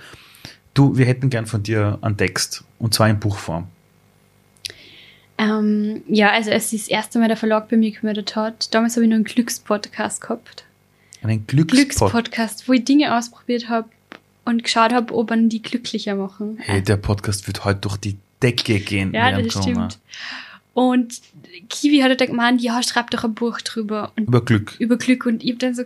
du, 0.74 0.96
wir 0.96 1.06
hätten 1.06 1.30
gern 1.30 1.46
von 1.46 1.64
dir 1.64 1.98
einen 2.00 2.16
Text 2.16 2.62
und 2.78 2.94
zwar 2.94 3.09
in 3.09 3.18
Buchform. 3.18 3.66
Ähm, 5.39 6.03
ja, 6.09 6.30
also 6.30 6.51
als 6.51 6.70
sich 6.70 6.82
das 6.82 6.89
erste 6.89 7.18
Mal 7.18 7.28
der 7.28 7.36
Verlag 7.36 7.68
bei 7.68 7.76
mir 7.76 7.93
gemeldet 7.93 8.34
hat, 8.36 8.74
damals 8.74 8.97
habe 8.97 9.05
ich 9.05 9.09
nur 9.09 9.16
einen 9.16 9.24
Glückspodcast 9.24 10.20
gehabt. 10.20 10.64
Einen 11.22 11.47
Glückspot. 11.47 11.78
Glückspodcast, 12.11 12.68
wo 12.68 12.72
ich 12.72 12.84
Dinge 12.84 13.16
ausprobiert 13.16 13.68
habe 13.68 13.89
und 14.45 14.64
geschaut 14.64 14.93
habe, 14.93 15.14
ob 15.14 15.30
man 15.30 15.49
die 15.49 15.62
glücklicher 15.62 16.16
machen. 16.16 16.59
Hey, 16.61 16.82
der 16.82 16.97
Podcast 16.97 17.47
wird 17.47 17.64
heute 17.64 17.80
durch 17.80 17.97
die 17.99 18.16
Decke 18.43 18.80
gehen. 18.80 19.12
Ja, 19.14 19.30
das 19.41 19.55
Corona. 19.55 19.91
stimmt. 19.91 19.99
Und 20.74 21.20
Kiwi 21.68 21.99
hat 22.01 22.20
dann 22.20 22.28
gemeint, 22.28 22.61
ja, 22.61 22.80
schreib 22.82 23.11
doch 23.11 23.24
ein 23.24 23.34
Buch 23.34 23.61
drüber. 23.61 24.12
Und 24.16 24.28
Über 24.28 24.45
Glück. 24.45 24.76
über 24.78 24.97
Glück 24.97 25.26
und 25.26 25.43
ich 25.43 25.51
habe 25.51 25.59
dann 25.59 25.74
so 25.74 25.84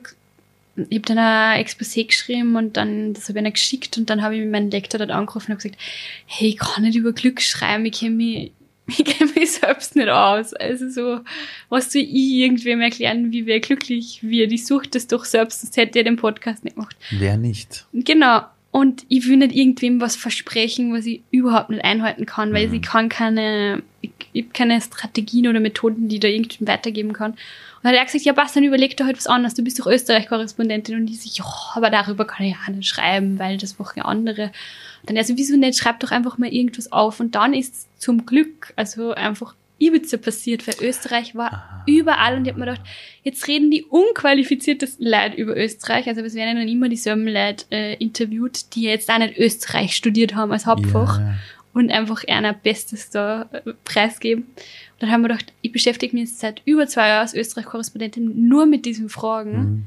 ich 0.77 0.99
habe 0.99 1.15
dann 1.15 1.19
ein 1.19 1.63
Exposé 1.63 2.07
geschrieben 2.07 2.57
und 2.57 2.79
dann 2.79 3.13
das 3.13 3.29
habe 3.29 3.39
ich 3.39 3.45
ihnen 3.45 3.53
geschickt 3.53 3.99
und 3.99 4.09
dann 4.09 4.23
habe 4.23 4.37
ich 4.37 4.51
meinen 4.51 4.71
Lektor 4.71 4.99
dort 4.99 5.11
angerufen 5.11 5.53
und 5.53 5.59
habe 5.59 5.63
gesagt, 5.63 5.79
hey, 6.27 6.49
ich 6.49 6.59
kann 6.59 6.85
nicht 6.85 6.97
über 6.97 7.13
Glück 7.13 7.43
schreiben, 7.43 7.85
ich 7.85 7.93
kenne 8.01 8.15
mich, 8.15 8.53
ich 8.87 9.05
kenne 9.05 9.31
mich 9.33 9.53
selbst 9.53 9.97
nicht 9.97 10.09
aus. 10.09 10.55
Also 10.55 10.89
so, 10.89 11.21
was 11.69 11.93
soll 11.93 12.03
ich 12.03 12.33
irgendwem 12.33 12.81
erklären, 12.81 13.33
wie 13.33 13.47
wer 13.47 13.61
glücklich 13.61 14.23
wird? 14.23 14.53
Ich 14.53 14.67
suche 14.67 14.89
das 14.89 15.07
doch 15.07 15.25
selbst, 15.25 15.61
sonst 15.61 15.77
hätte 15.77 15.99
ich 15.99 16.05
den 16.05 16.17
Podcast 16.17 16.65
nicht 16.65 16.77
gemacht. 16.77 16.97
Wer 17.11 17.37
nicht? 17.37 17.87
Genau. 17.93 18.43
Und 18.73 19.05
ich 19.09 19.29
will 19.29 19.37
nicht 19.37 19.55
irgendwem 19.55 20.01
was 20.01 20.17
versprechen, 20.17 20.95
was 20.95 21.05
ich 21.05 21.21
überhaupt 21.31 21.69
nicht 21.69 21.85
einhalten 21.85 22.25
kann, 22.25 22.55
weil 22.55 22.69
Mhm. 22.69 22.75
ich 22.75 22.83
kann 22.83 23.11
keine, 23.11 23.83
ich, 24.01 24.11
ich 24.33 24.45
habe 24.45 24.53
keine 24.55 24.81
Strategien 24.81 25.47
oder 25.47 25.61
Methoden, 25.61 26.09
die 26.09 26.17
ich 26.17 26.21
da 26.21 26.29
irgendwem 26.29 26.67
weitergeben 26.67 27.13
kann. 27.13 27.33
Und 27.33 27.39
dann 27.83 27.93
hat 27.93 27.99
er 27.99 28.05
gesagt, 28.07 28.25
ja, 28.25 28.33
passt, 28.33 28.57
dann 28.57 28.65
überleg 28.65 28.97
doch 28.97 29.05
halt 29.05 29.19
was 29.19 29.27
anderes. 29.27 29.53
Du 29.55 29.63
bist 29.63 29.79
doch 29.79 29.87
Österreich-Korrespondentin. 29.87 30.97
Und 30.97 31.11
ich 31.11 31.21
so, 31.21 31.29
ja, 31.35 31.45
aber 31.75 31.91
darüber 31.91 32.25
kann 32.25 32.47
ich 32.47 32.57
ja 32.67 32.73
nicht 32.73 32.89
schreiben, 32.89 33.39
weil 33.39 33.59
das 33.59 33.79
machen 33.79 33.99
ja 33.99 34.05
andere. 34.07 34.45
Und 34.45 35.11
dann 35.11 35.17
er 35.17 35.25
so, 35.25 35.37
wieso 35.37 35.57
nicht? 35.57 35.79
Schreib 35.79 36.01
doch 36.01 36.11
einfach 36.11 36.39
mal 36.39 36.49
irgendwas 36.49 36.91
auf. 36.93 37.21
Und 37.21 37.35
dann 37.35 37.53
ist 37.53 37.89
zum 38.01 38.25
Glück, 38.25 38.73
also 38.77 39.13
einfach 39.13 39.55
Ibiza 39.83 40.17
passiert, 40.17 40.67
weil 40.67 40.89
Österreich 40.89 41.35
war 41.35 41.53
Aha. 41.53 41.83
überall. 41.87 42.37
Und 42.37 42.45
ich 42.47 42.53
habe 42.53 42.61
mir 42.61 42.67
gedacht, 42.67 42.87
jetzt 43.25 43.47
reden 43.49 43.71
die 43.71 43.85
unqualifiziertesten 43.85 45.07
Leute 45.07 45.37
über 45.37 45.57
Österreich. 45.57 46.07
Also 46.09 46.21
es 46.23 46.35
werden 46.35 46.57
dann 46.57 46.69
immer 46.69 46.89
dieselben 46.89 47.27
Leute 47.27 47.65
äh, 47.71 47.95
interviewt, 47.97 48.75
die 48.75 48.83
jetzt 48.83 49.11
auch 49.11 49.19
nicht 49.19 49.37
Österreich 49.39 49.95
studiert 49.97 50.35
haben 50.35 50.53
als 50.53 50.67
Hauptfach 50.67 51.19
Ja. 51.21 51.35
und 51.75 51.91
einfach 51.91 52.25
einer 52.29 52.53
Bestes 52.53 53.11
da 53.11 53.49
äh, 53.53 53.73
preisgeben. 53.85 54.45
Und 54.45 55.03
dann 55.03 55.11
haben 55.11 55.23
wir 55.23 55.29
gedacht, 55.29 55.53
ich 55.63 55.73
beschäftige 55.73 56.15
mich 56.17 56.29
jetzt 56.29 56.39
seit 56.41 56.63
über 56.65 56.87
zwei 56.87 57.09
Jahren 57.09 57.23
als 57.23 57.35
Österreich-Korrespondentin 57.35 58.49
nur 58.49 58.67
mit 58.67 58.85
diesen 58.87 59.09
Fragen. 59.09 59.53
Mhm. 59.59 59.83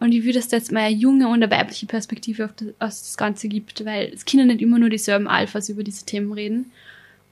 Und 0.00 0.12
ich 0.12 0.24
will, 0.24 0.32
dass 0.32 0.48
da 0.48 0.56
jetzt 0.56 0.72
mal 0.72 0.80
eine 0.80 0.96
junge 0.96 1.28
und 1.28 1.34
eine 1.42 1.50
weibliche 1.50 1.86
Perspektive 1.86 2.44
auf 2.46 2.52
das, 2.56 2.68
auf 2.68 2.74
das 2.88 3.16
Ganze 3.16 3.46
gibt, 3.48 3.84
weil 3.84 4.10
es 4.12 4.24
können 4.24 4.48
nicht 4.48 4.60
immer 4.60 4.78
nur 4.80 4.90
dieselben 4.90 5.28
Alphas 5.28 5.68
über 5.68 5.84
diese 5.84 6.04
Themen 6.04 6.32
reden. 6.32 6.72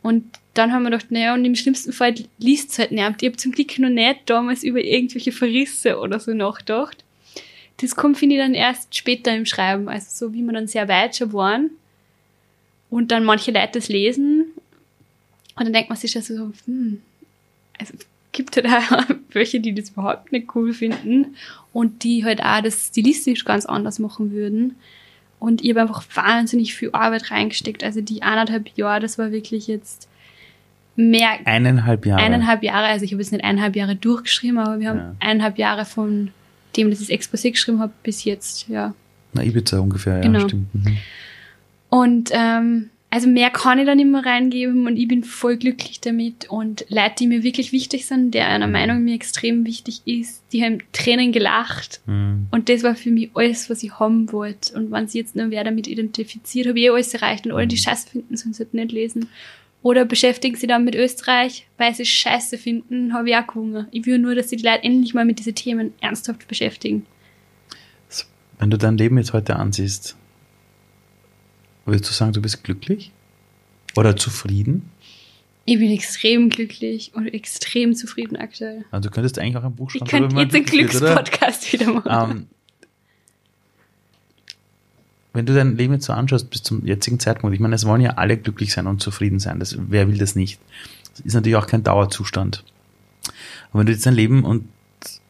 Und 0.02 0.24
dann 0.54 0.72
haben 0.72 0.82
wir 0.82 0.90
gedacht, 0.90 1.10
naja, 1.10 1.34
und 1.34 1.44
im 1.44 1.54
schlimmsten 1.54 1.92
Fall 1.92 2.14
liest 2.38 2.70
es 2.70 2.78
halt 2.78 2.92
nicht. 2.92 3.22
Ich 3.22 3.28
habe 3.28 3.36
zum 3.36 3.52
Glück 3.52 3.78
noch 3.78 3.88
nicht 3.88 4.20
damals 4.26 4.62
über 4.62 4.82
irgendwelche 4.82 5.32
Verrisse 5.32 5.98
oder 5.98 6.18
so 6.18 6.32
nachgedacht. 6.32 7.04
Das 7.78 7.96
kommt, 7.96 8.18
finde 8.18 8.36
ich, 8.36 8.40
dann 8.40 8.54
erst 8.54 8.94
später 8.94 9.34
im 9.34 9.46
Schreiben. 9.46 9.88
Also 9.88 10.06
so, 10.10 10.32
wie 10.34 10.42
wir 10.42 10.52
dann 10.52 10.66
sehr 10.66 10.88
weit 10.88 11.16
schon 11.16 11.32
waren. 11.32 11.70
Und 12.88 13.12
dann 13.12 13.24
manche 13.24 13.52
Leute 13.52 13.72
das 13.74 13.88
lesen. 13.88 14.46
Und 15.56 15.64
dann 15.64 15.72
denkt 15.72 15.90
man 15.90 15.98
sich 15.98 16.10
schon 16.10 16.22
so, 16.22 16.52
hm, 16.66 17.02
also 17.78 17.94
gibt 18.32 18.56
halt 18.56 18.66
auch 18.66 19.14
welche, 19.32 19.60
die 19.60 19.74
das 19.74 19.90
überhaupt 19.90 20.32
nicht 20.32 20.54
cool 20.54 20.72
finden 20.72 21.36
und 21.72 22.04
die 22.04 22.24
halt 22.24 22.42
auch 22.42 22.62
das 22.62 22.88
stilistisch 22.88 23.44
ganz 23.44 23.66
anders 23.66 23.98
machen 23.98 24.32
würden. 24.32 24.76
Und 25.40 25.64
ich 25.64 25.70
habe 25.70 25.80
einfach 25.80 26.04
wahnsinnig 26.14 26.74
viel 26.74 26.90
Arbeit 26.92 27.30
reingesteckt. 27.32 27.82
Also 27.82 28.00
die 28.02 28.22
eineinhalb 28.22 28.68
Jahre, 28.76 29.00
das 29.00 29.18
war 29.18 29.32
wirklich 29.32 29.66
jetzt 29.66 30.06
mehr, 30.96 31.30
Eineinhalb 31.46 32.04
Jahre. 32.06 32.22
eineinhalb 32.22 32.62
Jahre, 32.62 32.86
also 32.86 33.04
ich 33.04 33.12
habe 33.12 33.22
jetzt 33.22 33.32
nicht 33.32 33.42
eineinhalb 33.42 33.74
Jahre 33.74 33.96
durchgeschrieben, 33.96 34.58
aber 34.58 34.78
wir 34.80 34.88
haben 34.90 34.98
Ja. 34.98 35.14
eineinhalb 35.18 35.56
Jahre 35.58 35.84
von 35.86 36.30
dem, 36.76 36.90
dass 36.90 37.00
ich 37.00 37.08
das 37.08 37.16
Exposé 37.16 37.50
geschrieben 37.50 37.80
habe, 37.80 37.92
bis 38.02 38.22
jetzt, 38.24 38.68
ja. 38.68 38.94
Na, 39.32 39.42
Ibiza 39.42 39.78
ungefähr, 39.80 40.16
ja, 40.16 40.20
Genau. 40.22 40.40
stimmt. 40.40 40.72
Mhm. 40.74 40.98
Und 41.88 42.30
ähm, 42.32 42.90
also 43.12 43.28
mehr 43.28 43.50
kann 43.50 43.78
ich 43.80 43.86
da 43.86 43.94
nicht 43.96 44.06
mehr 44.08 44.24
reingeben 44.24 44.86
und 44.86 44.96
ich 44.96 45.08
bin 45.08 45.24
voll 45.24 45.56
glücklich 45.56 46.00
damit. 46.00 46.48
Und 46.48 46.86
Leute, 46.88 47.14
die 47.18 47.26
mir 47.26 47.42
wirklich 47.42 47.72
wichtig 47.72 48.06
sind, 48.06 48.32
der 48.32 48.46
einer 48.48 48.68
Mhm. 48.68 48.72
Meinung 48.72 49.02
mir 49.04 49.14
extrem 49.14 49.66
wichtig 49.66 50.02
ist, 50.04 50.42
die 50.52 50.62
haben 50.62 50.78
Tränen 50.92 51.32
gelacht. 51.32 52.00
Mhm. 52.06 52.46
Und 52.52 52.68
das 52.68 52.84
war 52.84 52.94
für 52.94 53.10
mich 53.10 53.30
alles, 53.34 53.68
was 53.68 53.82
ich 53.82 53.98
haben 53.98 54.30
wollte. 54.32 54.74
Und 54.74 54.92
wenn 54.92 55.08
sie 55.08 55.18
jetzt 55.18 55.34
nur 55.34 55.50
wer 55.50 55.64
damit 55.64 55.88
identifiziert, 55.88 56.68
habe 56.68 56.78
ich 56.78 56.84
eh 56.86 56.90
alles 56.90 57.12
erreicht. 57.12 57.46
Und 57.46 57.52
alle, 57.52 57.66
die 57.66 57.74
Mhm. 57.76 57.80
Scheiße 57.80 58.08
finden, 58.10 58.36
sollen 58.36 58.52
es 58.52 58.60
halt 58.60 58.74
nicht 58.74 58.92
lesen. 58.92 59.28
Oder 59.82 60.04
beschäftigen 60.04 60.56
sie 60.56 60.66
dann 60.66 60.84
mit 60.84 60.94
Österreich, 60.94 61.66
weil 61.78 61.94
sie 61.94 62.04
scheiße 62.04 62.58
finden, 62.58 63.12
habe 63.14 63.30
ich 63.30 63.36
auch 63.36 63.54
Hunger. 63.54 63.88
Ich 63.90 64.04
will 64.06 64.18
nur, 64.18 64.34
dass 64.34 64.50
sie 64.50 64.56
die 64.56 64.64
Leute 64.64 64.84
endlich 64.84 65.14
mal 65.14 65.24
mit 65.24 65.38
diesen 65.38 65.54
Themen 65.54 65.94
ernsthaft 66.00 66.46
beschäftigen. 66.46 67.06
Wenn 68.58 68.70
du 68.70 68.76
dein 68.76 68.98
Leben 68.98 69.16
jetzt 69.16 69.32
heute 69.32 69.56
ansiehst, 69.56 70.16
würdest 71.86 72.08
du 72.10 72.14
sagen, 72.14 72.32
du 72.32 72.42
bist 72.42 72.62
glücklich? 72.64 73.12
Oder 73.96 74.16
zufrieden? 74.16 74.90
Ich 75.64 75.78
bin 75.78 75.90
extrem 75.90 76.48
glücklich 76.48 77.12
und 77.14 77.28
extrem 77.28 77.94
zufrieden 77.94 78.36
aktuell. 78.36 78.84
Also 78.90 79.08
du 79.08 79.14
könntest 79.14 79.38
eigentlich 79.38 79.56
auch 79.56 79.64
ein 79.64 79.74
Buch 79.74 79.90
Ich 79.94 79.98
schreiben. 79.98 80.10
könnte 80.10 80.34
darüber, 80.34 80.42
jetzt 80.42 80.54
einen? 80.54 80.64
Glückspodcast 80.64 81.72
wieder 81.72 81.92
machen. 81.92 82.30
Ähm, 82.30 82.46
wenn 85.32 85.46
du 85.46 85.54
dein 85.54 85.76
Leben 85.76 85.94
jetzt 85.94 86.06
so 86.06 86.12
anschaust 86.12 86.50
bis 86.50 86.62
zum 86.62 86.84
jetzigen 86.84 87.20
Zeitpunkt, 87.20 87.54
ich 87.54 87.60
meine, 87.60 87.74
es 87.74 87.86
wollen 87.86 88.00
ja 88.00 88.10
alle 88.12 88.36
glücklich 88.36 88.72
sein 88.72 88.86
und 88.86 89.00
zufrieden 89.00 89.38
sein. 89.38 89.60
Das, 89.60 89.76
wer 89.78 90.08
will 90.08 90.18
das 90.18 90.34
nicht? 90.34 90.58
Das 91.12 91.20
ist 91.20 91.34
natürlich 91.34 91.56
auch 91.56 91.66
kein 91.66 91.84
Dauerzustand. 91.84 92.64
Und 93.72 93.80
wenn 93.80 93.86
du 93.86 93.92
jetzt 93.92 94.06
dein 94.06 94.14
Leben 94.14 94.44
und 94.44 94.66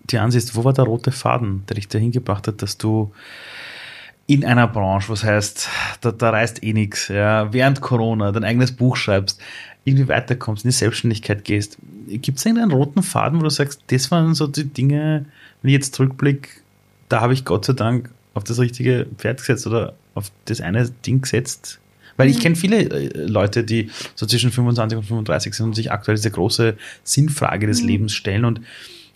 dir 0.04 0.22
ansiehst, 0.22 0.56
wo 0.56 0.64
war 0.64 0.72
der 0.72 0.84
rote 0.84 1.12
Faden, 1.12 1.64
der 1.68 1.74
dich 1.74 1.88
dahin 1.88 2.12
gebracht 2.12 2.48
hat, 2.48 2.62
dass 2.62 2.78
du 2.78 3.12
in 4.30 4.44
einer 4.44 4.68
Branche, 4.68 5.08
was 5.08 5.24
heißt, 5.24 5.68
da, 6.02 6.12
da 6.12 6.30
reißt 6.30 6.62
eh 6.62 6.72
nichts, 6.72 7.08
ja, 7.08 7.52
während 7.52 7.80
Corona 7.80 8.30
dein 8.30 8.44
eigenes 8.44 8.70
Buch 8.70 8.94
schreibst, 8.94 9.40
irgendwie 9.82 10.06
weiterkommst, 10.06 10.64
in 10.64 10.70
die 10.70 10.76
Selbstständigkeit 10.76 11.44
gehst. 11.44 11.78
Gibt 12.06 12.38
es 12.38 12.46
irgendeinen 12.46 12.70
roten 12.70 13.02
Faden, 13.02 13.40
wo 13.40 13.42
du 13.42 13.50
sagst, 13.50 13.82
das 13.88 14.08
waren 14.12 14.34
so 14.34 14.46
die 14.46 14.66
Dinge, 14.66 15.26
wenn 15.62 15.70
ich 15.70 15.74
jetzt 15.74 15.96
zurückblicke, 15.96 16.48
da 17.08 17.22
habe 17.22 17.32
ich 17.32 17.44
Gott 17.44 17.64
sei 17.64 17.72
Dank 17.72 18.08
auf 18.34 18.44
das 18.44 18.60
richtige 18.60 19.08
Pferd 19.18 19.38
gesetzt 19.38 19.66
oder 19.66 19.94
auf 20.14 20.30
das 20.44 20.60
eine 20.60 20.88
Ding 20.88 21.22
gesetzt? 21.22 21.80
Weil 22.16 22.28
ich 22.28 22.38
kenne 22.38 22.54
viele 22.54 22.82
äh, 22.88 23.26
Leute, 23.26 23.64
die 23.64 23.90
so 24.14 24.26
zwischen 24.26 24.52
25 24.52 24.96
und 24.96 25.04
35 25.06 25.54
sind 25.54 25.66
und 25.66 25.74
sich 25.74 25.90
aktuell 25.90 26.16
diese 26.16 26.30
große 26.30 26.76
Sinnfrage 27.02 27.66
des 27.66 27.82
Lebens 27.82 28.12
stellen 28.12 28.44
und 28.44 28.60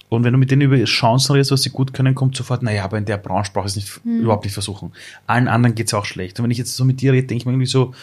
und 0.08 0.24
wenn 0.24 0.32
du 0.32 0.38
mit 0.38 0.50
denen 0.50 0.62
über 0.62 0.82
Chancen 0.84 1.32
redest, 1.32 1.50
was 1.50 1.62
sie 1.62 1.70
gut 1.70 1.92
können, 1.92 2.14
kommt 2.14 2.36
sofort, 2.36 2.62
naja, 2.62 2.84
aber 2.84 2.98
in 2.98 3.04
der 3.04 3.16
Branche 3.16 3.50
brauche 3.52 3.66
ich 3.66 3.72
es 3.72 3.76
nicht, 3.76 4.00
überhaupt 4.04 4.44
nicht 4.44 4.54
versuchen. 4.54 4.92
Allen 5.26 5.48
anderen 5.48 5.74
geht 5.74 5.88
es 5.88 5.94
auch 5.94 6.04
schlecht. 6.04 6.38
Und 6.38 6.44
wenn 6.44 6.50
ich 6.50 6.58
jetzt 6.58 6.76
so 6.76 6.84
mit 6.84 7.00
dir 7.00 7.12
rede, 7.12 7.26
denke 7.26 7.42
ich 7.42 7.46
mir 7.46 7.52
irgendwie 7.52 7.66
so, 7.66 7.94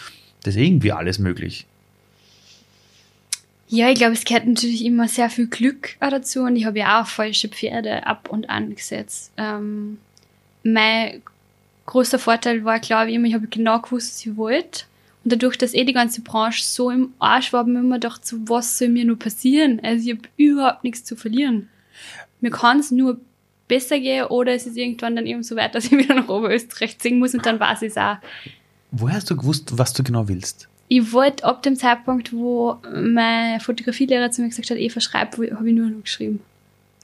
das 0.42 0.54
ist 0.54 0.60
irgendwie 0.60 0.92
alles 0.92 1.18
möglich. 1.18 1.66
Ja, 3.68 3.88
ich 3.88 3.94
glaube, 3.94 4.12
es 4.12 4.24
gehört 4.24 4.46
natürlich 4.46 4.84
immer 4.84 5.08
sehr 5.08 5.30
viel 5.30 5.46
Glück 5.46 5.96
auch 6.00 6.10
dazu 6.10 6.42
und 6.42 6.56
ich 6.56 6.66
habe 6.66 6.78
ja 6.78 7.00
auch 7.00 7.06
falsche 7.06 7.48
Pferde 7.48 8.06
ab 8.06 8.28
und 8.30 8.50
an 8.50 8.74
gesetzt. 8.74 9.32
Ähm, 9.38 9.96
mein 10.62 11.22
großer 11.86 12.18
Vorteil 12.18 12.64
war, 12.64 12.80
glaube 12.80 13.08
ich, 13.08 13.16
immer, 13.16 13.28
ich 13.28 13.34
habe 13.34 13.46
genau 13.46 13.80
gewusst, 13.80 14.12
was 14.12 14.26
ich 14.26 14.36
wollte. 14.36 14.84
Und 15.24 15.32
dadurch, 15.32 15.56
dass 15.56 15.72
eh 15.72 15.84
die 15.84 15.94
ganze 15.94 16.20
Branche 16.20 16.62
so 16.62 16.90
im 16.90 17.14
Arsch 17.18 17.52
war, 17.52 17.60
habe 17.60 17.70
ich 17.70 17.74
mir 17.74 17.80
immer 17.80 17.94
gedacht, 17.94 18.26
so, 18.26 18.36
was 18.44 18.76
soll 18.76 18.88
mir 18.88 19.06
nur 19.06 19.18
passieren? 19.18 19.80
Also 19.82 20.04
ich 20.04 20.16
habe 20.16 20.28
überhaupt 20.36 20.84
nichts 20.84 21.04
zu 21.04 21.16
verlieren. 21.16 21.68
Mir 22.42 22.50
kann 22.50 22.78
es 22.80 22.90
nur 22.90 23.18
besser 23.68 23.98
gehen 23.98 24.26
oder 24.26 24.52
es 24.52 24.66
ist 24.66 24.76
irgendwann 24.76 25.16
dann 25.16 25.26
eben 25.26 25.42
so 25.42 25.56
weit, 25.56 25.74
dass 25.74 25.86
ich 25.86 25.92
wieder 25.92 26.14
nach 26.14 26.28
Oberösterreich 26.28 26.98
ziehen 26.98 27.18
muss 27.18 27.32
und 27.32 27.46
dann 27.46 27.58
weiß 27.58 27.80
ich 27.82 27.92
es 27.92 27.96
auch. 27.96 28.16
Woher 28.90 29.16
hast 29.16 29.30
du 29.30 29.36
gewusst, 29.36 29.78
was 29.78 29.94
du 29.94 30.02
genau 30.02 30.28
willst? 30.28 30.68
Ich 30.88 31.12
wollte 31.12 31.44
ab 31.44 31.62
dem 31.62 31.76
Zeitpunkt, 31.76 32.34
wo 32.34 32.76
mein 32.92 33.60
Fotografielehrer 33.60 34.30
zu 34.30 34.42
mir 34.42 34.48
gesagt 34.48 34.68
hat, 34.68 34.76
Eva, 34.76 35.00
schreib, 35.00 35.32
habe 35.38 35.46
ich 35.46 35.74
nur 35.74 35.88
noch 35.88 36.02
geschrieben. 36.02 36.40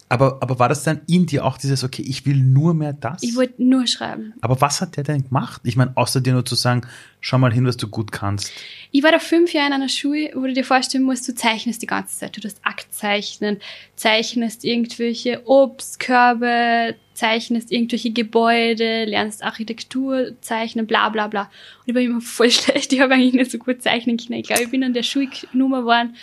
Aber, 0.08 0.38
aber 0.40 0.58
war 0.58 0.68
das 0.68 0.84
dann 0.84 1.02
in 1.06 1.26
dir 1.26 1.44
auch 1.44 1.58
dieses, 1.58 1.84
okay, 1.84 2.02
ich 2.02 2.24
will 2.24 2.36
nur 2.36 2.72
mehr 2.74 2.94
das? 2.94 3.22
Ich 3.22 3.36
wollte 3.36 3.62
nur 3.62 3.86
schreiben. 3.86 4.32
aber 4.40 4.60
was 4.60 4.80
hat 4.80 4.96
der 4.96 5.04
denn 5.04 5.24
gemacht? 5.24 5.60
Ich 5.64 5.76
meine, 5.76 5.92
außer 5.96 6.20
dir 6.20 6.32
nur 6.32 6.44
zu 6.44 6.54
sagen, 6.54 6.82
schau 7.20 7.38
mal 7.38 7.52
hin, 7.52 7.66
was 7.66 7.76
du 7.76 7.88
gut 7.88 8.10
kannst. 8.12 8.50
Ich 8.90 9.02
war 9.02 9.12
da 9.12 9.18
fünf 9.18 9.52
Jahre 9.52 9.68
in 9.68 9.72
einer 9.74 9.88
Schule, 9.88 10.30
wo 10.34 10.42
du 10.42 10.54
dir 10.54 10.64
vorstellen 10.64 11.04
musst, 11.04 11.28
du 11.28 11.34
zeichnest 11.34 11.82
die 11.82 11.86
ganze 11.86 12.18
Zeit. 12.18 12.36
Du 12.36 12.40
tust 12.40 12.58
Akt 12.62 12.92
zeichnen, 12.92 13.58
zeichnest 13.96 14.64
irgendwelche 14.64 15.46
Obstkörbe, 15.46 16.94
zeichnest 17.12 17.70
irgendwelche 17.70 18.10
Gebäude, 18.10 19.04
lernst 19.04 19.42
Architektur 19.42 20.32
zeichnen, 20.40 20.86
bla 20.86 21.10
bla 21.10 21.26
bla. 21.26 21.42
Und 21.42 21.88
ich 21.88 21.94
war 21.94 22.00
immer 22.00 22.20
voll 22.20 22.50
schlecht. 22.52 22.92
Ich 22.92 23.00
habe 23.00 23.14
eigentlich 23.14 23.34
nicht 23.34 23.50
so 23.50 23.58
gut 23.58 23.82
zeichnen 23.82 24.16
können. 24.16 24.40
Ich 24.40 24.46
glaube, 24.46 24.62
ich 24.62 24.70
bin 24.70 24.84
an 24.84 24.94
der 24.94 25.02
Schulnummer 25.02 25.80
geworden, 25.80 26.16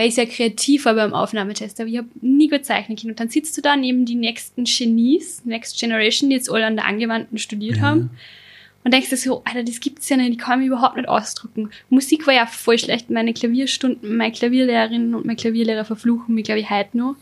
weil 0.00 0.08
ich 0.08 0.14
sehr 0.14 0.26
kreativ 0.26 0.86
war 0.86 0.94
beim 0.94 1.12
Aufnahmetest, 1.12 1.78
aber 1.78 1.90
ich 1.90 1.98
habe 1.98 2.08
nie 2.22 2.48
gut 2.48 2.64
zeichnen 2.64 2.96
können. 2.96 3.10
Und 3.10 3.20
dann 3.20 3.28
sitzt 3.28 3.54
du 3.58 3.60
da 3.60 3.76
neben 3.76 4.06
die 4.06 4.14
nächsten 4.14 4.64
Genies, 4.64 5.44
Next 5.44 5.78
Generation, 5.78 6.30
die 6.30 6.36
jetzt 6.36 6.50
alle 6.50 6.64
an 6.64 6.76
der 6.76 6.86
Angewandten 6.86 7.36
studiert 7.36 7.82
haben. 7.82 8.08
Und 8.82 8.94
denkst 8.94 9.10
dir 9.10 9.18
so, 9.18 9.42
Alter, 9.44 9.62
das 9.62 9.78
gibt's 9.78 10.08
ja 10.08 10.16
nicht, 10.16 10.32
die 10.32 10.36
kann 10.38 10.60
mich 10.60 10.68
überhaupt 10.68 10.96
nicht 10.96 11.06
ausdrücken. 11.06 11.68
Musik 11.90 12.26
war 12.26 12.32
ja 12.32 12.46
voll 12.46 12.78
schlecht. 12.78 13.10
Meine 13.10 13.34
Klavierstunden, 13.34 14.16
meine 14.16 14.32
Klavierlehrerin 14.32 15.14
und 15.14 15.26
mein 15.26 15.36
Klavierlehrer 15.36 15.84
verfluchen 15.84 16.34
mich, 16.34 16.44
glaube 16.44 16.60
ich, 16.60 16.70
heute 16.70 16.96
noch. 16.96 17.16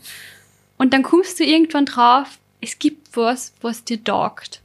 Und 0.77 0.93
dann 0.93 1.03
kommst 1.03 1.37
du 1.41 1.43
irgendwann 1.43 1.85
drauf, 1.85 2.39
es 2.61 2.79
gibt 2.79 3.17
was, 3.17 3.51
was 3.59 3.83
dir 3.83 4.01
taugt. 4.01 4.61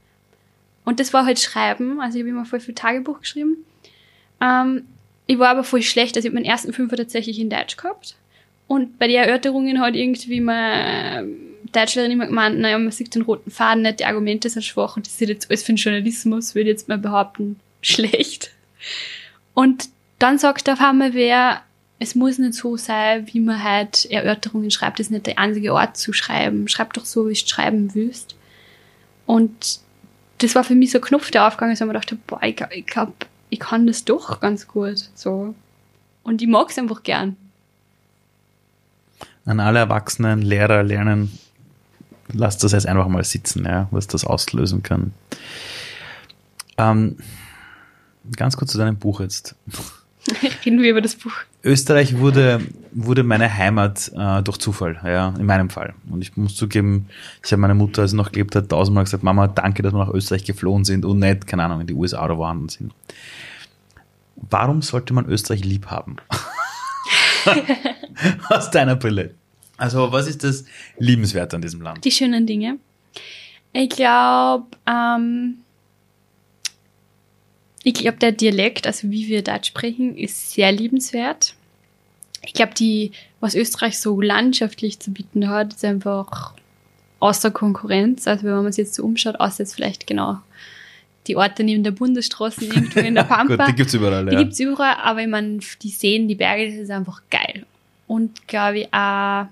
Und 0.84 1.00
das 1.00 1.12
war 1.12 1.26
halt 1.26 1.40
Schreiben. 1.40 2.00
Also 2.00 2.18
ich 2.18 2.22
habe 2.22 2.30
immer 2.30 2.44
voll 2.44 2.60
viel 2.60 2.76
Tagebuch 2.76 3.22
geschrieben. 3.22 3.56
Ähm, 4.40 4.84
ich 5.26 5.38
war 5.38 5.48
aber 5.50 5.64
voll 5.64 5.82
schlecht. 5.82 6.16
Also 6.16 6.26
ich 6.26 6.30
habe 6.30 6.40
meinen 6.40 6.50
ersten 6.50 6.72
Fünfer 6.72 6.96
tatsächlich 6.96 7.38
in 7.38 7.50
Deutsch 7.50 7.76
gehabt. 7.76 8.16
Und 8.66 8.98
bei 8.98 9.08
den 9.08 9.16
Erörterungen 9.16 9.80
hat 9.80 9.94
irgendwie 9.94 10.40
meine 10.40 11.28
Deutschlehrerin 11.72 12.12
immer 12.12 12.26
gemeint, 12.26 12.58
naja, 12.58 12.78
man 12.78 12.90
sieht 12.90 13.14
den 13.14 13.22
roten 13.22 13.50
Faden 13.50 13.82
nicht, 13.82 14.00
die 14.00 14.06
Argumente 14.06 14.48
sind 14.48 14.62
schwach 14.62 14.96
und 14.96 15.06
das 15.06 15.20
ist 15.20 15.28
jetzt 15.28 15.50
alles 15.50 15.62
für 15.62 15.72
den 15.72 15.76
Journalismus, 15.76 16.54
würde 16.54 16.70
ich 16.70 16.74
jetzt 16.74 16.88
mal 16.88 16.98
behaupten, 16.98 17.58
schlecht. 17.82 18.52
Und 19.52 19.88
dann 20.18 20.38
sagt 20.38 20.68
auf 20.70 20.80
einmal 20.80 21.14
wer, 21.14 21.62
es 21.98 22.14
muss 22.14 22.38
nicht 22.38 22.54
so 22.54 22.76
sein, 22.76 23.26
wie 23.32 23.40
man 23.40 23.62
halt 23.62 24.06
Erörterungen 24.10 24.70
schreibt, 24.70 24.98
das 24.98 25.06
ist 25.06 25.10
nicht 25.10 25.26
der 25.26 25.38
einzige 25.38 25.72
Ort 25.72 25.96
zu 25.96 26.12
schreiben. 26.12 26.68
Schreib 26.68 26.92
doch 26.92 27.04
so, 27.04 27.28
wie 27.28 27.34
du 27.34 27.46
schreiben 27.46 27.94
willst. 27.94 28.36
Und 29.26 29.80
das 30.38 30.54
war 30.54 30.64
für 30.64 30.74
mich 30.74 30.90
so 30.90 30.98
ein 30.98 31.04
Knopf, 31.04 31.30
der 31.30 31.46
aufgegangen 31.46 31.72
ist, 31.72 31.80
und 31.80 31.88
ich 31.88 31.92
mir 31.92 31.98
dachte, 31.98 32.18
boah, 32.26 32.42
ich 32.42 32.56
glaube, 32.56 32.74
ich, 32.74 32.86
glaub, 32.86 33.26
ich 33.50 33.60
kann 33.60 33.86
das 33.86 34.04
doch 34.04 34.40
ganz 34.40 34.66
gut. 34.66 35.10
So. 35.14 35.54
Und 36.22 36.42
ich 36.42 36.48
mag 36.48 36.70
es 36.70 36.78
einfach 36.78 37.02
gern. 37.02 37.36
An 39.44 39.60
alle 39.60 39.80
Erwachsenen, 39.80 40.40
Lehrer, 40.40 40.82
Lernen, 40.82 41.38
lasst 42.32 42.64
das 42.64 42.72
jetzt 42.72 42.86
einfach 42.86 43.08
mal 43.08 43.24
sitzen, 43.24 43.64
ja, 43.64 43.88
was 43.90 44.06
das 44.06 44.24
auslösen 44.24 44.82
kann. 44.82 45.12
Ähm, 46.78 47.18
ganz 48.36 48.56
kurz 48.56 48.72
zu 48.72 48.78
deinem 48.78 48.96
Buch 48.96 49.20
jetzt. 49.20 49.54
Reden 50.64 50.80
wir 50.82 50.90
über 50.90 51.02
das 51.02 51.16
Buch. 51.16 51.34
Österreich 51.64 52.18
wurde, 52.18 52.60
wurde 52.92 53.22
meine 53.22 53.52
Heimat 53.52 54.12
äh, 54.14 54.42
durch 54.42 54.58
Zufall, 54.58 55.00
ja, 55.02 55.34
in 55.38 55.46
meinem 55.46 55.70
Fall. 55.70 55.94
Und 56.10 56.20
ich 56.20 56.36
muss 56.36 56.54
zugeben, 56.54 57.08
ich 57.42 57.50
habe 57.52 57.60
meine 57.62 57.74
Mutter, 57.74 58.02
als 58.02 58.10
sie 58.10 58.16
noch 58.16 58.30
gelebt 58.32 58.54
hat, 58.54 58.68
tausendmal 58.68 59.04
gesagt, 59.04 59.22
Mama, 59.22 59.48
danke, 59.48 59.82
dass 59.82 59.94
wir 59.94 60.04
nach 60.04 60.12
Österreich 60.12 60.44
geflohen 60.44 60.84
sind 60.84 61.04
und 61.06 61.18
nicht, 61.18 61.46
keine 61.46 61.64
Ahnung, 61.64 61.80
in 61.80 61.86
die 61.86 61.94
USA 61.94 62.24
oder 62.24 62.36
woanders 62.36 62.74
sind. 62.74 62.92
Warum 64.36 64.82
sollte 64.82 65.14
man 65.14 65.26
Österreich 65.26 65.64
lieb 65.64 65.86
haben? 65.86 66.16
Aus 68.50 68.70
deiner 68.70 68.96
Brille. 68.96 69.34
Also, 69.78 70.12
was 70.12 70.26
ist 70.28 70.44
das 70.44 70.64
Liebenswerte 70.98 71.56
an 71.56 71.62
diesem 71.62 71.80
Land? 71.80 72.04
Die 72.04 72.10
schönen 72.10 72.46
Dinge. 72.46 72.78
Ich 73.72 73.88
glaube, 73.88 74.66
ähm, 74.86 75.63
ich 77.84 77.94
glaube, 77.94 78.16
der 78.16 78.32
Dialekt, 78.32 78.86
also 78.86 79.10
wie 79.10 79.28
wir 79.28 79.42
Deutsch 79.42 79.68
sprechen, 79.68 80.16
ist 80.16 80.52
sehr 80.52 80.72
liebenswert. 80.72 81.54
Ich 82.42 82.54
glaube, 82.54 82.72
die, 82.74 83.12
was 83.40 83.54
Österreich 83.54 84.00
so 84.00 84.20
landschaftlich 84.20 84.98
zu 85.00 85.12
bieten 85.12 85.48
hat, 85.48 85.74
ist 85.74 85.84
einfach 85.84 86.54
außer 87.20 87.50
Konkurrenz. 87.50 88.26
Also 88.26 88.44
wenn 88.44 88.54
man 88.54 88.66
es 88.66 88.78
jetzt 88.78 88.94
so 88.94 89.04
umschaut, 89.04 89.38
außer 89.38 89.60
jetzt 89.60 89.74
vielleicht 89.74 90.06
genau 90.06 90.38
die 91.26 91.36
Orte 91.36 91.62
neben 91.62 91.84
der 91.84 91.90
Bundesstraße 91.90 92.64
irgendwo 92.64 93.00
in 93.00 93.14
der 93.14 93.22
Pampa. 93.24 93.56
Gut, 93.56 93.68
die 93.68 93.76
gibt's 93.76 93.94
überall, 93.94 94.26
Die 94.26 94.32
ja. 94.32 94.42
gibt's 94.42 94.60
überall, 94.60 94.96
aber 95.02 95.20
ich 95.20 95.28
meine, 95.28 95.58
die 95.82 95.88
Seen, 95.88 96.26
die 96.26 96.34
Berge, 96.34 96.70
das 96.70 96.76
ist 96.76 96.90
einfach 96.90 97.22
geil. 97.30 97.66
Und 98.06 98.46
glaube 98.48 98.80
ich 98.80 98.94
auch 98.94 99.46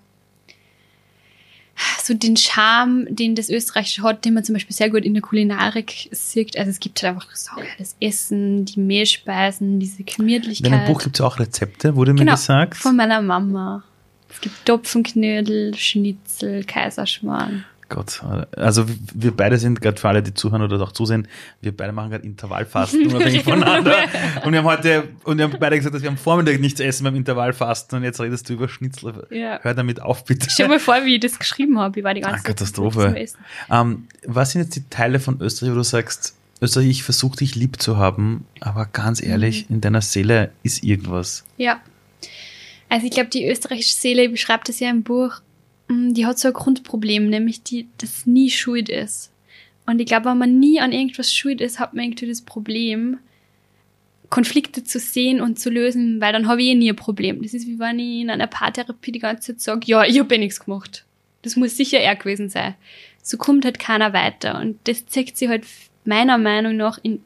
so 2.02 2.14
den 2.14 2.36
Charme, 2.36 3.06
den 3.08 3.34
das 3.34 3.48
Österreichische 3.48 4.02
hat, 4.02 4.24
den 4.24 4.34
man 4.34 4.44
zum 4.44 4.54
Beispiel 4.54 4.74
sehr 4.74 4.90
gut 4.90 5.04
in 5.04 5.14
der 5.14 5.22
Kulinarik 5.22 6.08
sieht. 6.12 6.56
Also 6.58 6.70
es 6.70 6.80
gibt 6.80 7.02
halt 7.02 7.14
einfach 7.14 7.34
so 7.34 7.52
das 7.78 7.96
Essen, 8.00 8.64
die 8.64 8.80
Mehlspeisen, 8.80 9.80
diese 9.80 10.00
In 10.00 10.06
Gemütlichkeit. 10.06 10.72
deinem 10.72 10.86
Buch 10.86 11.02
gibt's 11.02 11.20
auch 11.20 11.38
Rezepte, 11.38 11.96
wurde 11.96 12.12
mir 12.12 12.20
genau, 12.20 12.32
gesagt. 12.32 12.76
von 12.76 12.96
meiner 12.96 13.22
Mama. 13.22 13.84
Es 14.30 14.40
gibt 14.40 14.64
Topfenknödel, 14.64 15.74
Schnitzel, 15.76 16.64
Kaiserschmarrn. 16.64 17.64
Gott, 17.94 18.22
also 18.56 18.86
wir 19.14 19.30
beide 19.36 19.58
sind 19.58 19.80
gerade 19.80 20.00
für 20.00 20.08
alle, 20.08 20.22
die 20.22 20.34
zuhören 20.34 20.62
oder 20.62 20.80
auch 20.82 20.92
zusehen, 20.92 21.28
wir 21.60 21.76
beide 21.76 21.92
machen 21.92 22.10
gerade 22.10 22.24
Intervallfasten, 22.24 23.06
unabhängig 23.08 23.42
voneinander. 23.44 23.94
Und 24.44 24.52
wir 24.52 24.58
haben 24.60 24.66
heute, 24.66 25.04
und 25.24 25.38
wir 25.38 25.44
haben 25.44 25.56
beide 25.58 25.76
gesagt, 25.76 25.94
dass 25.94 26.02
wir 26.02 26.08
am 26.10 26.16
Vormittag 26.16 26.60
nichts 26.60 26.80
essen 26.80 27.04
beim 27.04 27.14
Intervallfasten 27.16 27.98
und 27.98 28.04
jetzt 28.04 28.20
redest 28.20 28.48
du 28.48 28.54
über 28.54 28.68
Schnitzel. 28.68 29.26
Ja. 29.30 29.58
Hör 29.62 29.74
damit 29.74 30.00
auf, 30.02 30.24
bitte. 30.24 30.48
Stell 30.50 30.66
dir 30.66 30.72
mal 30.74 30.80
vor, 30.80 30.96
wie 31.04 31.14
ich 31.16 31.20
das 31.20 31.38
geschrieben 31.38 31.78
habe. 31.78 31.98
Ich 32.00 32.04
war 32.04 32.14
die 32.14 32.20
ganze 32.20 32.34
Ah, 32.34 32.38
Zeit 32.38 32.46
Katastrophe. 32.46 33.14
Essen. 33.18 33.38
Ähm, 33.70 34.08
was 34.26 34.52
sind 34.52 34.62
jetzt 34.62 34.76
die 34.76 34.88
Teile 34.90 35.20
von 35.20 35.40
Österreich, 35.40 35.72
wo 35.72 35.76
du 35.76 35.82
sagst, 35.84 36.34
Österreich, 36.60 36.88
ich 36.88 37.02
versuche 37.02 37.36
dich 37.38 37.54
lieb 37.56 37.82
zu 37.82 37.96
haben, 37.96 38.46
aber 38.60 38.86
ganz 38.86 39.20
ehrlich, 39.22 39.68
Mhm. 39.68 39.74
in 39.76 39.80
deiner 39.80 40.00
Seele 40.00 40.52
ist 40.62 40.84
irgendwas. 40.84 41.44
Ja. 41.56 41.80
Also 42.88 43.06
ich 43.06 43.12
glaube, 43.12 43.30
die 43.30 43.48
österreichische 43.48 43.94
Seele 43.94 44.28
beschreibt 44.28 44.68
das 44.68 44.78
ja 44.78 44.90
im 44.90 45.02
Buch, 45.02 45.40
die 45.88 46.26
hat 46.26 46.38
so 46.38 46.48
ein 46.48 46.54
Grundproblem, 46.54 47.28
nämlich 47.28 47.62
die, 47.62 47.88
das 47.98 48.26
nie 48.26 48.50
schuld 48.50 48.88
ist. 48.88 49.30
Und 49.86 50.00
ich 50.00 50.06
glaube, 50.06 50.26
wenn 50.26 50.38
man 50.38 50.58
nie 50.58 50.80
an 50.80 50.92
irgendwas 50.92 51.32
schuld 51.32 51.60
ist, 51.60 51.80
hat 51.80 51.94
man 51.94 52.04
irgendwie 52.04 52.28
das 52.28 52.42
Problem, 52.42 53.18
Konflikte 54.30 54.82
zu 54.84 54.98
sehen 54.98 55.40
und 55.40 55.58
zu 55.58 55.68
lösen, 55.68 56.20
weil 56.20 56.32
dann 56.32 56.48
habe 56.48 56.62
ich 56.62 56.68
eh 56.68 56.74
nie 56.74 56.90
ein 56.90 56.96
Problem. 56.96 57.42
Das 57.42 57.52
ist 57.52 57.66
wie 57.66 57.78
wenn 57.78 57.98
ich 57.98 58.22
in 58.22 58.30
einer 58.30 58.46
Paartherapie 58.46 59.12
die 59.12 59.18
ganze 59.18 59.52
Zeit 59.52 59.60
sage, 59.60 59.86
ja, 59.86 60.04
ich 60.04 60.18
habe 60.18 60.34
eh 60.34 60.38
nichts 60.38 60.60
gemacht. 60.60 61.04
Das 61.42 61.56
muss 61.56 61.76
sicher 61.76 61.98
er 61.98 62.16
gewesen 62.16 62.48
sein. 62.48 62.74
So 63.22 63.36
kommt 63.36 63.64
halt 63.64 63.78
keiner 63.78 64.12
weiter. 64.12 64.58
Und 64.60 64.78
das 64.84 65.04
zeigt 65.06 65.36
sich 65.36 65.48
halt 65.48 65.64
meiner 66.04 66.38
Meinung 66.38 66.76
nach 66.76 66.98
in 67.02 67.20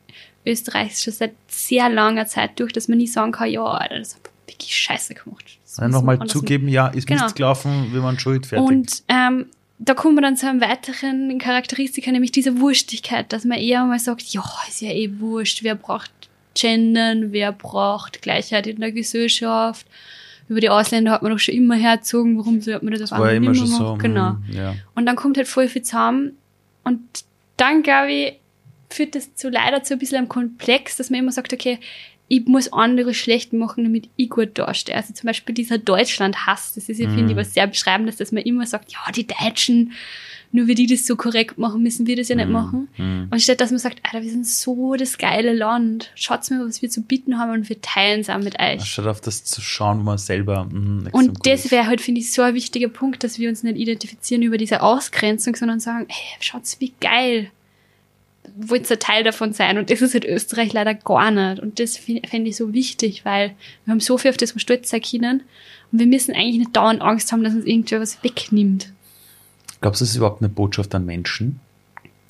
Österreich 0.44 0.98
schon 0.98 1.12
seit 1.12 1.34
sehr 1.46 1.88
langer 1.88 2.26
Zeit 2.26 2.58
durch, 2.58 2.72
dass 2.72 2.88
man 2.88 2.98
nie 2.98 3.06
sagen 3.06 3.32
kann, 3.32 3.50
ja, 3.50 3.86
das 3.88 4.18
wirklich 4.46 4.76
scheiße 4.76 5.14
gemacht. 5.14 5.58
Einfach 5.78 6.02
mal 6.02 6.26
zugeben, 6.26 6.68
ja, 6.68 6.88
ist 6.88 7.06
genau. 7.06 7.24
Mist 7.24 7.36
gelaufen, 7.36 7.90
wie 7.92 7.98
man 7.98 8.18
schuld, 8.18 8.46
fertig. 8.46 8.66
Und 8.66 9.02
ähm, 9.08 9.46
da 9.78 9.94
kommen 9.94 10.14
wir 10.14 10.22
dann 10.22 10.36
zu 10.36 10.48
einem 10.48 10.60
weiteren 10.60 11.38
Charakteristika, 11.38 12.10
nämlich 12.10 12.32
dieser 12.32 12.58
Wurstigkeit, 12.60 13.32
dass 13.32 13.44
man 13.44 13.58
eher 13.58 13.84
mal 13.84 13.98
sagt, 13.98 14.22
ja, 14.32 14.42
ist 14.68 14.80
ja 14.80 14.90
eh 14.90 15.10
wurscht, 15.18 15.62
wer 15.62 15.74
braucht 15.74 16.10
Gendern, 16.54 17.32
wer 17.32 17.52
braucht 17.52 18.22
Gleichheit 18.22 18.66
in 18.66 18.80
der 18.80 18.92
Gesellschaft. 18.92 19.86
Über 20.48 20.60
die 20.60 20.70
Ausländer 20.70 21.10
hat 21.10 21.22
man 21.22 21.32
doch 21.32 21.38
schon 21.38 21.54
immer 21.54 21.74
herzogen, 21.74 22.38
warum 22.38 22.60
sollte 22.60 22.84
man 22.84 22.94
das 22.94 23.12
auf 23.12 23.18
einmal 23.18 23.34
immer 23.34 23.54
schon 23.54 23.66
so, 23.66 23.94
Genau. 23.96 24.36
hm, 24.46 24.54
Ja. 24.56 24.74
Und 24.94 25.04
dann 25.06 25.16
kommt 25.16 25.36
halt 25.36 25.48
voll 25.48 25.68
viel 25.68 25.82
zusammen. 25.82 26.38
Und 26.84 27.02
dann, 27.56 27.82
glaube 27.82 28.12
ich, 28.12 28.40
führt 28.88 29.14
das 29.16 29.34
zu 29.34 29.50
leider 29.50 29.82
zu 29.82 29.94
ein 29.94 29.98
bisschen 29.98 30.18
einem 30.18 30.28
Komplex, 30.28 30.96
dass 30.96 31.10
man 31.10 31.20
immer 31.20 31.32
sagt, 31.32 31.52
okay, 31.52 31.78
ich 32.28 32.46
muss 32.46 32.72
andere 32.72 33.14
schlecht 33.14 33.52
machen, 33.52 33.84
damit 33.84 34.08
ich 34.16 34.30
gut 34.30 34.58
dastehe. 34.58 34.96
Also 34.96 35.14
zum 35.14 35.28
Beispiel 35.28 35.54
dieser 35.54 35.78
Deutschland-Hass, 35.78 36.74
das 36.74 36.88
ist 36.88 36.98
ja, 36.98 37.08
finde 37.08 37.32
ich, 37.32 37.36
was 37.36 37.54
sehr 37.54 37.66
beschreibendes, 37.68 38.16
dass 38.16 38.32
man 38.32 38.42
immer 38.42 38.66
sagt, 38.66 38.92
ja, 38.92 38.98
die 39.14 39.26
Deutschen, 39.26 39.92
nur 40.50 40.66
weil 40.66 40.74
die 40.74 40.88
das 40.88 41.06
so 41.06 41.14
korrekt 41.14 41.56
machen, 41.58 41.82
müssen 41.82 42.06
wir 42.06 42.16
das 42.16 42.28
ja 42.28 42.34
nicht 42.34 42.48
machen. 42.48 42.88
Mhm. 42.96 43.28
Und 43.30 43.40
statt 43.40 43.60
dass 43.60 43.70
man 43.70 43.78
sagt, 43.78 44.00
Alter, 44.02 44.22
wir 44.24 44.30
sind 44.30 44.46
so 44.46 44.96
das 44.96 45.18
geile 45.18 45.52
Land, 45.52 46.10
schaut's 46.16 46.50
mir, 46.50 46.66
was 46.66 46.82
wir 46.82 46.90
zu 46.90 47.02
bieten 47.02 47.38
haben 47.38 47.52
und 47.52 47.68
wir 47.68 47.80
teilen 47.80 48.20
es 48.20 48.28
auch 48.30 48.38
mit 48.38 48.58
euch. 48.58 48.84
Statt 48.84 49.06
auf 49.06 49.20
das 49.20 49.44
zu 49.44 49.60
schauen, 49.60 50.00
wo 50.00 50.02
man 50.02 50.18
selber. 50.18 50.64
mh, 50.64 51.10
Und 51.12 51.46
das 51.46 51.66
ist. 51.66 51.70
wäre 51.70 51.86
halt, 51.86 52.00
finde 52.00 52.20
ich, 52.20 52.32
so 52.32 52.42
ein 52.42 52.54
wichtiger 52.54 52.88
Punkt, 52.88 53.22
dass 53.22 53.38
wir 53.38 53.48
uns 53.48 53.62
nicht 53.62 53.76
identifizieren 53.76 54.42
über 54.42 54.58
diese 54.58 54.82
Ausgrenzung, 54.82 55.54
sondern 55.54 55.78
sagen, 55.78 56.06
hey, 56.08 56.38
schaut's, 56.40 56.80
wie 56.80 56.92
geil. 57.00 57.50
Wollt 58.58 58.90
ihr 58.90 58.98
Teil 58.98 59.22
davon 59.22 59.52
sein? 59.52 59.76
Und 59.76 59.90
das 59.90 60.00
ist 60.00 60.14
halt 60.14 60.24
Österreich 60.24 60.72
leider 60.72 60.94
gar 60.94 61.30
nicht. 61.30 61.62
Und 61.62 61.78
das 61.78 61.96
fände 61.96 62.48
ich 62.48 62.56
so 62.56 62.72
wichtig, 62.72 63.24
weil 63.24 63.54
wir 63.84 63.92
haben 63.92 64.00
so 64.00 64.16
viel, 64.16 64.30
auf 64.30 64.36
das 64.36 64.54
wir 64.54 64.60
stolz 64.60 64.90
sein 64.90 65.02
können. 65.02 65.42
Und 65.92 65.98
wir 65.98 66.06
müssen 66.06 66.34
eigentlich 66.34 66.58
nicht 66.58 66.76
dauernd 66.76 67.02
Angst 67.02 67.32
haben, 67.32 67.44
dass 67.44 67.54
uns 67.54 67.66
irgendwer 67.66 68.00
was 68.00 68.22
wegnimmt. 68.24 68.92
Glaubst 69.80 70.00
du, 70.00 70.04
das 70.04 70.10
ist 70.10 70.16
überhaupt 70.16 70.40
eine 70.40 70.48
Botschaft 70.48 70.94
an 70.94 71.04
Menschen? 71.04 71.60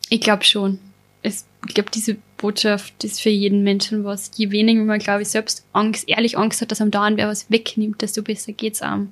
Ich 0.08 0.20
glaube 0.20 0.44
schon. 0.44 0.78
Es, 1.22 1.46
ich 1.66 1.74
glaube, 1.74 1.90
diese 1.90 2.16
Botschaft 2.36 3.02
ist 3.04 3.20
für 3.20 3.30
jeden 3.30 3.62
Menschen 3.62 4.04
was. 4.04 4.30
Je 4.36 4.50
weniger 4.50 4.82
man, 4.82 4.98
glaube 4.98 5.22
ich, 5.22 5.28
selbst 5.28 5.64
Angst, 5.72 6.08
ehrlich 6.08 6.36
Angst 6.36 6.60
hat, 6.60 6.70
dass 6.70 6.80
am 6.80 6.90
dauernd 6.90 7.16
wer 7.16 7.28
was 7.28 7.50
wegnimmt, 7.50 8.02
desto 8.02 8.22
besser 8.22 8.52
geht's 8.52 8.82
einem. 8.82 9.10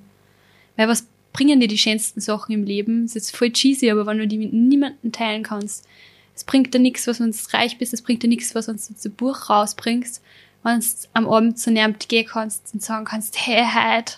Weil 0.76 0.88
was 0.88 1.06
bringen 1.32 1.60
dir 1.60 1.68
die 1.68 1.78
schönsten 1.78 2.20
Sachen 2.20 2.52
im 2.52 2.64
Leben? 2.64 3.04
Es 3.04 3.16
ist 3.16 3.36
voll 3.36 3.50
cheesy, 3.50 3.90
aber 3.90 4.06
wenn 4.06 4.18
du 4.18 4.26
die 4.26 4.38
mit 4.38 4.52
niemandem 4.52 5.12
teilen 5.12 5.42
kannst, 5.42 5.86
es 6.34 6.44
bringt 6.44 6.74
dir 6.74 6.80
nichts, 6.80 7.06
was 7.06 7.20
uns 7.20 7.52
reich 7.54 7.78
bist, 7.78 7.94
es 7.94 8.02
bringt 8.02 8.22
dir 8.22 8.28
nichts, 8.28 8.54
was 8.54 8.68
uns 8.68 8.92
zu 8.96 9.10
Buch 9.10 9.48
rausbringst, 9.48 10.22
wenn 10.62 10.80
du 10.80 10.86
am 11.12 11.28
Abend 11.28 11.58
zu 11.58 11.70
jemandem 11.70 12.08
gehen 12.08 12.26
kannst 12.26 12.72
und 12.72 12.82
sagen 12.82 13.04
kannst, 13.04 13.36
hey, 13.46 13.64
heute 13.64 14.14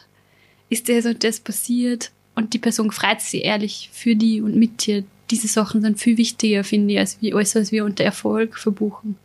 ist 0.69 0.89
das 0.89 1.07
und 1.07 1.23
das 1.23 1.41
passiert 1.41 2.11
und 2.35 2.55
die 2.55 2.59
Person 2.59 2.91
freut 2.91 3.21
sich 3.21 3.45
ehrlich 3.45 3.91
für 3.93 4.17
die 4.17 4.41
und 4.41 4.57
mit 4.57 4.87
dir. 4.87 5.05
Diese 5.31 5.49
Sachen 5.49 5.83
sind 5.83 5.99
viel 5.99 6.17
wichtiger, 6.19 6.63
finde 6.63 6.95
ich, 6.95 7.01
als 7.01 7.21
wie 7.21 7.35
alles, 7.35 7.57
was 7.57 7.73
wir 7.73 7.85
unter 7.85 8.05
Erfolg 8.05 8.57
verbuchen. 8.57 9.17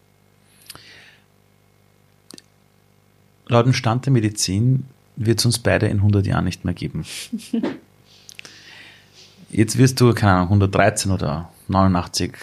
Laut 3.47 3.65
dem 3.65 3.73
Stand 3.73 4.05
der 4.05 4.13
Medizin 4.13 4.85
wird 5.15 5.39
es 5.39 5.45
uns 5.45 5.59
beide 5.59 5.87
in 5.87 5.97
100 5.97 6.25
Jahren 6.25 6.45
nicht 6.45 6.65
mehr 6.65 6.73
geben. 6.73 7.05
Jetzt 9.51 9.77
wirst 9.77 9.99
du, 9.99 10.13
keine 10.13 10.31
Ahnung, 10.33 10.47
113 10.47 11.11
oder 11.11 11.51
89, 11.67 12.33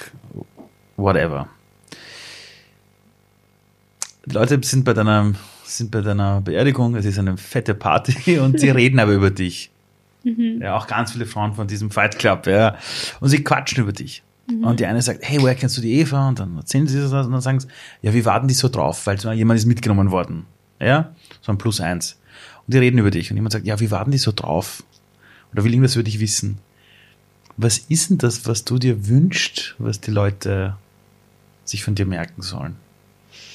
whatever. 0.99 1.49
Die 4.27 4.35
Leute 4.35 4.61
sind 4.63 4.85
bei 4.85 4.93
deiner, 4.93 5.33
sind 5.65 5.91
bei 5.91 6.03
deiner 6.03 6.43
Beerdigung, 6.43 6.95
es 6.97 7.07
ist 7.07 7.19
eine 7.19 7.39
fette 7.39 7.75
Party 7.75 8.39
und 8.41 8.61
sie 8.61 8.69
reden 8.69 9.01
aber 9.01 9.13
über 9.13 9.31
dich. 9.31 9.71
Ja, 10.61 10.77
auch 10.77 10.87
ganz 10.87 11.13
viele 11.13 11.25
Frauen 11.25 11.55
von 11.55 11.67
diesem 11.67 11.91
Fight 11.91 12.19
Club, 12.19 12.47
ja. 12.47 12.77
Und 13.21 13.31
sie 13.31 13.43
quatschen 13.43 13.83
über 13.83 13.93
dich. 13.93 14.23
Und 14.49 14.81
die 14.81 14.87
eine 14.87 15.03
sagt, 15.03 15.21
hey, 15.23 15.41
woher 15.43 15.55
kennst 15.55 15.77
du 15.77 15.83
die 15.83 16.01
Eva? 16.01 16.29
Und 16.29 16.39
dann 16.39 16.57
erzählen 16.57 16.87
sie 16.87 16.99
das 17.01 17.13
und 17.27 17.33
dann 17.33 17.41
sagen 17.43 17.61
sie, 17.61 17.69
ja, 18.01 18.15
wie 18.15 18.25
warten 18.25 18.49
die 18.49 18.55
so 18.55 18.69
drauf? 18.69 19.07
Weil 19.07 19.19
jemand 19.35 19.59
ist 19.59 19.67
mitgenommen 19.67 20.11
worden. 20.11 20.47
Ja, 20.81 21.15
so 21.43 21.53
ein 21.53 21.59
Plus 21.59 21.81
eins. 21.81 22.19
Und 22.67 22.73
die 22.73 22.79
reden 22.79 22.99
über 22.99 23.11
dich. 23.11 23.31
Und 23.31 23.37
jemand 23.37 23.53
sagt, 23.53 23.67
ja, 23.67 23.79
wie 23.79 23.91
warten 23.91 24.11
die 24.11 24.19
so 24.19 24.33
drauf? 24.33 24.83
Oder 25.53 25.65
will 25.65 25.73
irgendwas 25.73 25.97
über 25.97 26.03
dich 26.03 26.19
wissen? 26.19 26.59
Was 27.59 27.79
ist 27.79 28.09
denn 28.09 28.19
das, 28.19 28.47
was 28.47 28.65
du 28.65 28.79
dir 28.79 29.09
wünschst, 29.09 29.75
was 29.79 30.01
die 30.01 30.13
Leute 30.13 30.77
sich 31.69 31.85
von 31.85 31.95
dir 31.95 32.07
merken 32.07 32.43
sollen? 32.43 32.77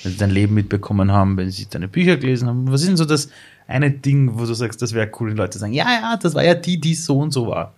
Wenn 0.03 0.11
sie 0.11 0.17
dein 0.17 0.31
Leben 0.31 0.53
mitbekommen 0.53 1.11
haben, 1.11 1.37
wenn 1.37 1.49
sie 1.51 1.67
deine 1.69 1.87
Bücher 1.87 2.17
gelesen 2.17 2.47
haben. 2.47 2.71
Was 2.71 2.81
ist 2.81 2.87
denn 2.87 2.97
so 2.97 3.05
das 3.05 3.29
eine 3.67 3.91
Ding, 3.91 4.37
wo 4.37 4.45
du 4.45 4.53
sagst, 4.53 4.81
das 4.81 4.93
wäre 4.93 5.09
cool, 5.19 5.29
wenn 5.29 5.37
Leute 5.37 5.57
sagen, 5.57 5.73
ja, 5.73 5.89
ja, 5.89 6.17
das 6.17 6.35
war 6.35 6.43
ja 6.43 6.53
die, 6.53 6.79
die 6.79 6.95
so 6.95 7.19
und 7.19 7.31
so 7.31 7.47
war. 7.47 7.73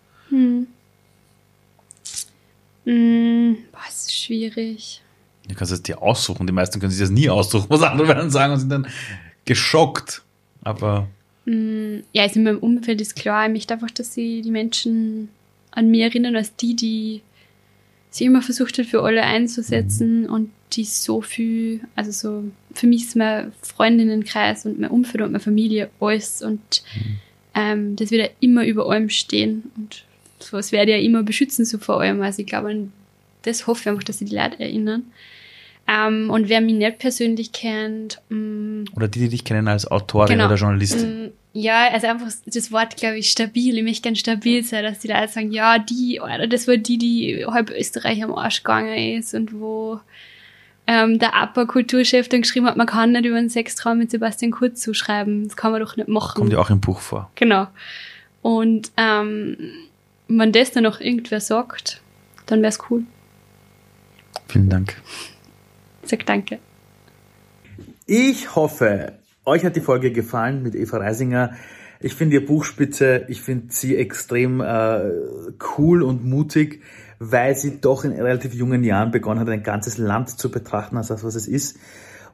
Mm, 2.85 3.53
boah, 3.71 3.81
es 3.87 4.07
ist 4.07 4.23
schwierig. 4.23 5.01
Du 5.47 5.55
kannst 5.55 5.73
es 5.73 5.83
dir 5.83 6.01
aussuchen. 6.01 6.47
Die 6.47 6.53
meisten 6.53 6.79
können 6.79 6.91
sich 6.91 7.01
das 7.01 7.11
nie 7.11 7.29
aussuchen, 7.29 7.67
was 7.69 7.83
andere 7.83 8.07
werden 8.07 8.31
sagen 8.31 8.53
und 8.53 8.59
sind 8.59 8.69
dann 8.69 8.87
geschockt. 9.45 10.23
Aber 10.63 11.07
Ja, 12.11 12.23
also 12.23 12.39
in 12.39 12.43
meinem 12.43 12.59
Umfeld 12.59 13.01
ist 13.01 13.15
klar, 13.15 13.45
ich 13.45 13.51
möchte 13.51 13.73
einfach, 13.73 13.91
dass 13.91 14.13
sie 14.13 14.41
die 14.41 14.51
Menschen 14.51 15.29
an 15.71 15.91
mir 15.91 16.05
erinnern, 16.05 16.35
als 16.35 16.55
die, 16.55 16.75
die 16.75 17.21
sie 18.15 18.25
immer 18.25 18.41
versucht 18.41 18.77
hat, 18.77 18.85
für 18.85 19.03
alle 19.03 19.23
einzusetzen 19.23 20.29
und 20.29 20.49
die 20.73 20.85
so 20.85 21.21
viel, 21.21 21.81
also 21.95 22.11
so, 22.11 22.43
für 22.73 22.87
mich 22.87 23.03
ist 23.03 23.15
mein 23.15 23.51
Freundinnenkreis 23.61 24.65
und 24.65 24.79
mein 24.79 24.89
Umfeld 24.89 25.23
und 25.23 25.31
meine 25.31 25.43
Familie 25.43 25.89
alles 25.99 26.41
und 26.41 26.83
ähm, 27.53 27.95
das 27.95 28.11
wird 28.11 28.21
ja 28.21 28.29
immer 28.39 28.65
über 28.65 28.89
allem 28.89 29.09
stehen 29.09 29.71
und 29.75 30.05
sowas 30.39 30.71
werde 30.71 30.91
ich 30.93 30.97
ja 30.99 31.03
immer 31.03 31.23
beschützen, 31.23 31.65
so 31.65 31.77
vor 31.77 32.01
allem. 32.01 32.21
Also 32.21 32.41
ich 32.41 32.47
glaube, 32.47 32.69
an 32.69 32.91
das 33.43 33.67
hoffe 33.67 33.81
ich 33.81 33.89
einfach, 33.89 34.03
dass 34.03 34.19
sie 34.19 34.25
die 34.25 34.35
Leute 34.35 34.59
erinnern. 34.59 35.03
Ähm, 35.87 36.29
und 36.31 36.49
wer 36.49 36.61
mich 36.61 36.73
nicht 36.73 36.97
persönlich 36.97 37.51
kennt, 37.51 38.19
mm, 38.29 38.85
oder 38.95 39.07
die, 39.07 39.19
die 39.19 39.29
dich 39.29 39.43
kennen 39.43 39.67
als 39.67 39.89
Autorin 39.89 40.29
Genau. 40.33 40.45
oder 40.47 40.55
Journalistin. 40.55 41.25
Mm, 41.25 41.31
Ja, 41.57 41.87
also 41.89 42.07
einfach 42.07 42.27
das 42.45 42.71
Wort, 42.73 42.97
glaube 42.97 43.17
ich, 43.17 43.31
stabil. 43.31 43.77
Ich 43.77 43.83
möchte 43.83 44.01
gerne 44.01 44.17
stabil 44.17 44.61
sein, 44.65 44.83
dass 44.83 44.99
die 44.99 45.07
Leute 45.07 45.29
sagen, 45.29 45.53
ja, 45.53 45.79
die, 45.79 46.19
oder 46.19 46.47
das 46.47 46.67
war 46.67 46.75
die, 46.75 46.97
die 46.97 47.45
halb 47.47 47.69
Österreich 47.69 48.21
am 48.21 48.35
Arsch 48.35 48.61
gegangen 48.61 49.17
ist 49.17 49.33
und 49.33 49.53
wo 49.53 50.01
ähm, 50.85 51.17
der 51.17 51.33
APA-Kulturchef 51.33 52.27
dann 52.27 52.41
geschrieben 52.41 52.65
hat, 52.65 52.75
man 52.75 52.87
kann 52.87 53.13
nicht 53.13 53.23
über 53.23 53.37
einen 53.37 53.49
Sextraum 53.49 53.99
mit 53.99 54.11
Sebastian 54.11 54.51
Kurz 54.51 54.81
zuschreiben. 54.81 55.47
Das 55.47 55.55
kann 55.55 55.71
man 55.71 55.79
doch 55.79 55.95
nicht 55.95 56.09
machen. 56.09 56.39
Kommt 56.39 56.51
ja 56.51 56.59
auch 56.59 56.69
im 56.69 56.81
Buch 56.81 56.99
vor. 56.99 57.31
Genau. 57.35 57.67
Und 58.41 58.91
ähm, 58.97 59.55
wenn 60.27 60.51
das 60.51 60.73
dann 60.73 60.83
noch 60.83 60.99
irgendwer 60.99 61.39
sagt, 61.39 62.01
dann 62.47 62.59
wäre 62.63 62.71
es 62.71 62.79
cool. 62.89 63.03
Vielen 64.49 64.67
Dank. 64.67 65.01
Sag 66.03 66.25
danke. 66.25 66.59
Ich 68.07 68.53
hoffe, 68.57 69.13
euch 69.45 69.63
hat 69.63 69.75
die 69.75 69.81
Folge 69.81 70.11
gefallen 70.11 70.63
mit 70.63 70.75
Eva 70.75 70.97
Reisinger. 70.97 71.51
Ich 71.99 72.15
finde 72.15 72.35
ihr 72.35 72.45
Buch 72.45 72.63
spitze. 72.63 73.25
Ich 73.29 73.41
finde 73.41 73.67
sie 73.69 73.95
extrem 73.95 74.61
äh, 74.61 75.09
cool 75.77 76.03
und 76.03 76.25
mutig, 76.25 76.81
weil 77.19 77.55
sie 77.55 77.79
doch 77.79 78.03
in 78.03 78.11
relativ 78.11 78.53
jungen 78.53 78.83
Jahren 78.83 79.11
begonnen 79.11 79.39
hat, 79.39 79.49
ein 79.49 79.63
ganzes 79.63 79.97
Land 79.97 80.29
zu 80.29 80.51
betrachten 80.51 80.97
als 80.97 81.07
das, 81.07 81.23
was 81.23 81.35
es 81.35 81.47
ist. 81.47 81.77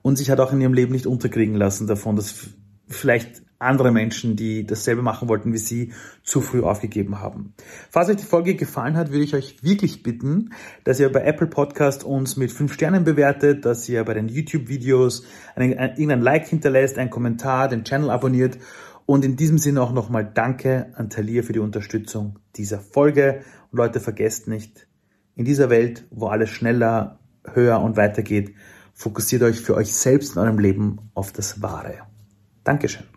Und 0.01 0.18
sich 0.18 0.32
hat 0.32 0.39
auch 0.39 0.51
in 0.51 0.62
ihrem 0.62 0.74
Leben 0.74 0.91
nicht 0.91 1.05
unterkriegen 1.05 1.55
lassen 1.55 1.86
davon, 1.86 2.16
dass 2.16 2.49
vielleicht 2.88 3.43
andere 3.62 3.91
Menschen, 3.91 4.36
die 4.36 4.66
dasselbe 4.66 5.01
machen 5.01 5.30
wollten 5.30 5.53
wie 5.53 5.57
sie, 5.57 5.93
zu 6.24 6.41
früh 6.41 6.62
aufgegeben 6.62 7.20
haben. 7.20 7.53
Falls 7.89 8.09
euch 8.09 8.18
die 8.18 8.26
Folge 8.26 8.55
gefallen 8.55 8.97
hat, 8.97 9.12
würde 9.12 9.24
ich 9.24 9.36
euch 9.36 9.64
wirklich 9.64 10.03
bitten, 10.03 10.51
dass 10.84 10.99
ihr 10.99 11.12
bei 11.12 11.24
Apple 11.24 11.47
Podcast 11.47 12.03
uns 12.03 12.38
mit 12.38 12.51
fünf 12.51 12.74
Sternen 12.74 13.03
bewertet, 13.03 13.66
dass 13.66 13.88
ihr 13.88 14.03
bei 14.03 14.14
den 14.14 14.28
YouTube-Videos 14.28 15.26
ein, 15.55 15.72
irgendein 15.72 16.22
Like 16.22 16.47
hinterlässt, 16.47 16.97
einen 16.97 17.09
Kommentar, 17.09 17.68
den 17.68 17.84
Channel 17.84 18.09
abonniert 18.09 18.57
und 19.05 19.26
in 19.26 19.36
diesem 19.36 19.57
Sinne 19.57 19.82
auch 19.82 19.91
nochmal 19.91 20.30
Danke 20.34 20.91
an 20.95 21.09
Talia 21.09 21.43
für 21.43 21.53
die 21.53 21.59
Unterstützung 21.59 22.39
dieser 22.55 22.80
Folge. 22.80 23.41
Und 23.72 23.78
Leute, 23.78 23.99
vergesst 23.99 24.47
nicht, 24.47 24.88
in 25.36 25.45
dieser 25.45 25.70
Welt, 25.70 26.05
wo 26.12 26.28
alles 26.28 26.49
schneller, 26.49 27.20
höher 27.53 27.82
und 27.82 27.97
weiter 27.97 28.22
geht, 28.22 28.53
fokussiert 28.93 29.43
euch 29.43 29.59
für 29.59 29.76
euch 29.76 29.93
selbst 29.93 30.36
in 30.36 30.41
eurem 30.41 30.59
Leben 30.59 30.99
auf 31.14 31.32
das 31.32 31.62
Wahre. 31.62 31.99
Dankeschön. 32.64 33.11